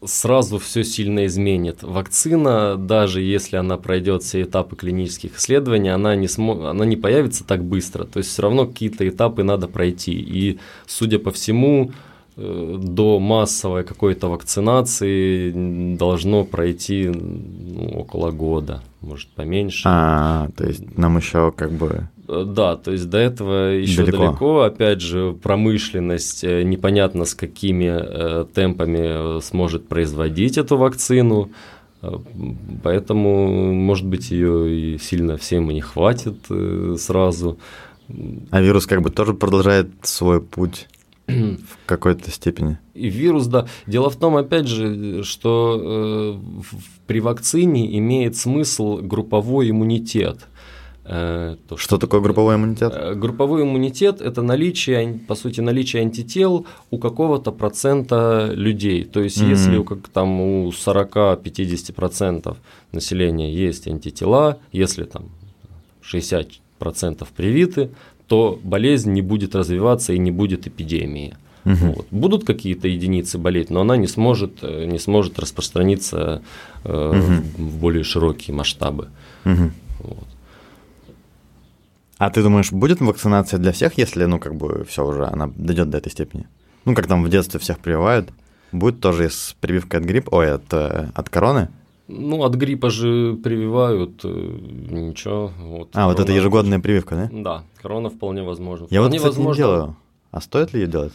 сразу 0.05 0.59
все 0.59 0.83
сильно 0.83 1.25
изменит. 1.25 1.83
Вакцина, 1.83 2.77
даже 2.77 3.21
если 3.21 3.57
она 3.57 3.77
пройдет 3.77 4.23
все 4.23 4.43
этапы 4.43 4.75
клинических 4.75 5.37
исследований, 5.37 5.89
она 5.89 6.15
не, 6.15 6.27
смо... 6.27 6.69
она 6.69 6.85
не 6.85 6.95
появится 6.95 7.43
так 7.43 7.63
быстро. 7.63 8.05
То 8.05 8.19
есть 8.19 8.29
все 8.29 8.43
равно 8.43 8.65
какие-то 8.65 9.07
этапы 9.07 9.43
надо 9.43 9.67
пройти. 9.67 10.13
И, 10.13 10.59
судя 10.87 11.19
по 11.19 11.31
всему, 11.31 11.91
э, 12.37 12.77
до 12.79 13.19
массовой 13.19 13.83
какой-то 13.83 14.29
вакцинации 14.29 15.95
должно 15.95 16.45
пройти 16.45 17.09
ну, 17.09 17.99
около 17.99 18.31
года, 18.31 18.81
может 19.01 19.29
поменьше. 19.29 19.83
А, 19.85 20.49
то 20.55 20.65
есть 20.65 20.97
нам 20.97 21.17
еще 21.17 21.51
как 21.51 21.71
бы 21.71 22.07
да, 22.45 22.75
то 22.75 22.91
есть 22.91 23.09
до 23.09 23.17
этого 23.17 23.71
еще 23.73 24.05
далеко. 24.05 24.17
далеко. 24.17 24.61
Опять 24.61 25.01
же, 25.01 25.33
промышленность 25.33 26.43
э, 26.43 26.63
непонятно 26.63 27.25
с 27.25 27.33
какими 27.33 27.89
э, 27.89 28.45
темпами 28.53 29.41
сможет 29.41 29.87
производить 29.87 30.57
эту 30.57 30.77
вакцину. 30.77 31.51
Поэтому, 32.81 33.73
может 33.73 34.05
быть, 34.05 34.31
ее 34.31 34.93
и 34.93 34.97
сильно 34.97 35.35
всем 35.35 35.69
и 35.69 35.73
не 35.73 35.81
хватит 35.81 36.37
сразу. 36.97 37.57
А 38.51 38.61
вирус 38.61 38.85
как 38.85 39.01
бы 39.01 39.09
тоже 39.09 39.33
продолжает 39.33 39.89
свой 40.03 40.41
путь 40.41 40.87
в 41.27 41.85
какой-то 41.85 42.31
степени. 42.31 42.79
И 42.93 43.09
вирус, 43.09 43.47
да. 43.47 43.67
Дело 43.85 44.09
в 44.09 44.15
том, 44.15 44.35
опять 44.35 44.67
же, 44.67 45.23
что 45.23 46.39
э, 46.61 46.65
при 47.07 47.19
вакцине 47.19 47.97
имеет 47.97 48.35
смысл 48.35 48.97
групповой 48.97 49.69
иммунитет. 49.69 50.47
Э, 51.11 51.55
то, 51.67 51.75
что, 51.75 51.83
что 51.83 51.97
такое 51.97 52.21
групповой 52.21 52.55
иммунитет? 52.55 52.93
Э, 52.95 53.15
групповой 53.15 53.63
иммунитет– 53.63 54.21
это 54.21 54.43
наличие, 54.43 55.19
по 55.27 55.33
сути, 55.33 55.59
наличие 55.59 56.03
антител 56.03 56.67
у 56.91 56.99
какого-то 56.99 57.51
процента 57.51 58.51
людей. 58.53 59.03
То 59.05 59.19
есть, 59.19 59.41
mm-hmm. 59.41 59.49
если 59.49 59.77
у, 59.77 59.83
как, 59.83 60.07
там, 60.09 60.39
у 60.39 60.69
40-50% 60.69 62.55
населения 62.91 63.51
есть 63.51 63.87
антитела, 63.87 64.59
если 64.71 65.05
там 65.05 65.29
60% 66.03 67.27
привиты, 67.35 67.89
то 68.27 68.59
болезнь 68.63 69.11
не 69.11 69.23
будет 69.23 69.55
развиваться 69.55 70.13
и 70.13 70.19
не 70.19 70.29
будет 70.29 70.67
эпидемии. 70.67 71.35
Угу. 71.65 71.93
Вот. 71.95 72.07
Будут 72.11 72.45
какие-то 72.45 72.87
единицы 72.87 73.37
болеть, 73.37 73.69
но 73.69 73.81
она 73.81 73.97
не 73.97 74.07
сможет, 74.07 74.59
э, 74.61 74.85
не 74.85 74.99
сможет 74.99 75.39
распространиться 75.39 76.41
э, 76.83 77.09
угу. 77.09 77.63
в 77.63 77.79
более 77.79 78.03
широкие 78.03 78.55
масштабы. 78.55 79.07
Угу. 79.45 79.71
А 82.19 82.29
ты 82.29 82.43
думаешь, 82.43 82.73
будет 82.73 82.99
вакцинация 82.99 83.59
для 83.59 83.71
всех, 83.71 83.97
если, 83.97 84.25
ну, 84.25 84.39
как 84.39 84.53
бы, 84.53 84.83
все 84.83 85.07
уже, 85.07 85.25
она 85.25 85.49
дойдет 85.55 85.89
до 85.89 85.99
этой 85.99 86.11
степени? 86.11 86.47
Ну, 86.83 86.93
как 86.93 87.07
там 87.07 87.23
в 87.23 87.29
детстве 87.29 87.61
всех 87.61 87.79
прививают, 87.79 88.29
будет 88.73 88.99
тоже 88.99 89.29
с 89.29 89.55
прививкой 89.61 90.01
от 90.01 90.05
гриппа, 90.05 90.35
ой, 90.35 90.51
от, 90.51 90.73
э, 90.73 91.07
от 91.15 91.29
короны? 91.29 91.69
Ну, 92.09 92.43
от 92.43 92.55
гриппа 92.55 92.89
же 92.89 93.35
прививают, 93.41 94.19
э, 94.25 94.27
ничего. 94.27 95.53
Вот, 95.59 95.91
а, 95.93 96.07
вот 96.07 96.19
это 96.19 96.33
ежегодная 96.33 96.79
прививка, 96.81 97.15
да? 97.15 97.29
Да, 97.31 97.63
корона 97.81 98.09
вполне 98.09 98.43
возможно. 98.43 98.87
Я 98.89 98.99
вполне 98.99 99.19
вот, 99.19 99.29
кстати, 99.29 99.37
возможно... 99.37 99.61
не 99.61 99.67
делаю. 99.67 99.95
А 100.31 100.41
стоит 100.41 100.73
ли 100.73 100.81
ее 100.81 100.87
делать? 100.87 101.13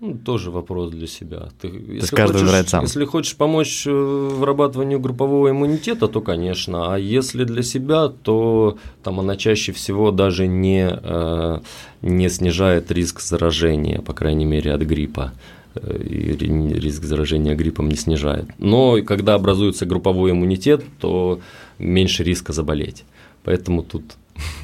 Ну, 0.00 0.14
тоже 0.16 0.52
вопрос 0.52 0.92
для 0.92 1.08
себя. 1.08 1.48
Ты, 1.60 1.70
то 1.70 1.92
есть 1.92 2.10
каждый 2.10 2.34
хочешь, 2.34 2.42
выбирает 2.42 2.68
сам. 2.68 2.84
Если 2.84 3.04
хочешь 3.04 3.34
помочь 3.34 3.84
э, 3.84 3.90
вырабатыванию 3.90 5.00
группового 5.00 5.50
иммунитета, 5.50 6.06
то, 6.06 6.20
конечно. 6.20 6.94
А 6.94 6.98
если 6.98 7.42
для 7.42 7.64
себя, 7.64 8.06
то 8.08 8.78
там 9.02 9.18
она 9.18 9.36
чаще 9.36 9.72
всего 9.72 10.12
даже 10.12 10.46
не, 10.46 10.88
э, 10.88 11.60
не 12.02 12.28
снижает 12.28 12.92
риск 12.92 13.20
заражения, 13.20 14.00
по 14.00 14.12
крайней 14.12 14.44
мере, 14.44 14.72
от 14.72 14.82
гриппа. 14.82 15.32
Э, 15.74 16.00
и 16.00 16.36
риск 16.36 17.02
заражения 17.02 17.56
гриппом 17.56 17.88
не 17.88 17.96
снижает. 17.96 18.46
Но 18.58 19.02
когда 19.02 19.34
образуется 19.34 19.84
групповой 19.84 20.30
иммунитет, 20.30 20.84
то 21.00 21.40
меньше 21.80 22.22
риска 22.22 22.52
заболеть. 22.52 23.04
Поэтому 23.42 23.82
тут 23.82 24.04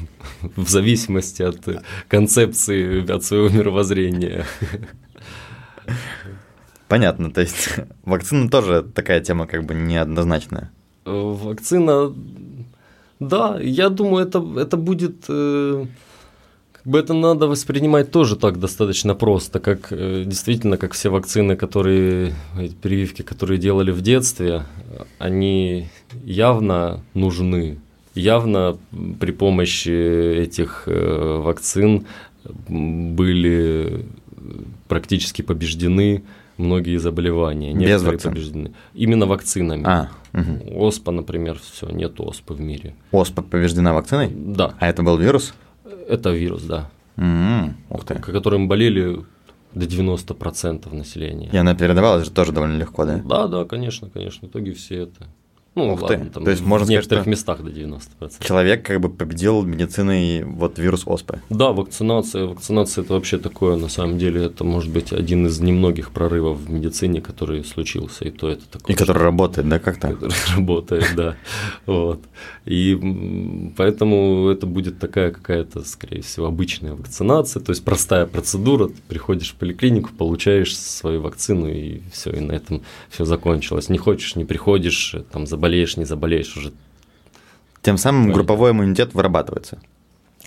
в 0.55 0.69
зависимости 0.69 1.43
от 1.43 1.59
концепции, 2.07 3.11
от 3.11 3.25
своего 3.25 3.49
мировоззрения. 3.49 4.45
Понятно, 6.87 7.31
то 7.31 7.41
есть 7.41 7.79
вакцина 8.03 8.49
тоже 8.49 8.83
такая 8.83 9.19
тема 9.19 9.47
как 9.47 9.65
бы 9.65 9.73
неоднозначная. 9.73 10.71
Вакцина, 11.05 12.13
да, 13.19 13.59
я 13.59 13.89
думаю, 13.89 14.25
это, 14.27 14.43
это 14.57 14.77
будет, 14.77 15.25
э, 15.29 15.85
как 16.71 16.85
бы 16.85 16.99
это 16.99 17.13
надо 17.13 17.47
воспринимать 17.47 18.11
тоже 18.11 18.35
так 18.35 18.59
достаточно 18.59 19.15
просто, 19.15 19.59
как 19.59 19.91
э, 19.91 20.23
действительно, 20.25 20.77
как 20.77 20.93
все 20.93 21.09
вакцины, 21.09 21.55
которые, 21.55 22.33
эти 22.59 22.73
прививки, 22.73 23.21
которые 23.21 23.59
делали 23.59 23.91
в 23.91 24.01
детстве, 24.01 24.63
они 25.19 25.89
явно 26.23 27.01
нужны. 27.13 27.79
Явно 28.15 28.77
при 29.19 29.31
помощи 29.31 30.37
этих 30.39 30.83
э, 30.87 31.41
вакцин 31.43 32.05
были 32.69 34.05
практически 34.87 35.41
побеждены 35.41 36.23
многие 36.57 36.97
заболевания. 36.97 37.73
Без 37.73 38.03
вакцин? 38.03 38.31
побеждены. 38.31 38.73
Именно 38.93 39.25
вакцинами. 39.25 39.83
А, 39.85 40.09
угу. 40.33 40.85
Оспа, 40.85 41.11
например, 41.11 41.59
все, 41.59 41.89
нет 41.89 42.19
оспы 42.19 42.53
в 42.53 42.61
мире. 42.61 42.95
Оспа 43.11 43.41
побеждена 43.41 43.93
вакциной? 43.93 44.31
Да. 44.33 44.73
А 44.79 44.87
это 44.87 45.03
был 45.03 45.17
вирус? 45.17 45.53
Это 46.07 46.31
вирус, 46.31 46.63
да. 46.63 46.89
Mm-hmm. 47.17 47.73
Ух 47.89 48.05
ты. 48.05 48.15
Которым 48.15 48.67
болели 48.67 49.23
до 49.73 49.85
90% 49.85 50.93
населения. 50.93 51.49
И 51.51 51.57
она 51.57 51.75
передавалась 51.75 52.25
же 52.25 52.31
тоже 52.31 52.51
довольно 52.51 52.77
легко, 52.77 53.05
да? 53.05 53.21
Да, 53.23 53.47
да, 53.47 53.65
конечно, 53.65 54.09
конечно. 54.09 54.47
В 54.47 54.51
итоге 54.51 54.73
все 54.73 55.03
это 55.03 55.27
ну, 55.75 55.93
Ух 55.93 56.01
ладно, 56.03 56.25
ты. 56.25 56.31
там 56.31 56.43
То 56.45 56.51
есть 56.51 56.63
можно 56.63 56.87
в 56.87 56.89
некоторых 56.89 57.23
сказать, 57.23 57.27
местах 57.27 57.63
до 57.63 57.69
90%. 57.69 58.45
Человек 58.45 58.85
как 58.85 59.01
бы 59.01 59.09
победил 59.09 59.61
медициной 59.61 60.43
вот 60.43 60.79
вирус 60.79 61.03
оспы. 61.05 61.41
Да, 61.49 61.73
вакцинация. 61.73 62.45
Вакцинация 62.45 63.03
это 63.03 63.13
вообще 63.13 63.37
такое, 63.37 63.75
на 63.75 63.89
самом 63.89 64.17
деле, 64.17 64.45
это 64.45 64.63
может 64.63 64.91
быть 64.91 65.11
один 65.11 65.47
из 65.47 65.59
немногих 65.59 66.11
прорывов 66.11 66.59
в 66.59 66.69
медицине, 66.69 67.21
который 67.21 67.65
случился. 67.65 68.23
И 68.25 68.31
то 68.31 68.49
это 68.49 68.65
такое. 68.69 68.95
И 68.95 68.97
который 68.97 69.23
работает, 69.23 69.67
да, 69.67 69.79
как-то? 69.79 70.13
Который 70.13 70.33
работает, 70.55 71.07
да. 71.15 71.35
Вот. 71.85 72.21
И 72.65 73.71
поэтому 73.77 74.49
это 74.49 74.65
будет 74.65 74.97
такая 74.97 75.31
какая-то, 75.31 75.83
скорее 75.83 76.21
всего, 76.21 76.47
обычная 76.47 76.93
вакцинация, 76.93 77.61
то 77.61 77.69
есть 77.69 77.85
простая 77.85 78.25
процедура. 78.25 78.87
Ты 78.87 79.01
приходишь 79.07 79.51
в 79.51 79.55
поликлинику, 79.55 80.09
получаешь 80.17 80.75
свою 80.75 81.21
вакцину, 81.21 81.67
и 81.67 82.01
все, 82.11 82.31
и 82.31 82.39
на 82.39 82.53
этом 82.53 82.81
все 83.09 83.23
закончилось. 83.23 83.89
Не 83.89 83.99
хочешь, 83.99 84.35
не 84.35 84.45
приходишь, 84.45 85.15
там 85.31 85.45
заболеешь, 85.45 85.95
не 85.97 86.05
заболеешь 86.05 86.57
уже. 86.57 86.73
Тем 87.83 87.97
самым 87.97 88.31
групповой 88.31 88.71
иммунитет 88.71 89.13
вырабатывается. 89.13 89.79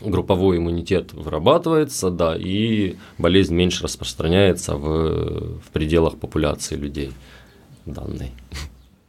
Групповой 0.01 0.59
иммунитет 0.59 1.13
вырабатывается, 1.13 2.11
да, 2.11 2.37
и 2.37 2.97
болезнь 3.17 3.55
меньше 3.55 3.85
распространяется 3.85 4.75
в, 4.75 5.61
в 5.61 5.71
пределах 5.73 6.17
популяции 6.17 6.75
людей 6.75 7.13
данной. 7.87 8.33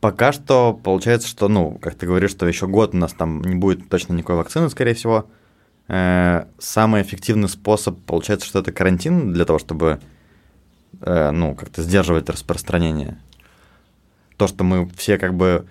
Пока 0.01 0.31
что 0.31 0.73
получается, 0.73 1.27
что, 1.27 1.47
ну, 1.47 1.77
как 1.81 1.95
ты 1.95 2.05
говоришь, 2.05 2.31
что 2.31 2.47
еще 2.47 2.67
год 2.67 2.93
у 2.93 2.97
нас 2.97 3.13
там 3.13 3.41
не 3.41 3.55
будет 3.55 3.89
точно 3.89 4.13
никакой 4.13 4.37
вакцины, 4.37 4.69
скорее 4.69 4.93
всего. 4.93 5.27
Э, 5.87 6.45
самый 6.57 7.01
эффективный 7.01 7.49
способ, 7.49 7.99
получается, 8.01 8.47
что 8.47 8.59
это 8.59 8.71
карантин 8.71 9.33
для 9.33 9.45
того, 9.45 9.59
чтобы, 9.59 9.99
э, 11.01 11.31
ну, 11.31 11.55
как-то 11.55 11.81
сдерживать 11.81 12.29
распространение. 12.29 13.19
То, 14.37 14.47
что 14.47 14.63
мы 14.63 14.87
все 14.95 15.17
как 15.17 15.33
бы 15.33 15.67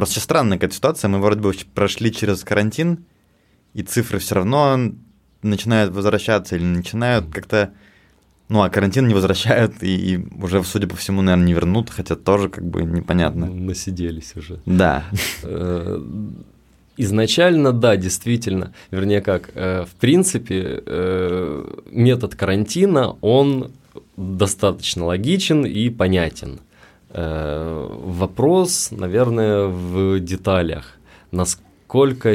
Просто 0.00 0.20
странная 0.20 0.56
какая-то 0.56 0.76
ситуация. 0.76 1.08
Мы 1.08 1.18
вроде 1.18 1.40
бы 1.40 1.52
прошли 1.74 2.10
через 2.10 2.42
карантин, 2.42 3.04
и 3.74 3.82
цифры 3.82 4.18
все 4.18 4.36
равно 4.36 4.92
начинают 5.42 5.92
возвращаться 5.92 6.56
или 6.56 6.64
начинают 6.64 7.30
как-то... 7.30 7.74
Ну, 8.50 8.62
а 8.62 8.68
карантин 8.68 9.06
не 9.06 9.14
возвращают, 9.14 9.80
и, 9.80 10.14
и 10.14 10.26
уже, 10.42 10.64
судя 10.64 10.88
по 10.88 10.96
всему, 10.96 11.22
наверное, 11.22 11.46
не 11.46 11.54
вернут, 11.54 11.88
хотя 11.88 12.16
тоже 12.16 12.48
как 12.48 12.64
бы 12.64 12.82
непонятно. 12.82 13.46
Насиделись 13.46 14.34
уже. 14.34 14.58
Да. 14.66 15.04
Э, 15.44 16.00
изначально, 16.96 17.72
да, 17.72 17.96
действительно, 17.96 18.72
вернее 18.90 19.20
как, 19.20 19.50
э, 19.54 19.84
в 19.84 19.94
принципе, 20.00 20.82
э, 20.84 21.64
метод 21.92 22.34
карантина, 22.34 23.16
он 23.20 23.70
достаточно 24.16 25.04
логичен 25.04 25.64
и 25.64 25.88
понятен. 25.88 26.58
Вопрос, 27.12 28.90
наверное, 28.90 29.66
в 29.66 30.18
деталях. 30.20 30.96
Насколько 31.32 31.69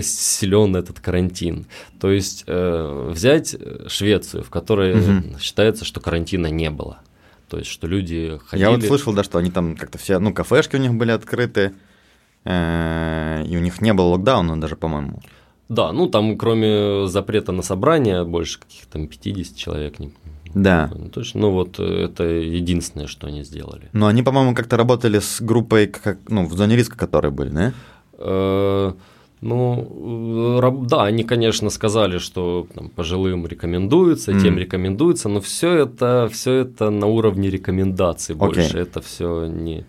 силен 0.02 0.76
этот 0.76 1.00
карантин. 1.00 1.66
То 2.00 2.12
есть 2.12 2.44
э, 2.48 3.10
взять 3.12 3.56
Швецию, 3.88 4.44
в 4.44 4.50
которой 4.50 4.94
угу. 4.94 5.40
считается, 5.40 5.86
что 5.86 6.00
карантина 6.00 6.48
не 6.48 6.70
было. 6.70 7.00
То 7.50 7.58
есть, 7.58 7.70
что 7.70 7.88
люди 7.88 8.40
ходили... 8.48 8.66
Я 8.66 8.72
вот 8.72 8.84
слышал, 8.84 9.14
да, 9.14 9.24
что 9.24 9.38
они 9.38 9.52
там 9.52 9.76
как-то 9.76 9.98
все, 9.98 10.20
ну, 10.20 10.34
кафешки 10.34 10.76
у 10.76 10.80
них 10.80 10.94
были 10.94 11.12
открыты, 11.12 11.74
э, 12.44 13.44
и 13.48 13.56
у 13.56 13.60
них 13.60 13.82
не 13.82 13.94
было 13.94 14.08
локдауна 14.08 14.60
даже, 14.60 14.76
по-моему. 14.76 15.22
Да, 15.68 15.92
ну 15.92 16.08
там 16.08 16.38
кроме 16.38 17.08
запрета 17.08 17.52
на 17.52 17.64
собрание 17.64 18.24
больше 18.24 18.60
каких-то 18.60 18.94
там 18.94 19.08
50 19.08 19.58
человек, 19.58 20.00
не, 20.00 20.12
Да. 20.54 20.92
Точно. 21.12 21.42
Ну 21.42 21.52
вот 21.52 21.80
это 21.80 22.24
единственное, 22.24 23.08
что 23.08 23.28
они 23.28 23.44
сделали. 23.44 23.90
Но 23.94 24.08
они, 24.08 24.22
по-моему, 24.22 24.54
как-то 24.54 24.78
работали 24.78 25.20
с 25.20 25.42
группой, 25.42 25.88
как, 25.88 26.20
ну, 26.28 26.46
в 26.46 26.54
зоне 26.54 26.76
риска, 26.76 26.98
которые 26.98 27.32
были, 27.32 27.50
да? 27.50 27.74
Ну, 29.46 30.86
да, 30.90 31.04
они, 31.04 31.24
конечно, 31.24 31.70
сказали, 31.70 32.18
что 32.18 32.68
там, 32.74 32.90
пожилым 32.90 33.46
рекомендуется, 33.46 34.32
mm. 34.32 34.42
тем 34.42 34.58
рекомендуется, 34.58 35.30
но 35.30 35.40
все 35.40 35.84
это, 35.84 36.28
все 36.32 36.52
это 36.54 36.90
на 36.90 37.06
уровне 37.06 37.52
рекомендаций 37.52 38.34
okay. 38.34 38.40
больше. 38.40 38.80
Это 38.80 39.02
все 39.02 39.46
не, 39.46 39.86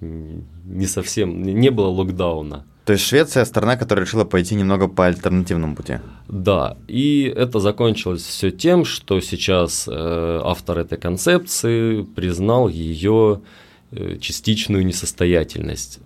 не 0.00 0.86
совсем, 0.86 1.42
не 1.42 1.70
было 1.70 1.86
локдауна. 1.86 2.64
То 2.84 2.94
есть 2.94 3.04
Швеция 3.04 3.44
страна, 3.44 3.76
которая 3.76 4.06
решила 4.06 4.24
пойти 4.24 4.56
немного 4.56 4.88
по 4.88 5.06
альтернативному 5.06 5.76
пути. 5.76 5.98
Да, 6.28 6.76
и 6.88 7.32
это 7.36 7.60
закончилось 7.60 8.22
все 8.22 8.50
тем, 8.50 8.84
что 8.84 9.20
сейчас 9.20 9.88
э, 9.88 10.40
автор 10.42 10.78
этой 10.78 10.98
концепции 10.98 12.02
признал 12.02 12.68
ее 12.68 13.40
э, 13.92 14.16
частичную 14.20 14.84
несостоятельность. 14.84 16.00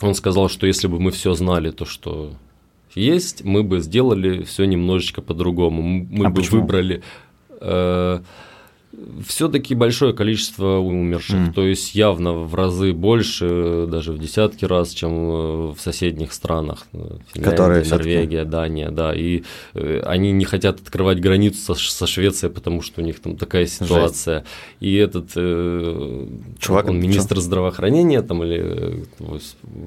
Он 0.00 0.14
сказал, 0.14 0.48
что 0.48 0.66
если 0.66 0.86
бы 0.86 1.00
мы 1.00 1.10
все 1.10 1.34
знали, 1.34 1.70
то 1.70 1.84
что 1.84 2.32
есть, 2.94 3.44
мы 3.44 3.62
бы 3.62 3.80
сделали 3.80 4.42
все 4.42 4.64
немножечко 4.64 5.22
по-другому. 5.22 5.82
Мы 5.82 6.26
а 6.26 6.30
бы 6.30 6.36
почему? 6.36 6.60
выбрали. 6.60 7.02
Э, 7.60 8.20
все-таки 9.26 9.74
большое 9.74 10.12
количество 10.12 10.78
умерших, 10.78 11.48
mm. 11.48 11.52
то 11.52 11.66
есть 11.66 11.94
явно 11.94 12.32
в 12.32 12.54
разы 12.54 12.92
больше, 12.92 13.86
даже 13.88 14.12
в 14.12 14.18
десятки 14.18 14.64
раз, 14.64 14.90
чем 14.90 15.12
э, 15.12 15.72
в 15.72 15.76
соседних 15.78 16.32
странах, 16.32 16.86
э, 16.92 16.98
Финляндия, 17.32 17.50
Которые 17.50 17.84
Норвегия, 17.84 18.44
Дания, 18.44 18.90
да, 18.90 19.14
и 19.14 19.42
э, 19.74 20.00
они 20.04 20.32
не 20.32 20.44
хотят 20.44 20.80
открывать 20.80 21.20
границу 21.20 21.74
со, 21.74 21.74
со 21.74 22.06
Швецией, 22.06 22.52
потому 22.52 22.82
что 22.82 23.00
у 23.00 23.04
них 23.04 23.20
там 23.20 23.36
такая 23.36 23.66
ситуация, 23.66 24.40
Жесть. 24.40 24.48
и 24.80 24.94
этот 24.94 25.30
э, 25.36 26.26
чувак, 26.58 26.88
он 26.88 27.00
министр 27.00 27.36
что? 27.36 27.44
здравоохранения 27.44 28.22
там 28.22 28.42
или, 28.42 29.06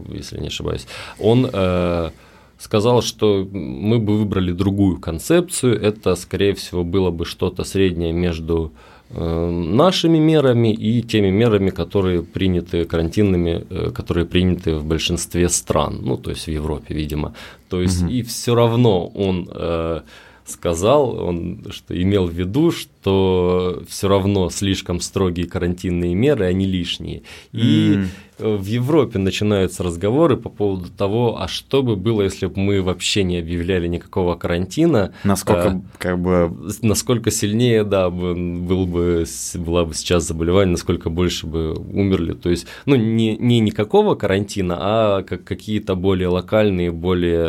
если 0.10 0.40
не 0.40 0.48
ошибаюсь, 0.48 0.88
он 1.20 1.50
э, 1.52 2.10
сказал, 2.58 3.02
что 3.02 3.48
мы 3.52 4.00
бы 4.00 4.18
выбрали 4.18 4.52
другую 4.52 5.00
концепцию, 5.00 5.80
это, 5.82 6.16
скорее 6.16 6.54
всего, 6.54 6.84
было 6.84 7.12
бы 7.12 7.26
что-то 7.26 7.64
среднее 7.64 8.14
между 8.14 8.72
Э, 8.72 8.88
нашими 9.10 10.20
мерами 10.20 10.74
и 10.74 11.02
теми 11.02 11.30
мерами, 11.30 11.70
которые 11.70 12.24
приняты 12.24 12.86
карантинными, 12.86 13.66
э, 13.70 13.92
которые 13.92 14.26
приняты 14.26 14.76
в 14.76 14.86
большинстве 14.86 15.50
стран, 15.50 16.00
ну 16.02 16.18
то 16.18 16.32
есть 16.32 16.48
в 16.48 16.52
Европе, 16.52 16.94
видимо. 16.94 17.34
То 17.70 17.82
есть 17.82 18.04
угу. 18.04 18.12
и 18.12 18.22
все 18.22 18.56
равно 18.56 19.08
он 19.08 19.50
э, 19.50 20.02
сказал, 20.48 21.19
он 21.24 21.65
что 21.69 21.99
имел 22.02 22.28
в 22.28 22.32
виду, 22.32 22.72
что 22.72 23.84
все 23.88 24.07
равно 24.07 24.49
слишком 24.49 24.99
строгие 24.99 25.48
карантинные 25.48 26.15
меры, 26.15 26.45
они 26.45 26.65
лишние. 26.65 27.24
И 27.52 27.99
mm. 28.40 28.57
в 28.57 28.65
Европе 28.65 29.19
начинаются 29.19 29.84
разговоры 29.84 30.38
по 30.38 30.49
поводу 30.49 30.90
того, 30.90 31.40
а 31.40 31.48
что 31.48 31.84
бы 31.84 31.95
было, 31.95 32.22
если 32.22 32.48
бы 32.48 32.60
мы 32.60 32.82
вообще 32.82 33.24
не 33.24 33.38
объявляли 33.40 33.88
никакого 33.88 34.36
карантина. 34.36 35.14
Насколько 35.24 35.69
а, 35.69 35.82
как 35.98 36.19
бы... 36.19 36.52
Насколько 36.82 37.32
сильнее, 37.32 37.84
да, 37.84 38.10
был 38.10 38.86
бы, 38.86 39.26
была 39.56 39.86
бы 39.86 39.94
сейчас 39.94 40.28
заболевание, 40.28 40.72
насколько 40.72 41.10
больше 41.10 41.48
бы 41.48 41.74
умерли. 41.74 42.34
То 42.34 42.49
есть, 42.49 42.68
ну, 42.86 42.95
не, 42.95 43.38
не 43.38 43.60
никакого 43.60 44.15
карантина, 44.15 44.78
а 44.80 45.24
как 45.24 45.44
какие-то 45.44 45.95
более 45.95 46.30
локальные, 46.30 46.91
более 46.91 47.48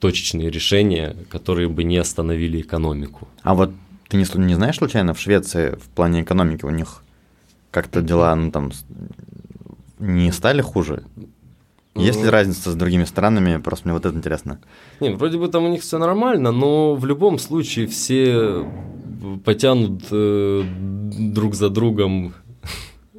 точечные 0.00 0.50
решения, 0.50 1.16
которые 1.28 1.68
бы 1.68 1.84
не 1.84 1.98
остановили 1.98 2.60
экономику. 2.60 3.28
А 3.42 3.54
вот 3.54 3.70
ты 4.08 4.16
не, 4.16 4.46
не 4.46 4.54
знаешь 4.54 4.76
случайно, 4.76 5.14
в 5.14 5.20
Швеции 5.20 5.76
в 5.76 5.88
плане 5.94 6.22
экономики 6.22 6.64
у 6.64 6.70
них 6.70 7.02
как-то 7.70 8.00
дела, 8.00 8.34
ну 8.34 8.50
там, 8.50 8.72
не 9.98 10.32
стали 10.32 10.62
хуже? 10.62 11.04
Есть 11.94 12.18
ли 12.18 12.24
ну, 12.24 12.30
разница 12.30 12.70
с 12.70 12.74
другими 12.74 13.04
странами? 13.04 13.60
Просто 13.60 13.88
мне 13.88 13.94
вот 13.94 14.06
это 14.06 14.16
интересно. 14.16 14.58
Не, 15.00 15.10
вроде 15.10 15.38
бы 15.38 15.48
там 15.48 15.64
у 15.64 15.68
них 15.68 15.82
все 15.82 15.98
нормально, 15.98 16.52
но 16.52 16.94
в 16.94 17.04
любом 17.04 17.38
случае 17.38 17.86
все 17.86 18.64
потянут 19.44 20.04
э, 20.10 20.62
друг 21.34 21.54
за 21.54 21.68
другом 21.68 22.34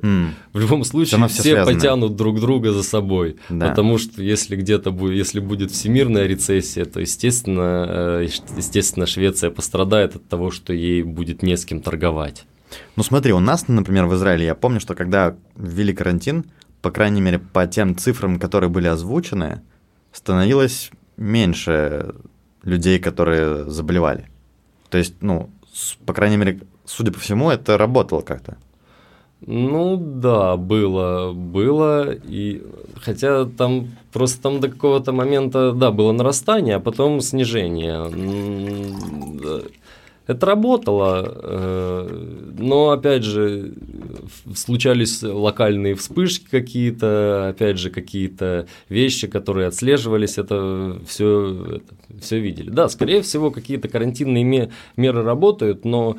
Mm. 0.01 0.29
В 0.53 0.59
любом 0.59 0.83
случае 0.83 1.27
все, 1.27 1.41
все 1.41 1.65
потянут 1.65 2.15
друг 2.15 2.39
друга 2.39 2.71
за 2.73 2.83
собой, 2.83 3.37
да. 3.49 3.69
потому 3.69 3.97
что 3.97 4.23
если 4.23 4.55
где-то 4.55 4.91
будет, 4.91 5.15
если 5.15 5.39
будет 5.39 5.71
всемирная 5.71 6.25
рецессия, 6.25 6.85
то 6.85 6.99
естественно, 6.99 7.85
э, 8.21 8.27
естественно 8.57 9.05
Швеция 9.05 9.51
пострадает 9.51 10.15
от 10.15 10.27
того, 10.27 10.51
что 10.51 10.73
ей 10.73 11.03
будет 11.03 11.43
не 11.43 11.55
с 11.55 11.65
кем 11.65 11.81
торговать. 11.81 12.45
Ну 12.95 13.03
смотри, 13.03 13.33
у 13.33 13.39
нас, 13.39 13.67
например, 13.67 14.05
в 14.05 14.15
Израиле, 14.15 14.45
я 14.45 14.55
помню, 14.55 14.79
что 14.79 14.95
когда 14.95 15.35
ввели 15.55 15.93
карантин, 15.93 16.45
по 16.81 16.89
крайней 16.91 17.21
мере, 17.21 17.39
по 17.39 17.67
тем 17.67 17.95
цифрам, 17.95 18.39
которые 18.39 18.69
были 18.69 18.87
озвучены, 18.87 19.61
становилось 20.11 20.91
меньше 21.17 22.15
людей, 22.63 22.99
которые 22.99 23.69
заболевали. 23.69 24.29
То 24.89 24.97
есть, 24.97 25.15
ну, 25.21 25.49
по 26.05 26.13
крайней 26.13 26.37
мере, 26.37 26.61
судя 26.85 27.11
по 27.11 27.19
всему, 27.19 27.49
это 27.49 27.77
работало 27.77 28.21
как-то. 28.21 28.57
Ну 29.45 29.97
да, 29.97 30.55
было, 30.55 31.31
было, 31.33 32.11
и 32.11 32.61
хотя 33.01 33.45
там 33.45 33.87
просто 34.13 34.41
там 34.41 34.59
до 34.59 34.69
какого-то 34.69 35.11
момента, 35.13 35.71
да, 35.71 35.91
было 35.91 36.11
нарастание, 36.11 36.75
а 36.75 36.79
потом 36.79 37.21
снижение. 37.21 38.05
Это 40.31 40.45
работало, 40.45 41.39
э, 41.43 42.53
но 42.57 42.91
опять 42.91 43.23
же 43.23 43.73
случались 44.55 45.21
локальные 45.23 45.95
вспышки 45.95 46.45
какие-то, 46.49 47.49
опять 47.49 47.77
же 47.77 47.89
какие-то 47.89 48.67
вещи, 48.87 49.27
которые 49.27 49.67
отслеживались, 49.67 50.37
это 50.37 50.97
все, 51.05 51.81
это 51.81 52.21
все 52.21 52.39
видели. 52.39 52.69
Да, 52.69 52.87
скорее 52.87 53.21
всего 53.21 53.51
какие-то 53.51 53.89
карантинные 53.89 54.71
меры 54.95 55.21
работают, 55.23 55.83
но 55.83 56.15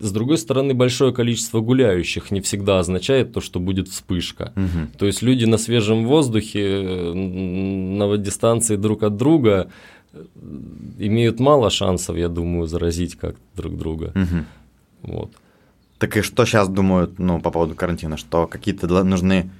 с 0.00 0.12
другой 0.12 0.38
стороны, 0.38 0.74
большое 0.74 1.12
количество 1.12 1.60
гуляющих 1.60 2.30
не 2.30 2.40
всегда 2.40 2.78
означает 2.78 3.32
то, 3.32 3.40
что 3.40 3.60
будет 3.60 3.88
вспышка. 3.88 4.52
Угу. 4.56 4.98
То 4.98 5.06
есть 5.06 5.22
люди 5.22 5.44
на 5.44 5.58
свежем 5.58 6.06
воздухе, 6.06 7.12
на 7.14 8.16
дистанции 8.16 8.76
друг 8.76 9.02
от 9.02 9.16
друга 9.16 9.68
э, 9.68 9.70
имеют 10.98 11.40
мало 11.40 11.70
шансов, 11.70 12.16
я 12.16 12.28
думаю, 12.28 12.66
заразить 12.66 13.16
как 13.16 13.36
друг 13.56 13.76
друга. 13.76 14.12
Угу. 14.14 15.12
Вот. 15.14 15.32
Так 15.98 16.16
и 16.16 16.22
что 16.22 16.44
сейчас 16.44 16.68
думают 16.68 17.18
ну, 17.18 17.40
по 17.40 17.50
поводу 17.50 17.74
карантина? 17.74 18.16
Что 18.16 18.46
какие-то 18.46 18.86
нужны 19.04 19.50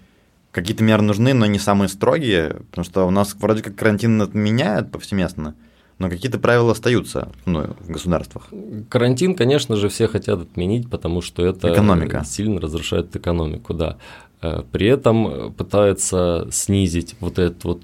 какие-то 0.52 0.84
меры 0.84 1.02
нужны, 1.02 1.34
но 1.34 1.46
не 1.46 1.58
самые 1.58 1.88
строгие, 1.88 2.60
потому 2.70 2.84
что 2.84 3.06
у 3.06 3.10
нас 3.10 3.34
вроде 3.34 3.62
как 3.62 3.74
карантин 3.74 4.20
отменяют 4.20 4.92
повсеместно. 4.92 5.54
Но 5.98 6.08
какие-то 6.08 6.38
правила 6.38 6.72
остаются 6.72 7.30
ну, 7.44 7.76
в 7.80 7.90
государствах. 7.90 8.48
Карантин, 8.88 9.34
конечно 9.34 9.76
же, 9.76 9.88
все 9.88 10.08
хотят 10.08 10.40
отменить, 10.40 10.90
потому 10.90 11.20
что 11.22 11.44
это 11.44 11.72
Экономика. 11.72 12.24
сильно 12.24 12.60
разрушает 12.60 13.14
экономику, 13.14 13.72
да. 13.72 13.98
Э, 14.40 14.62
при 14.72 14.86
этом 14.88 15.52
пытаются 15.52 16.48
снизить 16.50 17.14
вот 17.20 17.38
этот 17.38 17.64
вот 17.64 17.82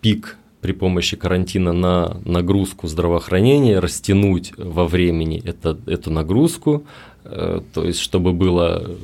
пик 0.00 0.36
при 0.60 0.72
помощи 0.72 1.16
карантина 1.16 1.72
на 1.72 2.20
нагрузку 2.24 2.86
здравоохранения, 2.86 3.78
растянуть 3.78 4.52
во 4.56 4.86
времени 4.86 5.42
это, 5.44 5.78
эту 5.86 6.10
нагрузку, 6.10 6.84
э, 7.24 7.60
то 7.72 7.84
есть 7.84 8.00
чтобы 8.00 8.32
было 8.32 8.96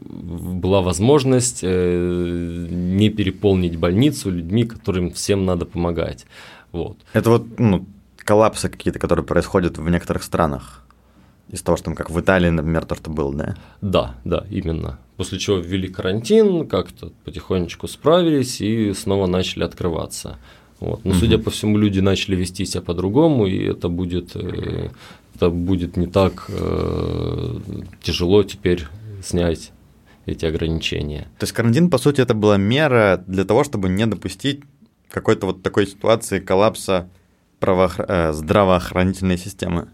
была 0.00 0.80
возможность 0.80 1.60
э, 1.62 2.66
не 2.70 3.10
переполнить 3.10 3.76
больницу 3.76 4.30
людьми, 4.30 4.64
которым 4.64 5.10
всем 5.10 5.44
надо 5.44 5.66
помогать. 5.66 6.26
Вот. 6.72 6.96
Это 7.12 7.30
вот 7.30 7.58
ну, 7.58 7.84
коллапсы 8.16 8.68
какие-то, 8.68 8.98
которые 8.98 9.24
происходят 9.24 9.78
в 9.78 9.88
некоторых 9.88 10.22
странах. 10.22 10.84
Из 11.48 11.62
того, 11.62 11.76
что 11.76 11.86
там, 11.86 11.96
как 11.96 12.10
в 12.10 12.20
Италии, 12.20 12.48
например, 12.48 12.84
то, 12.84 12.94
что 12.94 13.10
было, 13.10 13.34
да? 13.34 13.56
Да, 13.80 14.14
да, 14.24 14.46
именно. 14.50 14.98
После 15.16 15.38
чего 15.38 15.56
ввели 15.56 15.88
карантин, 15.88 16.66
как-то 16.68 17.12
потихонечку 17.24 17.88
справились 17.88 18.60
и 18.60 18.94
снова 18.94 19.26
начали 19.26 19.64
открываться. 19.64 20.38
Вот. 20.80 21.04
Но, 21.04 21.10
угу. 21.10 21.18
судя 21.18 21.38
по 21.38 21.50
всему, 21.50 21.78
люди 21.78 22.00
начали 22.00 22.34
вести 22.36 22.64
себя 22.64 22.80
по-другому, 22.80 23.46
и 23.46 23.64
это 23.64 23.88
будет, 23.88 24.34
э, 24.34 24.88
это 25.34 25.50
будет 25.50 25.96
не 25.96 26.06
так 26.06 26.46
э, 26.48 27.58
тяжело 28.02 28.42
теперь 28.42 28.86
снять 29.22 29.72
эти 30.26 30.46
ограничения. 30.46 31.28
То 31.38 31.44
есть 31.44 31.52
карантин, 31.52 31.90
по 31.90 31.98
сути, 31.98 32.22
это 32.22 32.34
была 32.34 32.56
мера 32.56 33.22
для 33.26 33.44
того, 33.44 33.62
чтобы 33.62 33.90
не 33.90 34.06
допустить 34.06 34.60
какой-то 35.10 35.46
вот 35.46 35.62
такой 35.62 35.86
ситуации 35.86 36.40
коллапса 36.40 37.08
правоохр... 37.58 38.04
э, 38.08 38.32
здравоохранительной 38.32 39.36
системы. 39.36 39.88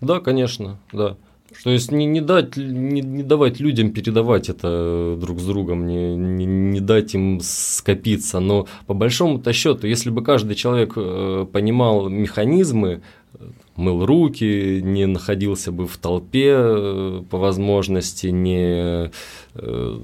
Да, 0.00 0.20
конечно, 0.20 0.78
да. 0.92 1.16
То 1.64 1.70
есть 1.70 1.90
не, 1.90 2.06
не, 2.06 2.20
дать, 2.20 2.56
не, 2.56 3.00
не 3.00 3.22
давать 3.22 3.60
людям 3.60 3.90
передавать 3.90 4.48
это 4.48 5.16
друг 5.20 5.40
с 5.40 5.44
другом, 5.44 5.86
не, 5.86 6.16
не, 6.16 6.44
не 6.44 6.80
дать 6.80 7.14
им 7.14 7.40
скопиться. 7.42 8.40
Но 8.40 8.66
по 8.86 8.94
большому-то 8.94 9.52
счету, 9.52 9.86
если 9.86 10.10
бы 10.10 10.22
каждый 10.22 10.54
человек 10.54 10.92
э, 10.96 11.46
понимал 11.50 12.08
механизмы, 12.08 13.02
мыл 13.76 14.06
руки, 14.06 14.80
не 14.82 15.06
находился 15.06 15.72
бы 15.72 15.86
в 15.86 15.96
толпе 15.98 16.54
э, 16.56 17.22
по 17.30 17.38
возможности, 17.38 18.28
не, 18.28 19.10
э, 19.54 19.98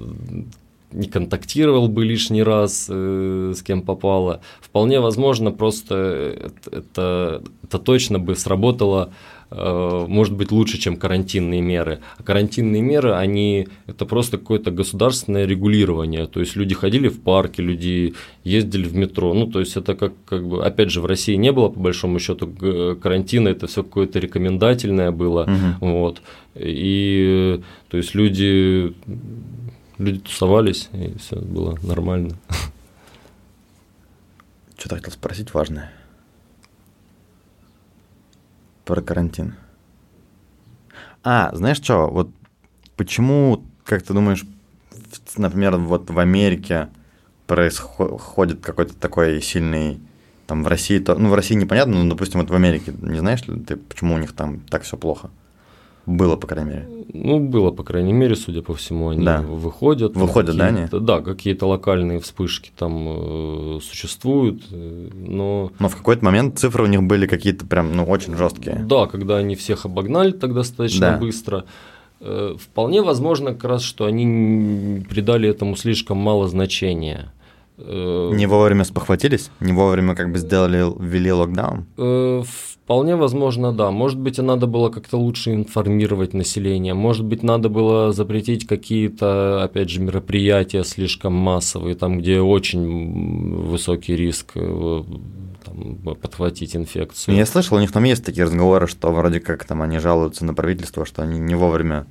не 0.93 1.09
контактировал 1.09 1.89
бы 1.89 2.05
лишний 2.05 2.43
раз 2.43 2.87
э, 2.89 3.53
с 3.55 3.63
кем 3.63 3.83
попало. 3.83 4.41
Вполне 4.61 5.01
возможно, 5.01 5.51
просто 5.51 6.55
это, 6.71 7.43
это 7.63 7.79
точно 7.79 8.19
бы 8.19 8.37
сработало 8.37 9.13
Э, 9.55 10.07
может 10.09 10.35
быть 10.35 10.51
лучше, 10.51 10.79
чем 10.79 10.97
карантинные 10.97 11.61
меры. 11.61 12.01
А 12.17 12.23
карантинные 12.23 12.81
меры, 12.81 13.13
они 13.13 13.69
это 13.87 14.07
просто 14.07 14.39
какое-то 14.39 14.71
государственное 14.71 15.45
регулирование. 15.45 16.27
То 16.27 16.41
есть 16.41 16.57
люди 16.57 16.75
ходили 16.75 17.09
в 17.09 17.21
парки, 17.21 17.61
люди 17.61 18.15
ездили 18.45 18.85
в 18.85 18.97
метро. 18.97 19.35
Ну, 19.35 19.47
то 19.47 19.61
есть 19.61 19.77
это 19.77 19.95
как, 19.95 20.13
как 20.25 20.47
бы, 20.47 20.65
опять 20.65 20.91
же, 20.91 21.01
в 21.01 21.07
России 21.07 21.35
не 21.35 21.53
было, 21.53 21.69
по 21.69 21.81
большому 21.81 22.19
счету, 22.19 22.49
карантина, 23.03 23.49
это 23.49 23.67
все 23.67 23.83
какое-то 23.83 24.19
рекомендательное 24.19 25.11
было. 25.11 25.43
Угу. 25.43 25.87
Вот. 25.87 26.23
И 26.55 27.61
то 27.91 27.97
есть 27.99 28.15
люди, 28.15 28.95
люди 30.03 30.21
тусовались, 30.21 30.89
и 30.93 31.17
все 31.19 31.37
было 31.37 31.79
нормально. 31.83 32.37
Что-то 34.77 34.97
хотел 34.97 35.13
спросить 35.13 35.55
важное 35.55 35.93
про 38.85 39.01
карантин. 39.01 39.55
А, 41.25 41.55
знаешь 41.55 41.77
что, 41.77 42.09
вот 42.09 42.31
почему, 42.97 43.65
как 43.85 44.03
ты 44.03 44.13
думаешь, 44.13 44.45
например, 45.37 45.77
вот 45.77 46.11
в 46.11 46.19
Америке 46.19 46.89
происходит 47.47 48.61
какой-то 48.61 48.95
такой 48.95 49.41
сильный, 49.41 50.01
там 50.47 50.65
в 50.65 50.67
России, 50.67 50.99
то, 50.99 51.15
ну 51.15 51.29
в 51.29 51.35
России 51.35 51.55
непонятно, 51.55 52.03
но, 52.03 52.11
допустим, 52.11 52.41
вот 52.41 52.51
в 52.51 52.55
Америке, 52.55 52.93
не 53.01 53.21
знаешь 53.21 53.47
ли 53.47 53.61
ты, 53.61 53.77
почему 53.77 54.15
у 54.15 54.19
них 54.19 54.35
там 54.35 54.61
так 54.61 54.83
все 54.83 54.97
плохо? 54.97 55.31
Было, 56.07 56.37
по 56.37 56.47
крайней 56.47 56.71
мере. 56.71 56.89
Ну, 57.13 57.39
было, 57.39 57.71
по 57.71 57.85
крайней 57.85 58.13
мере, 58.13 58.35
судя 58.35 58.63
по 58.63 58.75
всему, 58.75 59.11
они 59.11 59.25
да. 59.25 59.41
выходят. 59.41 60.17
Выходят, 60.17 60.57
да, 60.57 60.67
они? 60.67 60.87
Да, 60.91 61.21
какие-то 61.21 61.67
локальные 61.67 62.19
вспышки 62.21 62.73
там 62.77 63.77
э, 63.77 63.79
существуют, 63.83 64.63
э, 64.71 65.11
но... 65.15 65.71
Но 65.79 65.89
в 65.89 65.97
какой-то 65.97 66.25
момент 66.25 66.59
цифры 66.59 66.85
у 66.85 66.87
них 66.87 67.03
были 67.03 67.27
какие-то 67.27 67.67
прям, 67.67 67.95
ну, 67.95 68.05
очень 68.05 68.37
жесткие. 68.37 68.77
Да, 68.89 69.07
когда 69.07 69.37
они 69.37 69.55
всех 69.55 69.85
обогнали 69.85 70.33
так 70.33 70.55
достаточно 70.55 71.13
да. 71.13 71.19
быстро. 71.19 71.65
Э, 72.21 72.57
вполне 72.59 73.03
возможно 73.03 73.53
как 73.53 73.65
раз, 73.65 73.83
что 73.83 74.05
они 74.07 75.05
придали 75.09 75.49
этому 75.49 75.77
слишком 75.77 76.19
мало 76.19 76.49
значения. 76.49 77.33
Э, 77.79 78.31
Не 78.33 78.47
вовремя 78.47 78.85
спохватились? 78.85 79.51
Не 79.61 79.73
вовремя 79.73 80.15
как 80.15 80.31
бы 80.31 80.39
сделали, 80.39 80.85
ввели 80.99 81.33
локдаун? 81.33 81.87
Э, 81.97 82.43
Вполне 82.93 83.17
возможно, 83.17 83.73
да. 83.73 83.91
Может 83.91 84.19
быть, 84.19 84.37
надо 84.37 84.67
было 84.67 84.91
как-то 84.91 85.17
лучше 85.17 85.55
информировать 85.55 86.35
население. 86.35 86.93
Может 86.93 87.25
быть, 87.25 87.43
надо 87.43 87.71
было 87.71 88.13
запретить 88.13 88.67
какие-то, 88.67 89.63
опять 89.65 89.89
же, 89.89 90.03
мероприятия 90.03 90.85
слишком 90.85 91.33
массовые, 91.33 91.95
там, 91.95 92.19
где 92.19 92.41
очень 92.41 93.55
высокий 93.63 94.15
риск 94.15 94.53
э, 94.57 95.05
там, 95.65 96.17
подхватить 96.21 96.77
инфекцию. 96.77 97.35
Я 97.35 97.47
слышал, 97.47 97.79
у 97.79 97.81
них 97.81 97.93
там 97.93 98.05
есть 98.05 98.27
такие 98.27 98.45
разговоры, 98.45 98.87
что 98.87 99.11
вроде 99.11 99.41
как 99.41 99.65
там 99.65 99.81
они 99.81 99.99
жалуются 99.99 100.45
на 100.45 100.53
правительство, 100.53 101.07
что 101.07 101.23
они 101.23 101.39
не 101.39 101.55
вовремя 101.55 102.05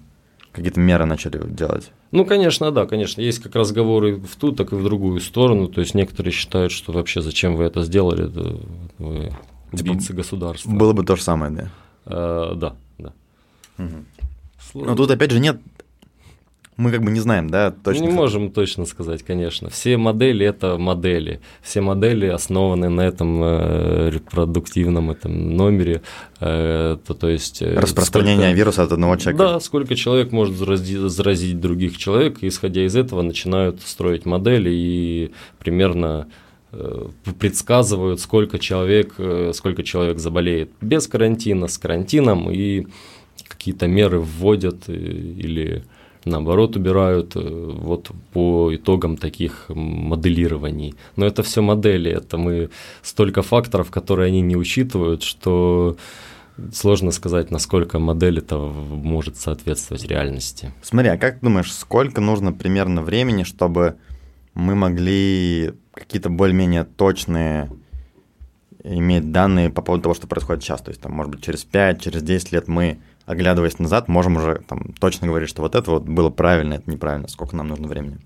какие-то 0.51 0.79
меры 0.79 1.05
начали 1.05 1.39
делать. 1.47 1.91
Ну, 2.11 2.25
конечно, 2.25 2.71
да, 2.71 2.87
конечно. 2.87 3.21
Есть 3.21 3.43
как 3.43 3.53
разговоры 3.53 4.15
в 4.15 4.35
ту, 4.35 4.51
так 4.51 4.71
и 4.71 4.75
в 4.75 4.83
другую 4.83 5.19
сторону. 5.19 5.67
То 5.67 5.81
есть 5.81 5.93
некоторые 5.93 6.33
считают, 6.33 6.71
что 6.71 6.91
вообще 6.91 7.21
зачем 7.21 7.55
вы 7.55 7.65
это 7.65 7.83
сделали, 7.83 8.31
вы 8.97 9.31
убийцы 9.71 10.07
типа, 10.07 10.17
государства. 10.17 10.69
Было 10.69 10.93
бы 10.93 11.03
то 11.03 11.15
же 11.15 11.21
самое, 11.21 11.51
да? 11.51 11.69
Э, 12.05 12.53
да, 12.55 12.75
да. 12.97 13.13
Угу. 13.77 14.85
Но 14.85 14.95
тут 14.95 15.11
опять 15.11 15.31
же 15.31 15.39
нет 15.39 15.59
мы 16.81 16.91
как 16.91 17.03
бы 17.03 17.11
не 17.11 17.19
знаем, 17.19 17.49
да, 17.49 17.71
точно. 17.71 18.03
Не 18.03 18.09
можем 18.09 18.51
точно 18.51 18.85
сказать, 18.85 19.23
конечно. 19.23 19.69
Все 19.69 19.97
модели 19.97 20.45
это 20.45 20.77
модели. 20.77 21.39
Все 21.61 21.81
модели 21.81 22.25
основаны 22.25 22.89
на 22.89 23.01
этом 23.01 23.41
э, 23.43 24.09
репродуктивном 24.09 25.11
этом 25.11 25.55
номере. 25.55 26.01
Э, 26.39 26.97
то, 27.05 27.13
то 27.13 27.29
есть, 27.29 27.61
э, 27.61 27.75
Распространение 27.75 28.47
сколько, 28.47 28.57
вируса 28.57 28.83
от 28.83 28.91
одного 28.91 29.15
человека. 29.17 29.43
Да, 29.43 29.59
сколько 29.59 29.95
человек 29.95 30.31
может 30.31 30.55
заразить, 30.55 30.97
заразить 30.97 31.59
других 31.59 31.97
человек, 31.97 32.41
и 32.41 32.47
исходя 32.47 32.83
из 32.85 32.95
этого 32.95 33.21
начинают 33.21 33.81
строить 33.81 34.25
модели 34.25 34.71
и 34.73 35.31
примерно 35.59 36.27
предсказывают, 37.39 38.19
сколько 38.19 38.59
человек, 38.59 39.15
э, 39.17 39.51
сколько 39.53 39.83
человек 39.83 40.19
заболеет 40.19 40.71
без 40.81 41.07
карантина, 41.07 41.67
с 41.67 41.77
карантином, 41.77 42.49
и 42.49 42.87
какие-то 43.47 43.87
меры 43.87 44.19
вводят 44.19 44.87
э, 44.87 44.93
или 44.93 45.83
наоборот 46.23 46.75
убирают 46.75 47.33
вот 47.35 48.11
по 48.31 48.73
итогам 48.75 49.17
таких 49.17 49.65
моделирований. 49.69 50.93
Но 51.15 51.25
это 51.25 51.41
все 51.41 51.61
модели, 51.61 52.11
это 52.11 52.37
мы 52.37 52.69
столько 53.01 53.41
факторов, 53.41 53.89
которые 53.89 54.27
они 54.27 54.41
не 54.41 54.55
учитывают, 54.55 55.23
что 55.23 55.97
сложно 56.71 57.11
сказать, 57.11 57.51
насколько 57.51 57.99
модель 57.99 58.39
это 58.39 58.57
может 58.57 59.37
соответствовать 59.37 60.05
реальности. 60.05 60.71
Смотри, 60.81 61.09
а 61.09 61.17
как 61.17 61.39
думаешь, 61.41 61.73
сколько 61.73 62.21
нужно 62.21 62.53
примерно 62.53 63.01
времени, 63.01 63.43
чтобы 63.43 63.95
мы 64.53 64.75
могли 64.75 65.73
какие-то 65.93 66.29
более-менее 66.29 66.83
точные 66.83 67.69
иметь 68.83 69.31
данные 69.31 69.69
по 69.69 69.81
поводу 69.81 70.03
того, 70.03 70.15
что 70.15 70.27
происходит 70.27 70.63
сейчас. 70.63 70.81
То 70.81 70.89
есть, 70.89 71.01
там, 71.01 71.11
может 71.11 71.31
быть, 71.31 71.43
через 71.43 71.63
5, 71.63 72.01
через 72.01 72.23
10 72.23 72.51
лет 72.51 72.67
мы, 72.67 72.99
оглядываясь 73.25 73.79
назад, 73.79 74.07
можем 74.07 74.37
уже 74.37 74.61
там, 74.67 74.93
точно 74.99 75.27
говорить, 75.27 75.49
что 75.49 75.61
вот 75.61 75.75
это 75.75 75.91
вот 75.91 76.03
было 76.03 76.29
правильно, 76.29 76.75
это 76.75 76.89
неправильно, 76.89 77.27
сколько 77.27 77.55
нам 77.55 77.67
нужно 77.67 77.87
времени. 77.87 78.17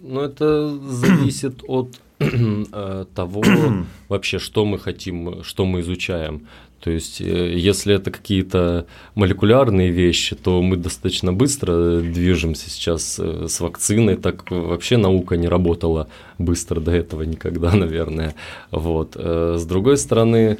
Ну, 0.00 0.20
это 0.20 0.76
зависит 0.78 1.62
от 1.66 2.00
э, 2.18 3.04
того 3.14 3.42
вообще, 4.08 4.38
что 4.38 4.64
мы 4.64 4.78
хотим, 4.78 5.42
что 5.44 5.66
мы 5.66 5.80
изучаем. 5.80 6.46
То 6.86 6.92
есть, 6.92 7.20
э, 7.20 7.52
если 7.52 7.94
это 7.96 8.12
какие-то 8.12 8.86
молекулярные 9.16 9.90
вещи, 9.90 10.36
то 10.36 10.62
мы 10.62 10.76
достаточно 10.76 11.32
быстро 11.32 11.98
движемся 11.98 12.70
сейчас 12.70 13.18
э, 13.18 13.46
с 13.48 13.58
вакциной. 13.58 14.14
Так 14.14 14.48
вообще 14.52 14.96
наука 14.96 15.36
не 15.36 15.48
работала 15.48 16.06
быстро 16.38 16.80
до 16.80 16.92
этого 16.92 17.22
никогда, 17.22 17.72
наверное. 17.74 18.36
Вот. 18.70 19.16
Э, 19.16 19.56
с 19.58 19.64
другой 19.64 19.96
стороны, 19.96 20.58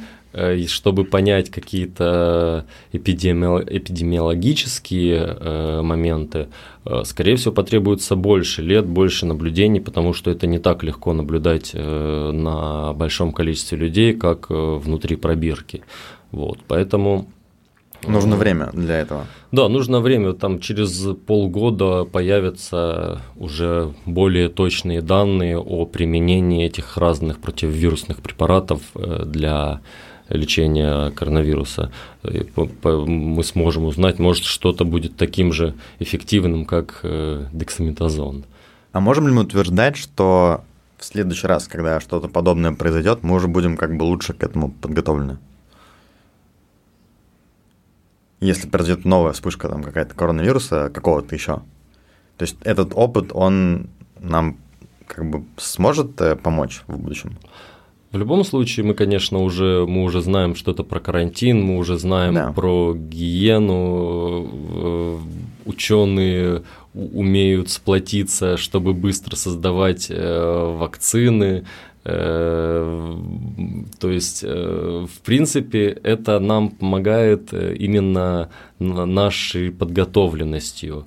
чтобы 0.67 1.05
понять 1.05 1.49
какие-то 1.49 2.67
эпидемиологические 2.93 5.81
моменты, 5.81 6.49
скорее 7.05 7.37
всего, 7.37 7.55
потребуется 7.55 8.17
больше 8.17 8.61
лет, 8.61 8.85
больше 8.85 9.25
наблюдений, 9.25 9.81
потому 9.81 10.13
что 10.13 10.31
это 10.31 10.47
не 10.47 10.59
так 10.59 10.83
легко 10.83 11.15
наблюдать 11.15 11.73
на 11.73 12.93
большом 12.93 13.33
количестве 13.33 13.79
людей, 13.79 14.13
как 14.13 14.51
внутри 14.51 15.17
пробирки. 15.17 15.85
Вот, 16.33 16.59
поэтому 16.67 17.29
Нужно 18.07 18.35
э, 18.35 18.39
время 18.39 18.71
для 18.73 18.99
этого. 19.01 19.27
Да, 19.53 19.69
нужно 19.69 20.01
время. 20.01 20.33
Там 20.33 20.61
через 20.61 21.07
полгода 21.27 22.05
появятся 22.05 23.23
уже 23.37 23.95
более 24.05 24.49
точные 24.49 25.01
данные 25.01 25.59
о 25.59 25.87
применении 25.87 26.67
этих 26.67 26.97
разных 26.97 27.39
противовирусных 27.39 28.21
препаратов 28.21 28.81
э, 28.95 29.25
для 29.27 29.81
лечения 30.29 31.11
коронавируса. 31.11 31.93
Мы 32.23 33.45
сможем 33.45 33.85
узнать, 33.85 34.19
может, 34.19 34.45
что-то 34.45 34.85
будет 34.85 35.17
таким 35.17 35.53
же 35.53 35.75
эффективным, 36.01 36.65
как 36.65 37.01
э, 37.03 37.47
дексаметазон. 37.53 38.45
А 38.93 39.01
можем 39.01 39.29
ли 39.29 39.35
мы 39.35 39.43
утверждать, 39.43 39.97
что 39.97 40.65
в 40.99 41.05
следующий 41.05 41.47
раз, 41.47 41.69
когда 41.69 42.01
что-то 42.01 42.29
подобное 42.29 42.73
произойдет, 42.73 43.23
мы 43.23 43.37
уже 43.37 43.47
будем 43.47 43.77
как 43.77 43.97
бы 43.97 44.03
лучше 44.03 44.33
к 44.33 44.43
этому 44.43 44.71
подготовлены? 44.71 45.39
Если 48.41 48.69
произойдет 48.69 49.05
новая 49.05 49.33
вспышка 49.33 49.69
там 49.69 49.83
какая-то 49.83 50.15
коронавируса, 50.15 50.91
какого-то 50.93 51.35
еще. 51.35 51.63
То 52.37 52.43
есть 52.43 52.57
этот 52.63 52.93
опыт, 52.95 53.31
он 53.33 53.89
нам 54.21 54.59
как 55.07 55.31
бы 55.31 55.45
сможет 55.57 56.21
э, 56.21 56.37
помочь 56.37 56.83
в 56.87 56.99
будущем? 56.99 57.39
В 58.13 58.19
любом 58.19 58.45
случае, 58.45 58.87
мы, 58.87 58.95
конечно, 58.95 59.39
уже, 59.39 59.85
мы 59.87 60.03
уже 60.03 60.21
знаем 60.21 60.55
что-то 60.55 60.85
про 60.85 61.01
карантин, 61.01 61.63
мы 61.63 61.77
уже 61.77 61.99
знаем 61.99 62.35
да. 62.35 62.53
про 62.53 62.95
гигиену, 62.95 64.49
э, 64.49 65.19
ученые 65.65 66.63
умеют 66.95 67.71
сплотиться, 67.71 68.57
чтобы 68.57 68.95
быстро 68.95 69.37
создавать 69.37 70.07
э, 70.09 70.77
вакцины, 70.79 71.67
то 72.07 74.11
есть, 74.11 74.45
э, 74.45 75.07
в 75.13 75.21
принципе, 75.23 75.89
это 76.05 76.39
нам 76.39 76.69
помогает 76.69 77.53
э, 77.53 77.75
именно 77.75 78.49
нашей 78.79 79.73
подготовленностью. 79.73 81.07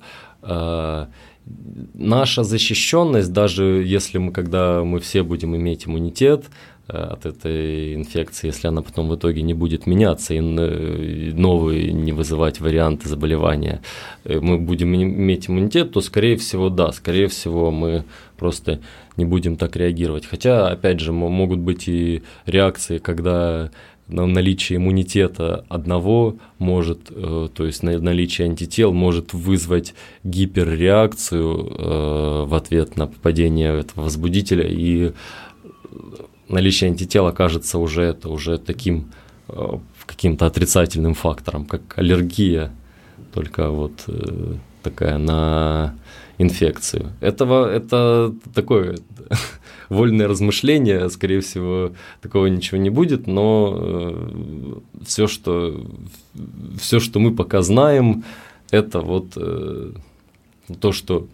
Наша 1.94 2.44
защищенность, 2.44 3.32
даже 3.32 3.64
если 3.64 4.18
мы, 4.18 4.32
когда 4.32 4.84
мы 4.84 5.00
все 5.00 5.22
будем 5.22 5.56
иметь 5.56 5.86
иммунитет, 5.86 6.44
от 6.90 7.26
этой 7.26 7.94
инфекции, 7.94 8.48
если 8.48 8.68
она 8.68 8.82
потом 8.82 9.08
в 9.08 9.16
итоге 9.16 9.42
не 9.42 9.54
будет 9.54 9.86
меняться 9.86 10.34
и 10.34 10.40
новые 10.40 11.92
не 11.92 12.12
вызывать 12.12 12.60
варианты 12.60 13.08
заболевания, 13.08 13.80
мы 14.24 14.58
будем 14.58 14.94
иметь 14.94 15.48
иммунитет, 15.48 15.92
то, 15.92 16.00
скорее 16.00 16.36
всего, 16.36 16.68
да, 16.68 16.92
скорее 16.92 17.28
всего, 17.28 17.70
мы 17.70 18.04
просто 18.36 18.80
не 19.16 19.24
будем 19.24 19.56
так 19.56 19.76
реагировать. 19.76 20.26
Хотя, 20.26 20.68
опять 20.68 21.00
же, 21.00 21.12
могут 21.12 21.58
быть 21.58 21.88
и 21.88 22.22
реакции, 22.46 22.98
когда 22.98 23.70
наличие 24.10 24.78
иммунитета 24.78 25.64
одного 25.68 26.36
может, 26.58 27.10
э, 27.10 27.48
то 27.54 27.66
есть 27.66 27.82
наличие 27.82 28.46
антител 28.46 28.92
может 28.92 29.32
вызвать 29.32 29.94
гиперреакцию 30.24 31.72
э, 31.78 32.44
в 32.46 32.54
ответ 32.54 32.96
на 32.96 33.06
попадение 33.06 33.80
этого 33.80 34.04
возбудителя, 34.04 34.66
и 34.66 35.12
наличие 36.50 36.90
антител 36.90 37.26
окажется 37.26 37.78
уже 37.78 38.02
это 38.02 38.28
уже 38.28 38.58
таким 38.58 39.12
э, 39.48 39.78
каким-то 40.06 40.46
отрицательным 40.46 41.14
фактором, 41.14 41.64
как 41.64 41.98
аллергия, 41.98 42.72
только 43.32 43.68
вот 43.68 43.92
такая 44.82 45.18
на 45.18 45.94
инфекцию. 46.40 47.12
Этого 47.20 47.70
это 47.70 48.34
такое 48.54 48.98
вольное 49.88 50.26
размышление, 50.26 51.10
скорее 51.10 51.40
всего, 51.40 51.92
такого 52.22 52.46
ничего 52.46 52.78
не 52.78 52.90
будет, 52.90 53.26
но 53.26 53.76
э, 53.78 54.74
все, 55.04 55.26
что, 55.26 55.84
все, 56.80 56.98
что 56.98 57.18
мы 57.20 57.34
пока 57.34 57.60
знаем, 57.60 58.24
это 58.70 59.00
вот 59.00 59.32
э, 59.36 59.92
то, 60.80 60.92
что 60.92 61.26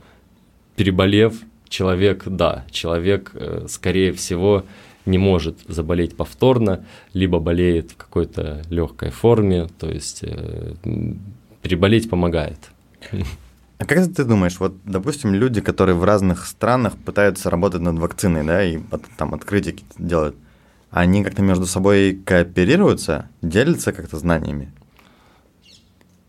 переболев, 0.74 1.34
человек, 1.68 2.24
да, 2.26 2.64
человек, 2.70 3.30
э, 3.34 3.66
скорее 3.68 4.12
всего, 4.12 4.64
не 5.06 5.18
может 5.18 5.58
заболеть 5.66 6.16
повторно, 6.16 6.84
либо 7.14 7.38
болеет 7.38 7.92
в 7.92 7.96
какой-то 7.96 8.62
легкой 8.68 9.10
форме, 9.10 9.68
то 9.78 9.88
есть 9.88 10.24
переболеть 11.62 12.10
помогает. 12.10 12.58
А 13.78 13.84
как 13.84 14.12
ты 14.14 14.24
думаешь, 14.24 14.58
вот, 14.58 14.74
допустим, 14.84 15.34
люди, 15.34 15.60
которые 15.60 15.96
в 15.96 16.04
разных 16.04 16.46
странах 16.46 16.96
пытаются 16.96 17.50
работать 17.50 17.82
над 17.82 17.98
вакциной, 17.98 18.44
да, 18.44 18.64
и 18.64 18.78
там 19.18 19.34
открытия 19.34 19.76
делают, 19.98 20.34
они 20.90 21.22
как-то 21.22 21.42
между 21.42 21.66
собой 21.66 22.18
кооперируются, 22.24 23.28
делятся 23.42 23.92
как-то 23.92 24.16
знаниями? 24.16 24.72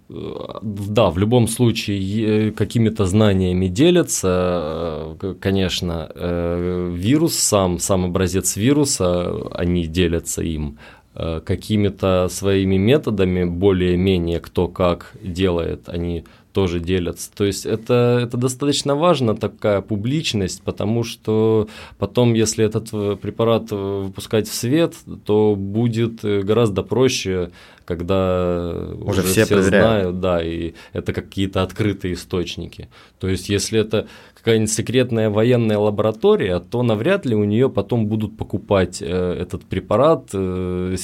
Да, 0.09 1.09
в 1.09 1.17
любом 1.17 1.47
случае 1.49 2.51
какими-то 2.53 3.05
знаниями 3.05 3.67
делятся, 3.67 5.17
э, 5.21 5.35
конечно, 5.39 6.09
э, 6.15 6.91
вирус 6.95 7.35
сам, 7.35 7.77
сам 7.79 8.05
образец 8.05 8.55
вируса, 8.55 9.33
они 9.51 9.85
делятся 9.85 10.43
им, 10.43 10.77
э, 11.13 11.41
какими-то 11.45 12.29
своими 12.29 12.77
методами, 12.77 13.43
более-менее 13.43 14.39
кто 14.39 14.69
как 14.69 15.13
делает, 15.21 15.89
они 15.89 16.23
тоже 16.57 16.79
делятся. 16.79 17.29
То 17.35 17.45
есть 17.45 17.67
это, 17.67 18.19
это 18.23 18.35
достаточно 18.35 18.95
важно, 18.95 19.35
такая 19.35 19.81
публичность, 19.81 20.63
потому 20.63 21.03
что 21.03 21.67
потом, 21.99 22.33
если 22.33 22.65
этот 22.65 22.89
э, 22.93 23.15
препарат 23.15 23.71
э, 23.71 23.75
выпускать 23.75 24.47
в 24.47 24.53
свет, 24.55 24.95
то 25.23 25.55
будет 25.55 26.25
э, 26.25 26.41
гораздо 26.41 26.81
проще, 26.81 27.51
когда 27.85 28.71
уже, 28.95 29.21
уже 29.21 29.21
все, 29.21 29.45
все 29.45 29.61
знают, 29.61 30.19
да, 30.19 30.43
и 30.43 30.73
это 30.93 31.13
какие-то 31.13 31.61
открытые 31.61 32.15
источники. 32.15 32.89
То 33.19 33.27
есть 33.27 33.49
если 33.49 33.79
это 33.79 34.07
какая-нибудь 34.37 34.71
секретная 34.71 35.29
военная 35.29 35.79
лаборатория, 35.79 36.59
то 36.59 36.83
навряд 36.83 37.25
ли 37.25 37.35
у 37.35 37.43
нее 37.43 37.69
потом 37.69 38.05
будут 38.05 38.37
покупать 38.37 39.01
э, 39.01 39.37
этот 39.39 39.65
препарат, 39.65 40.29
э, 40.33 40.95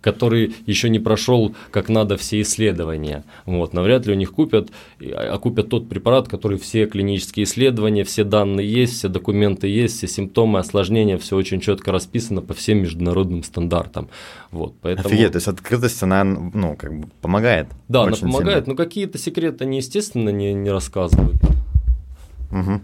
который 0.00 0.54
еще 0.66 0.88
не 0.88 0.98
прошел 0.98 1.54
как 1.70 1.88
надо 1.88 2.16
все 2.16 2.40
исследования. 2.40 3.24
Вот, 3.46 3.72
навряд 3.72 4.06
ли 4.06 4.12
у 4.12 4.16
них 4.16 4.32
купят, 4.32 4.70
а, 5.00 5.34
а 5.34 5.38
купят 5.38 5.68
тот 5.68 5.88
препарат, 5.88 6.28
который 6.28 6.58
все 6.58 6.86
клинические 6.86 7.44
исследования, 7.44 8.02
все 8.02 8.24
данные 8.24 8.70
есть, 8.70 8.94
все 8.94 9.08
документы 9.08 9.68
есть, 9.68 9.98
все 9.98 10.08
симптомы, 10.08 10.58
осложнения, 10.58 11.18
все 11.18 11.36
очень 11.36 11.60
четко 11.60 11.92
расписано 11.92 12.42
по 12.42 12.54
всем 12.54 12.78
международным 12.78 13.44
стандартам. 13.44 14.08
Вот, 14.50 14.74
поэтому... 14.82 15.08
Офигеть, 15.08 15.32
то 15.32 15.36
есть 15.36 15.48
открытость, 15.48 16.02
она 16.02 16.24
ну, 16.24 16.74
как 16.76 16.98
бы 16.98 17.08
помогает. 17.20 17.68
Да, 17.88 18.02
она 18.02 18.16
помогает, 18.16 18.64
сильно. 18.64 18.72
но 18.72 18.74
какие-то 18.74 19.18
секреты 19.18 19.64
они, 19.64 19.76
естественно, 19.76 20.30
не, 20.30 20.52
не 20.52 20.70
рассказывают. 20.70 21.36
Угу. 22.50 22.80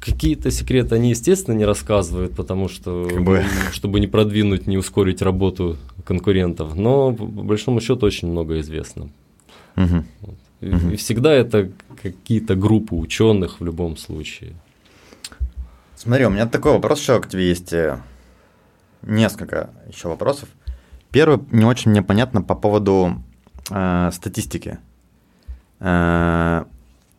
Какие-то 0.00 0.50
секреты 0.50 0.96
они, 0.96 1.10
естественно, 1.10 1.54
не 1.54 1.64
рассказывают, 1.64 2.34
потому 2.34 2.68
что, 2.68 3.08
как 3.08 3.22
бы... 3.22 3.44
чтобы 3.72 4.00
не 4.00 4.06
продвинуть, 4.06 4.66
не 4.66 4.76
ускорить 4.76 5.22
работу 5.22 5.76
конкурентов. 6.04 6.74
Но, 6.74 7.12
по 7.12 7.24
большому 7.24 7.80
счету, 7.80 8.06
очень 8.06 8.28
много 8.28 8.60
известно. 8.60 9.10
Угу. 9.76 10.04
Вот. 10.20 10.36
Угу. 10.62 10.90
и 10.90 10.96
всегда 10.96 11.32
это 11.32 11.72
какие-то 12.00 12.54
группы 12.54 12.94
ученых 12.94 13.58
в 13.58 13.64
любом 13.64 13.96
случае. 13.96 14.52
Смотри, 15.96 16.24
у 16.26 16.30
меня 16.30 16.46
такой 16.46 16.72
вопрос 16.72 17.00
еще 17.00 17.20
к 17.20 17.28
тебе 17.28 17.48
есть. 17.48 17.72
Э, 17.72 18.00
несколько 19.02 19.70
еще 19.88 20.08
вопросов. 20.08 20.48
Первый 21.10 21.40
не 21.50 21.64
очень 21.64 21.90
мне 21.90 22.02
понятно 22.02 22.42
по 22.42 22.54
поводу 22.54 23.22
э, 23.70 24.10
статистики. 24.12 24.78
Э, 25.80 26.64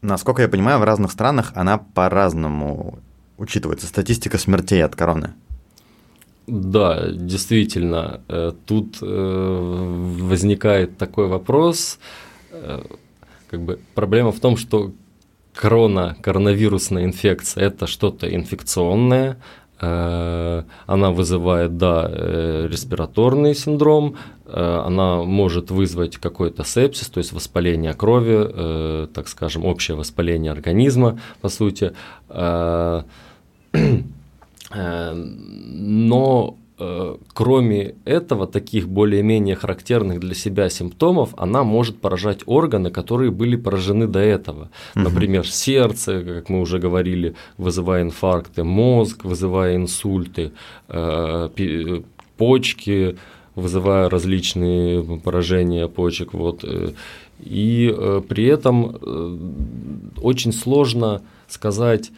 насколько 0.03 0.41
я 0.41 0.47
понимаю, 0.47 0.79
в 0.79 0.83
разных 0.83 1.11
странах 1.11 1.51
она 1.55 1.77
по-разному 1.77 2.99
учитывается. 3.37 3.87
Статистика 3.87 4.37
смертей 4.37 4.83
от 4.83 4.95
короны. 4.95 5.33
Да, 6.45 7.09
действительно, 7.09 8.21
э, 8.27 8.51
тут 8.65 8.97
э, 9.01 9.05
возникает 10.21 10.97
такой 10.97 11.27
вопрос. 11.27 11.99
Э, 12.51 12.83
как 13.49 13.61
бы 13.61 13.79
проблема 13.95 14.31
в 14.31 14.39
том, 14.39 14.57
что 14.57 14.91
корона, 15.53 16.17
коронавирусная 16.21 17.05
инфекция– 17.05 17.65
это 17.67 17.87
что-то 17.87 18.33
инфекционное, 18.33 19.37
она 19.83 21.11
вызывает, 21.11 21.77
да, 21.77 22.07
э, 22.09 22.67
респираторный 22.69 23.55
синдром, 23.55 24.15
э, 24.45 24.81
она 24.85 25.23
может 25.23 25.71
вызвать 25.71 26.17
какой-то 26.17 26.63
сепсис, 26.63 27.09
то 27.09 27.19
есть 27.19 27.33
воспаление 27.33 27.93
крови, 27.93 29.07
так 29.13 29.27
скажем, 29.27 29.65
общее 29.65 29.97
воспаление 29.97 30.51
организма, 30.51 31.19
по 31.41 31.49
сути. 31.49 31.93
Но 34.75 36.55
Э, 36.55 36.62
кроме 37.33 37.95
этого, 38.05 38.47
таких 38.47 38.87
более-менее 38.87 39.55
характерных 39.55 40.19
для 40.19 40.33
себя 40.33 40.69
симптомов, 40.69 41.33
она 41.37 41.63
может 41.63 42.01
поражать 42.01 42.39
органы, 42.45 42.89
которые 42.89 43.31
были 43.31 43.55
поражены 43.55 44.07
до 44.07 44.19
этого. 44.19 44.69
Угу. 44.95 45.03
Например, 45.03 45.47
сердце, 45.47 46.23
как 46.23 46.49
мы 46.49 46.61
уже 46.61 46.79
говорили, 46.79 47.35
вызывая 47.57 48.01
инфаркты, 48.01 48.63
мозг, 48.63 49.23
вызывая 49.23 49.75
инсульты, 49.75 50.51
э, 50.89 52.01
почки, 52.37 53.17
вызывая 53.55 54.09
различные 54.09 55.03
поражения 55.19 55.87
почек. 55.87 56.33
Вот. 56.33 56.63
Э, 56.63 56.91
и 57.39 57.93
при 58.29 58.45
этом 58.45 58.95
очень 60.21 60.53
сложно 60.53 61.21
сказать, 61.47 62.11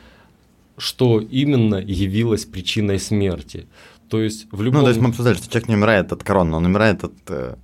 что 0.78 1.20
именно 1.20 1.76
явилось 1.76 2.46
причиной 2.46 3.00
смерти. 3.00 3.66
То 4.10 4.22
есть 4.22 4.48
в 4.52 4.62
любом... 4.62 4.80
Ну, 4.80 4.84
то 4.84 4.90
есть 4.90 5.02
мы 5.02 5.10
обсуждали, 5.10 5.36
что 5.36 5.50
человек 5.50 5.70
не 5.70 5.76
умирает 5.76 6.12
от 6.12 6.24
короны, 6.24 6.56
он 6.56 6.66
умирает 6.66 7.04
от 7.04 7.14
э, 7.28 7.56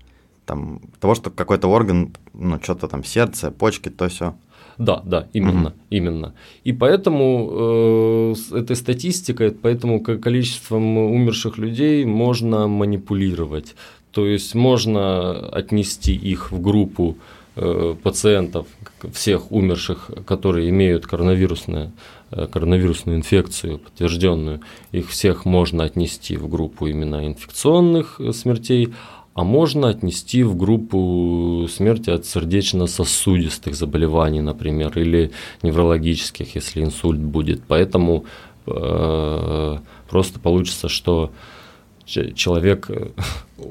там, 0.45 0.81
того, 0.99 1.15
что 1.15 1.29
какой-то 1.29 1.67
орган, 1.67 2.13
ну, 2.33 2.59
что-то 2.61 2.87
там, 2.87 3.03
сердце, 3.03 3.51
почки, 3.51 3.89
то 3.89 4.07
все. 4.07 4.35
Да, 4.77 5.01
да, 5.05 5.27
именно, 5.33 5.69
угу. 5.69 5.75
именно. 5.91 6.33
И 6.63 6.73
поэтому 6.73 8.33
э, 8.51 8.57
этой 8.57 8.75
статистикой, 8.75 9.51
поэтому 9.51 10.01
количеством 10.01 10.97
умерших 10.97 11.57
людей 11.57 12.05
можно 12.05 12.67
манипулировать. 12.67 13.75
То 14.11 14.25
есть 14.25 14.55
можно 14.55 15.49
отнести 15.49 16.15
их 16.15 16.51
в 16.51 16.61
группу 16.61 17.17
э, 17.55 17.95
пациентов, 18.01 18.67
всех 19.13 19.51
умерших, 19.51 20.11
которые 20.25 20.69
имеют 20.69 21.05
коронавирусное 21.05 21.91
коронавирусную 22.31 23.17
инфекцию 23.17 23.79
подтвержденную, 23.79 24.61
их 24.91 25.09
всех 25.09 25.45
можно 25.45 25.83
отнести 25.83 26.37
в 26.37 26.47
группу 26.47 26.87
именно 26.87 27.27
инфекционных 27.27 28.19
э, 28.19 28.31
смертей, 28.31 28.93
а 29.33 29.43
можно 29.43 29.89
отнести 29.89 30.43
в 30.43 30.57
группу 30.57 31.67
смерти 31.69 32.09
от 32.09 32.25
сердечно-сосудистых 32.25 33.75
заболеваний, 33.75 34.41
например, 34.41 34.97
или 34.97 35.31
неврологических, 35.61 36.55
если 36.55 36.83
инсульт 36.83 37.19
будет. 37.19 37.63
Поэтому 37.67 38.25
э, 38.65 39.77
просто 40.09 40.39
получится, 40.39 40.89
что 40.89 41.31
человек 42.05 42.89
э, 42.89 43.09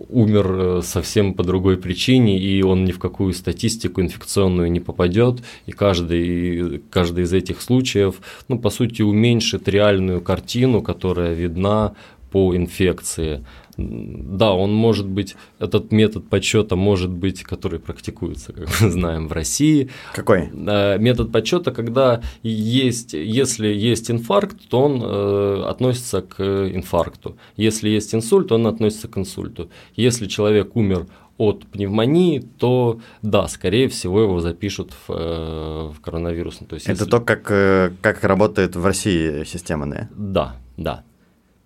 умер 0.09 0.47
э, 0.51 0.83
совсем 0.83 1.35
по 1.35 1.43
другой 1.43 1.77
причине, 1.77 2.39
и 2.39 2.63
он 2.63 2.85
ни 2.85 2.93
в 2.93 2.99
какую 2.99 3.33
статистику 3.33 4.01
инфекционную 4.01 4.71
не 4.71 4.81
попадет, 4.81 5.43
и 5.67 5.73
каждый, 5.73 6.83
каждый 6.91 7.25
из 7.25 7.33
этих 7.33 7.61
случаев, 7.61 8.21
ну, 8.49 8.59
по 8.59 8.71
сути, 8.71 9.03
уменьшит 9.03 9.69
реальную 9.69 10.21
картину, 10.21 10.83
которая 10.83 11.35
видна 11.35 11.95
по 12.31 12.57
инфекции. 12.57 13.45
Да, 13.81 14.53
он 14.53 14.75
может 14.75 15.09
быть, 15.09 15.37
этот 15.59 15.93
метод 15.93 16.29
подсчета 16.29 16.77
может 16.77 17.11
быть, 17.11 17.43
который 17.43 17.79
практикуется, 17.79 18.53
как 18.53 18.69
мы 18.81 18.91
знаем, 18.91 19.29
в 19.29 19.33
России. 19.33 19.89
Какой? 20.15 20.51
Метод 20.51 21.33
подсчета, 21.33 21.71
когда 21.71 22.23
есть, 22.43 23.15
если 23.15 23.69
есть 23.69 24.11
инфаркт, 24.11 24.69
то 24.69 24.83
он 24.83 25.03
э, 25.03 25.65
относится 25.69 26.23
к 26.23 26.41
инфаркту. 26.41 27.37
Если 27.57 27.89
есть 27.89 28.15
инсульт, 28.15 28.53
он 28.53 28.67
относится 28.67 29.09
к 29.09 29.17
инсульту. 29.19 29.71
Если 29.97 30.27
человек 30.27 30.77
умер 30.77 31.07
от 31.39 31.67
пневмонии, 31.67 32.41
то 32.59 33.01
да, 33.23 33.49
скорее 33.49 33.89
всего 33.89 34.21
его 34.21 34.41
запишут 34.41 34.93
в, 34.93 35.11
э, 35.11 35.91
в 35.95 36.01
коронавирус. 36.01 36.59
То 36.69 36.75
есть, 36.75 36.87
Это 36.87 36.93
если... 36.93 37.11
то, 37.11 37.21
как, 37.21 37.51
э, 37.51 37.93
как 38.03 38.23
работает 38.25 38.77
в 38.77 38.85
России 38.85 39.45
система, 39.45 39.91
да? 39.91 40.09
Да, 40.15 40.57
да. 40.77 41.05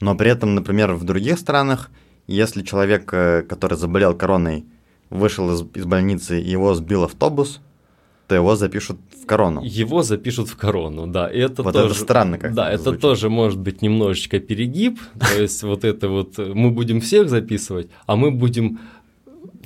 Но 0.01 0.15
при 0.17 0.31
этом, 0.31 0.55
например, 0.55 0.93
в 0.93 1.05
других 1.05 1.39
странах, 1.39 1.91
если 2.27 2.63
человек, 2.63 3.13
э, 3.13 3.43
который 3.43 3.77
заболел 3.77 4.15
короной, 4.15 4.65
вышел 5.11 5.53
из, 5.53 5.65
из 5.75 5.85
больницы 5.85 6.41
и 6.41 6.51
его 6.51 6.75
сбил 6.75 7.05
автобус, 7.05 7.61
то 8.27 8.35
его 8.35 8.57
запишут 8.57 8.99
в 9.23 9.27
корону. 9.27 9.63
Его 9.63 10.03
запишут 10.03 10.49
в 10.49 10.57
корону, 10.57 11.07
да. 11.07 11.29
И 11.29 11.39
это 11.39 11.63
вот 11.63 11.75
тоже, 11.75 11.95
это 11.95 12.03
странно 12.03 12.39
как 12.39 12.55
Да, 12.55 12.71
это 12.71 12.93
тоже 12.93 13.29
может 13.29 13.59
быть 13.59 13.83
немножечко 13.83 14.41
перегиб. 14.41 14.99
То 15.19 15.43
есть 15.43 15.63
вот 15.63 15.85
это 15.85 16.09
вот 16.09 16.39
мы 16.39 16.71
будем 16.71 17.01
всех 17.01 17.29
записывать, 17.29 17.89
а 18.07 18.17
мы 18.17 18.31
будем 18.31 18.81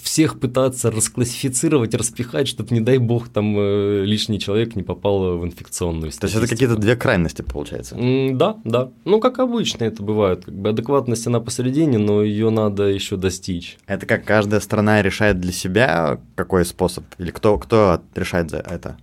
всех 0.09 0.41
пытаться 0.41 0.91
расклассифицировать, 0.91 1.95
распихать, 1.95 2.49
чтобы, 2.49 2.75
не 2.75 2.81
дай 2.81 2.97
бог, 2.97 3.29
там 3.29 3.55
э, 3.59 4.05
лишний 4.07 4.41
человек 4.41 4.75
не 4.75 4.83
попал 4.83 5.37
в 5.37 5.45
инфекционную 5.45 6.13
статистику. 6.13 6.21
То 6.21 6.27
есть 6.27 6.37
это 6.37 6.49
какие-то 6.49 6.81
две 6.81 6.97
крайности, 6.97 7.43
получается? 7.43 7.95
да, 8.33 8.57
да. 8.65 8.91
Ну, 9.05 9.21
как 9.21 9.39
обычно 9.39 9.85
это 9.85 10.03
бывает. 10.03 10.47
Как 10.47 10.55
бы 10.55 10.71
адекватность, 10.71 11.27
она 11.27 11.41
посередине, 11.41 11.99
но 11.99 12.23
ее 12.23 12.49
надо 12.49 12.85
еще 12.85 13.17
достичь. 13.17 13.77
Это 13.87 14.07
как 14.07 14.25
каждая 14.25 14.61
страна 14.61 15.03
решает 15.03 15.41
для 15.41 15.53
себя 15.53 16.19
какой 16.37 16.65
способ? 16.65 17.05
Или 17.19 17.31
кто, 17.31 17.59
кто 17.59 18.01
решает 18.15 18.51
за 18.51 18.59
это? 18.59 18.97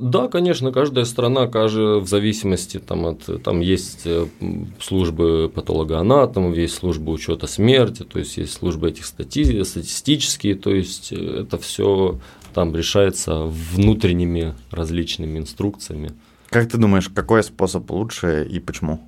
Да, 0.00 0.28
конечно, 0.28 0.72
каждая 0.72 1.04
страна, 1.04 1.46
каждая 1.46 1.96
в 1.96 2.08
зависимости 2.08 2.78
там 2.78 3.04
от 3.04 3.42
там 3.42 3.60
есть 3.60 4.02
э, 4.06 4.26
службы 4.80 5.52
патологоанатомов, 5.54 6.56
есть 6.56 6.74
службы 6.74 7.12
учета 7.12 7.46
смерти, 7.46 8.02
то 8.04 8.18
есть 8.18 8.38
есть 8.38 8.54
службы 8.54 8.88
этих 8.88 9.04
стати 9.04 9.62
статистические, 9.62 10.54
то 10.54 10.70
есть 10.70 11.12
э, 11.12 11.42
это 11.42 11.58
все 11.58 12.18
там 12.54 12.74
решается 12.74 13.42
внутренними 13.44 14.54
различными 14.70 15.38
инструкциями. 15.38 16.12
Как 16.48 16.66
ты 16.66 16.78
думаешь, 16.78 17.10
какой 17.10 17.42
способ 17.42 17.90
лучше 17.90 18.48
и 18.50 18.58
почему? 18.58 19.00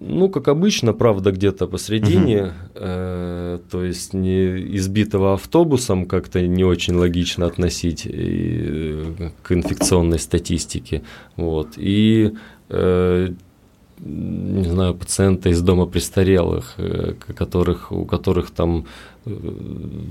Ну, 0.00 0.28
как 0.28 0.48
обычно, 0.48 0.92
правда, 0.92 1.32
где-то 1.32 1.66
посредине, 1.66 2.42
угу. 2.42 2.52
э, 2.74 3.58
то 3.70 3.84
есть 3.84 4.14
не 4.14 4.76
избитого 4.76 5.34
автобусом 5.34 6.06
как-то 6.06 6.46
не 6.46 6.64
очень 6.64 6.94
логично 6.94 7.46
относить 7.46 8.06
и, 8.06 9.04
э, 9.18 9.30
к 9.42 9.52
инфекционной 9.52 10.18
статистике. 10.18 11.02
Вот. 11.36 11.74
И 11.76 12.32
э, 12.68 13.30
не 13.98 14.68
знаю, 14.68 14.94
пациента 14.94 15.48
из 15.48 15.62
дома 15.62 15.86
престарелых, 15.86 16.74
э, 16.76 17.14
которых, 17.34 17.92
у 17.92 18.04
которых 18.04 18.50
там 18.50 18.86
э, 19.24 19.30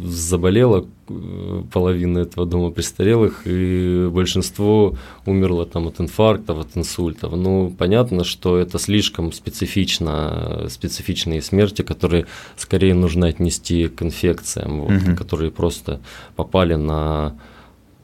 заболела 0.04 0.86
э, 1.08 1.64
половина 1.72 2.20
этого 2.20 2.48
дома 2.48 2.72
престарелых, 2.72 3.44
и 3.46 4.10
большинство 4.12 4.96
умерло 5.26 5.66
там 5.66 5.88
от 5.88 6.02
инфарктов, 6.02 6.60
от 6.60 6.78
инсультов. 6.78 7.34
Ну, 7.36 7.74
понятно, 7.78 8.24
что 8.24 8.58
это 8.58 8.80
слишком 8.80 9.32
специфично, 9.32 10.66
специфичные 10.70 11.42
смерти, 11.42 11.84
которые 11.84 12.26
скорее 12.58 12.96
нужно 12.96 13.28
отнести 13.28 13.88
к 13.88 14.02
инфекциям, 14.02 14.82
вот, 14.82 15.04
угу. 15.04 15.16
которые 15.16 15.52
просто 15.52 16.00
попали 16.36 16.76
на 16.76 17.36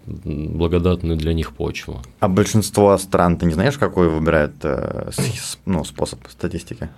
благодатную 0.05 1.17
для 1.17 1.33
них 1.33 1.53
почву. 1.53 2.01
А 2.19 2.27
большинство 2.27 2.97
стран, 2.97 3.37
ты 3.37 3.45
не 3.45 3.53
знаешь, 3.53 3.77
какой 3.77 4.09
выбирает 4.09 4.53
э, 4.63 5.11
ну, 5.65 5.83
способ 5.83 6.19
статистики? 6.29 6.89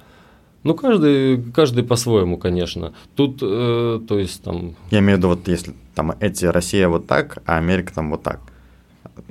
Ну, 0.64 0.76
каждый, 0.76 1.44
каждый 1.52 1.84
по-своему, 1.84 2.38
конечно. 2.38 2.94
Тут, 3.16 3.40
э, 3.42 4.00
то 4.08 4.18
есть 4.18 4.42
там... 4.44 4.76
Я 4.92 5.00
имею 5.00 5.18
в 5.18 5.20
виду, 5.20 5.28
вот 5.30 5.48
если 5.48 5.74
там 5.94 6.14
эти 6.20 6.46
Россия 6.46 6.88
вот 6.88 7.06
так, 7.06 7.40
а 7.46 7.58
Америка 7.58 7.94
там 7.94 8.12
вот 8.12 8.24
так. 8.24 8.40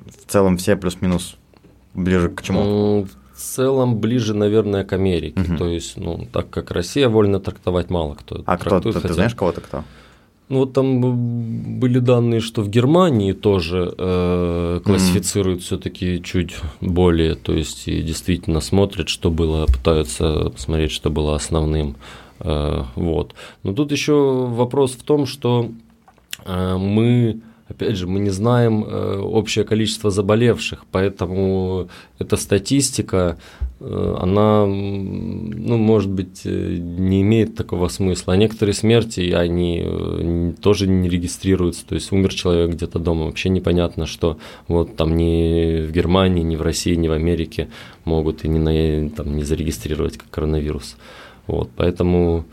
В 0.07 0.31
целом 0.31 0.59
все 0.59 0.77
плюс-минус 0.77 1.37
ближе 1.95 2.29
к 2.29 2.43
чему? 2.43 3.05
В 3.35 3.39
целом 3.39 3.99
ближе, 3.99 4.35
наверное, 4.35 4.85
к 4.85 4.93
Америке. 4.93 5.41
Угу. 5.41 5.57
То 5.57 5.69
есть, 5.69 5.97
ну, 5.97 6.29
так 6.31 6.51
как 6.51 6.71
Россия 6.71 7.09
вольно 7.09 7.41
трактовать 7.41 7.89
мало 7.89 8.15
кто. 8.15 8.43
А 8.45 8.59
кто? 8.59 8.81
Ты, 8.81 8.93
хотя... 8.93 9.09
ты 9.09 9.15
знаешь 9.15 9.35
кого-то 9.35 9.63
кто? 9.63 9.85
Ну 10.53 10.59
вот 10.59 10.75
там 10.75 11.79
были 11.81 11.99
данные, 11.99 12.41
что 12.41 12.61
в 12.61 12.69
Германии 12.69 13.33
тоже 13.33 13.95
э, 13.97 14.81
классифицируют 14.85 15.61
mm-hmm. 15.61 15.63
все-таки 15.63 16.23
чуть 16.23 16.57
более, 16.83 17.37
то 17.37 17.55
есть 17.55 17.89
и 17.89 18.03
действительно 18.03 18.61
смотрят, 18.61 19.09
что 19.09 19.31
было, 19.31 19.65
пытаются 19.65 20.51
посмотреть, 20.51 20.93
что 20.93 21.09
было 21.09 21.37
основным. 21.37 21.97
Э, 22.41 22.83
вот. 22.97 23.35
Но 23.63 23.73
тут 23.73 23.93
еще 23.93 24.13
вопрос 24.47 24.93
в 24.93 25.03
том, 25.05 25.25
что 25.25 25.71
э, 26.45 26.77
мы 26.77 27.41
Опять 27.73 27.97
же, 27.97 28.07
мы 28.07 28.21
не 28.21 28.29
знаем 28.29 28.85
э, 28.85 29.19
общее 29.19 29.65
количество 29.65 30.11
заболевших, 30.11 30.85
поэтому 30.91 31.89
эта 32.19 32.37
статистика, 32.37 33.39
э, 33.81 34.17
она, 34.21 34.67
ну, 34.67 35.79
может 35.79 36.11
быть, 36.11 36.43
э, 36.45 36.77
не 36.77 37.23
имеет 37.23 37.57
такого 37.57 37.89
смысла. 37.89 38.35
А 38.35 38.37
некоторые 38.37 38.75
смерти, 38.75 39.31
они 39.31 40.55
тоже 40.61 40.87
не 40.87 41.09
регистрируются. 41.09 41.87
То 41.87 41.95
есть 41.95 42.13
умер 42.13 42.35
человек 42.35 42.73
где-то 42.73 42.99
дома, 42.99 43.25
вообще 43.25 43.49
непонятно, 43.49 44.05
что 44.05 44.37
вот 44.69 44.97
там 44.97 45.17
ни 45.17 45.87
в 45.87 45.93
Германии, 45.93 46.43
ни 46.43 46.57
в 46.57 46.63
России, 46.63 46.95
ни 46.95 47.09
в 47.09 47.13
Америке 47.13 47.69
могут 48.05 48.45
и 48.45 48.49
не, 48.49 48.59
на, 48.59 49.09
там, 49.09 49.35
не 49.35 49.45
зарегистрировать 49.45 50.19
как 50.19 50.29
коронавирус. 50.29 50.97
Вот, 51.47 51.71
поэтому 51.75 52.45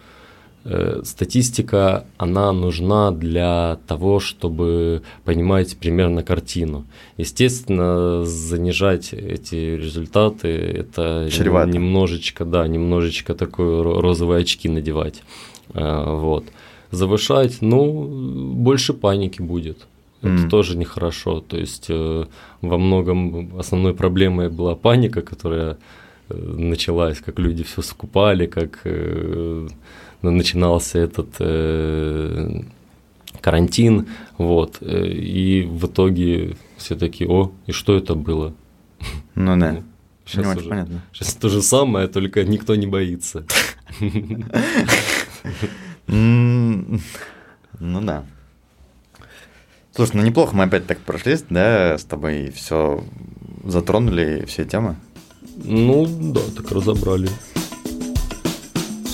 статистика, 1.04 2.06
она 2.18 2.52
нужна 2.52 3.12
для 3.12 3.80
того, 3.88 4.20
чтобы 4.20 5.02
понимать 5.24 5.78
примерно 5.78 6.22
картину. 6.22 6.86
Естественно, 7.18 8.26
занижать 8.26 9.14
эти 9.14 9.56
результаты, 9.56 10.50
это 10.50 11.30
Чревато. 11.32 11.72
немножечко, 11.72 12.46
да, 12.46 12.68
немножечко 12.68 13.36
такой 13.36 13.82
розовые 13.82 14.42
очки 14.42 14.68
надевать. 14.70 15.24
Э, 15.74 16.16
вот. 16.16 16.46
Завышать, 16.92 17.58
ну, 17.62 18.54
больше 18.54 18.94
паники 18.94 19.42
будет. 19.42 19.88
Это 20.22 20.34
mm. 20.34 20.50
тоже 20.50 20.78
нехорошо. 20.78 21.40
То 21.40 21.58
есть 21.58 21.86
э, 21.90 22.26
во 22.62 22.78
многом 22.78 23.58
основной 23.58 23.94
проблемой 23.94 24.50
была 24.50 24.76
паника, 24.76 25.22
которая 25.22 25.78
началась, 26.30 27.20
как 27.20 27.40
люди 27.40 27.64
все 27.64 27.82
скупали, 27.82 28.46
как 28.46 28.82
начинался 30.22 31.00
этот 31.00 31.36
э, 31.40 32.62
карантин, 33.42 34.08
вот, 34.38 34.78
э, 34.82 35.08
и 35.08 35.64
в 35.64 35.86
итоге 35.88 36.58
все 36.78 36.96
такие, 36.96 37.30
о, 37.30 37.52
и 37.66 37.72
что 37.72 37.96
это 37.96 38.16
было? 38.16 38.54
Ну 39.36 39.58
да. 39.58 39.84
Сейчас, 40.26 40.46
не 40.46 40.62
уже, 40.62 40.70
понятно. 40.70 41.02
сейчас 41.12 41.34
то 41.34 41.50
же 41.50 41.62
самое, 41.62 42.08
только 42.08 42.44
никто 42.44 42.76
не 42.76 42.88
боится. 42.88 43.46
Ну 47.82 48.02
да. 48.02 48.26
Слушай, 49.96 50.18
ну 50.18 50.24
неплохо 50.24 50.56
мы 50.56 50.66
опять 50.66 50.86
так 50.86 51.00
прошлись, 51.00 51.46
да, 51.50 51.98
с 51.98 52.04
тобой 52.04 52.52
все 52.52 53.04
затронули, 53.64 54.46
все 54.48 54.66
темы. 54.66 54.98
Ну 55.64 56.06
да, 56.34 56.42
так 56.56 56.72
разобрали. 56.72 57.30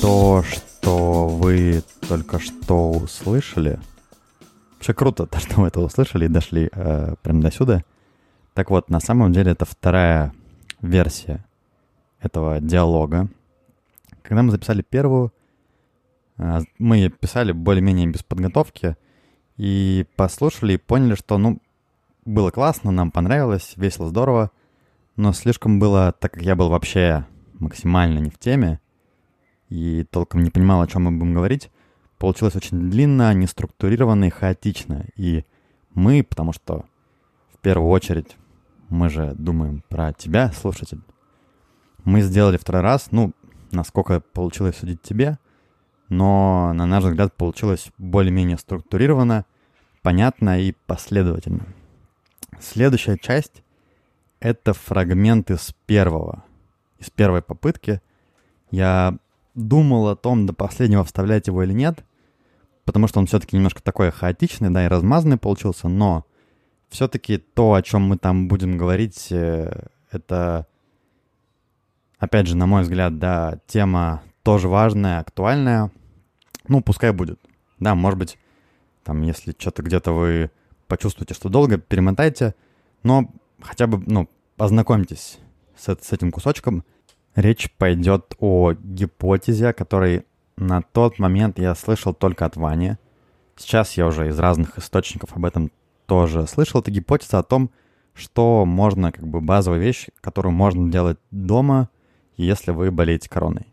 То, 0.01 0.43
что 0.47 0.61
что 0.85 1.27
вы 1.27 1.81
только 2.07 2.37
что 2.37 2.91
услышали. 2.91 3.79
Вообще 4.75 4.93
круто, 4.93 5.25
то, 5.25 5.39
что 5.39 5.61
вы 5.61 5.69
это 5.69 5.79
услышали 5.79 6.25
и 6.25 6.27
дошли 6.27 6.69
э, 6.71 7.15
прям 7.23 7.41
до 7.41 7.51
сюда. 7.51 7.83
Так 8.53 8.69
вот, 8.69 8.87
на 8.91 8.99
самом 8.99 9.33
деле 9.33 9.53
это 9.53 9.65
вторая 9.65 10.31
версия 10.81 11.43
этого 12.19 12.59
диалога. 12.61 13.29
Когда 14.21 14.43
мы 14.43 14.51
записали 14.51 14.83
первую, 14.83 15.33
э, 16.37 16.59
мы 16.77 17.09
писали 17.09 17.51
более-менее 17.51 18.05
без 18.05 18.21
подготовки 18.21 18.95
и 19.57 20.05
послушали 20.15 20.73
и 20.73 20.77
поняли, 20.77 21.15
что, 21.15 21.39
ну, 21.39 21.57
было 22.25 22.51
классно, 22.51 22.91
нам 22.91 23.09
понравилось, 23.09 23.73
весело, 23.75 24.07
здорово, 24.07 24.51
но 25.15 25.33
слишком 25.33 25.79
было, 25.79 26.11
так 26.11 26.33
как 26.33 26.43
я 26.43 26.55
был 26.55 26.69
вообще 26.69 27.25
максимально 27.57 28.19
не 28.19 28.29
в 28.29 28.37
теме, 28.37 28.79
и 29.69 30.05
толком 30.09 30.43
не 30.43 30.49
понимал, 30.49 30.81
о 30.81 30.87
чем 30.87 31.03
мы 31.03 31.11
будем 31.11 31.33
говорить. 31.33 31.71
Получилось 32.17 32.55
очень 32.55 32.89
длинно, 32.89 33.33
неструктурированно 33.33 34.25
и 34.25 34.29
хаотично. 34.29 35.05
И 35.15 35.45
мы, 35.93 36.23
потому 36.23 36.53
что 36.53 36.85
в 37.53 37.59
первую 37.59 37.89
очередь 37.89 38.37
мы 38.89 39.09
же 39.09 39.33
думаем 39.35 39.83
про 39.89 40.13
тебя, 40.13 40.51
слушатель, 40.51 41.01
мы 42.03 42.21
сделали 42.21 42.57
второй 42.57 42.81
раз, 42.81 43.07
ну, 43.11 43.33
насколько 43.71 44.19
получилось 44.19 44.77
судить 44.77 45.01
тебе, 45.01 45.39
но, 46.09 46.71
на 46.73 46.85
наш 46.85 47.03
взгляд, 47.03 47.33
получилось 47.33 47.89
более-менее 47.97 48.57
структурировано, 48.57 49.45
понятно 50.03 50.61
и 50.61 50.73
последовательно. 50.85 51.65
Следующая 52.59 53.17
часть— 53.17 53.63
это 54.39 54.73
фрагмент 54.73 55.49
из 55.49 55.73
первого, 55.87 56.43
из 56.99 57.09
первой 57.09 57.41
попытки. 57.41 58.01
Я 58.69 59.17
думал 59.55 60.09
о 60.09 60.15
том, 60.15 60.45
до 60.45 60.53
последнего 60.53 61.03
вставлять 61.03 61.47
его 61.47 61.63
или 61.63 61.73
нет, 61.73 62.05
потому 62.83 63.07
что 63.07 63.19
он 63.19 63.25
все-таки 63.25 63.55
немножко 63.55 63.81
такой 63.81 64.11
хаотичный, 64.11 64.69
да, 64.69 64.85
и 64.85 64.89
размазанный 64.89 65.37
получился, 65.37 65.87
но 65.87 66.25
все-таки 66.89 67.37
то, 67.37 67.73
о 67.73 67.81
чем 67.81 68.03
мы 68.03 68.17
там 68.17 68.47
будем 68.47 68.77
говорить, 68.77 69.27
э, 69.31 69.87
это, 70.11 70.67
опять 72.19 72.47
же, 72.47 72.55
на 72.55 72.67
мой 72.67 72.83
взгляд, 72.83 73.17
да, 73.17 73.59
тема 73.67 74.21
тоже 74.43 74.67
важная, 74.67 75.19
актуальная. 75.19 75.91
Ну, 76.67 76.81
пускай 76.81 77.11
будет. 77.11 77.39
Да, 77.79 77.95
может 77.95 78.19
быть, 78.19 78.37
там, 79.03 79.21
если 79.23 79.55
что-то 79.57 79.83
где-то 79.83 80.11
вы 80.11 80.51
почувствуете, 80.87 81.33
что 81.33 81.49
долго, 81.49 81.77
перемотайте, 81.77 82.55
но 83.03 83.31
хотя 83.61 83.87
бы, 83.87 84.01
ну, 84.05 84.29
познакомьтесь 84.55 85.39
с, 85.77 85.87
с 85.89 86.13
этим 86.13 86.31
кусочком. 86.31 86.83
Речь 87.35 87.69
пойдет 87.77 88.35
о 88.39 88.73
гипотезе, 88.73 89.69
о 89.69 89.73
которой 89.73 90.25
на 90.55 90.81
тот 90.81 91.19
момент 91.19 91.59
я 91.59 91.75
слышал 91.75 92.13
только 92.13 92.45
от 92.45 92.55
Вани. 92.55 92.95
Сейчас 93.57 93.97
я 93.97 94.07
уже 94.07 94.29
из 94.29 94.39
разных 94.39 94.77
источников 94.77 95.35
об 95.35 95.43
этом 95.45 95.71
тоже 96.05 96.47
слышал. 96.47 96.79
Это 96.79 96.91
гипотеза 96.91 97.39
о 97.39 97.43
том, 97.43 97.71
что 98.13 98.65
можно, 98.65 99.11
как 99.11 99.27
бы 99.27 99.41
базовая 99.41 99.79
вещь, 99.79 100.07
которую 100.21 100.53
можно 100.53 100.89
делать 100.89 101.17
дома, 101.31 101.89
если 102.37 102.71
вы 102.71 102.89
болеете 102.89 103.29
короной. 103.29 103.67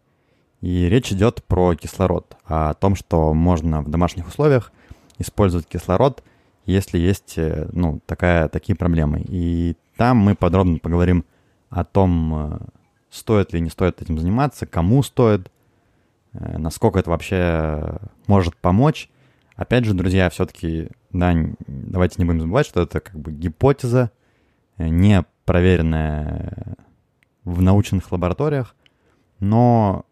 И 0.60 0.88
речь 0.88 1.12
идет 1.12 1.44
про 1.44 1.74
кислород, 1.74 2.36
о 2.44 2.74
том, 2.74 2.96
что 2.96 3.32
можно 3.32 3.82
в 3.82 3.88
домашних 3.88 4.26
условиях 4.26 4.72
использовать 5.18 5.68
кислород, 5.68 6.24
если 6.66 6.98
есть 6.98 7.34
э, 7.36 7.68
ну, 7.72 8.00
такая, 8.06 8.48
такие 8.48 8.76
проблемы. 8.76 9.24
И 9.28 9.76
там 9.96 10.18
мы 10.18 10.34
подробно 10.34 10.78
поговорим 10.78 11.24
о 11.70 11.84
том, 11.84 12.34
э, 12.34 12.58
стоит 13.12 13.52
ли 13.52 13.60
не 13.60 13.68
стоит 13.68 14.00
этим 14.00 14.18
заниматься, 14.18 14.66
кому 14.66 15.02
стоит, 15.02 15.50
э, 16.32 16.58
насколько 16.58 16.98
это 16.98 17.10
вообще 17.10 17.98
может 18.26 18.56
помочь. 18.56 19.10
Опять 19.54 19.84
же, 19.84 19.92
друзья, 19.92 20.30
все-таки, 20.30 20.88
да, 21.10 21.34
давайте 21.66 22.16
не 22.18 22.24
будем 22.24 22.40
забывать, 22.40 22.66
что 22.66 22.80
это 22.82 23.00
как 23.00 23.18
бы 23.20 23.30
гипотеза, 23.32 24.10
не 24.78 25.24
проверенная 25.44 26.76
в 27.44 27.60
научных 27.60 28.10
лабораториях, 28.10 28.74
но 29.38 30.06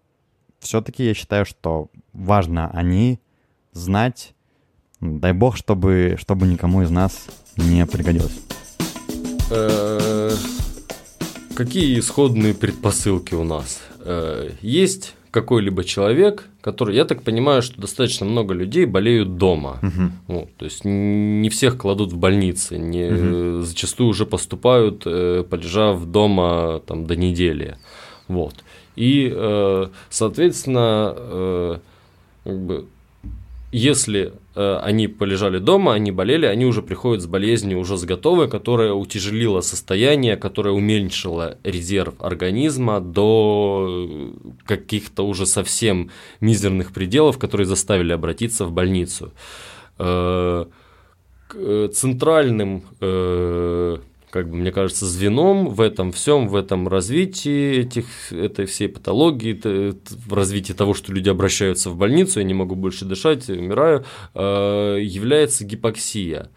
все-таки 0.59 1.05
я 1.05 1.15
считаю, 1.15 1.47
что 1.47 1.89
важно 2.13 2.71
о 2.71 2.83
ней 2.83 3.19
знать. 3.73 4.35
Дай 5.01 5.33
бог, 5.33 5.57
чтобы, 5.57 6.17
чтобы 6.19 6.47
никому 6.47 6.83
из 6.83 6.91
нас 6.91 7.27
не 7.57 7.87
пригодилось. 7.87 8.39
Э, 11.51 11.55
какие 11.55 11.99
исходные 11.99 12.55
предпосылки 12.55 13.35
у 13.35 13.45
нас? 13.45 13.81
Э, 14.01 14.51
есть 14.63 15.15
какой-либо 15.31 15.85
человек, 15.85 16.49
который, 16.61 16.97
я 16.97 17.05
так 17.05 17.23
понимаю, 17.23 17.63
что 17.63 17.81
достаточно 17.81 18.27
много 18.27 18.55
людей 18.55 18.85
болеют 18.85 19.37
дома. 19.37 19.79
Угу. 19.83 20.11
Ну, 20.29 20.49
то 20.57 20.65
есть 20.65 20.85
не 20.85 21.49
всех 21.51 21.79
кладут 21.79 22.13
в 22.13 22.17
больницы, 22.17 22.79
не, 22.79 23.05
угу. 23.05 23.63
зачастую 23.63 24.09
уже 24.11 24.27
поступают, 24.27 25.03
э, 25.07 25.45
полежав 25.49 26.05
дома 26.05 26.81
там, 26.87 27.07
до 27.07 27.17
недели. 27.17 27.77
Вот. 28.29 28.55
И, 28.97 29.35
соответственно, 30.11 31.81
как 32.45 32.59
бы 32.61 32.87
если 33.73 34.33
э, 34.57 34.77
они 34.83 35.07
полежали 35.07 35.59
дома, 35.59 35.95
они 35.95 36.11
болели, 36.11 36.47
они 36.47 36.67
уже 36.67 36.83
приходят 36.83 37.23
с 37.23 37.27
болезнью 37.27 37.79
уже 37.79 37.97
с 37.97 38.05
готовой, 38.05 38.49
которая 38.49 38.93
утяжелила 38.93 39.61
состояние, 39.61 40.37
которая 40.37 40.75
уменьшила 40.75 41.57
резерв 41.63 42.15
организма 42.19 43.01
до 43.01 43.87
э, 43.89 44.31
каких-то 44.67 45.23
уже 45.25 45.47
совсем 45.47 46.11
мизерных 46.41 46.93
пределов, 46.93 47.39
которые 47.39 47.67
заставили 47.67 48.13
обратиться 48.13 48.65
в 48.65 48.73
больницу. 48.73 49.33
Э, 49.99 50.65
э, 51.55 51.89
центральным 51.93 52.83
э, 53.01 53.99
как 54.31 54.49
бы, 54.49 54.57
мне 54.57 54.71
кажется, 54.71 55.07
звеном 55.07 55.69
в 55.69 55.81
этом 55.81 56.13
всем, 56.13 56.49
в 56.49 56.55
этом 56.55 56.87
развитии 56.87 57.81
этих, 57.81 58.33
этой 58.33 58.67
всей 58.67 58.89
патологии, 58.89 59.61
в 60.27 60.33
развитии 60.33 60.73
того, 60.73 60.95
что 60.95 61.13
люди 61.13 61.29
обращаются 61.29 61.91
в 61.91 61.97
больницу, 61.97 62.39
я 62.39 62.45
не 62.45 62.55
могу 62.55 62.77
больше 62.77 63.05
дышать, 63.05 63.49
умираю, 63.49 64.05
э, 64.35 64.99
является 65.03 65.65
гипоксия. 65.65 66.49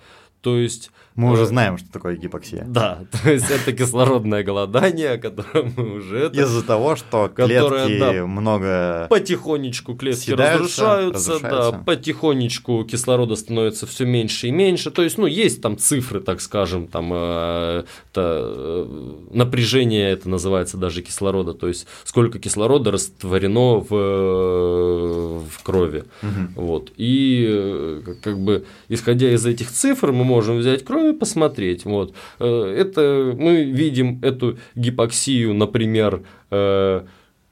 То 0.42 0.58
есть 0.58 0.92
мы 1.16 1.32
уже 1.32 1.46
знаем, 1.46 1.78
что 1.78 1.92
такое 1.92 2.16
гипоксия. 2.16 2.66
Да, 2.68 3.06
то 3.24 3.32
есть 3.32 3.50
это 3.52 3.72
кислородное 3.72 4.44
голодание, 4.44 5.12
о 5.12 5.18
котором 5.20 5.74
мы 5.78 5.98
уже... 5.98 6.32
Из-за 6.34 6.64
того, 6.66 6.96
что 6.96 7.30
клетки 7.30 8.00
да, 8.00 8.26
много... 8.26 9.08
Потихонечку 9.10 9.96
клетки 9.96 10.32
разрушаются, 10.32 11.34
разрушаются, 11.34 11.72
да, 11.72 11.84
потихонечку 11.86 12.84
кислорода 12.86 13.36
становится 13.36 13.86
все 13.86 14.06
меньше 14.06 14.48
и 14.48 14.52
меньше. 14.52 14.90
То 14.90 15.04
есть, 15.04 15.20
ну, 15.20 15.28
есть 15.28 15.62
там 15.62 15.78
цифры, 15.78 16.20
так 16.20 16.42
скажем, 16.42 16.88
там 16.88 17.12
э, 17.14 17.84
это, 18.12 18.42
э, 18.46 19.14
напряжение, 19.32 20.10
это 20.12 20.30
называется 20.30 20.78
даже 20.78 21.04
кислорода, 21.04 21.54
то 21.54 21.68
есть 21.68 21.86
сколько 22.06 22.40
кислорода 22.40 22.90
растворено 22.90 23.76
в, 23.76 23.88
э, 23.92 25.40
в 25.48 25.64
крови. 25.64 26.06
Угу. 26.24 26.64
Вот. 26.64 26.92
И 26.98 27.46
э, 27.48 28.16
как 28.22 28.40
бы, 28.40 28.66
исходя 28.90 29.32
из 29.32 29.46
этих 29.46 29.70
цифр, 29.70 30.12
мы 30.12 30.24
можем 30.24 30.58
взять 30.58 30.84
кровь 30.84 31.03
и 31.10 31.14
посмотреть. 31.14 31.86
Вот. 31.86 32.14
Э, 32.40 32.76
это, 32.78 33.34
мы 33.38 33.64
видим 33.64 34.20
эту 34.22 34.58
гипоксию, 34.76 35.54
например, 35.54 36.24
э, 36.52 37.04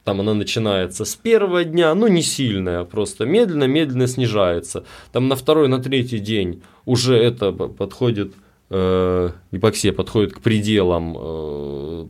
там 0.03 0.19
она 0.19 0.33
начинается 0.33 1.05
с 1.05 1.15
первого 1.15 1.63
дня, 1.63 1.93
ну 1.93 2.07
не 2.07 2.21
сильная, 2.21 2.83
просто 2.83 3.25
медленно-медленно 3.25 4.07
снижается. 4.07 4.83
Там 5.11 5.27
на 5.27 5.35
второй, 5.35 5.67
на 5.67 5.79
третий 5.79 6.19
день 6.19 6.63
уже 6.85 7.15
это 7.15 7.51
подходит, 7.51 8.33
э, 8.69 9.29
гипоксия 9.51 9.93
подходит 9.93 10.33
к 10.33 10.41
пределам, 10.41 11.15
э, 11.19 12.07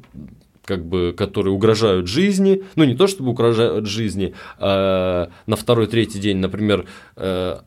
как 0.64 0.86
бы, 0.86 1.14
которые 1.18 1.54
угрожают 1.54 2.08
жизни. 2.08 2.64
Ну 2.76 2.86
не 2.86 2.96
то 2.96 3.08
чтобы 3.08 3.32
угрожают 3.32 3.88
жизни, 3.88 4.34
а 4.58 5.30
на 5.46 5.56
второй, 5.58 5.88
третий 5.88 6.20
день, 6.20 6.38
например, 6.38 6.86
э, 7.18 7.58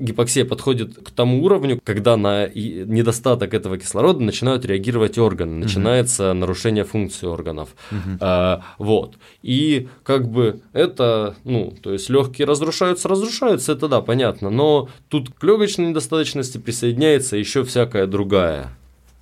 гипоксия 0.00 0.44
подходит 0.44 0.96
к 0.96 1.10
тому 1.10 1.44
уровню, 1.44 1.80
когда 1.84 2.16
на 2.16 2.48
недостаток 2.48 3.54
этого 3.54 3.78
кислорода 3.78 4.20
начинают 4.20 4.64
реагировать 4.64 5.18
органы, 5.18 5.56
начинается 5.56 6.30
угу. 6.30 6.38
нарушение 6.38 6.84
функции 6.84 7.26
органов. 7.26 7.70
Угу. 7.90 8.18
А, 8.20 8.64
вот. 8.78 9.16
И 9.42 9.88
как 10.02 10.28
бы 10.28 10.60
это, 10.72 11.36
ну, 11.44 11.74
то 11.82 11.92
есть 11.92 12.08
легкие 12.08 12.46
разрушаются, 12.46 13.08
разрушаются, 13.08 13.72
это 13.72 13.88
да, 13.88 14.00
понятно. 14.00 14.50
Но 14.50 14.88
тут 15.08 15.30
к 15.34 15.44
легочной 15.44 15.88
недостаточности 15.88 16.58
присоединяется 16.58 17.36
еще 17.36 17.64
всякая 17.64 18.06
другая. 18.06 18.70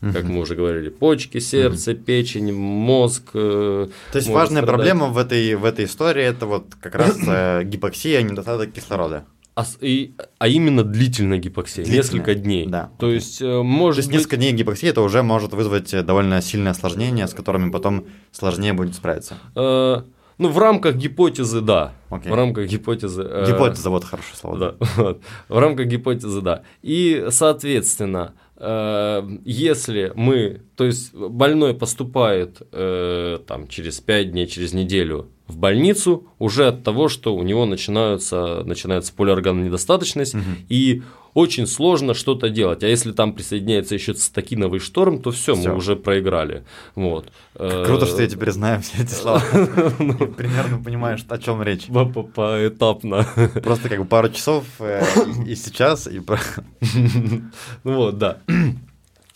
Угу. 0.01 0.13
Как 0.13 0.25
мы 0.25 0.41
уже 0.41 0.55
говорили, 0.55 0.91
почки, 0.91 1.39
сердце, 1.41 1.91
угу. 1.93 2.01
печень, 2.05 2.53
мозг. 2.53 3.31
Э, 3.35 3.89
То 4.13 4.17
есть 4.17 4.29
важная 4.29 4.63
страдать. 4.63 4.77
проблема 4.77 5.07
в 5.09 5.19
этой, 5.19 5.57
в 5.57 5.65
этой 5.65 5.87
истории 5.87 6.23
это 6.23 6.47
вот 6.47 6.67
как 6.81 6.95
раз 6.95 7.19
э, 7.27 7.65
гипоксия, 7.65 8.23
недостаток 8.23 8.73
кислорода 8.73 9.25
а, 9.59 9.65
и, 9.81 10.15
а 10.39 10.47
именно 10.47 10.85
длительная 10.85 11.39
гипоксия, 11.39 11.85
длительная, 11.85 11.97
несколько 11.99 12.35
дней. 12.37 12.67
Да. 12.67 12.91
То 12.97 13.11
есть, 13.11 13.43
э, 13.43 13.63
может 13.63 13.97
То 13.97 13.99
есть 13.99 14.09
быть... 14.09 14.19
несколько 14.19 14.37
дней 14.37 14.53
гипоксии 14.53 14.89
это 14.89 15.01
уже 15.01 15.25
может 15.25 15.53
вызвать 15.53 15.93
э, 15.93 16.05
довольно 16.05 16.41
сильное 16.41 16.71
осложнение, 16.71 17.27
с 17.27 17.35
которыми 17.35 17.73
потом 17.73 18.07
сложнее 18.31 18.73
будет 18.73 18.95
справиться. 18.95 19.35
Э, 19.57 20.03
ну, 20.39 20.49
в 20.49 20.59
рамках 20.59 20.95
гипотезы, 20.95 21.61
да. 21.61 21.93
Okay. 22.09 22.31
В 22.31 22.35
рамках 22.35 22.69
гипотезы. 22.69 23.23
Э, 23.23 23.47
Гипотеза, 23.49 23.91
вот 23.91 24.05
хорошее 24.05 24.37
слово. 24.37 24.59
Да, 24.59 24.75
вот. 24.97 25.23
В 25.49 25.59
рамках 25.59 25.87
гипотезы, 25.87 26.41
да. 26.41 26.63
И, 26.83 27.27
соответственно, 27.31 28.35
э, 28.59 29.29
если 29.45 30.13
мы, 30.15 30.63
то 30.77 30.85
есть 30.85 31.13
больной 31.13 31.75
поступает 31.75 32.63
э, 32.71 33.41
там 33.45 33.67
через 33.67 34.01
5 34.01 34.31
дней, 34.31 34.47
через 34.47 34.73
неделю 34.73 35.31
в 35.49 35.57
больницу 35.57 36.27
уже 36.39 36.69
от 36.69 36.85
того, 36.85 37.09
что 37.09 37.35
у 37.35 37.43
него 37.43 37.65
начинаются, 37.65 38.63
начинается 38.65 39.13
полиорганная 39.15 39.65
недостаточность, 39.65 40.35
угу. 40.35 40.43
и 40.69 41.03
очень 41.35 41.67
сложно 41.67 42.15
что-то 42.15 42.51
делать. 42.51 42.83
А 42.85 42.87
если 42.87 43.13
там 43.13 43.33
присоединяется 43.33 43.95
еще 43.95 44.13
цитокиновый 44.13 44.81
шторм, 44.81 45.21
то 45.23 45.31
все, 45.31 45.55
мы 45.57 45.75
уже 45.75 45.97
проиграли. 45.97 46.65
Вот. 46.95 47.33
Круто, 47.55 48.07
что 48.07 48.23
я 48.23 48.29
теперь 48.29 48.51
знаю 48.51 48.83
все 48.83 49.03
эти 49.03 49.13
слова. 49.13 49.43
Ну. 49.99 50.15
Примерно 50.15 50.83
понимаешь, 50.83 51.25
о 51.29 51.39
чем 51.39 51.63
речь. 51.63 51.87
Поэтапно. 52.35 53.27
Просто 53.63 53.89
как 53.89 54.01
бы 54.01 54.05
пару 54.05 54.29
часов 54.31 54.65
э, 54.81 55.03
и 55.47 55.55
сейчас, 55.55 56.07
и... 56.07 56.21
Ну 57.85 57.95
вот, 57.95 58.19
да. 58.19 58.39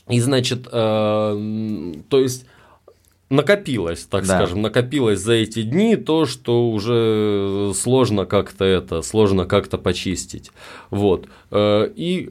И 0.09 0.21
значит, 0.21 0.67
э, 0.71 1.93
то 2.09 2.19
есть 2.19 2.47
накопилось, 3.33 4.05
так 4.05 4.27
да. 4.27 4.37
скажем, 4.37 4.63
накопилось 4.63 5.21
за 5.21 5.33
эти 5.33 5.63
дни 5.63 5.97
то, 5.97 6.27
что 6.27 6.71
уже 6.71 7.73
сложно 7.75 8.27
как-то 8.27 8.65
это, 8.65 9.03
сложно 9.03 9.47
как-то 9.47 9.79
почистить. 9.79 10.51
Вот. 10.91 11.27
Э, 11.51 11.89
и 11.97 12.31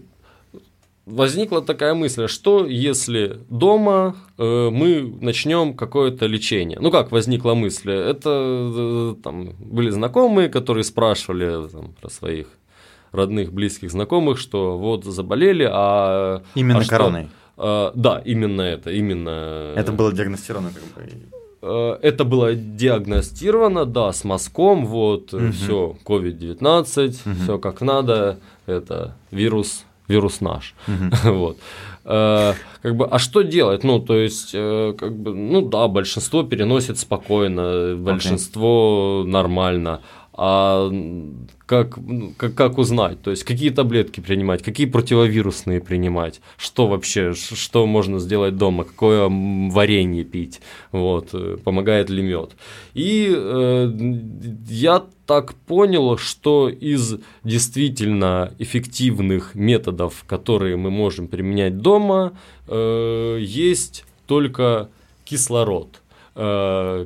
возникла 1.05 1.61
такая 1.61 1.93
мысль, 1.95 2.27
что 2.27 2.65
если 2.65 3.39
дома 3.49 4.15
э, 4.37 4.69
мы 4.71 5.17
начнем 5.21 5.73
какое-то 5.73 6.27
лечение? 6.27 6.77
Ну 6.79 6.91
как 6.91 7.11
возникла 7.11 7.55
мысль? 7.55 7.91
Это 7.91 8.29
э, 8.29 9.15
там 9.23 9.55
были 9.59 9.89
знакомые, 9.89 10.49
которые 10.49 10.83
спрашивали 10.83 11.67
там, 11.67 11.93
про 11.99 12.09
своих 12.09 12.47
родных, 13.11 13.51
близких, 13.51 13.91
знакомых, 13.91 14.37
что 14.37 14.77
вот 14.77 15.03
заболели, 15.03 15.67
а... 15.69 16.43
Именно 16.55 16.79
а 16.79 16.85
короной? 16.85 17.23
Что? 17.23 17.40
Да, 17.61 18.21
именно 18.25 18.61
это, 18.61 18.91
именно... 18.91 19.73
Это 19.75 19.91
было 19.91 20.11
диагностировано 20.11 20.71
как 20.73 20.83
бы... 20.83 21.11
Э, 21.61 21.97
это 22.01 22.23
было 22.23 22.55
диагностировано, 22.55 23.85
да, 23.85 24.11
с 24.11 24.23
мазком, 24.23 24.85
вот, 24.85 25.33
угу. 25.33 25.51
все, 25.51 25.95
COVID-19, 26.05 27.07
угу. 27.07 27.43
все 27.43 27.59
как 27.59 27.81
надо, 27.81 28.37
это 28.65 29.15
вирус 29.31 29.85
вирус 30.07 30.41
наш. 30.41 30.75
Угу. 30.87 31.31
вот. 31.33 31.57
Э, 32.03 32.53
как 32.81 32.95
бы, 32.95 33.05
а 33.05 33.19
что 33.19 33.43
делать? 33.43 33.83
Ну, 33.83 33.99
то 33.99 34.15
есть, 34.15 34.51
э, 34.53 34.93
как 34.97 35.15
бы, 35.15 35.33
ну 35.33 35.61
да, 35.61 35.87
большинство 35.87 36.43
переносит 36.43 36.97
спокойно, 36.97 37.95
большинство 37.95 39.23
okay. 39.23 39.29
нормально. 39.29 39.99
А 40.33 40.89
как, 41.65 41.97
как, 42.37 42.55
как 42.55 42.77
узнать? 42.77 43.21
То 43.21 43.31
есть, 43.31 43.43
какие 43.43 43.69
таблетки 43.69 44.21
принимать, 44.21 44.63
какие 44.63 44.87
противовирусные 44.87 45.81
принимать, 45.81 46.39
что 46.57 46.87
вообще, 46.87 47.33
что 47.33 47.85
можно 47.85 48.19
сделать 48.19 48.55
дома, 48.55 48.85
какое 48.85 49.27
варенье 49.29 50.23
пить, 50.23 50.61
вот, 50.93 51.29
э, 51.33 51.57
помогает 51.63 52.09
ли 52.09 52.21
мед. 52.21 52.55
И 52.93 53.29
э, 53.35 53.91
я 54.69 55.03
так 55.25 55.53
понял, 55.53 56.17
что 56.17 56.69
из 56.69 57.19
действительно 57.43 58.53
эффективных 58.57 59.53
методов, 59.53 60.23
которые 60.27 60.77
мы 60.77 60.91
можем 60.91 61.27
применять 61.27 61.79
дома, 61.79 62.37
э, 62.67 63.37
есть 63.41 64.05
только 64.27 64.89
кислород, 65.25 66.01
э, 66.35 67.05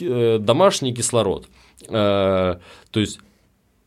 э 0.00 0.38
домашний 0.40 0.92
кислород. 0.92 1.46
Э, 1.88 2.56
то 2.90 3.00
есть 3.00 3.18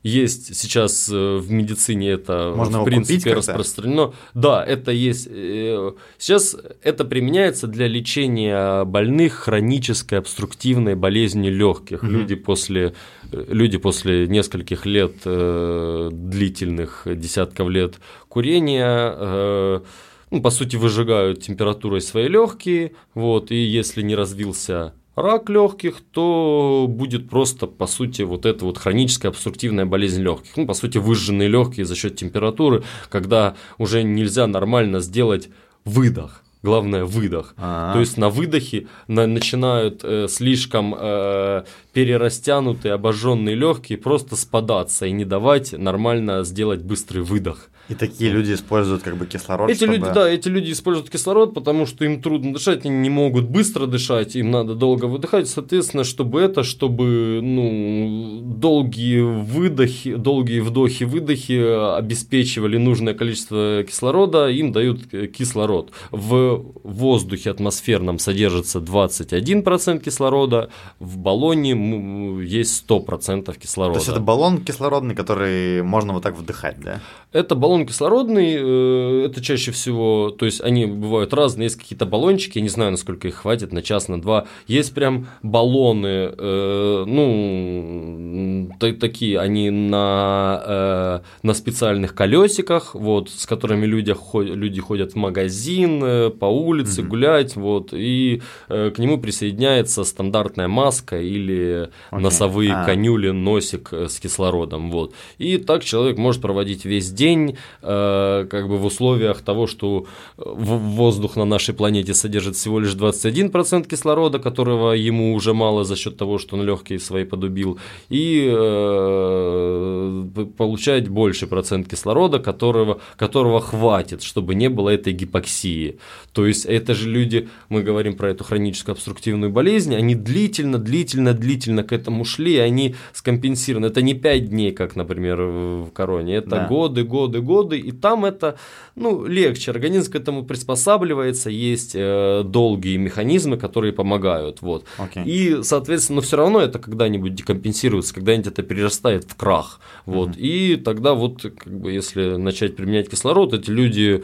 есть 0.03 0.55
сейчас 0.55 1.09
э, 1.11 1.37
в 1.37 1.51
медицине 1.51 2.11
это 2.11 2.53
Можно 2.55 2.81
в 2.81 2.85
принципе 2.85 3.33
распространено. 3.33 4.13
Да, 4.33 4.63
это 4.63 4.91
есть. 4.91 5.27
Э, 5.29 5.91
сейчас 6.17 6.55
это 6.81 7.03
применяется 7.03 7.67
для 7.67 7.87
лечения 7.87 8.85
больных 8.85 9.33
хронической 9.33 10.19
обструктивной 10.19 10.95
болезни 10.95 11.49
легких. 11.49 12.03
Угу. 12.03 12.11
Люди 12.11 12.35
после 12.35 12.93
люди 13.31 13.77
после 13.77 14.27
нескольких 14.27 14.85
лет 14.85 15.15
длительных 15.23 17.03
десятков 17.05 17.69
лет 17.69 17.95
курения 18.29 19.81
ну, 20.29 20.41
по 20.41 20.49
сути, 20.49 20.75
выжигают 20.75 21.41
температурой 21.41 22.01
свои 22.01 22.27
легкие, 22.27 22.91
вот, 23.13 23.49
и 23.51 23.55
если 23.55 24.01
не 24.01 24.13
развился 24.15 24.93
рак 25.17 25.49
легких, 25.49 26.01
то 26.11 26.85
будет 26.87 27.29
просто, 27.29 27.65
по 27.65 27.87
сути, 27.87 28.21
вот 28.21 28.45
эта 28.45 28.63
вот 28.63 28.77
хроническая 28.77 29.31
обструктивная 29.31 29.85
болезнь 29.85 30.21
легких. 30.21 30.55
Ну, 30.55 30.67
по 30.67 30.73
сути, 30.73 30.99
выжженные 30.99 31.49
легкие 31.49 31.85
за 31.85 31.95
счет 31.95 32.15
температуры, 32.15 32.83
когда 33.09 33.55
уже 33.79 34.03
нельзя 34.03 34.45
нормально 34.47 34.99
сделать 34.99 35.49
выдох. 35.83 36.43
Главное 36.63 37.05
выдох. 37.05 37.53
А-а-а. 37.57 37.93
То 37.93 37.99
есть 37.99 38.17
на 38.17 38.29
выдохе 38.29 38.87
на, 39.07 39.25
начинают 39.27 40.01
э, 40.03 40.27
слишком 40.27 40.95
э, 40.97 41.63
перерастянутые 41.93 42.93
обожженные 42.93 43.55
легкие 43.55 43.97
просто 43.97 44.35
спадаться 44.35 45.05
и 45.05 45.11
не 45.11 45.23
давать 45.23 45.71
нормально 45.71 46.43
сделать 46.43 46.81
быстрый 46.81 47.21
выдох. 47.21 47.69
И 47.89 47.95
такие 47.95 48.31
люди 48.31 48.53
используют 48.53 49.03
как 49.03 49.15
бы 49.17 49.25
кислород. 49.25 49.69
Эти 49.69 49.77
чтобы... 49.77 49.93
люди, 49.93 50.05
да, 50.13 50.29
эти 50.29 50.49
люди 50.49 50.71
используют 50.71 51.09
кислород, 51.09 51.53
потому 51.53 51.85
что 51.85 52.03
им 52.03 52.21
трудно 52.21 52.53
дышать, 52.53 52.85
они 52.85 52.97
не 52.97 53.09
могут 53.09 53.45
быстро 53.45 53.85
дышать, 53.85 54.35
им 54.35 54.51
надо 54.51 54.75
долго 54.75 55.05
выдыхать. 55.05 55.47
Соответственно, 55.47 56.03
чтобы 56.03 56.41
это, 56.41 56.63
чтобы 56.63 57.39
ну, 57.41 58.41
долгие 58.43 59.21
выдохи, 59.21 60.15
долгие 60.15 60.59
вдохи, 60.59 61.05
выдохи 61.05 61.97
обеспечивали 61.97 62.77
нужное 62.77 63.13
количество 63.13 63.83
кислорода, 63.83 64.49
им 64.49 64.71
дают 64.71 65.07
кислород. 65.07 65.91
В 66.11 66.65
воздухе 66.83 67.51
атмосферном 67.51 68.19
содержится 68.19 68.79
21% 68.79 70.03
кислорода, 70.03 70.69
в 70.99 71.17
баллоне 71.17 72.43
есть 72.43 72.85
100% 72.87 73.57
кислорода. 73.57 73.99
То 73.99 73.99
есть 73.99 74.09
это 74.09 74.19
баллон 74.19 74.63
кислородный, 74.63 75.15
который 75.15 75.83
можно 75.83 76.13
вот 76.13 76.23
так 76.23 76.37
вдыхать, 76.37 76.79
да? 76.81 76.99
Это 77.31 77.55
баллон 77.55 77.76
кислородный, 77.85 78.55
э, 78.57 79.25
это 79.25 79.41
чаще 79.41 79.71
всего, 79.71 80.29
то 80.29 80.45
есть 80.45 80.61
они 80.61 80.85
бывают 80.85 81.33
разные, 81.33 81.65
есть 81.65 81.77
какие-то 81.77 82.05
баллончики, 82.05 82.57
я 82.57 82.63
не 82.63 82.69
знаю, 82.69 82.91
насколько 82.91 83.27
их 83.27 83.35
хватит, 83.35 83.73
на 83.73 83.81
час, 83.81 84.07
на 84.07 84.21
два. 84.21 84.47
Есть 84.67 84.93
прям 84.93 85.27
баллоны, 85.43 86.31
э, 86.37 87.03
ну, 87.05 88.69
такие, 88.79 89.39
они 89.39 89.69
на, 89.69 90.63
э, 90.65 91.19
на 91.43 91.53
специальных 91.53 92.15
колесиках, 92.15 92.95
вот, 92.95 93.29
с 93.29 93.45
которыми 93.45 93.85
люди, 93.85 94.15
люди 94.33 94.81
ходят 94.81 95.13
в 95.13 95.15
магазин, 95.15 96.31
по 96.39 96.45
улице 96.45 97.01
mm-hmm. 97.01 97.07
гулять, 97.07 97.55
вот, 97.55 97.89
и 97.93 98.41
к 98.67 98.93
нему 98.97 99.19
присоединяется 99.19 100.03
стандартная 100.03 100.67
маска 100.67 101.19
или 101.19 101.89
okay. 102.11 102.19
носовые 102.19 102.73
а. 102.73 102.85
конюли, 102.85 103.29
носик 103.29 103.91
с 103.93 104.19
кислородом, 104.19 104.91
вот. 104.91 105.13
И 105.37 105.57
так 105.57 105.83
человек 105.83 106.17
может 106.17 106.41
проводить 106.41 106.85
весь 106.85 107.11
день, 107.11 107.57
э, 107.81 108.47
как 108.49 108.67
бы 108.67 108.77
в 108.77 108.85
условиях 108.85 109.41
того, 109.41 109.67
что 109.67 110.05
воздух 110.37 111.35
на 111.35 111.45
нашей 111.45 111.73
планете 111.73 112.13
содержит 112.13 112.55
всего 112.55 112.79
лишь 112.79 112.93
21% 112.93 113.87
кислорода, 113.87 114.39
которого 114.39 114.93
ему 114.93 115.33
уже 115.33 115.53
мало 115.53 115.83
за 115.83 115.95
счет 115.95 116.17
того, 116.17 116.37
что 116.37 116.55
он 116.55 116.63
легкие 116.63 116.99
свои 116.99 117.23
подубил, 117.25 117.79
и 118.09 118.47
э, 118.51 120.25
получать 120.57 121.09
больше 121.09 121.47
процент 121.47 121.87
кислорода, 121.87 122.39
которого, 122.39 122.99
которого 123.17 123.59
хватит, 123.59 124.23
чтобы 124.23 124.55
не 124.55 124.69
было 124.69 124.89
этой 124.89 125.13
гипоксии. 125.13 125.97
То 126.33 126.45
есть 126.45 126.65
это 126.65 126.93
же 126.93 127.09
люди, 127.09 127.49
мы 127.69 127.83
говорим 127.83 128.15
про 128.15 128.29
эту 128.29 128.43
хроническую 128.43 128.93
обструктивную 128.93 129.51
болезнь, 129.51 129.95
они 129.95 130.15
длительно, 130.15 130.77
длительно, 130.77 131.33
длительно 131.33 131.83
к 131.83 131.91
этому 131.91 132.25
шли, 132.25 132.57
они 132.57 132.95
скомпенсированы. 133.13 133.87
Это 133.87 134.01
не 134.01 134.13
5 134.13 134.49
дней, 134.49 134.71
как, 134.71 134.95
например, 134.95 135.41
в 135.41 135.89
короне, 135.91 136.35
это 136.35 136.49
да. 136.49 136.67
годы, 136.67 137.03
годы, 137.03 137.41
годы, 137.41 137.56
и 137.63 137.91
там 137.91 138.25
это 138.25 138.57
ну, 138.95 139.25
легче, 139.25 139.71
организм 139.71 140.11
к 140.11 140.15
этому 140.15 140.43
приспосабливается, 140.43 141.49
есть 141.49 141.91
э, 141.95 142.43
долгие 142.43 142.97
механизмы, 142.97 143.57
которые 143.57 143.93
помогают. 143.93 144.61
Вот. 144.61 144.85
Okay. 144.97 145.23
И, 145.25 145.63
соответственно, 145.63 146.17
но 146.17 146.21
все 146.21 146.37
равно 146.37 146.59
это 146.59 146.79
когда-нибудь 146.79 147.35
декомпенсируется, 147.35 148.13
когда-нибудь 148.13 148.47
это 148.47 148.63
перерастает 148.63 149.25
в 149.25 149.35
крах. 149.35 149.79
Вот. 150.05 150.29
Mm-hmm. 150.29 150.39
И 150.39 150.75
тогда 150.77 151.13
вот, 151.13 151.43
как 151.43 151.79
бы, 151.79 151.91
если 151.91 152.37
начать 152.37 152.75
применять 152.75 153.09
кислород, 153.09 153.53
эти 153.53 153.69
люди 153.69 154.23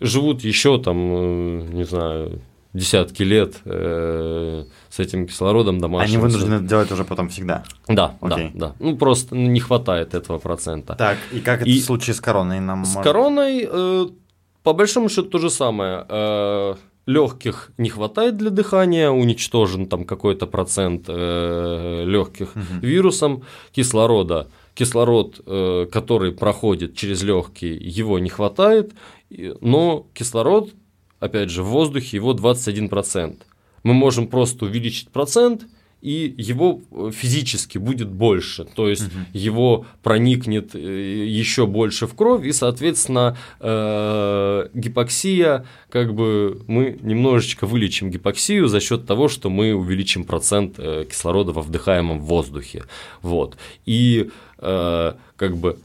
живут 0.00 0.42
еще 0.44 0.80
там, 0.80 0.98
э, 0.98 1.62
не 1.72 1.84
знаю, 1.84 2.40
десятки 2.72 3.22
лет 3.22 3.56
э, 3.64 4.64
с 4.88 4.98
этим 4.98 5.26
кислородом 5.26 5.80
домашним. 5.80 6.18
Они 6.18 6.22
вынуждены 6.22 6.54
это 6.56 6.64
делать 6.64 6.92
уже 6.92 7.04
потом 7.04 7.28
всегда. 7.28 7.64
Да, 7.88 8.14
Окей. 8.20 8.50
да, 8.54 8.68
да. 8.68 8.74
Ну 8.78 8.96
просто 8.96 9.36
не 9.36 9.60
хватает 9.60 10.14
этого 10.14 10.38
процента. 10.38 10.94
Так, 10.94 11.18
и 11.32 11.40
как 11.40 11.62
это 11.62 11.70
и 11.70 11.80
в 11.80 11.84
случае 11.84 12.14
с 12.14 12.20
короной 12.20 12.60
нам 12.60 12.84
С 12.84 12.94
может... 12.94 13.04
короной, 13.04 13.68
э, 13.70 14.06
по 14.62 14.72
большому 14.72 15.08
счету, 15.08 15.28
то 15.28 15.38
же 15.38 15.50
самое. 15.50 16.06
Э, 16.08 16.74
легких 17.06 17.72
не 17.76 17.88
хватает 17.88 18.36
для 18.36 18.50
дыхания, 18.50 19.10
уничтожен 19.10 19.86
там 19.86 20.04
какой-то 20.04 20.46
процент 20.46 21.06
э, 21.08 22.04
легких 22.06 22.54
угу. 22.54 22.86
вирусом, 22.86 23.42
кислорода. 23.72 24.48
Кислород, 24.74 25.40
э, 25.44 25.88
который 25.90 26.30
проходит 26.32 26.94
через 26.94 27.22
легкие, 27.22 27.76
его 27.76 28.18
не 28.20 28.28
хватает, 28.30 28.92
но 29.60 30.06
кислород 30.14 30.70
опять 31.20 31.50
же, 31.50 31.62
в 31.62 31.66
воздухе 31.66 32.16
его 32.16 32.34
21%. 32.34 33.36
Мы 33.82 33.94
можем 33.94 34.26
просто 34.26 34.64
увеличить 34.64 35.08
процент, 35.08 35.66
и 36.02 36.34
его 36.38 36.80
э, 36.90 37.10
физически 37.12 37.76
будет 37.76 38.08
больше, 38.08 38.64
то 38.64 38.88
есть 38.88 39.08
угу. 39.08 39.18
его 39.34 39.86
проникнет 40.02 40.74
э, 40.74 40.78
еще 40.78 41.66
больше 41.66 42.06
в 42.06 42.14
кровь, 42.14 42.46
и, 42.46 42.52
соответственно, 42.52 43.36
э, 43.60 44.68
гипоксия, 44.72 45.66
как 45.90 46.14
бы 46.14 46.62
мы 46.66 46.98
немножечко 47.02 47.66
вылечим 47.66 48.10
гипоксию 48.10 48.68
за 48.68 48.80
счет 48.80 49.06
того, 49.06 49.28
что 49.28 49.50
мы 49.50 49.74
увеличим 49.74 50.24
процент 50.24 50.76
кислорода 50.76 51.52
во 51.52 51.60
вдыхаемом 51.60 52.20
воздухе. 52.20 52.84
Вот. 53.20 53.56
И 53.84 54.30
как 54.58 55.56
бы 55.56 55.78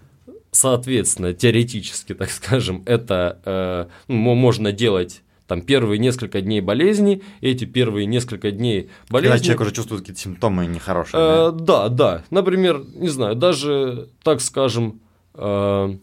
Соответственно, 0.56 1.34
теоретически, 1.34 2.14
так 2.14 2.32
скажем, 2.32 2.82
это 2.86 3.40
э, 3.44 3.88
можно 4.08 4.72
делать 4.72 5.22
там 5.48 5.62
первые 5.62 6.00
несколько 6.00 6.42
дней 6.42 6.62
болезни, 6.62 7.22
эти 7.42 7.66
первые 7.66 8.06
несколько 8.06 8.52
дней 8.52 8.90
болезни... 9.10 9.32
Когда 9.32 9.44
человек 9.44 9.62
уже 9.62 9.72
чувствует 9.72 10.02
какие-то 10.02 10.22
симптомы 10.22 10.66
нехорошие. 10.66 11.22
Э, 11.22 11.52
да? 11.52 11.88
да, 11.88 11.90
да. 11.90 12.24
Например, 12.32 12.84
не 12.96 13.10
знаю, 13.10 13.36
даже, 13.36 14.10
так 14.24 14.42
скажем... 14.42 15.02
Э, 15.36 15.96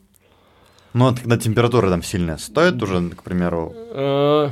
ну, 0.94 1.04
вот 1.04 1.18
когда 1.20 1.38
температура 1.38 1.88
там 1.90 2.02
сильная, 2.02 2.36
стоит 2.36 2.82
уже, 2.82 3.10
к 3.10 3.22
примеру... 3.22 3.74
Э, 3.74 4.50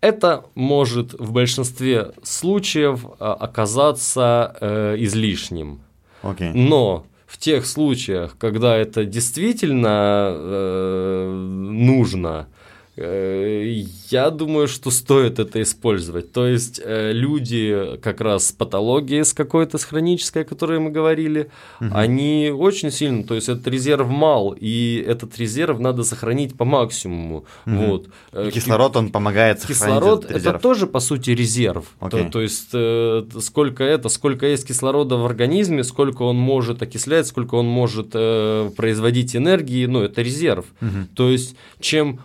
это 0.00 0.44
может 0.54 1.14
в 1.14 1.32
большинстве 1.32 2.12
случаев 2.22 3.04
э, 3.04 3.24
оказаться 3.24 4.56
э, 4.60 4.96
излишним. 4.98 5.80
Okay. 6.22 6.52
Но 6.54 7.06
в 7.26 7.38
тех 7.38 7.66
случаях, 7.66 8.36
когда 8.38 8.76
это 8.76 9.04
действительно 9.04 10.32
э, 10.32 11.30
нужно, 11.32 12.46
я 12.96 14.30
думаю, 14.30 14.68
что 14.68 14.90
стоит 14.90 15.38
это 15.38 15.60
использовать. 15.60 16.32
То 16.32 16.46
есть 16.46 16.80
э, 16.82 17.12
люди 17.12 17.98
как 18.00 18.22
раз 18.22 18.48
с 18.48 18.52
патологией 18.52 19.24
с 19.24 19.34
какой-то 19.34 19.76
с 19.76 19.84
хронической, 19.84 20.42
о 20.42 20.44
которой 20.46 20.78
мы 20.78 20.90
говорили, 20.90 21.50
угу. 21.80 21.90
они 21.92 22.50
очень 22.54 22.90
сильно, 22.90 23.22
то 23.22 23.34
есть 23.34 23.50
этот 23.50 23.66
резерв 23.66 24.08
мал, 24.08 24.56
и 24.58 25.04
этот 25.06 25.38
резерв 25.38 25.78
надо 25.78 26.04
сохранить 26.04 26.56
по 26.56 26.64
максимуму. 26.64 27.44
Угу. 27.66 27.76
Вот. 27.76 28.08
И 28.32 28.50
кислород 28.50 28.96
он 28.96 29.10
помогает 29.10 29.64
Кислород 29.64 30.24
этот 30.24 30.36
это 30.36 30.58
тоже 30.58 30.86
по 30.86 31.00
сути 31.00 31.30
резерв. 31.30 31.84
То, 32.10 32.30
то 32.30 32.40
есть 32.40 32.70
э, 32.72 33.24
сколько 33.40 33.84
это, 33.84 34.08
сколько 34.08 34.46
есть 34.46 34.66
кислорода 34.66 35.16
в 35.16 35.26
организме, 35.26 35.84
сколько 35.84 36.22
он 36.22 36.36
может 36.36 36.82
окислять, 36.82 37.26
сколько 37.26 37.56
он 37.56 37.66
может 37.66 38.10
э, 38.14 38.70
производить 38.74 39.36
энергии, 39.36 39.84
ну 39.84 40.00
это 40.00 40.22
резерв. 40.22 40.64
Угу. 40.80 41.14
То 41.14 41.30
есть 41.30 41.56
чем 41.78 42.20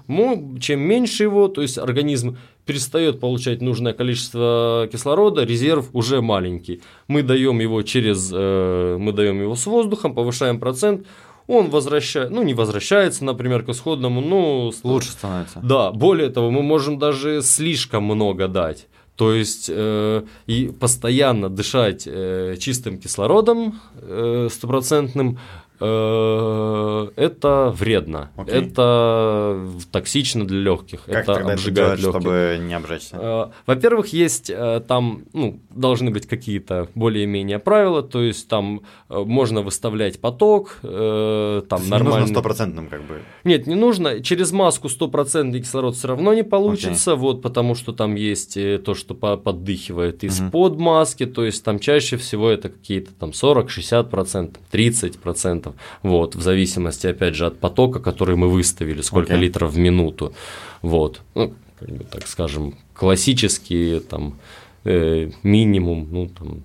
чем 0.62 0.80
меньше 0.80 1.24
его, 1.24 1.48
то 1.48 1.62
есть 1.62 1.78
организм 1.78 2.38
перестает 2.66 3.20
получать 3.20 3.62
нужное 3.62 3.94
количество 3.94 4.88
кислорода, 4.92 5.44
резерв 5.44 5.90
уже 5.94 6.22
маленький. 6.22 6.82
Мы 7.08 7.24
даем 7.24 7.60
его 7.60 7.82
через, 7.82 8.32
э, 8.34 8.98
мы 9.00 9.12
даем 9.12 9.42
его 9.42 9.56
с 9.56 9.66
воздухом, 9.66 10.14
повышаем 10.14 10.60
процент, 10.60 11.06
он 11.48 11.70
возвращает, 11.70 12.30
ну 12.30 12.44
не 12.44 12.54
возвращается, 12.54 13.26
например, 13.26 13.64
к 13.64 13.70
исходному, 13.70 14.22
ну 14.22 14.72
лучше 14.84 15.12
становится. 15.12 15.60
Да, 15.62 15.92
более 15.92 16.30
того, 16.30 16.52
мы 16.52 16.62
можем 16.62 17.00
даже 17.00 17.42
слишком 17.42 18.04
много 18.04 18.48
дать. 18.48 18.88
То 19.18 19.34
есть 19.34 19.70
э, 19.72 20.24
и 20.48 20.72
постоянно 20.80 21.50
дышать 21.50 22.04
э, 22.08 22.56
чистым 22.58 22.98
кислородом 22.98 23.80
э, 24.02 24.48
стопроцентным 24.50 25.38
Э, 25.38 25.61
это 25.82 27.74
вредно, 27.76 28.30
okay. 28.38 28.52
это 28.52 29.60
токсично 29.92 30.46
для 30.46 30.60
легких, 30.60 31.06
как 31.06 31.24
это 31.24 31.34
тогда 31.34 31.54
обжигает 31.54 31.94
это 31.94 32.02
делать, 32.02 32.16
чтобы 32.16 32.60
не 32.62 32.74
обжечься? 32.74 33.18
Э, 33.20 33.46
во-первых, 33.66 34.08
есть 34.14 34.50
э, 34.50 34.82
там, 34.88 35.24
ну, 35.34 35.60
должны 35.70 36.12
быть 36.12 36.28
какие-то 36.28 36.88
более-менее 36.94 37.60
правила, 37.60 38.04
то 38.04 38.22
есть 38.22 38.48
там 38.48 38.82
можно 39.10 39.62
выставлять 39.62 40.20
поток, 40.20 40.78
там 40.82 41.90
нормально. 41.90 42.04
Не 42.04 42.20
нужно 42.20 42.28
стопроцентным 42.28 42.88
как 42.88 43.02
бы. 43.04 43.22
Нет, 43.44 43.66
не 43.68 43.76
нужно. 43.76 44.22
Через 44.22 44.52
маску 44.52 44.88
стопроцентный 44.90 45.62
кислород 45.62 45.96
все 45.96 46.10
равно 46.10 46.34
не 46.34 46.44
получится, 46.44 47.12
okay. 47.12 47.16
вот, 47.16 47.42
потому 47.42 47.76
что 47.76 47.92
там 47.92 48.16
есть 48.16 48.58
то, 48.84 48.94
что 48.94 49.16
поддыхивает 49.16 50.24
из-под 50.24 50.74
uh-huh. 50.74 50.80
маски, 50.80 51.26
то 51.26 51.44
есть 51.44 51.64
там 51.64 51.80
чаще 51.80 52.18
всего 52.18 52.50
это 52.50 52.70
какие-то 52.70 53.14
там 53.14 53.32
40-60%, 53.32 54.58
30% 54.72 55.71
Вот, 56.04 56.36
в 56.36 56.42
зависимости, 56.42 57.08
опять 57.08 57.36
же, 57.36 57.46
от 57.46 57.60
потока, 57.60 58.00
который 58.00 58.36
мы 58.36 58.50
выставили, 58.50 59.02
сколько 59.02 59.34
okay. 59.34 59.40
литров 59.40 59.74
в 59.74 59.78
минуту. 59.78 60.34
Вот, 60.82 61.22
ну, 61.36 61.54
как 61.80 61.90
бы, 61.90 62.04
так 62.04 62.28
скажем, 62.28 62.76
классические 62.94 64.00
там 64.00 64.36
э, 64.84 65.32
минимум, 65.44 66.08
ну, 66.12 66.28
там, 66.28 66.64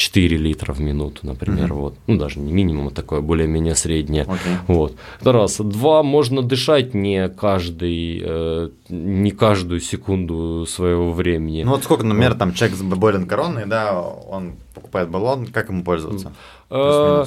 4 0.00 0.36
литра 0.38 0.72
в 0.72 0.80
минуту, 0.80 1.26
например, 1.26 1.70
mm-hmm. 1.70 1.74
вот. 1.74 1.94
Ну, 2.06 2.16
даже 2.16 2.40
не 2.40 2.52
минимум, 2.52 2.88
а 2.88 2.90
такое 2.90 3.20
более-менее 3.20 3.74
среднее. 3.74 4.24
Okay. 4.24 4.56
Вот. 4.66 4.96
Это 5.20 5.32
раз. 5.32 5.58
Два, 5.58 6.02
можно 6.02 6.42
дышать 6.42 6.94
не 6.94 7.28
каждый, 7.28 8.22
э, 8.24 8.70
не 8.88 9.30
каждую 9.30 9.80
секунду 9.80 10.64
своего 10.66 11.12
времени. 11.12 11.64
Ну, 11.64 11.72
вот 11.72 11.84
сколько, 11.84 12.06
например, 12.06 12.34
там 12.34 12.54
человек 12.54 12.78
с 12.78 12.82
болен 12.82 13.26
короной, 13.26 13.66
да, 13.66 14.00
он 14.00 14.54
покупает 14.74 15.10
баллон, 15.10 15.46
как 15.46 15.68
ему 15.68 15.84
пользоваться? 15.84 16.32
Э, 16.70 17.26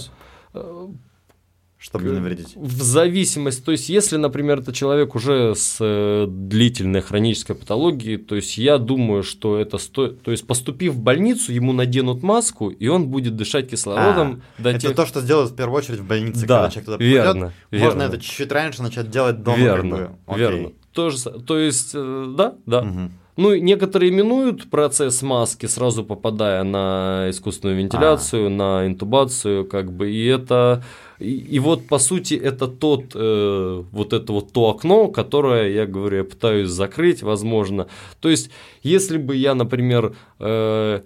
чтобы 1.83 2.05
не 2.05 2.13
навредить. 2.13 2.55
В 2.55 2.81
зависимости, 2.81 3.61
то 3.61 3.73
есть 3.73 3.89
если, 3.89 4.15
например, 4.15 4.59
это 4.59 4.71
человек 4.71 5.15
уже 5.15 5.53
с 5.53 5.77
э, 5.81 6.27
длительной 6.29 7.01
хронической 7.01 7.57
патологией, 7.57 8.15
то 8.15 8.35
есть 8.35 8.57
я 8.57 8.77
думаю, 8.77 9.21
что 9.21 9.59
это 9.59 9.77
стоит, 9.77 10.21
то 10.21 10.31
есть 10.31 10.47
поступив 10.47 10.93
в 10.93 11.01
больницу, 11.01 11.51
ему 11.51 11.73
наденут 11.73 12.23
маску, 12.23 12.69
и 12.69 12.87
он 12.87 13.09
будет 13.09 13.35
дышать 13.35 13.69
кислородом. 13.69 14.41
А, 14.59 14.69
это 14.69 14.79
тех... 14.79 14.95
то, 14.95 15.05
что 15.05 15.19
сделают 15.19 15.51
в 15.51 15.55
первую 15.57 15.77
очередь 15.77 15.99
в 15.99 16.07
больнице, 16.07 16.45
да, 16.45 16.61
когда 16.61 16.69
человек 16.69 16.85
туда 16.85 16.97
придет. 16.99 17.13
Верно, 17.13 17.53
Можно 17.71 18.01
это 18.03 18.17
чуть-чуть 18.17 18.51
раньше 18.53 18.81
начать 18.81 19.09
делать 19.09 19.43
дома. 19.43 19.57
Верно, 19.57 19.97
как 20.25 20.35
бы. 20.35 20.39
верно. 20.39 20.71
Тоже, 20.93 21.17
то 21.19 21.59
есть, 21.59 21.91
э, 21.93 22.33
да, 22.37 22.55
да. 22.65 22.83
Угу. 22.83 23.11
Ну, 23.35 23.55
некоторые 23.55 24.11
минуют 24.11 24.69
процесс 24.69 25.21
маски, 25.23 25.65
сразу 25.65 26.03
попадая 26.03 26.63
на 26.63 27.27
искусственную 27.29 27.79
вентиляцию, 27.79 28.47
а. 28.47 28.49
на 28.49 28.87
интубацию, 28.87 29.65
как 29.65 29.91
бы, 29.91 30.11
и 30.11 30.25
это 30.25 30.83
и, 31.23 31.55
и 31.55 31.59
вот, 31.59 31.87
по 31.87 31.99
сути, 31.99 32.33
это 32.35 32.67
тот, 32.67 33.15
э, 33.15 33.83
вот 33.91 34.13
это 34.13 34.33
вот 34.33 34.51
то 34.51 34.69
окно, 34.69 35.07
которое, 35.07 35.71
я 35.71 35.85
говорю, 35.85 36.17
я 36.17 36.23
пытаюсь 36.23 36.69
закрыть, 36.69 37.23
возможно. 37.23 37.87
То 38.19 38.29
есть, 38.29 38.51
если 38.83 39.17
бы 39.17 39.35
я, 39.35 39.55
например, 39.55 40.15
э, 40.39 41.01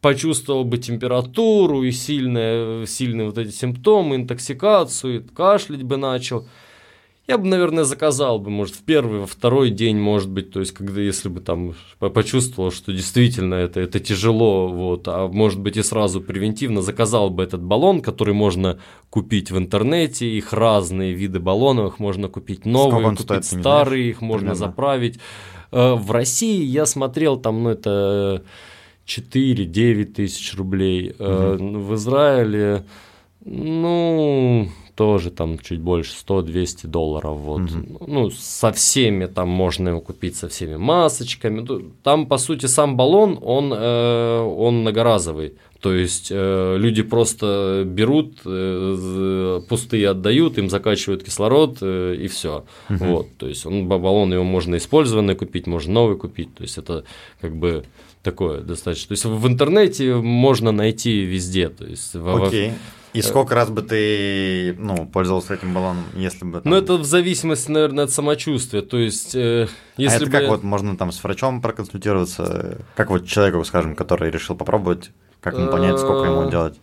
почувствовал 0.00 0.64
бы 0.64 0.78
температуру 0.78 1.82
и 1.82 1.90
сильные, 1.90 2.86
сильные 2.86 3.26
вот 3.26 3.38
эти 3.38 3.50
симптомы, 3.50 4.16
интоксикацию, 4.16 5.24
кашлять 5.34 5.82
бы 5.82 5.96
начал– 5.96 6.46
я 7.30 7.38
бы, 7.38 7.46
наверное, 7.46 7.84
заказал 7.84 8.40
бы, 8.40 8.50
может, 8.50 8.74
в 8.74 8.82
первый, 8.82 9.20
во 9.20 9.26
второй 9.26 9.70
день, 9.70 9.96
может 9.96 10.28
быть, 10.28 10.50
то 10.50 10.58
есть, 10.58 10.72
когда, 10.72 11.00
если 11.00 11.28
бы 11.28 11.40
там 11.40 11.74
почувствовал, 12.00 12.72
что 12.72 12.92
действительно 12.92 13.54
это, 13.54 13.78
это 13.78 14.00
тяжело, 14.00 14.66
вот, 14.66 15.06
а 15.06 15.28
может 15.28 15.60
быть 15.60 15.76
и 15.76 15.82
сразу 15.84 16.20
превентивно 16.20 16.82
заказал 16.82 17.30
бы 17.30 17.44
этот 17.44 17.62
баллон, 17.62 18.00
который 18.00 18.34
можно 18.34 18.80
купить 19.10 19.52
в 19.52 19.58
интернете, 19.58 20.26
их 20.26 20.52
разные 20.52 21.12
виды 21.12 21.38
баллонов, 21.38 21.92
их 21.92 21.98
можно 22.00 22.28
купить 22.28 22.66
новые, 22.66 23.10
купить 23.10 23.44
стоит, 23.44 23.44
старые, 23.44 24.10
их 24.10 24.22
можно 24.22 24.50
примерно? 24.50 24.66
заправить. 24.66 25.20
Э, 25.70 25.94
в 25.94 26.10
России 26.10 26.64
я 26.64 26.84
смотрел 26.84 27.36
там, 27.36 27.62
ну, 27.62 27.70
это 27.70 28.42
4-9 29.06 30.04
тысяч 30.06 30.52
рублей. 30.56 31.14
Угу. 31.16 31.78
В 31.78 31.94
Израиле, 31.94 32.84
ну, 33.44 34.68
тоже 35.00 35.30
там 35.30 35.58
чуть 35.58 35.80
больше 35.80 36.12
100-200 36.26 36.86
долларов. 36.86 37.38
Вот. 37.38 37.62
Угу. 37.62 38.04
Ну, 38.06 38.30
со 38.30 38.70
всеми 38.70 39.24
там 39.24 39.48
можно 39.48 39.88
его 39.88 40.00
купить, 40.02 40.36
со 40.36 40.46
всеми 40.46 40.76
масочками. 40.76 41.66
Там, 42.02 42.26
по 42.26 42.36
сути, 42.36 42.66
сам 42.66 42.98
баллон, 42.98 43.38
он, 43.40 43.72
э, 43.72 44.40
он 44.40 44.80
многоразовый. 44.80 45.54
То 45.80 45.94
есть 45.94 46.28
э, 46.30 46.76
люди 46.78 47.02
просто 47.02 47.84
берут, 47.86 48.40
э, 48.44 49.60
пустые 49.70 50.10
отдают, 50.10 50.58
им 50.58 50.68
закачивают 50.68 51.22
кислород 51.22 51.78
э, 51.80 52.16
и 52.20 52.28
все. 52.28 52.64
Угу. 52.90 53.04
Вот, 53.04 53.26
то 53.38 53.48
есть 53.48 53.64
он 53.64 53.88
баллон 53.88 54.34
его 54.34 54.44
можно 54.44 54.76
использованный 54.76 55.34
купить, 55.34 55.66
можно 55.66 55.94
новый 55.94 56.18
купить. 56.18 56.54
То 56.54 56.62
есть 56.62 56.76
это 56.76 57.04
как 57.40 57.56
бы 57.56 57.84
такое 58.22 58.60
достаточно. 58.60 59.08
То 59.08 59.12
есть 59.12 59.24
в 59.24 59.46
интернете 59.46 60.14
можно 60.16 60.72
найти 60.72 61.22
везде. 61.22 61.70
То 61.70 61.86
есть 61.86 62.14
Окей. 62.14 62.72
И 63.12 63.22
сколько 63.22 63.54
раз 63.54 63.70
бы 63.70 63.82
ты 63.82 64.74
ну, 64.78 65.06
пользовался 65.06 65.54
этим 65.54 65.74
баллоном, 65.74 66.04
если 66.14 66.44
бы... 66.44 66.60
Там... 66.60 66.70
Ну, 66.70 66.76
это 66.76 66.94
в 66.96 67.04
зависимости, 67.04 67.70
наверное, 67.70 68.04
от 68.04 68.10
самочувствия. 68.10 68.82
То 68.82 68.98
есть, 68.98 69.34
э, 69.34 69.66
если 69.96 70.14
а 70.14 70.16
это 70.16 70.26
бы... 70.26 70.32
как 70.32 70.48
вот 70.48 70.62
можно 70.62 70.96
там 70.96 71.10
с 71.10 71.22
врачом 71.22 71.60
проконсультироваться? 71.60 72.78
Как 72.94 73.10
вот 73.10 73.26
человеку, 73.26 73.64
скажем, 73.64 73.96
который 73.96 74.30
решил 74.30 74.56
попробовать, 74.56 75.10
как 75.40 75.54
ему 75.54 75.70
понять, 75.70 75.98
сколько 75.98 76.30
ему 76.30 76.42
э, 76.42 76.50
делать? 76.50 76.80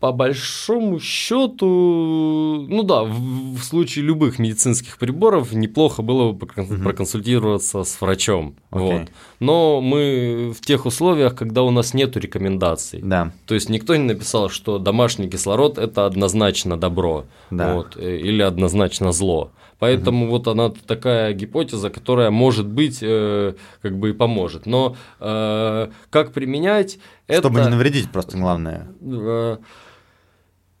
По 0.00 0.12
большому 0.12 1.00
счету, 1.00 2.66
ну 2.68 2.82
да, 2.82 3.02
в, 3.04 3.56
в 3.56 3.62
случае 3.62 4.04
любых 4.04 4.38
медицинских 4.38 4.98
приборов 4.98 5.52
неплохо 5.52 6.02
было 6.02 6.32
бы 6.32 6.46
проконсультироваться 6.46 7.82
с 7.82 8.00
врачом. 8.02 8.56
Okay. 8.70 9.00
Вот. 9.00 9.08
Но 9.40 9.80
мы 9.80 10.52
в 10.54 10.60
тех 10.60 10.84
условиях, 10.84 11.34
когда 11.34 11.62
у 11.62 11.70
нас 11.70 11.94
нет 11.94 12.14
рекомендаций. 12.16 13.00
Да. 13.02 13.32
То 13.46 13.54
есть 13.54 13.70
никто 13.70 13.96
не 13.96 14.04
написал, 14.04 14.50
что 14.50 14.78
домашний 14.78 15.30
кислород 15.30 15.78
это 15.78 16.04
однозначно 16.04 16.76
добро 16.76 17.24
да. 17.50 17.74
вот, 17.74 17.96
э, 17.96 18.18
или 18.18 18.42
однозначно 18.42 19.12
зло. 19.12 19.50
Поэтому 19.78 20.24
угу. 20.24 20.32
вот 20.32 20.48
она 20.48 20.70
такая 20.70 21.32
гипотеза, 21.34 21.90
которая 21.90 22.30
может 22.30 22.66
быть 22.66 22.98
э, 23.02 23.54
как 23.82 23.98
бы 23.98 24.10
и 24.10 24.12
поможет. 24.12 24.66
Но 24.66 24.96
э, 25.20 25.88
как 26.10 26.32
применять? 26.32 26.98
Чтобы 27.28 27.60
это, 27.60 27.68
не 27.68 27.76
навредить, 27.76 28.10
просто 28.10 28.38
главное. 28.38 28.88
Э, 29.02 29.58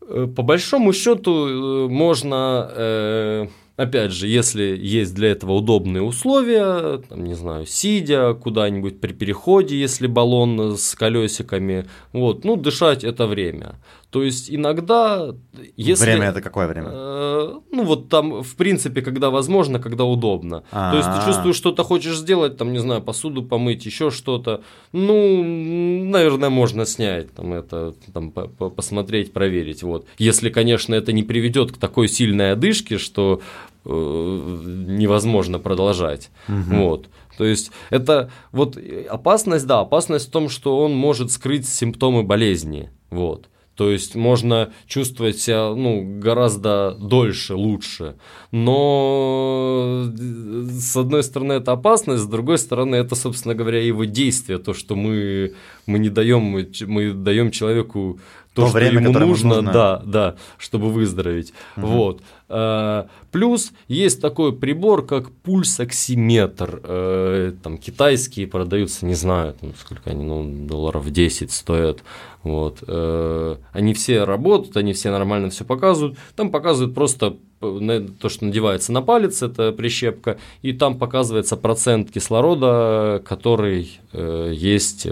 по 0.06 0.42
большому 0.42 0.92
счету 0.92 1.46
э, 1.46 1.88
можно, 1.88 2.70
э, 2.70 3.46
опять 3.76 4.12
же, 4.12 4.28
если 4.28 4.76
есть 4.80 5.14
для 5.14 5.30
этого 5.30 5.52
удобные 5.52 6.02
условия, 6.02 6.98
там, 6.98 7.24
не 7.24 7.34
знаю, 7.34 7.66
сидя 7.66 8.34
куда-нибудь 8.34 9.00
при 9.00 9.12
переходе, 9.12 9.76
если 9.76 10.06
баллон 10.06 10.76
с 10.76 10.94
колесиками, 10.94 11.86
вот, 12.12 12.44
ну, 12.44 12.56
дышать 12.56 13.04
это 13.04 13.26
время. 13.26 13.76
То 14.16 14.22
есть 14.22 14.50
иногда, 14.50 15.34
если... 15.76 16.04
Время 16.06 16.28
это 16.28 16.40
какое 16.40 16.66
время? 16.66 16.88
Э, 16.90 17.52
ну 17.70 17.84
вот 17.84 18.08
там, 18.08 18.42
в 18.42 18.56
принципе, 18.56 19.02
когда 19.02 19.28
возможно, 19.28 19.78
когда 19.78 20.04
удобно. 20.04 20.62
А-а-а. 20.72 20.90
То 20.90 20.96
есть 20.96 21.10
ты 21.10 21.26
чувствуешь, 21.26 21.56
что-то 21.56 21.84
хочешь 21.84 22.16
сделать, 22.16 22.56
там, 22.56 22.72
не 22.72 22.78
знаю, 22.78 23.02
посуду 23.02 23.42
помыть, 23.42 23.84
еще 23.84 24.10
что-то. 24.10 24.62
Ну, 24.92 25.44
наверное, 25.44 26.48
можно 26.48 26.86
снять, 26.86 27.34
там, 27.34 27.52
это, 27.52 27.92
там, 28.14 28.30
посмотреть, 28.30 29.34
проверить. 29.34 29.82
Вот. 29.82 30.06
Если, 30.16 30.48
конечно, 30.48 30.94
это 30.94 31.12
не 31.12 31.22
приведет 31.22 31.72
к 31.72 31.76
такой 31.76 32.08
сильной 32.08 32.52
одышке, 32.52 32.96
что 32.96 33.42
э, 33.84 33.90
невозможно 33.90 35.58
продолжать. 35.58 36.30
Угу. 36.48 36.74
Вот. 36.74 37.06
То 37.36 37.44
есть 37.44 37.70
это 37.90 38.30
вот 38.50 38.78
опасность, 39.10 39.66
да, 39.66 39.80
опасность 39.80 40.28
в 40.28 40.30
том, 40.30 40.48
что 40.48 40.78
он 40.78 40.94
может 40.94 41.30
скрыть 41.30 41.68
симптомы 41.68 42.22
болезни. 42.22 42.88
Вот. 43.10 43.50
То 43.76 43.90
есть 43.90 44.14
можно 44.14 44.72
чувствовать 44.86 45.38
себя 45.38 45.74
ну, 45.74 46.18
гораздо 46.18 46.96
дольше, 46.98 47.54
лучше. 47.54 48.16
Но 48.50 50.10
с 50.16 50.96
одной 50.96 51.22
стороны 51.22 51.52
это 51.54 51.72
опасность, 51.72 52.22
с 52.22 52.26
другой 52.26 52.56
стороны 52.56 52.96
это, 52.96 53.14
собственно 53.14 53.54
говоря, 53.54 53.82
его 53.82 54.04
действие, 54.04 54.58
то, 54.58 54.72
что 54.72 54.96
мы, 54.96 55.54
мы 55.84 55.98
не 55.98 56.08
даем, 56.08 56.42
мы 56.86 57.12
даем 57.12 57.50
человеку 57.50 58.18
то, 58.56 58.62
то 58.62 58.68
что 58.68 58.78
время, 58.78 59.02
ему 59.02 59.12
нужно, 59.12 59.56
нужно, 59.56 59.72
да, 59.72 60.02
да, 60.04 60.36
чтобы 60.56 60.90
выздороветь. 60.90 61.52
Угу. 61.76 61.86
Вот. 61.86 62.22
А, 62.48 63.06
плюс 63.30 63.72
есть 63.86 64.22
такой 64.22 64.54
прибор, 64.54 65.04
как 65.04 65.30
пульсоксиметр. 65.30 66.80
Э, 66.84 67.52
там 67.62 67.76
китайские 67.76 68.46
продаются, 68.46 69.04
не 69.04 69.14
знаю, 69.14 69.54
там, 69.60 69.74
сколько 69.78 70.10
они, 70.10 70.24
ну, 70.24 70.66
долларов 70.66 71.10
10 71.10 71.52
стоят. 71.52 72.02
Вот. 72.42 72.82
Э, 72.88 73.56
они 73.72 73.92
все 73.92 74.24
работают, 74.24 74.74
они 74.78 74.94
все 74.94 75.10
нормально 75.10 75.50
все 75.50 75.66
показывают. 75.66 76.16
Там 76.34 76.50
показывают 76.50 76.94
просто 76.94 77.36
то, 77.60 78.28
что 78.28 78.44
надевается 78.46 78.92
на 78.92 79.02
палец, 79.02 79.42
это 79.42 79.72
прищепка, 79.72 80.38
и 80.62 80.72
там 80.72 80.98
показывается 80.98 81.56
процент 81.56 82.10
кислорода, 82.10 83.22
который 83.26 83.98
э, 84.12 84.52
есть 84.54 85.06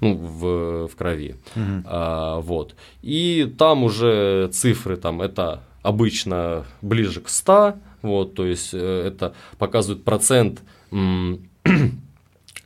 ну, 0.00 0.14
в, 0.14 0.88
в 0.88 0.96
крови. 0.96 1.36
Угу. 1.54 1.82
А, 1.84 2.40
вот. 2.40 2.74
И 3.02 3.52
там 3.58 3.84
уже 3.84 4.48
цифры, 4.52 4.96
там 4.96 5.22
это 5.22 5.62
обычно 5.82 6.64
ближе 6.82 7.20
к 7.20 7.28
100, 7.28 7.74
вот, 8.02 8.34
то 8.34 8.46
есть 8.46 8.70
э, 8.72 9.06
это 9.06 9.34
показывает 9.58 10.04
процент 10.04 10.62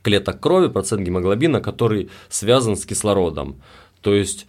клеток 0.01 0.39
крови, 0.39 0.69
процент 0.69 1.01
гемоглобина, 1.01 1.61
который 1.61 2.09
связан 2.29 2.75
с 2.75 2.85
кислородом. 2.85 3.61
То 4.01 4.13
есть, 4.13 4.47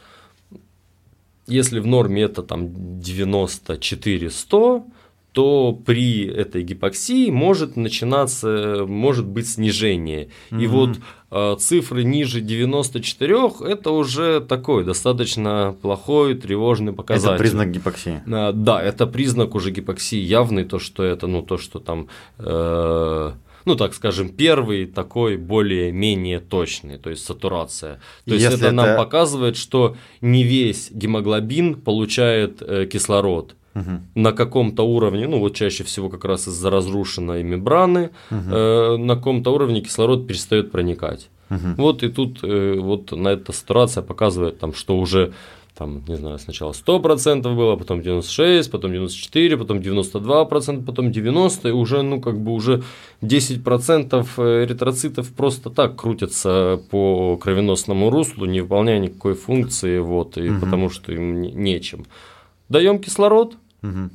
если 1.46 1.80
в 1.80 1.86
норме 1.86 2.22
это 2.22 2.42
там 2.42 2.66
94-100, 2.66 4.84
то 5.32 5.72
при 5.84 6.26
этой 6.26 6.62
гипоксии 6.62 7.30
может 7.30 7.76
начинаться, 7.76 8.86
может 8.88 9.26
быть 9.26 9.46
снижение. 9.46 10.30
Mm-hmm. 10.50 10.62
И 10.62 10.66
вот 10.66 10.98
цифры 11.58 12.04
ниже 12.04 12.40
94 12.40 13.36
это 13.66 13.90
уже 13.90 14.40
такой 14.40 14.84
достаточно 14.84 15.76
плохой, 15.82 16.34
тревожный 16.34 16.92
показатель. 16.92 17.34
Это 17.34 17.38
признак 17.38 17.70
гипоксии. 17.70 18.22
Э, 18.26 18.52
да, 18.52 18.82
это 18.82 19.06
признак 19.06 19.54
уже 19.54 19.70
гипоксии 19.70 20.18
явный, 20.18 20.64
то, 20.64 20.78
что 20.78 21.02
это, 21.02 21.26
ну, 21.26 21.42
то, 21.42 21.58
что 21.58 21.78
там 21.78 22.08
э, 22.38 23.32
ну, 23.66 23.74
так 23.74 23.94
скажем, 23.94 24.28
первый 24.28 24.86
такой 24.86 25.36
более-менее 25.36 26.38
точный, 26.38 26.98
то 26.98 27.10
есть 27.10 27.24
сатурация. 27.24 28.00
То 28.24 28.34
есть 28.34 28.46
это, 28.46 28.56
это 28.56 28.70
нам 28.70 28.96
показывает, 28.96 29.56
что 29.56 29.96
не 30.20 30.44
весь 30.44 30.90
гемоглобин 30.92 31.74
получает 31.74 32.62
э, 32.62 32.86
кислород 32.86 33.56
угу. 33.76 34.00
на 34.14 34.32
каком-то 34.32 34.82
уровне, 34.82 35.28
ну 35.28 35.38
вот 35.38 35.54
чаще 35.54 35.84
всего 35.84 36.08
как 36.08 36.24
раз 36.24 36.48
из-за 36.48 36.70
разрушенной 36.70 37.42
мембраны, 37.42 38.10
угу. 38.30 38.50
э, 38.50 38.96
на 38.96 39.14
каком-то 39.16 39.54
уровне 39.54 39.80
кислород 39.80 40.26
перестает 40.26 40.72
проникать. 40.72 41.28
Угу. 41.50 41.74
Вот 41.76 42.02
и 42.02 42.08
тут 42.08 42.40
э, 42.42 42.78
вот 42.80 43.12
на 43.12 43.28
эта 43.28 43.52
ситуация 43.52 44.02
показывает, 44.02 44.58
там, 44.58 44.74
что 44.74 44.98
уже 44.98 45.32
там, 45.76 46.02
не 46.08 46.16
знаю, 46.16 46.38
сначала 46.38 46.72
100% 46.72 47.54
было, 47.54 47.76
потом 47.76 48.00
96, 48.00 48.70
потом 48.70 48.92
94, 48.92 49.56
потом 49.58 49.78
92%, 49.78 50.84
потом 50.84 51.12
90, 51.12 51.68
и 51.68 51.72
уже, 51.72 52.02
ну, 52.02 52.20
как 52.20 52.40
бы 52.40 52.52
уже 52.52 52.82
10% 53.20 54.26
э, 54.38 54.64
эритроцитов 54.64 55.30
просто 55.34 55.68
так 55.68 55.96
крутятся 55.96 56.80
по 56.90 57.36
кровеносному 57.36 58.08
руслу, 58.08 58.46
не 58.46 58.62
выполняя 58.62 58.98
никакой 58.98 59.34
функции, 59.34 59.98
вот, 59.98 60.38
и 60.38 60.48
угу. 60.48 60.60
потому 60.60 60.88
что 60.88 61.12
им 61.12 61.42
нечем. 61.42 62.06
Даем 62.70 62.98
кислород, 62.98 63.56
Угу. 63.88 64.10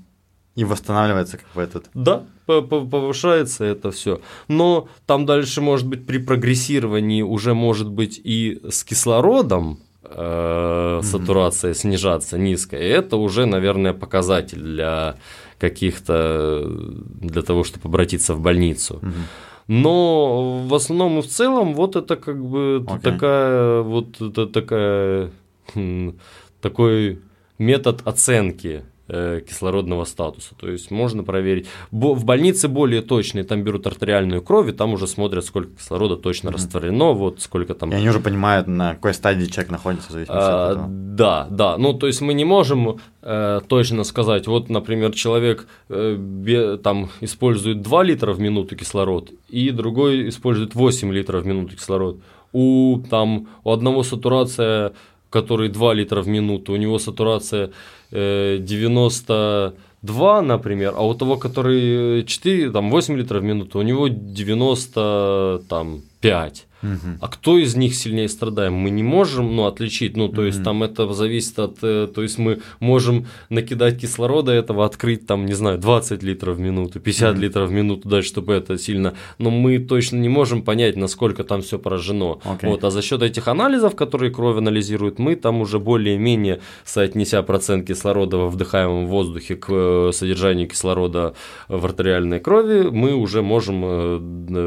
И 0.55 0.65
восстанавливается 0.65 1.37
как 1.37 1.47
бы 1.55 1.61
этот. 1.61 1.89
Да, 1.93 2.25
повышается 2.45 3.63
это 3.63 3.91
все. 3.91 4.19
Но 4.49 4.89
там 5.05 5.25
дальше, 5.25 5.61
может 5.61 5.87
быть, 5.87 6.05
при 6.05 6.17
прогрессировании 6.17 7.21
уже 7.21 7.53
может 7.53 7.89
быть 7.89 8.19
и 8.21 8.61
с 8.69 8.83
кислородом 8.83 9.79
э, 10.03 10.99
сатурация 11.03 11.71
mm-hmm. 11.71 11.77
снижаться 11.77 12.37
низкая. 12.37 12.81
И 12.81 12.85
это 12.85 13.15
уже, 13.15 13.45
наверное, 13.45 13.93
показатель 13.93 14.61
для 14.61 15.15
каких-то 15.57 16.65
для 16.67 17.41
того, 17.43 17.63
чтобы 17.63 17.87
обратиться 17.87 18.33
в 18.33 18.41
больницу. 18.41 18.99
Mm-hmm. 19.01 19.23
Но 19.67 20.65
в 20.67 20.73
основном 20.73 21.19
и 21.19 21.21
в 21.21 21.27
целом 21.27 21.75
вот 21.75 21.95
это 21.95 22.17
как 22.17 22.43
бы 22.43 22.83
okay. 22.85 22.99
такая 22.99 23.81
вот 23.81 24.19
это 24.19 24.47
такая 24.47 25.31
хм, 25.73 26.19
такой 26.59 27.21
метод 27.57 28.01
оценки 28.05 28.83
Э, 29.13 29.41
кислородного 29.45 30.05
статуса. 30.05 30.55
То 30.57 30.69
есть 30.69 30.89
можно 30.89 31.23
проверить. 31.23 31.67
В 31.91 32.23
больнице 32.23 32.69
более 32.69 33.01
точные, 33.01 33.43
там 33.43 33.61
берут 33.61 33.85
артериальную 33.85 34.41
кровь, 34.41 34.69
и 34.69 34.71
там 34.71 34.93
уже 34.93 35.05
смотрят, 35.05 35.43
сколько 35.43 35.75
кислорода 35.75 36.15
точно 36.15 36.47
mm-hmm. 36.47 36.53
растворено, 36.53 37.11
вот 37.11 37.41
сколько 37.41 37.73
там. 37.73 37.91
И 37.91 37.95
они 37.95 38.07
уже 38.07 38.21
понимают, 38.21 38.67
на 38.67 38.93
какой 38.93 39.13
стадии 39.13 39.47
человек 39.47 39.71
находится 39.71 40.07
в 40.07 40.11
зависимости 40.13 40.41
а, 40.41 40.65
от 40.65 40.71
этого. 40.71 40.87
Да, 40.89 41.47
да. 41.49 41.77
Ну, 41.77 41.93
то 41.93 42.07
есть 42.07 42.21
мы 42.21 42.33
не 42.33 42.45
можем 42.45 42.99
э, 43.21 43.59
точно 43.67 44.05
сказать, 44.05 44.47
вот, 44.47 44.69
например, 44.69 45.11
человек 45.11 45.67
э, 45.89 46.15
бе, 46.15 46.77
там 46.77 47.09
использует 47.19 47.81
2 47.81 48.03
литра 48.03 48.31
в 48.31 48.39
минуту 48.39 48.77
кислород, 48.77 49.29
и 49.49 49.71
другой 49.71 50.29
использует 50.29 50.73
8 50.73 51.11
литров 51.11 51.43
в 51.43 51.45
минуту 51.45 51.75
кислород. 51.75 52.21
У, 52.53 53.01
там, 53.09 53.49
у 53.65 53.71
одного 53.71 54.03
сатурация, 54.03 54.93
который 55.29 55.67
2 55.67 55.95
литра 55.95 56.21
в 56.21 56.29
минуту, 56.29 56.71
у 56.71 56.77
него 56.77 56.97
сатурация 56.97 57.71
92, 58.11 60.39
э, 60.39 60.41
например, 60.41 60.93
а 60.97 61.07
у 61.07 61.13
того, 61.13 61.37
который 61.37 62.25
4, 62.25 62.71
там 62.71 62.91
8 62.91 63.17
литров 63.17 63.41
в 63.41 63.45
минуту, 63.45 63.79
у 63.79 63.83
него 63.83 64.07
90, 64.07 65.61
там 65.69 66.01
5. 66.19 66.67
Угу. 66.83 67.17
А 67.19 67.27
кто 67.27 67.57
из 67.57 67.75
них 67.75 67.95
сильнее 67.95 68.29
страдает, 68.29 68.71
мы 68.71 68.89
не 68.89 69.03
можем 69.03 69.55
ну, 69.55 69.65
отличить. 69.65 70.17
Ну, 70.17 70.27
то 70.27 70.41
угу. 70.41 70.47
есть 70.47 70.63
там 70.63 70.83
это 70.83 71.11
зависит 71.13 71.59
от. 71.59 71.77
Э, 71.81 72.07
то 72.13 72.21
есть 72.21 72.37
мы 72.37 72.61
можем 72.79 73.27
накидать 73.49 73.99
кислорода 73.99 74.51
этого, 74.51 74.85
открыть 74.85 75.27
там, 75.27 75.45
не 75.45 75.53
знаю, 75.53 75.77
20 75.77 76.23
литров 76.23 76.57
в 76.57 76.59
минуту, 76.59 76.99
50 76.99 77.33
угу. 77.33 77.41
литров 77.41 77.69
в 77.69 77.71
минуту 77.71 78.09
дать, 78.09 78.25
чтобы 78.25 78.53
это 78.53 78.77
сильно. 78.77 79.13
Но 79.37 79.49
мы 79.49 79.79
точно 79.79 80.17
не 80.17 80.29
можем 80.29 80.63
понять, 80.63 80.95
насколько 80.95 81.43
там 81.43 81.61
все 81.61 81.77
поражено. 81.77 82.39
Okay. 82.43 82.67
Вот, 82.67 82.83
а 82.83 82.91
за 82.91 83.01
счет 83.01 83.21
этих 83.21 83.47
анализов, 83.47 83.95
которые 83.95 84.31
кровь 84.31 84.57
анализирует, 84.57 85.19
мы 85.19 85.35
там 85.35 85.61
уже 85.61 85.79
более-менее 85.79 86.61
соотнеся 86.83 87.41
процент 87.43 87.87
кислорода 87.87 88.37
во 88.37 88.49
вдыхаемом 88.49 89.07
воздухе 89.07 89.55
к 89.55 89.67
э, 89.69 90.11
содержанию 90.13 90.67
кислорода 90.67 91.33
в 91.67 91.85
артериальной 91.85 92.39
крови, 92.39 92.89
мы 92.89 93.13
уже 93.13 93.41
можем 93.41 93.83
э, 93.85 94.17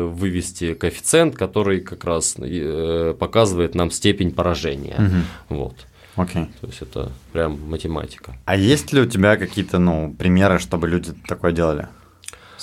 вывести 0.09 0.75
коэффициент, 0.75 1.35
который 1.35 1.81
как 1.81 2.04
раз 2.05 2.37
э, 2.39 3.15
показывает 3.19 3.75
нам 3.75 3.91
степень 3.91 4.31
поражения. 4.31 4.97
Угу. 4.99 5.57
Вот. 5.57 5.87
Окей. 6.17 6.47
То 6.61 6.67
есть 6.67 6.83
это 6.83 7.11
прям 7.33 7.59
математика. 7.69 8.37
А 8.45 8.57
есть 8.57 8.93
ли 8.93 9.01
у 9.01 9.07
тебя 9.07 9.37
какие-то 9.37 9.79
ну, 9.79 10.15
примеры, 10.17 10.59
чтобы 10.59 10.89
люди 10.89 11.13
такое 11.27 11.53
делали? 11.53 11.89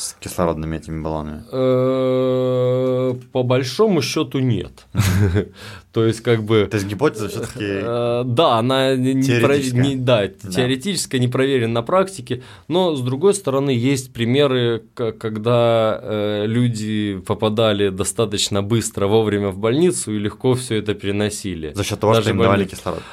С 0.02 0.16
кислородными 0.20 0.78
этими 0.78 1.02
баллонами? 1.02 1.44
Э, 1.52 3.14
по 3.32 3.44
большому 3.44 4.02
счету 4.02 4.40
нет. 4.40 4.86
То 5.94 6.06
есть, 6.06 6.22
как 6.22 6.44
бы. 6.44 6.68
То 6.70 6.78
есть 6.78 6.88
гипотеза 6.88 7.28
все-таки. 7.28 7.60
Э, 7.60 8.24
да, 8.26 8.58
она 8.58 8.96
теоретическая. 8.96 9.96
Да, 9.98 10.28
теоретическая, 10.28 11.20
не 11.20 11.28
проверена 11.28 11.74
на 11.74 11.82
практике. 11.84 12.42
Но 12.68 12.96
с 12.96 13.02
другой 13.02 13.34
стороны, 13.34 13.70
есть 13.70 14.12
примеры, 14.12 14.84
когда 14.96 16.00
э, 16.02 16.46
люди 16.48 17.22
попадали 17.26 17.90
достаточно 17.90 18.64
быстро 18.64 19.08
вовремя 19.08 19.50
в 19.50 19.58
больницу 19.58 20.14
и 20.14 20.20
легко 20.20 20.56
все 20.56 20.78
это 20.78 20.96
переносили. 20.96 21.74
За 21.74 21.84
счет 21.84 22.00
того, 22.00 22.20
что 22.20 22.30
им 22.32 22.40
давали 22.40 22.66
кислород. 22.66 23.04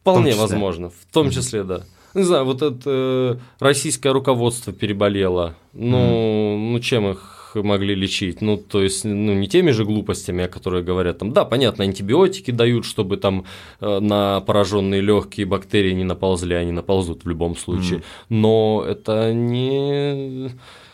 Вполне 0.00 0.34
возможно. 0.34 0.88
В 0.90 1.12
том 1.12 1.30
числе, 1.30 1.64
да. 1.64 1.82
Не 2.18 2.24
знаю, 2.24 2.44
вот 2.44 2.62
это 2.62 2.82
э, 2.86 3.36
российское 3.60 4.12
руководство 4.12 4.72
переболело. 4.72 5.54
Ну, 5.72 5.96
mm. 5.96 6.72
ну 6.72 6.80
чем 6.80 7.08
их 7.08 7.38
могли 7.54 7.94
лечить. 7.94 8.40
Ну, 8.40 8.56
то 8.56 8.82
есть, 8.82 9.04
ну, 9.04 9.34
не 9.34 9.48
теми 9.48 9.70
же 9.70 9.84
глупостями, 9.84 10.44
о 10.44 10.48
которых 10.48 10.84
говорят 10.84 11.18
там, 11.18 11.32
да, 11.32 11.44
понятно, 11.44 11.84
антибиотики 11.84 12.50
дают, 12.50 12.84
чтобы 12.84 13.16
там 13.16 13.44
э, 13.80 14.00
на 14.00 14.40
пораженные 14.40 15.00
легкие 15.00 15.46
бактерии 15.46 15.92
не 15.92 16.04
наползли, 16.04 16.54
они 16.54 16.72
наползут 16.72 17.24
в 17.24 17.28
любом 17.28 17.56
случае. 17.56 18.00
Mm. 18.00 18.02
Но 18.30 18.84
это 18.86 19.32
не 19.32 20.50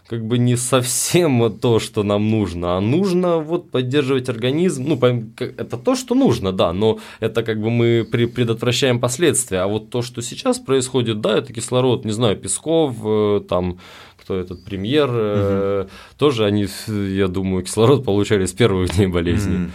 как 0.06 0.24
бы 0.24 0.36
не 0.36 0.56
совсем 0.56 1.50
то, 1.58 1.78
что 1.78 2.02
нам 2.02 2.30
нужно, 2.30 2.76
а 2.76 2.80
нужно 2.80 3.38
вот 3.38 3.70
поддерживать 3.70 4.28
организм, 4.28 4.84
ну, 4.86 4.98
это 5.38 5.78
то, 5.78 5.94
что 5.96 6.14
нужно, 6.14 6.52
да, 6.52 6.72
но 6.72 6.98
это 7.20 7.42
как 7.42 7.60
бы 7.60 7.70
мы 7.70 8.04
предотвращаем 8.04 9.00
последствия, 9.00 9.60
а 9.60 9.66
вот 9.66 9.90
то, 9.90 10.02
что 10.02 10.20
сейчас 10.20 10.58
происходит, 10.58 11.20
да, 11.20 11.38
это 11.38 11.52
кислород, 11.52 12.04
не 12.04 12.12
знаю, 12.12 12.36
Песков, 12.36 12.96
э, 13.02 13.40
там, 13.48 13.78
кто 14.18 14.36
этот 14.36 14.64
премьер, 14.64 15.08
угу. 15.08 15.90
тоже 16.18 16.44
они, 16.44 16.66
я 16.86 17.28
думаю, 17.28 17.64
кислород 17.64 18.04
получали 18.04 18.44
с 18.44 18.52
первых 18.52 18.94
дней 18.94 19.06
болезни. 19.06 19.70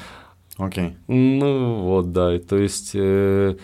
Окей. 0.57 0.83
Okay. 0.83 0.93
Ну, 1.07 1.75
вот, 1.75 2.11
да, 2.11 2.37
то 2.37 2.57
есть... 2.57 2.91
Э, 2.93 3.55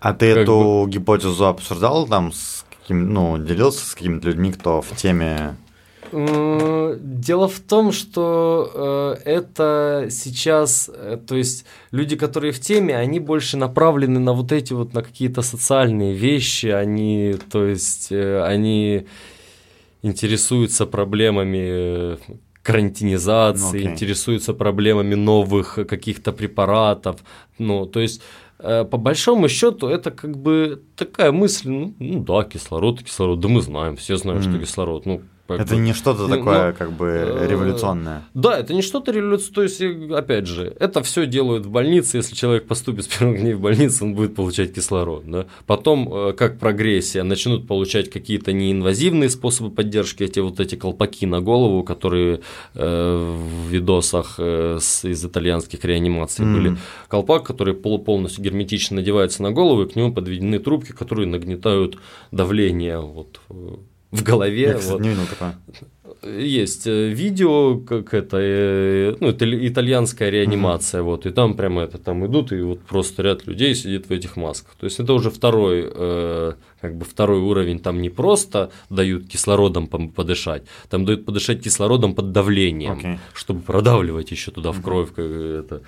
а 0.00 0.12
ты 0.12 0.26
эту 0.26 0.84
бы... 0.84 0.90
гипотезу 0.90 1.46
обсуждал 1.46 2.06
там 2.08 2.32
с 2.32 2.66
каким, 2.80 3.12
ну, 3.14 3.38
делился 3.38 3.86
с 3.86 3.94
какими-то 3.94 4.28
людьми, 4.28 4.52
кто 4.52 4.82
в 4.82 4.96
теме 4.96 5.56
Дело 6.12 7.48
в 7.48 7.60
том, 7.60 7.90
что 7.92 9.16
э, 9.24 9.30
это 9.30 10.08
сейчас, 10.10 10.90
э, 10.92 11.18
то 11.26 11.36
есть 11.36 11.64
люди, 11.90 12.16
которые 12.16 12.52
в 12.52 12.60
теме, 12.60 12.94
они 12.94 13.18
больше 13.18 13.56
направлены 13.56 14.20
на 14.20 14.34
вот 14.34 14.52
эти 14.52 14.74
вот, 14.74 14.92
на 14.92 15.02
какие-то 15.02 15.40
социальные 15.40 16.12
вещи, 16.12 16.66
они, 16.66 17.36
то 17.50 17.64
есть, 17.64 18.12
э, 18.12 18.42
они 18.42 19.06
интересуются 20.02 20.84
проблемами 20.84 22.18
карантинизации, 22.62 23.80
okay. 23.80 23.92
интересуются 23.92 24.52
проблемами 24.52 25.14
новых 25.14 25.78
каких-то 25.88 26.32
препаратов, 26.32 27.20
ну, 27.58 27.86
то 27.86 28.00
есть 28.00 28.22
по 28.58 28.96
большому 28.96 29.48
счету 29.48 29.88
это 29.88 30.12
как 30.12 30.36
бы 30.36 30.82
такая 30.96 31.32
мысль, 31.32 31.68
ну, 31.70 31.94
ну 31.98 32.22
да, 32.22 32.44
кислород, 32.44 33.02
кислород, 33.02 33.40
да 33.40 33.48
мы 33.48 33.60
знаем, 33.60 33.96
все 33.96 34.16
знают, 34.16 34.44
mm. 34.44 34.50
что 34.50 34.60
кислород, 34.60 35.06
ну 35.06 35.22
это 35.60 35.74
бы, 35.74 35.80
не 35.80 35.92
что-то 35.92 36.28
такое, 36.28 36.68
но, 36.68 36.76
как 36.76 36.92
бы, 36.92 37.06
э, 37.06 37.46
революционное. 37.48 38.22
Да, 38.34 38.58
это 38.58 38.74
не 38.74 38.82
что-то 38.82 39.12
революционное. 39.12 39.54
То 39.54 39.62
есть, 39.62 39.82
опять 40.12 40.46
же, 40.46 40.74
это 40.78 41.02
все 41.02 41.26
делают 41.26 41.66
в 41.66 41.70
больнице. 41.70 42.18
Если 42.18 42.34
человек 42.34 42.66
поступит 42.66 43.04
с 43.04 43.08
первых 43.08 43.40
дней 43.40 43.54
в 43.54 43.60
больницу, 43.60 44.04
он 44.04 44.14
будет 44.14 44.34
получать 44.34 44.74
кислород. 44.74 45.24
Да? 45.26 45.46
Потом, 45.66 46.12
э, 46.12 46.32
как 46.32 46.58
прогрессия, 46.58 47.22
начнут 47.22 47.66
получать 47.66 48.10
какие-то 48.10 48.52
неинвазивные 48.52 49.30
способы 49.30 49.70
поддержки, 49.70 50.22
эти 50.22 50.40
вот 50.40 50.60
эти 50.60 50.74
колпаки 50.74 51.26
на 51.26 51.40
голову, 51.40 51.82
которые 51.82 52.40
э, 52.74 53.36
в 53.36 53.68
видосах 53.68 54.36
э, 54.38 54.78
с, 54.80 55.04
из 55.04 55.24
итальянских 55.24 55.84
реанимаций 55.84 56.44
mm. 56.44 56.52
были. 56.52 56.76
Колпак, 57.08 57.44
который 57.44 57.74
полностью 57.74 58.44
герметично 58.44 58.96
надевается 58.96 59.42
на 59.42 59.50
голову, 59.50 59.82
и 59.82 59.88
к 59.88 59.96
нему 59.96 60.12
подведены 60.12 60.58
трубки, 60.58 60.92
которые 60.92 61.26
нагнетают 61.26 61.98
давление 62.30 63.00
вот, 63.00 63.40
в 64.12 64.22
голове. 64.22 64.62
Я, 64.62 64.74
кстати, 64.74 64.92
вот. 64.92 65.00
не 65.00 65.08
видел 65.08 65.26
такое. 65.26 65.56
Есть 66.22 66.86
э, 66.86 67.08
видео, 67.08 67.78
как 67.78 68.14
это, 68.14 68.36
э, 68.38 69.16
ну, 69.18 69.28
это 69.28 69.44
итальянская 69.66 70.30
реанимация, 70.30 71.00
mm-hmm. 71.00 71.04
вот, 71.04 71.26
и 71.26 71.30
там 71.30 71.54
прямо 71.54 71.82
это, 71.82 71.98
там 71.98 72.24
идут, 72.26 72.52
и 72.52 72.60
вот 72.60 72.80
просто 72.82 73.22
ряд 73.22 73.46
людей 73.46 73.74
сидит 73.74 74.06
в 74.08 74.12
этих 74.12 74.36
масках. 74.36 74.76
То 74.78 74.84
есть 74.84 75.00
это 75.00 75.14
уже 75.14 75.30
второй, 75.30 75.84
э, 75.84 76.52
как 76.80 76.94
бы 76.96 77.04
второй 77.04 77.40
уровень, 77.40 77.80
там 77.80 78.00
не 78.00 78.10
просто 78.10 78.70
дают 78.88 79.26
кислородом 79.26 79.88
подышать, 79.88 80.62
там 80.88 81.04
дают 81.04 81.24
подышать 81.24 81.60
кислородом 81.60 82.14
под 82.14 82.30
давлением, 82.30 83.00
okay. 83.00 83.18
чтобы 83.34 83.62
продавливать 83.62 84.30
еще 84.30 84.52
туда 84.52 84.70
в 84.70 84.80
кровь, 84.80 85.12
как 85.12 85.26
это. 85.26 85.82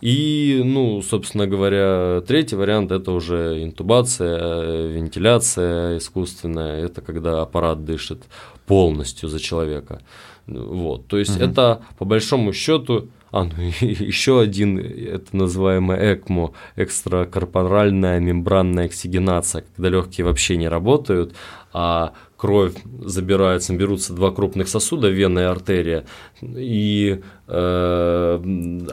И, 0.00 0.62
ну, 0.64 1.02
собственно 1.02 1.46
говоря, 1.46 2.22
третий 2.26 2.56
вариант 2.56 2.92
это 2.92 3.12
уже 3.12 3.62
интубация, 3.62 4.88
вентиляция 4.88 5.98
искусственная. 5.98 6.84
Это 6.84 7.00
когда 7.00 7.42
аппарат 7.42 7.84
дышит 7.84 8.24
полностью 8.66 9.28
за 9.28 9.40
человека. 9.40 10.00
Вот, 10.46 11.06
то 11.08 11.18
есть 11.18 11.36
угу. 11.36 11.44
это 11.44 11.82
по 11.98 12.04
большому 12.04 12.52
счету 12.52 13.08
а, 13.30 13.44
ну, 13.44 13.52
еще 13.80 14.40
один, 14.40 14.78
это 14.78 15.36
называемое 15.36 16.14
ЭКМО, 16.14 16.52
экстракорпоральная 16.76 18.20
мембранная 18.20 18.86
оксигенация, 18.86 19.64
когда 19.76 19.90
легкие 19.90 20.24
вообще 20.24 20.56
не 20.56 20.68
работают, 20.68 21.34
а 21.72 22.14
кровь 22.38 22.74
забирается, 23.00 23.74
берутся 23.74 24.14
два 24.14 24.30
крупных 24.30 24.68
сосуда, 24.68 25.08
вена 25.08 25.40
и 25.40 25.42
артерия, 25.42 26.06
и 26.40 27.20
э, 27.48 28.84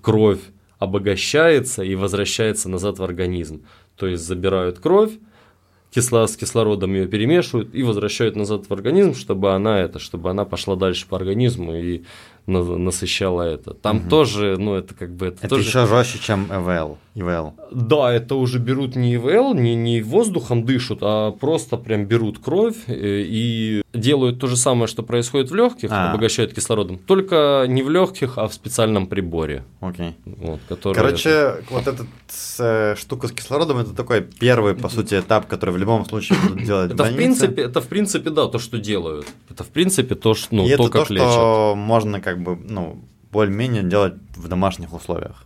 кровь 0.00 0.40
обогащается 0.78 1.82
и 1.82 1.96
возвращается 1.96 2.70
назад 2.70 2.98
в 2.98 3.02
организм. 3.02 3.66
То 3.96 4.06
есть 4.06 4.24
забирают 4.24 4.78
кровь, 4.78 5.10
кисло, 5.90 6.24
с 6.26 6.36
кислородом 6.36 6.94
ее 6.94 7.08
перемешивают 7.08 7.74
и 7.74 7.82
возвращают 7.82 8.36
назад 8.36 8.66
в 8.68 8.72
организм, 8.72 9.14
чтобы 9.14 9.52
она 9.54 9.80
это, 9.80 9.98
чтобы 9.98 10.30
она 10.30 10.44
пошла 10.44 10.76
дальше 10.76 11.06
по 11.08 11.16
организму 11.16 11.74
и 11.74 12.04
насыщала 12.48 13.42
это. 13.42 13.74
Там 13.74 13.98
угу. 13.98 14.08
тоже, 14.08 14.56
ну, 14.58 14.74
это 14.74 14.94
как 14.94 15.14
бы... 15.14 15.26
Это, 15.26 15.38
это 15.38 15.48
тоже... 15.48 15.68
еще 15.68 15.86
жестче, 15.86 16.18
чем 16.18 16.46
ИВЛ. 16.46 16.98
ИВЛ. 17.14 17.54
Да, 17.72 18.12
это 18.12 18.36
уже 18.36 18.58
берут 18.58 18.96
не 18.96 19.14
ИВЛ, 19.16 19.54
не, 19.54 19.74
не 19.74 20.02
воздухом 20.02 20.64
дышат, 20.64 20.98
а 21.02 21.32
просто 21.32 21.76
прям 21.76 22.06
берут 22.06 22.38
кровь 22.38 22.76
э, 22.86 23.24
и 23.26 23.82
делают 23.92 24.38
то 24.38 24.46
же 24.46 24.56
самое, 24.56 24.86
что 24.86 25.02
происходит 25.02 25.50
в 25.50 25.54
легких, 25.54 25.90
а. 25.90 26.10
обогащают 26.10 26.54
кислородом, 26.54 26.98
только 26.98 27.66
не 27.68 27.82
в 27.82 27.90
легких, 27.90 28.38
а 28.38 28.46
в 28.46 28.54
специальном 28.54 29.06
приборе. 29.06 29.64
Окей. 29.80 30.14
Вот, 30.24 30.60
который 30.68 30.94
Короче, 30.94 31.28
это... 31.28 31.62
вот 31.70 31.86
эта 31.86 32.06
э, 32.58 32.94
штука 32.96 33.28
с 33.28 33.32
кислородом, 33.32 33.78
это 33.78 33.94
такой 33.94 34.20
первый, 34.20 34.74
по 34.74 34.88
сути, 34.88 35.18
этап, 35.18 35.46
который 35.46 35.70
в 35.70 35.78
любом 35.78 36.04
случае 36.06 36.38
будут 36.40 36.64
делать 36.64 36.92
это 36.92 37.04
в, 37.04 37.10
в 37.10 37.16
принципе, 37.16 37.62
Это, 37.62 37.80
в 37.80 37.88
принципе, 37.88 38.30
да, 38.30 38.46
то, 38.46 38.58
что 38.58 38.78
делают. 38.78 39.26
Это, 39.50 39.64
в 39.64 39.68
принципе, 39.68 40.14
то, 40.14 40.34
что, 40.34 40.54
ну, 40.54 40.66
и 40.66 40.76
то, 40.76 40.84
это 40.84 40.92
как 40.92 41.08
то, 41.08 41.14
лечат. 41.14 41.32
что 41.32 41.74
можно 41.76 42.20
как 42.20 42.37
бы, 42.38 42.58
ну, 42.68 42.98
более-менее 43.32 43.82
делать 43.82 44.14
в 44.36 44.48
домашних 44.48 44.92
условиях. 44.92 45.44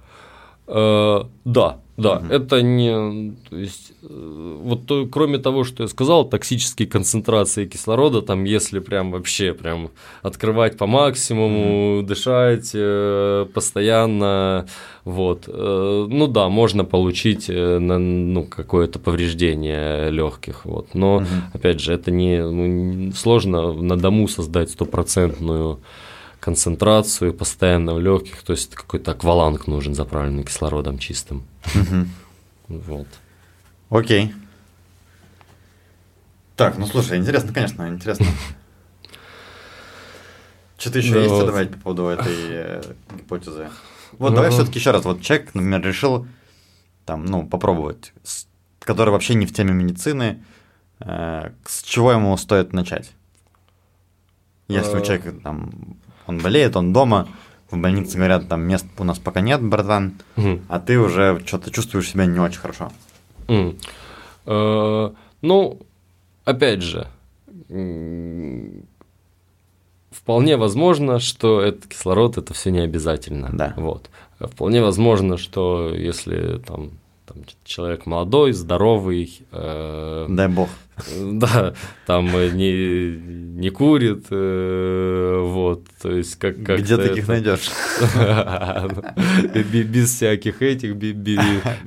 Э, 0.69 1.25
да, 1.45 1.79
да, 1.99 2.17
угу. 2.17 2.27
это 2.33 2.63
не, 2.63 3.35
то 3.51 3.57
есть, 3.57 3.93
э, 4.03 4.59
вот 4.63 4.87
то, 4.87 5.07
кроме 5.07 5.39
того, 5.39 5.65
что 5.65 5.83
я 5.83 5.89
сказал, 5.89 6.25
токсические 6.25 6.89
концентрации 6.89 7.67
кислорода, 7.67 8.23
там, 8.23 8.45
если 8.45 8.79
прям 8.79 9.11
вообще 9.11 9.53
прям 9.53 9.91
открывать 10.23 10.79
по 10.79 10.87
максимуму, 10.87 11.99
угу. 11.99 12.07
дышать 12.07 12.71
э, 12.75 13.47
постоянно, 13.53 14.67
вот, 15.05 15.45
э, 15.49 16.07
ну 16.09 16.27
да, 16.29 16.49
можно 16.49 16.85
получить 16.85 17.51
э, 17.51 17.79
на, 17.79 17.99
ну, 17.99 18.45
какое-то 18.45 18.99
повреждение 18.99 20.11
легких, 20.11 20.65
вот, 20.65 20.95
но 20.95 21.17
угу. 21.17 21.27
опять 21.53 21.81
же, 21.81 21.93
это 21.93 22.11
не 22.11 22.41
ну, 22.43 23.13
сложно 23.13 23.73
на 23.73 23.99
дому 23.99 24.29
создать 24.29 24.71
стопроцентную 24.71 25.81
концентрацию 26.43 27.33
постоянно 27.33 27.95
в 27.95 28.01
легких, 28.01 28.43
то 28.43 28.53
есть 28.53 28.75
какой-то 28.75 29.13
акваланг 29.13 29.69
нужен 29.69 29.95
заправленный 29.95 30.43
кислородом 30.43 30.99
чистым. 30.99 31.45
Вот. 32.69 33.07
Окей. 33.91 34.35
Так, 36.57 36.79
ну 36.79 36.87
слушай, 36.87 37.19
интересно, 37.19 37.53
конечно, 37.53 37.89
интересно. 37.89 38.27
Что-то 40.79 40.99
еще 40.99 41.23
есть 41.23 41.47
добавить 41.47 41.71
по 41.71 41.79
поводу 41.79 42.07
этой 42.07 42.35
э, 42.49 42.83
гипотезы? 43.15 43.69
Вот 44.13 44.35
давай 44.35 44.51
все-таки 44.51 44.79
еще 44.79 44.91
раз. 44.91 45.05
Вот 45.05 45.21
человек, 45.21 45.55
например, 45.55 45.81
решил 45.83 46.27
там, 47.05 47.25
ну, 47.25 47.47
попробовать, 47.47 48.13
который 48.81 49.11
вообще 49.11 49.35
не 49.35 49.47
в 49.47 49.53
теме 49.53 49.73
медицины, 49.73 50.43
э, 50.99 51.53
с 51.67 51.83
чего 51.83 52.11
ему 52.13 52.37
стоит 52.37 52.73
начать? 52.73 53.13
Если 54.69 54.97
у 54.97 55.01
э, 55.01 55.05
человека 55.05 55.33
там 55.33 55.99
он 56.27 56.39
болеет, 56.39 56.77
он 56.77 56.93
дома, 56.93 57.29
в 57.71 57.79
больнице 57.79 58.17
говорят, 58.17 58.49
там 58.49 58.63
мест 58.63 58.87
у 58.99 59.05
нас 59.05 59.19
пока 59.19 59.41
нет, 59.41 59.63
братан, 59.63 60.15
угу. 60.37 60.61
а 60.69 60.79
ты 60.79 60.99
уже 60.99 61.43
что-то 61.47 61.71
чувствуешь 61.71 62.11
себя 62.11 62.27
не 62.27 62.39
очень 62.39 62.61
хорошо. 62.61 62.93
Mm. 63.49 63.79
Uh, 64.45 65.15
ну, 65.41 65.81
опять 66.45 66.83
же, 66.83 67.07
вполне 70.11 70.57
возможно, 70.57 71.19
что 71.19 71.61
этот 71.61 71.87
кислород 71.87 72.39
это 72.39 72.55
все 72.55 72.71
не 72.71 72.81
обязательно. 72.81 73.51
Да. 73.53 73.75
Вот. 73.77 74.11
Вполне 74.39 74.83
возможно, 74.83 75.37
что 75.37 75.93
если 75.95 76.59
там 76.59 76.91
там, 77.27 77.45
человек 77.65 78.07
молодой, 78.07 78.53
здоровый. 78.53 79.43
Э, 79.53 80.27
Дай 80.29 80.49
бог. 80.49 80.69
Да, 81.19 81.75
там 82.07 82.27
не, 82.27 83.17
не 83.17 83.71
курит, 83.71 84.27
э, 84.31 85.41
вот, 85.41 85.85
то 86.01 86.13
есть 86.13 86.37
как, 86.37 86.63
как 86.63 86.81
Где 86.81 86.97
таких 86.97 87.25
это... 87.25 87.33
найдешь? 87.33 87.71
Без 89.85 90.15
всяких 90.15 90.63
этих, 90.63 90.97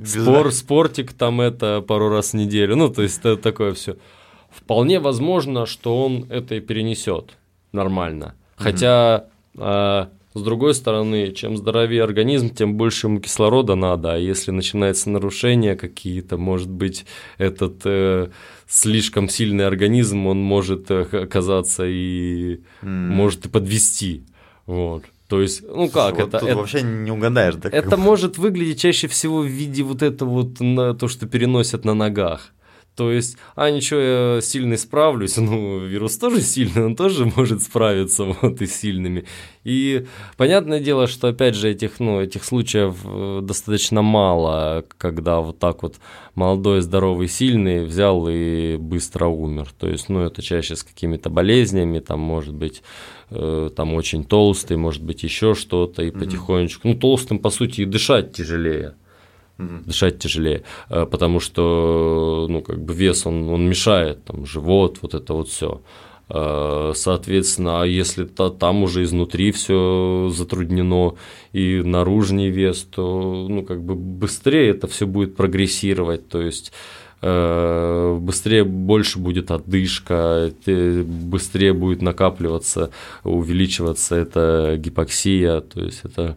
спор, 0.04 0.52
спортик 0.52 1.12
там 1.12 1.40
это 1.40 1.84
пару 1.86 2.08
раз 2.08 2.32
в 2.32 2.34
неделю, 2.34 2.76
ну, 2.76 2.88
то 2.88 3.02
есть 3.02 3.20
это 3.20 3.36
такое 3.36 3.72
все. 3.74 3.96
Вполне 4.50 5.00
возможно, 5.00 5.66
что 5.66 6.04
он 6.04 6.26
это 6.30 6.54
и 6.54 6.60
перенесет 6.60 7.36
нормально. 7.72 8.34
Хотя 8.56 9.26
а, 9.58 10.08
с 10.36 10.42
другой 10.42 10.74
стороны, 10.74 11.32
чем 11.32 11.56
здоровее 11.56 12.02
организм, 12.02 12.50
тем 12.50 12.74
больше 12.74 13.06
ему 13.06 13.20
кислорода 13.20 13.74
надо. 13.74 14.14
А 14.14 14.18
если 14.18 14.50
начинаются 14.50 15.08
нарушения 15.08 15.76
какие-то, 15.76 16.36
может 16.36 16.68
быть, 16.68 17.06
этот 17.38 17.80
э, 17.84 18.28
слишком 18.68 19.28
сильный 19.28 19.66
организм, 19.66 20.26
он 20.26 20.38
может 20.38 20.90
э, 20.90 21.02
оказаться 21.02 21.84
и 21.86 22.60
mm. 22.82 22.86
может 22.86 23.46
и 23.46 23.48
подвести. 23.48 24.24
Вот. 24.66 25.04
То 25.28 25.40
есть, 25.40 25.62
ну 25.66 25.88
как 25.88 26.16
вот 26.18 26.28
это? 26.28 26.38
Тут 26.38 26.48
это 26.48 26.58
вообще 26.58 26.82
не 26.82 27.10
угадаешь, 27.10 27.54
да? 27.54 27.68
Это 27.70 27.96
может 27.96 28.38
выглядеть 28.38 28.80
чаще 28.80 29.08
всего 29.08 29.40
в 29.40 29.46
виде 29.46 29.82
вот 29.82 30.02
этого 30.02 30.28
вот 30.28 30.60
на 30.60 30.94
то, 30.94 31.08
что 31.08 31.26
переносят 31.26 31.84
на 31.84 31.94
ногах. 31.94 32.52
То 32.96 33.12
есть, 33.12 33.36
а 33.54 33.70
ничего, 33.70 34.00
я 34.00 34.40
сильный 34.40 34.78
справлюсь, 34.78 35.36
ну, 35.36 35.80
вирус 35.80 36.16
тоже 36.16 36.40
сильный, 36.40 36.86
он 36.86 36.96
тоже 36.96 37.30
может 37.36 37.62
справиться 37.62 38.24
вот 38.40 38.62
и 38.62 38.66
сильными. 38.66 39.26
И 39.64 40.06
понятное 40.38 40.80
дело, 40.80 41.06
что 41.06 41.28
опять 41.28 41.54
же 41.54 41.70
этих, 41.70 42.00
ну, 42.00 42.22
этих 42.22 42.42
случаев 42.44 42.96
э, 43.04 43.40
достаточно 43.42 44.00
мало, 44.00 44.84
когда 44.96 45.40
вот 45.40 45.58
так 45.58 45.82
вот 45.82 45.96
молодой, 46.34 46.80
здоровый, 46.80 47.28
сильный 47.28 47.84
взял 47.84 48.26
и 48.30 48.76
быстро 48.76 49.26
умер. 49.26 49.68
То 49.78 49.88
есть, 49.88 50.08
ну, 50.08 50.20
это 50.20 50.40
чаще 50.40 50.74
с 50.74 50.82
какими-то 50.82 51.28
болезнями, 51.28 51.98
там, 51.98 52.20
может 52.20 52.54
быть, 52.54 52.82
э, 53.28 53.70
там 53.76 53.92
очень 53.92 54.24
толстый, 54.24 54.78
может 54.78 55.02
быть, 55.02 55.22
еще 55.22 55.54
что-то, 55.54 56.02
и 56.02 56.10
потихонечку. 56.10 56.88
Ну, 56.88 56.94
толстым, 56.94 57.40
по 57.40 57.50
сути, 57.50 57.82
и 57.82 57.84
дышать 57.84 58.32
тяжелее 58.32 58.94
дышать 59.58 60.18
тяжелее, 60.18 60.62
э, 60.90 61.06
потому 61.06 61.40
что, 61.40 62.46
ну, 62.48 62.60
как 62.60 62.80
бы 62.82 62.94
вес, 62.94 63.26
он, 63.26 63.48
он 63.48 63.68
мешает, 63.68 64.24
там, 64.24 64.46
живот, 64.46 64.98
вот 65.02 65.14
это 65.14 65.34
вот 65.34 65.48
все. 65.48 65.80
Э, 66.28 66.92
соответственно, 66.94 67.82
а 67.82 67.86
если 67.86 68.26
-то, 68.26 68.50
там 68.50 68.82
уже 68.82 69.02
изнутри 69.04 69.52
все 69.52 70.28
затруднено 70.34 71.14
и 71.52 71.82
наружный 71.84 72.48
вес, 72.48 72.86
то 72.90 73.46
ну, 73.48 73.62
как 73.62 73.82
бы 73.82 73.94
быстрее 73.94 74.70
это 74.70 74.88
все 74.88 75.06
будет 75.06 75.36
прогрессировать. 75.36 76.28
То 76.28 76.42
есть 76.42 76.72
э, 77.22 78.18
быстрее 78.20 78.64
больше 78.64 79.18
будет 79.20 79.50
отдышка, 79.50 80.50
быстрее 80.66 81.72
будет 81.72 82.02
накапливаться, 82.02 82.90
увеличиваться 83.24 84.16
эта 84.16 84.76
гипоксия. 84.78 85.60
То 85.60 85.80
есть 85.80 86.00
это 86.04 86.36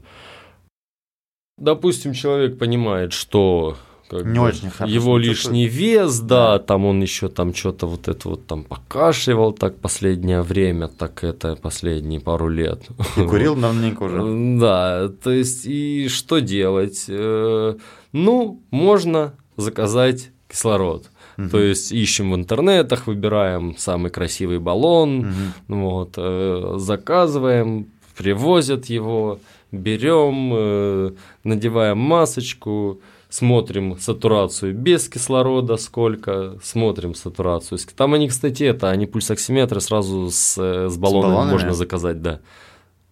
допустим, 1.60 2.14
человек 2.14 2.58
понимает, 2.58 3.14
что 3.14 3.78
как 4.10 4.26
не 4.26 4.40
бы, 4.40 4.46
очень 4.46 4.72
хорошо 4.72 4.92
его 4.92 5.18
лишний 5.20 5.68
вес, 5.68 6.20
да, 6.20 6.58
да, 6.58 6.60
там 6.60 6.86
он 6.86 7.02
еще 7.02 7.28
там 7.28 7.54
что-то 7.54 7.86
вот 7.86 8.08
это 8.08 8.30
вот 8.30 8.48
там 8.48 8.64
покашливал 8.64 9.54
так 9.54 9.78
последнее 9.78 10.42
время, 10.42 10.88
так 10.88 11.24
это 11.24 11.56
последние 11.56 12.20
пару 12.20 12.50
лет. 12.50 12.82
И 13.18 13.22
курил 13.24 13.56
давненько 13.56 14.04
уже. 14.04 14.60
Да, 14.60 15.10
то 15.24 15.32
есть 15.32 15.66
и 15.66 16.08
что 16.10 16.40
делать? 16.40 17.06
Э, 17.08 17.76
ну, 18.12 18.62
можно 18.72 19.34
заказать 19.58 20.32
кислород. 20.50 21.10
Угу. 21.38 21.50
То 21.50 21.60
есть 21.60 21.92
ищем 21.92 22.32
в 22.32 22.36
интернетах, 22.36 23.06
выбираем 23.06 23.78
самый 23.78 24.10
красивый 24.10 24.58
баллон, 24.58 25.20
угу. 25.20 25.76
вот, 25.76 26.14
э, 26.18 26.76
заказываем, 26.78 27.88
привозят 28.18 28.88
его, 28.88 29.40
берем, 29.72 30.52
э, 30.54 31.12
надеваем 31.44 31.98
масочку, 31.98 33.02
смотрим 33.30 33.98
сатурацию 34.00 34.74
без 34.74 35.08
кислорода 35.08 35.78
сколько, 35.78 36.58
смотрим 36.64 37.14
сатурацию. 37.14 37.80
Там 37.96 38.14
они, 38.14 38.28
кстати, 38.28 38.64
это, 38.64 38.90
они 38.90 39.06
пульсоксиметры 39.06 39.82
сразу 39.82 40.30
с, 40.32 40.58
э, 40.58 40.90
с 40.90 40.98
баллонами 40.98 41.52
можно 41.52 41.74
заказать, 41.74 42.22
да. 42.22 42.40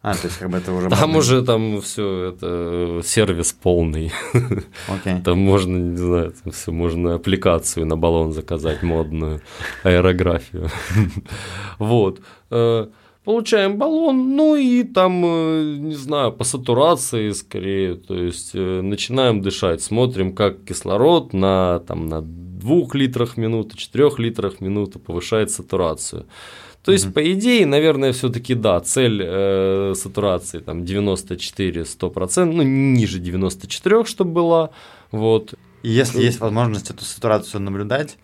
А, 0.01 0.13
то 0.13 0.27
есть 0.27 0.37
как 0.37 0.49
бы 0.49 0.57
это 0.57 0.71
уже... 0.71 0.89
Там 0.89 0.99
модный. 0.99 1.17
уже 1.17 1.41
там 1.43 1.81
все 1.81 2.29
это 2.29 3.01
сервис 3.03 3.51
полный. 3.51 4.11
Okay. 4.87 5.21
Там 5.21 5.39
можно, 5.39 5.75
не 5.75 5.97
знаю, 5.97 6.33
там 6.43 6.53
все, 6.53 6.71
можно 6.71 7.15
аппликацию 7.15 7.85
на 7.85 7.97
баллон 7.97 8.31
заказать 8.31 8.83
модную, 8.83 9.41
аэрографию. 9.83 10.69
Вот. 11.79 12.21
Получаем 13.27 13.77
баллон, 13.77 14.37
ну 14.37 14.55
и 14.55 14.83
там, 14.85 15.21
э, 15.25 15.75
не 15.79 15.95
знаю, 15.95 16.31
по 16.31 16.45
сатурации 16.45 17.31
скорее, 17.31 17.95
то 17.95 18.15
есть 18.15 18.51
э, 18.53 18.81
начинаем 18.81 19.41
дышать, 19.41 19.81
смотрим, 19.81 20.33
как 20.33 20.63
кислород 20.63 21.33
на, 21.33 21.79
там, 21.79 22.07
на 22.07 22.21
2 22.21 22.87
литрах 22.93 23.33
в 23.33 23.37
минуту, 23.37 23.75
4 23.75 24.11
литрах 24.19 24.59
в 24.59 24.61
минуту 24.61 24.99
повышает 24.99 25.51
сатурацию. 25.51 26.25
То 26.85 26.93
есть, 26.93 27.07
mm-hmm. 27.07 27.11
по 27.11 27.33
идее, 27.33 27.65
наверное, 27.65 28.13
все-таки 28.13 28.55
да, 28.55 28.79
цель 28.79 29.21
э, 29.21 29.93
сатурации 29.93 30.59
там 30.59 30.83
94-100%, 30.83 32.45
ну 32.45 32.63
ниже 32.63 33.19
94, 33.19 34.05
чтобы 34.05 34.31
была. 34.31 34.69
Вот. 35.11 35.53
И 35.83 35.89
если 35.89 36.21
есть 36.21 36.39
возможность 36.39 36.91
эту 36.91 37.03
сатурацию 37.03 37.59
наблюдать, 37.59 38.17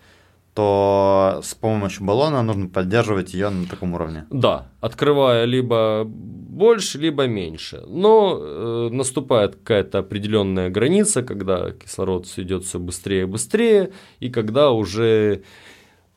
то 0.54 1.40
с 1.42 1.54
помощью 1.54 2.04
баллона 2.04 2.42
нужно 2.42 2.68
поддерживать 2.68 3.34
ее 3.34 3.50
на 3.50 3.66
таком 3.66 3.94
уровне. 3.94 4.24
Да, 4.30 4.68
открывая 4.80 5.46
либо 5.46 6.04
больше, 6.04 6.98
либо 6.98 7.26
меньше. 7.26 7.82
Но 7.88 8.38
э, 8.40 8.88
наступает 8.92 9.56
какая-то 9.56 9.98
определенная 9.98 10.70
граница, 10.70 11.22
когда 11.22 11.72
кислород 11.72 12.26
идет 12.36 12.64
все 12.64 12.78
быстрее 12.78 13.22
и 13.22 13.26
быстрее, 13.26 13.90
и 14.20 14.30
когда 14.30 14.70
уже 14.70 15.42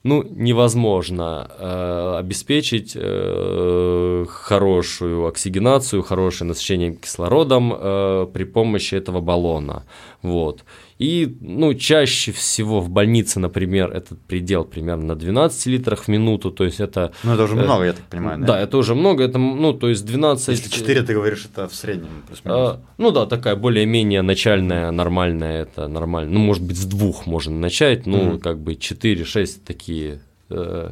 ну, 0.04 0.24
невозможно 0.24 1.50
э, 1.60 2.16
обеспечить 2.20 2.94
э, 2.96 4.26
хорошую 4.30 5.26
оксигенацию, 5.26 6.04
хорошее 6.04 6.48
насыщение 6.48 6.94
кислородом 6.96 7.74
э, 7.74 8.28
при 8.32 8.44
помощи 8.46 8.96
этого 8.96 9.20
баллона. 9.20 9.84
Вот. 10.22 10.64
И, 10.99 11.38
ну, 11.41 11.76
чаще 11.76 12.32
всего 12.32 12.80
в 12.80 12.90
больнице, 12.90 13.40
например, 13.40 13.91
этот 13.91 14.19
предел 14.22 14.65
примерно 14.65 15.06
на 15.06 15.15
12 15.15 15.68
литрах 15.68 16.03
в 16.03 16.07
минуту, 16.07 16.49
то 16.49 16.64
есть 16.64 16.80
это... 16.80 17.11
Ну, 17.24 17.34
это 17.34 17.44
уже 17.44 17.56
э, 17.56 17.64
много, 17.64 17.84
я 17.84 17.94
так 17.94 18.03
понимаю, 18.06 18.40
да? 18.40 18.48
Да, 18.48 18.60
это 18.60 18.78
уже 18.78 18.95
много, 18.95 19.24
это, 19.24 19.38
ну, 19.38 19.74
то 19.74 19.90
есть 19.90 20.06
12... 20.06 20.49
Если 20.49 20.69
4, 20.69 21.03
ты 21.03 21.14
говоришь, 21.14 21.45
это 21.45 21.68
в 21.68 21.76
среднем 21.76 22.10
а, 22.45 22.80
Ну, 22.98 23.11
да, 23.11 23.28
такая 23.28 23.56
более-менее 23.56 24.24
начальная, 24.24 24.90
нормальная, 24.90 25.61
это 25.64 25.88
нормально. 25.88 26.32
Ну, 26.32 26.40
может 26.40 26.64
быть, 26.64 26.78
с 26.78 26.86
двух 26.86 27.28
можно 27.28 27.56
начать, 27.56 28.07
ну, 28.07 28.34
mm-hmm. 28.34 28.40
как 28.40 28.60
бы 28.60 28.74
4-6 28.74 29.60
такие... 29.65 30.19
Э, 30.49 30.90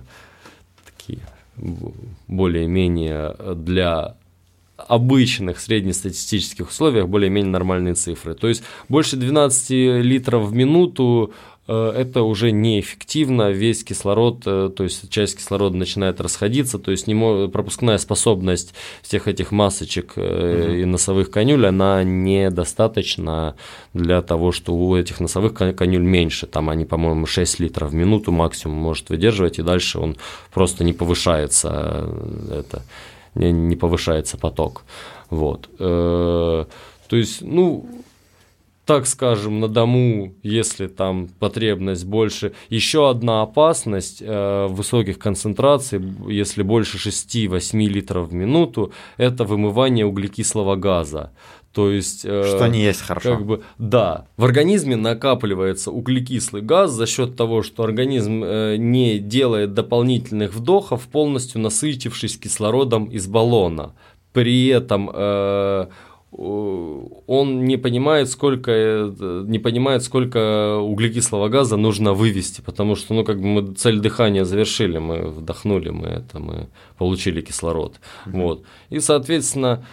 такие 0.86 1.20
более-менее 2.28 3.36
для 3.56 4.18
обычных 4.78 5.60
среднестатистических 5.60 6.70
условиях 6.70 7.08
более-менее 7.08 7.52
нормальные 7.52 7.94
цифры. 7.96 8.34
То 8.36 8.48
есть 8.48 8.64
больше 8.90 9.16
12 9.16 9.70
литров 10.04 10.48
в 10.48 10.54
минуту 10.54 11.34
э, 11.68 11.94
это 11.96 12.24
уже 12.24 12.52
неэффективно, 12.52 13.52
весь 13.52 13.86
кислород, 13.86 14.44
э, 14.46 14.70
то 14.76 14.84
есть 14.84 15.10
часть 15.10 15.38
кислорода 15.38 15.78
начинает 15.78 16.20
расходиться, 16.20 16.78
то 16.78 16.92
есть 16.92 17.08
не 17.08 17.48
пропускная 17.48 17.98
способность 17.98 18.74
всех 19.02 19.30
этих 19.30 19.52
масочек 19.52 20.14
угу. 20.18 20.26
и 20.26 20.84
носовых 20.84 21.32
конюль, 21.32 21.66
она 21.68 22.04
недостаточна 22.04 23.56
для 23.94 24.22
того, 24.22 24.52
что 24.52 24.74
у 24.74 24.98
этих 24.98 25.22
носовых 25.22 25.54
конюль 25.54 26.04
меньше, 26.04 26.48
там 26.48 26.70
они, 26.70 26.84
по-моему, 26.84 27.26
6 27.26 27.60
литров 27.62 27.92
в 27.92 27.96
минуту 27.96 28.34
максимум 28.34 28.78
может 28.78 29.08
выдерживать, 29.08 29.58
и 29.58 29.64
дальше 29.64 30.00
он 30.00 30.18
просто 30.54 30.84
не 30.84 30.92
повышается, 30.92 32.10
это 32.52 32.84
не, 33.36 33.52
не 33.52 33.76
повышается 33.76 34.38
поток. 34.38 34.84
Вот. 35.30 35.70
Э, 35.80 36.66
то 37.08 37.16
есть, 37.16 37.42
ну, 37.42 37.88
так 38.86 39.08
скажем, 39.08 39.60
на 39.60 39.68
дому, 39.68 40.34
если 40.44 40.88
там 40.88 41.28
потребность 41.40 42.06
больше. 42.06 42.54
Еще 42.70 43.10
одна 43.10 43.42
опасность 43.42 44.22
э, 44.22 44.68
высоких 44.70 45.18
концентраций, 45.18 46.02
если 46.28 46.62
больше 46.62 46.98
6-8 46.98 47.88
литров 47.88 48.30
в 48.30 48.34
минуту, 48.34 48.92
это 49.18 49.44
вымывание 49.44 50.06
углекислого 50.06 50.76
газа. 50.76 51.32
То 51.76 51.92
есть, 51.92 52.24
э, 52.24 52.44
что 52.56 52.68
не 52.68 52.82
есть 52.82 53.02
хорошо. 53.02 53.36
Как 53.36 53.46
бы, 53.46 53.62
да, 53.78 54.28
в 54.38 54.46
организме 54.46 54.96
накапливается 54.96 55.92
углекислый 55.92 56.62
газ 56.62 56.92
за 56.92 57.06
счет 57.06 57.36
того, 57.36 57.64
что 57.64 57.84
организм 57.84 58.44
э, 58.46 58.78
не 58.78 59.20
делает 59.20 59.74
дополнительных 59.74 60.54
вдохов, 60.54 61.06
полностью 61.10 61.60
насытившись 61.60 62.38
кислородом 62.38 63.06
из 63.08 63.28
баллона. 63.28 63.94
При 64.32 64.68
этом 64.68 65.12
э, 65.14 65.88
он 66.32 67.66
не 67.66 67.76
понимает, 67.76 68.30
сколько, 68.30 69.14
не 69.46 69.60
понимает, 69.60 70.04
сколько 70.04 70.78
углекислого 70.78 71.50
газа 71.50 71.76
нужно 71.76 72.14
вывести, 72.14 72.62
потому 72.62 72.96
что, 72.96 73.14
ну, 73.14 73.26
как 73.26 73.42
бы 73.42 73.48
мы 73.48 73.74
цель 73.74 74.00
дыхания 74.00 74.46
завершили, 74.46 74.98
мы 74.98 75.28
вдохнули, 75.28 75.90
мы 75.90 76.08
это, 76.08 76.40
мы 76.40 76.68
получили 76.98 77.42
кислород, 77.42 78.00
mm-hmm. 78.26 78.42
вот. 78.42 78.64
И, 78.90 79.00
соответственно, 79.00 79.86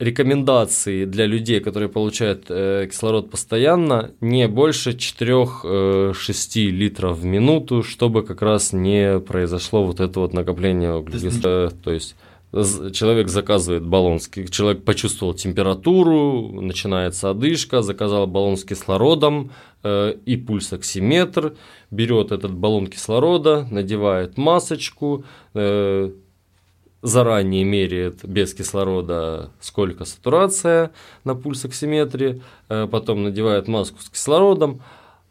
рекомендации 0.00 1.04
для 1.04 1.26
людей, 1.26 1.60
которые 1.60 1.88
получают 1.88 2.46
э, 2.48 2.88
кислород 2.90 3.30
постоянно, 3.30 4.10
не 4.20 4.48
больше 4.48 4.90
4-6 4.90 6.12
э, 6.56 6.60
литров 6.70 7.18
в 7.18 7.24
минуту, 7.24 7.82
чтобы 7.82 8.24
как 8.24 8.42
раз 8.42 8.72
не 8.72 9.20
произошло 9.20 9.84
вот 9.84 10.00
это 10.00 10.20
вот 10.20 10.32
накопление 10.32 10.94
углекислого, 10.94 11.70
то 11.70 11.92
есть 11.92 12.16
человек 12.52 13.28
заказывает 13.28 13.86
баллон, 13.86 14.18
человек 14.18 14.84
почувствовал 14.84 15.34
температуру, 15.34 16.60
начинается 16.60 17.30
одышка, 17.30 17.82
заказал 17.82 18.26
баллон 18.26 18.56
с 18.56 18.64
кислородом 18.64 19.52
э, 19.84 20.14
и 20.26 20.36
пульсоксиметр, 20.36 21.54
берет 21.90 22.32
этот 22.32 22.52
баллон 22.52 22.88
кислорода, 22.88 23.68
надевает 23.70 24.36
масочку, 24.36 25.24
э, 25.54 26.10
заранее 27.02 27.64
меряет 27.64 28.24
без 28.24 28.54
кислорода, 28.54 29.50
сколько 29.60 30.04
сатурация 30.04 30.90
на 31.24 31.34
пульсоксиметре, 31.34 32.40
э, 32.68 32.88
потом 32.90 33.22
надевает 33.22 33.68
маску 33.68 34.00
с 34.00 34.10
кислородом, 34.10 34.82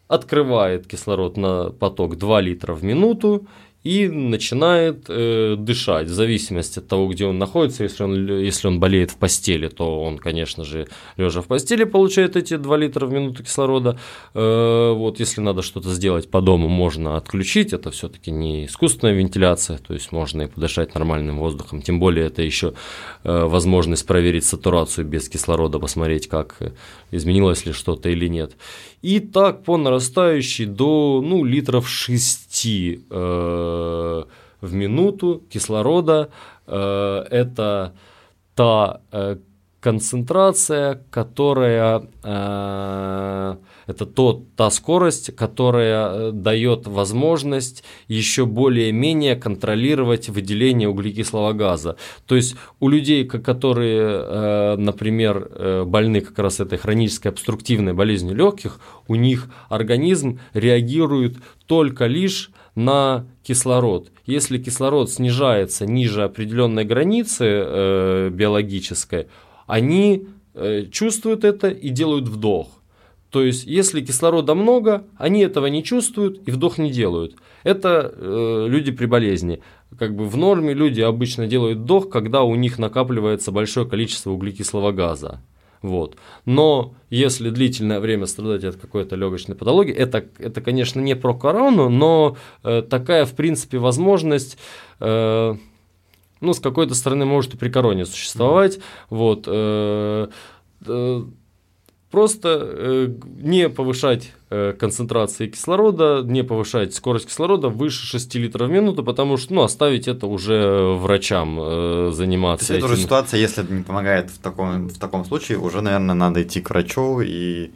открывает 0.07 0.87
кислород 0.87 1.37
на 1.37 1.69
поток 1.69 2.17
2 2.17 2.41
литра 2.41 2.73
в 2.73 2.83
минуту 2.83 3.47
и 3.83 4.09
начинает 4.09 5.05
э, 5.07 5.55
дышать 5.57 6.07
в 6.07 6.13
зависимости 6.13 6.79
от 6.79 6.87
того, 6.87 7.07
где 7.07 7.25
он 7.25 7.37
находится. 7.37 7.83
Если 7.83 8.03
он, 8.03 8.39
если 8.39 8.67
он 8.67 8.79
болеет 8.79 9.11
в 9.11 9.15
постели, 9.15 9.69
то 9.69 10.01
он, 10.01 10.17
конечно 10.17 10.65
же, 10.65 10.87
лежа 11.15 11.41
в 11.41 11.47
постели 11.47 11.85
получает 11.85 12.35
эти 12.35 12.57
2 12.57 12.77
литра 12.77 13.05
в 13.05 13.13
минуту 13.13 13.43
кислорода. 13.43 13.97
Э, 14.33 14.91
вот, 14.91 15.21
если 15.21 15.39
надо 15.39 15.61
что-то 15.61 15.93
сделать 15.93 16.29
по 16.29 16.41
дому, 16.41 16.67
можно 16.67 17.15
отключить. 17.15 17.71
Это 17.71 17.89
все-таки 17.91 18.31
не 18.31 18.65
искусственная 18.65 19.13
вентиляция, 19.13 19.77
то 19.77 19.93
есть 19.93 20.11
можно 20.11 20.41
и 20.41 20.47
подышать 20.47 20.93
нормальным 20.93 21.37
воздухом. 21.39 21.81
Тем 21.81 21.99
более 21.99 22.27
это 22.27 22.41
еще 22.41 22.73
э, 23.23 23.45
возможность 23.45 24.05
проверить 24.05 24.43
сатурацию 24.43 25.07
без 25.07 25.29
кислорода, 25.29 25.79
посмотреть, 25.79 26.27
как 26.27 26.57
э, 26.59 26.71
изменилось 27.11 27.65
ли 27.65 27.71
что-то 27.71 28.09
или 28.09 28.27
нет. 28.27 28.57
И 29.01 29.21
так 29.21 29.63
по 29.63 29.77
нарастающей 29.77 30.65
до 30.65 31.23
ну, 31.25 31.45
литров 31.45 31.87
6 31.87 32.48
э, 32.65 34.23
в 34.61 34.73
минуту 34.73 35.43
кислорода. 35.49 36.29
Э, 36.67 37.25
это 37.29 37.93
та 38.55 39.01
э, 39.11 39.37
концентрация, 39.79 41.01
которая 41.09 42.07
э, 42.23 43.55
это 43.89 44.05
то, 44.05 44.45
та 44.55 44.69
скорость, 44.69 45.35
которая 45.35 46.09
э, 46.09 46.31
дает 46.31 46.85
возможность 46.85 47.83
еще 48.07 48.45
более-менее 48.45 49.35
контролировать 49.35 50.29
выделение 50.29 50.87
углекислого 50.87 51.53
газа. 51.53 51.95
То 52.27 52.35
есть 52.35 52.55
у 52.79 52.87
людей, 52.87 53.25
которые, 53.25 54.01
э, 54.03 54.75
например, 54.77 55.49
э, 55.51 55.83
больны 55.85 56.21
как 56.21 56.37
раз 56.37 56.59
этой 56.59 56.77
хронической 56.77 57.31
обструктивной 57.31 57.93
болезнью 57.93 58.35
легких, 58.35 58.79
у 59.07 59.15
них 59.15 59.49
организм 59.69 60.39
реагирует 60.53 61.37
только 61.65 62.05
лишь 62.05 62.51
на 62.75 63.25
кислород. 63.41 64.11
Если 64.27 64.59
кислород 64.59 65.09
снижается 65.09 65.87
ниже 65.87 66.23
определенной 66.23 66.85
границы 66.85 67.45
э, 67.47 68.29
биологической, 68.31 69.29
они 69.65 70.27
э, 70.53 70.85
чувствуют 70.91 71.43
это 71.43 71.69
и 71.69 71.89
делают 71.89 72.27
вдох. 72.27 72.78
То 73.31 73.43
есть, 73.43 73.65
если 73.65 74.01
кислорода 74.01 74.55
много, 74.55 75.05
они 75.17 75.41
этого 75.41 75.67
не 75.67 75.83
чувствуют 75.83 76.47
и 76.47 76.51
вдох 76.51 76.77
не 76.79 76.91
делают. 76.91 77.35
Это 77.63 78.11
э, 78.15 78.65
люди 78.67 78.91
при 78.91 79.05
болезни. 79.05 79.61
Как 79.97 80.15
бы 80.15 80.25
в 80.25 80.35
норме 80.35 80.73
люди 80.73 81.01
обычно 81.01 81.45
делают 81.45 81.79
вдох, 81.79 82.09
когда 82.09 82.43
у 82.43 82.55
них 82.55 82.79
накапливается 82.79 83.51
большое 83.51 83.87
количество 83.87 84.31
углекислого 84.31 84.91
газа. 84.91 85.41
Вот. 85.81 86.17
Но 86.45 86.95
если 87.09 87.51
длительное 87.51 87.99
время 87.99 88.25
страдать 88.25 88.63
от 88.63 88.75
какой-то 88.75 89.15
легочной 89.15 89.55
патологии, 89.55 89.93
это, 89.93 90.25
это 90.37 90.61
конечно, 90.61 90.99
не 90.99 91.15
про 91.15 91.33
корону, 91.33 91.89
но 91.89 92.35
э, 92.63 92.81
такая, 92.81 93.25
в 93.25 93.33
принципе, 93.33 93.77
возможность, 93.77 94.57
э, 94.99 95.55
ну, 96.41 96.53
с 96.53 96.59
какой-то 96.59 96.95
стороны 96.95 97.25
может 97.25 97.53
и 97.53 97.57
при 97.57 97.69
короне 97.69 98.05
существовать. 98.05 98.77
Mm-hmm. 98.77 98.81
Вот. 99.09 99.43
Э, 99.47 100.27
э, 100.85 101.23
Просто 102.11 102.59
э, 102.59 103.13
не 103.37 103.69
повышать 103.69 104.31
э, 104.49 104.73
концентрации 104.73 105.45
кислорода, 105.45 106.23
не 106.23 106.43
повышать 106.43 106.95
скорость 106.95 107.27
кислорода 107.27 107.69
выше 107.69 108.03
6 108.07 108.35
литров 108.35 108.67
в 108.67 108.71
минуту, 108.71 109.03
потому 109.03 109.37
что 109.37 109.53
ну, 109.53 109.61
оставить 109.61 110.07
это 110.07 110.25
уже 110.25 110.95
врачам 110.95 111.59
э, 111.61 112.11
заниматься. 112.11 112.67
То 112.67 112.73
есть 112.73 112.83
это 112.83 112.93
уже 112.93 113.03
ситуация, 113.03 113.39
если 113.39 113.63
не 113.69 113.83
помогает 113.83 114.31
в 114.31 114.39
таком, 114.39 114.87
в 114.87 114.97
таком 114.97 115.23
случае, 115.23 115.59
уже, 115.59 115.81
наверное, 115.81 116.15
надо 116.15 116.41
идти 116.41 116.61
к 116.61 116.71
врачу 116.71 117.21
и 117.21 117.71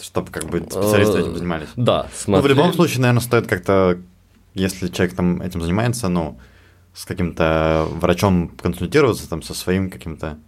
чтобы 0.00 0.30
как 0.30 0.44
бы 0.44 0.60
специалисты 0.60 1.18
этим 1.18 1.36
занимались. 1.36 1.68
Да, 1.76 2.08
смотри. 2.14 2.48
Ну, 2.48 2.54
в 2.54 2.58
любом 2.58 2.72
случае, 2.72 3.02
наверное, 3.02 3.20
стоит 3.20 3.46
как-то, 3.46 3.98
если 4.54 4.88
человек 4.88 5.14
там 5.14 5.42
этим 5.42 5.60
занимается, 5.60 6.08
ну, 6.08 6.38
с 6.94 7.04
каким-то 7.04 7.86
врачом 7.90 8.48
консультироваться, 8.48 9.28
там, 9.28 9.42
со 9.42 9.52
своим 9.52 9.90
каким-то 9.90 10.38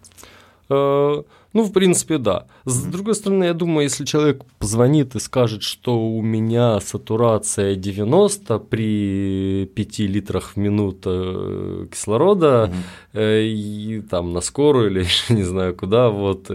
Э, 0.69 1.23
ну, 1.57 1.63
в 1.63 1.73
принципе, 1.73 2.19
да. 2.19 2.47
С 2.67 2.85
другой 2.85 3.15
стороны, 3.15 3.45
я 3.45 3.55
думаю, 3.55 3.85
если 3.85 4.05
человек 4.05 4.45
позвонит 4.59 5.15
и 5.15 5.21
скажет, 5.21 5.63
что 5.63 5.99
у 5.99 6.21
меня 6.21 6.81
сатурация 6.81 7.77
90 7.77 8.59
при 8.59 9.71
5 9.75 9.99
литрах 10.01 10.53
в 10.55 10.57
минуту 10.59 11.89
кислорода, 11.91 12.65
угу. 12.65 13.21
и 13.21 14.03
там 14.11 14.35
на 14.35 14.43
скорую 14.43 14.91
или 14.91 15.07
не 15.33 15.45
знаю 15.45 15.75
куда, 15.75 16.11
вот, 16.11 16.51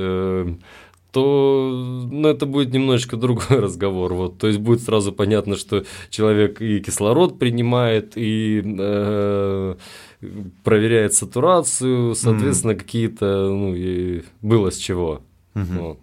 то 1.12 2.08
ну, 2.12 2.28
это 2.28 2.46
будет 2.46 2.72
немножечко 2.72 3.18
другой 3.18 3.60
разговор. 3.60 4.14
Вот. 4.14 4.38
То 4.38 4.48
есть 4.48 4.60
будет 4.60 4.82
сразу 4.82 5.12
понятно, 5.12 5.58
что 5.58 5.84
человек 6.12 6.62
и 6.62 6.80
кислород 6.80 7.40
принимает, 7.40 8.14
и 8.18 8.62
э, 8.64 9.76
проверяет 10.64 11.14
сатурацию, 11.14 12.16
соответственно, 12.16 12.72
mm. 12.72 12.76
какие-то, 12.76 13.50
ну, 13.50 13.76
и 13.76 14.24
было 14.42 14.72
с 14.72 14.78
чего. 14.78 15.22
Mm-hmm. 15.56 15.80
Вот. 15.80 16.00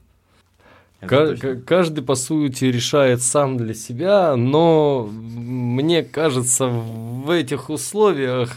Каждый, 1.64 2.02
по 2.02 2.16
сути, 2.16 2.64
решает 2.64 3.22
сам 3.22 3.56
для 3.56 3.74
себя, 3.74 4.34
но 4.34 5.08
мне 5.12 6.02
кажется, 6.02 6.66
в 6.66 7.30
этих 7.30 7.70
условиях... 7.70 8.56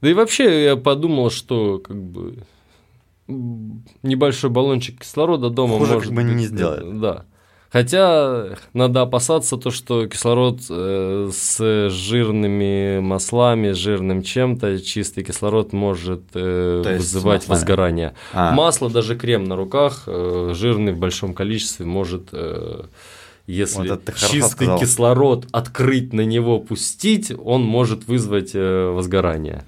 Да 0.00 0.10
и 0.10 0.14
вообще 0.14 0.64
я 0.64 0.76
подумал, 0.76 1.30
что 1.30 1.78
как 1.78 1.96
бы 1.96 2.38
небольшой 3.28 4.50
баллончик 4.50 5.00
кислорода 5.00 5.48
дома 5.48 5.78
Хуже 5.78 5.94
может 5.94 6.08
как 6.08 6.16
бы 6.16 6.22
быть, 6.22 6.34
не 6.34 6.46
сделает. 6.46 7.00
Да. 7.00 7.24
Хотя 7.76 8.56
надо 8.72 9.02
опасаться 9.02 9.58
то, 9.58 9.70
что 9.70 10.06
кислород 10.06 10.60
э, 10.70 11.28
с 11.30 11.90
жирными 11.90 13.00
маслами, 13.00 13.72
жирным 13.72 14.22
чем-то, 14.22 14.80
чистый 14.80 15.22
кислород 15.22 15.74
может 15.74 16.22
э, 16.32 16.96
вызывать 16.96 17.46
возгорание. 17.48 18.14
А. 18.32 18.52
Масло, 18.52 18.88
даже 18.88 19.14
крем 19.14 19.44
на 19.44 19.56
руках, 19.56 20.04
э, 20.06 20.52
жирный 20.54 20.92
в 20.92 20.98
большом 20.98 21.34
количестве 21.34 21.84
может... 21.84 22.28
Э, 22.32 22.84
если 23.46 23.90
вот 23.90 24.14
чистый 24.16 24.78
кислород 24.78 25.46
открыть 25.52 26.14
на 26.14 26.22
него 26.22 26.58
пустить, 26.58 27.30
он 27.44 27.62
может 27.62 28.08
вызвать 28.08 28.52
э, 28.54 28.90
возгорание. 28.90 29.64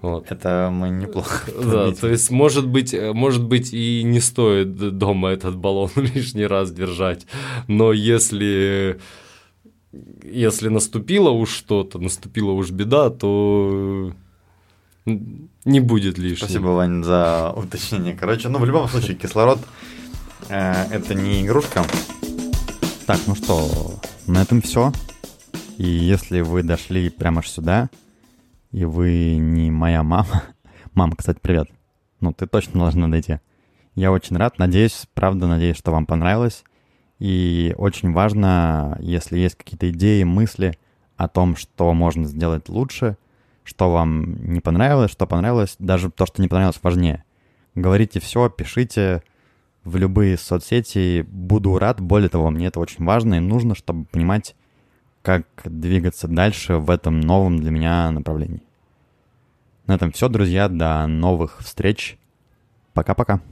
Вот. 0.00 0.30
Это 0.30 0.70
мы 0.72 0.90
неплохо. 0.90 1.50
Да, 1.62 1.92
то 1.92 2.08
есть, 2.08 2.30
может 2.30 2.66
быть, 2.66 2.94
э, 2.94 3.12
может 3.12 3.44
быть, 3.44 3.72
и 3.72 4.02
не 4.04 4.20
стоит 4.20 4.98
дома 4.98 5.30
этот 5.30 5.56
баллон 5.56 5.90
лишний 5.96 6.46
раз 6.46 6.70
держать. 6.72 7.26
Но 7.66 7.92
если 7.92 8.98
если 10.22 10.68
наступило 10.68 11.30
уж 11.30 11.50
что-то, 11.50 11.98
наступила 11.98 12.52
уж 12.52 12.70
беда, 12.70 13.10
то 13.10 14.12
не 15.06 15.80
будет 15.80 16.18
лишним. 16.18 16.48
Спасибо, 16.48 16.68
Вань, 16.68 17.02
за 17.02 17.52
уточнение. 17.56 18.14
Короче, 18.14 18.48
ну 18.48 18.58
в 18.58 18.66
любом 18.66 18.88
случае 18.88 19.16
кислород 19.22 19.58
э, 20.48 20.84
это 20.90 21.14
не 21.14 21.44
игрушка. 21.44 21.84
Так, 23.06 23.20
ну 23.26 23.34
что, 23.34 23.98
на 24.26 24.42
этом 24.42 24.60
все. 24.60 24.92
И 25.78 25.86
если 25.86 26.40
вы 26.42 26.62
дошли 26.62 27.08
прямо 27.08 27.38
аж 27.38 27.48
сюда, 27.48 27.88
и 28.72 28.84
вы 28.84 29.36
не 29.36 29.70
моя 29.70 30.02
мама. 30.02 30.42
Мам, 30.94 31.12
кстати, 31.12 31.38
привет. 31.40 31.68
Ну, 32.20 32.32
ты 32.32 32.46
точно 32.46 32.80
должна 32.80 33.08
дойти. 33.08 33.40
Я 33.94 34.12
очень 34.12 34.36
рад, 34.36 34.58
надеюсь, 34.58 35.06
правда 35.14 35.46
надеюсь, 35.46 35.76
что 35.76 35.90
вам 35.90 36.06
понравилось. 36.06 36.64
И 37.18 37.74
очень 37.76 38.12
важно, 38.12 38.96
если 39.00 39.38
есть 39.38 39.56
какие-то 39.56 39.90
идеи, 39.90 40.22
мысли 40.22 40.78
о 41.16 41.28
том, 41.28 41.56
что 41.56 41.92
можно 41.92 42.24
сделать 42.24 42.68
лучше, 42.68 43.16
что 43.64 43.92
вам 43.92 44.52
не 44.52 44.60
понравилось, 44.60 45.10
что 45.10 45.26
понравилось, 45.26 45.74
даже 45.78 46.10
то, 46.10 46.26
что 46.26 46.40
не 46.40 46.48
понравилось, 46.48 46.78
важнее. 46.82 47.24
говорите 47.74 48.20
все, 48.20 48.48
пишите 48.48 49.22
в 49.84 49.96
любые 49.96 50.36
соцсети. 50.36 51.26
Буду 51.28 51.78
рад. 51.78 52.00
Более 52.00 52.28
того, 52.28 52.50
мне 52.50 52.66
это 52.66 52.78
очень 52.78 53.04
важно 53.04 53.34
и 53.34 53.40
нужно, 53.40 53.74
чтобы 53.74 54.04
понимать, 54.04 54.54
как 55.28 55.44
двигаться 55.66 56.26
дальше 56.26 56.76
в 56.76 56.88
этом 56.88 57.20
новом 57.20 57.58
для 57.58 57.70
меня 57.70 58.10
направлении. 58.10 58.62
На 59.86 59.96
этом 59.96 60.10
все, 60.10 60.30
друзья. 60.30 60.70
До 60.70 61.06
новых 61.06 61.58
встреч. 61.58 62.16
Пока-пока. 62.94 63.42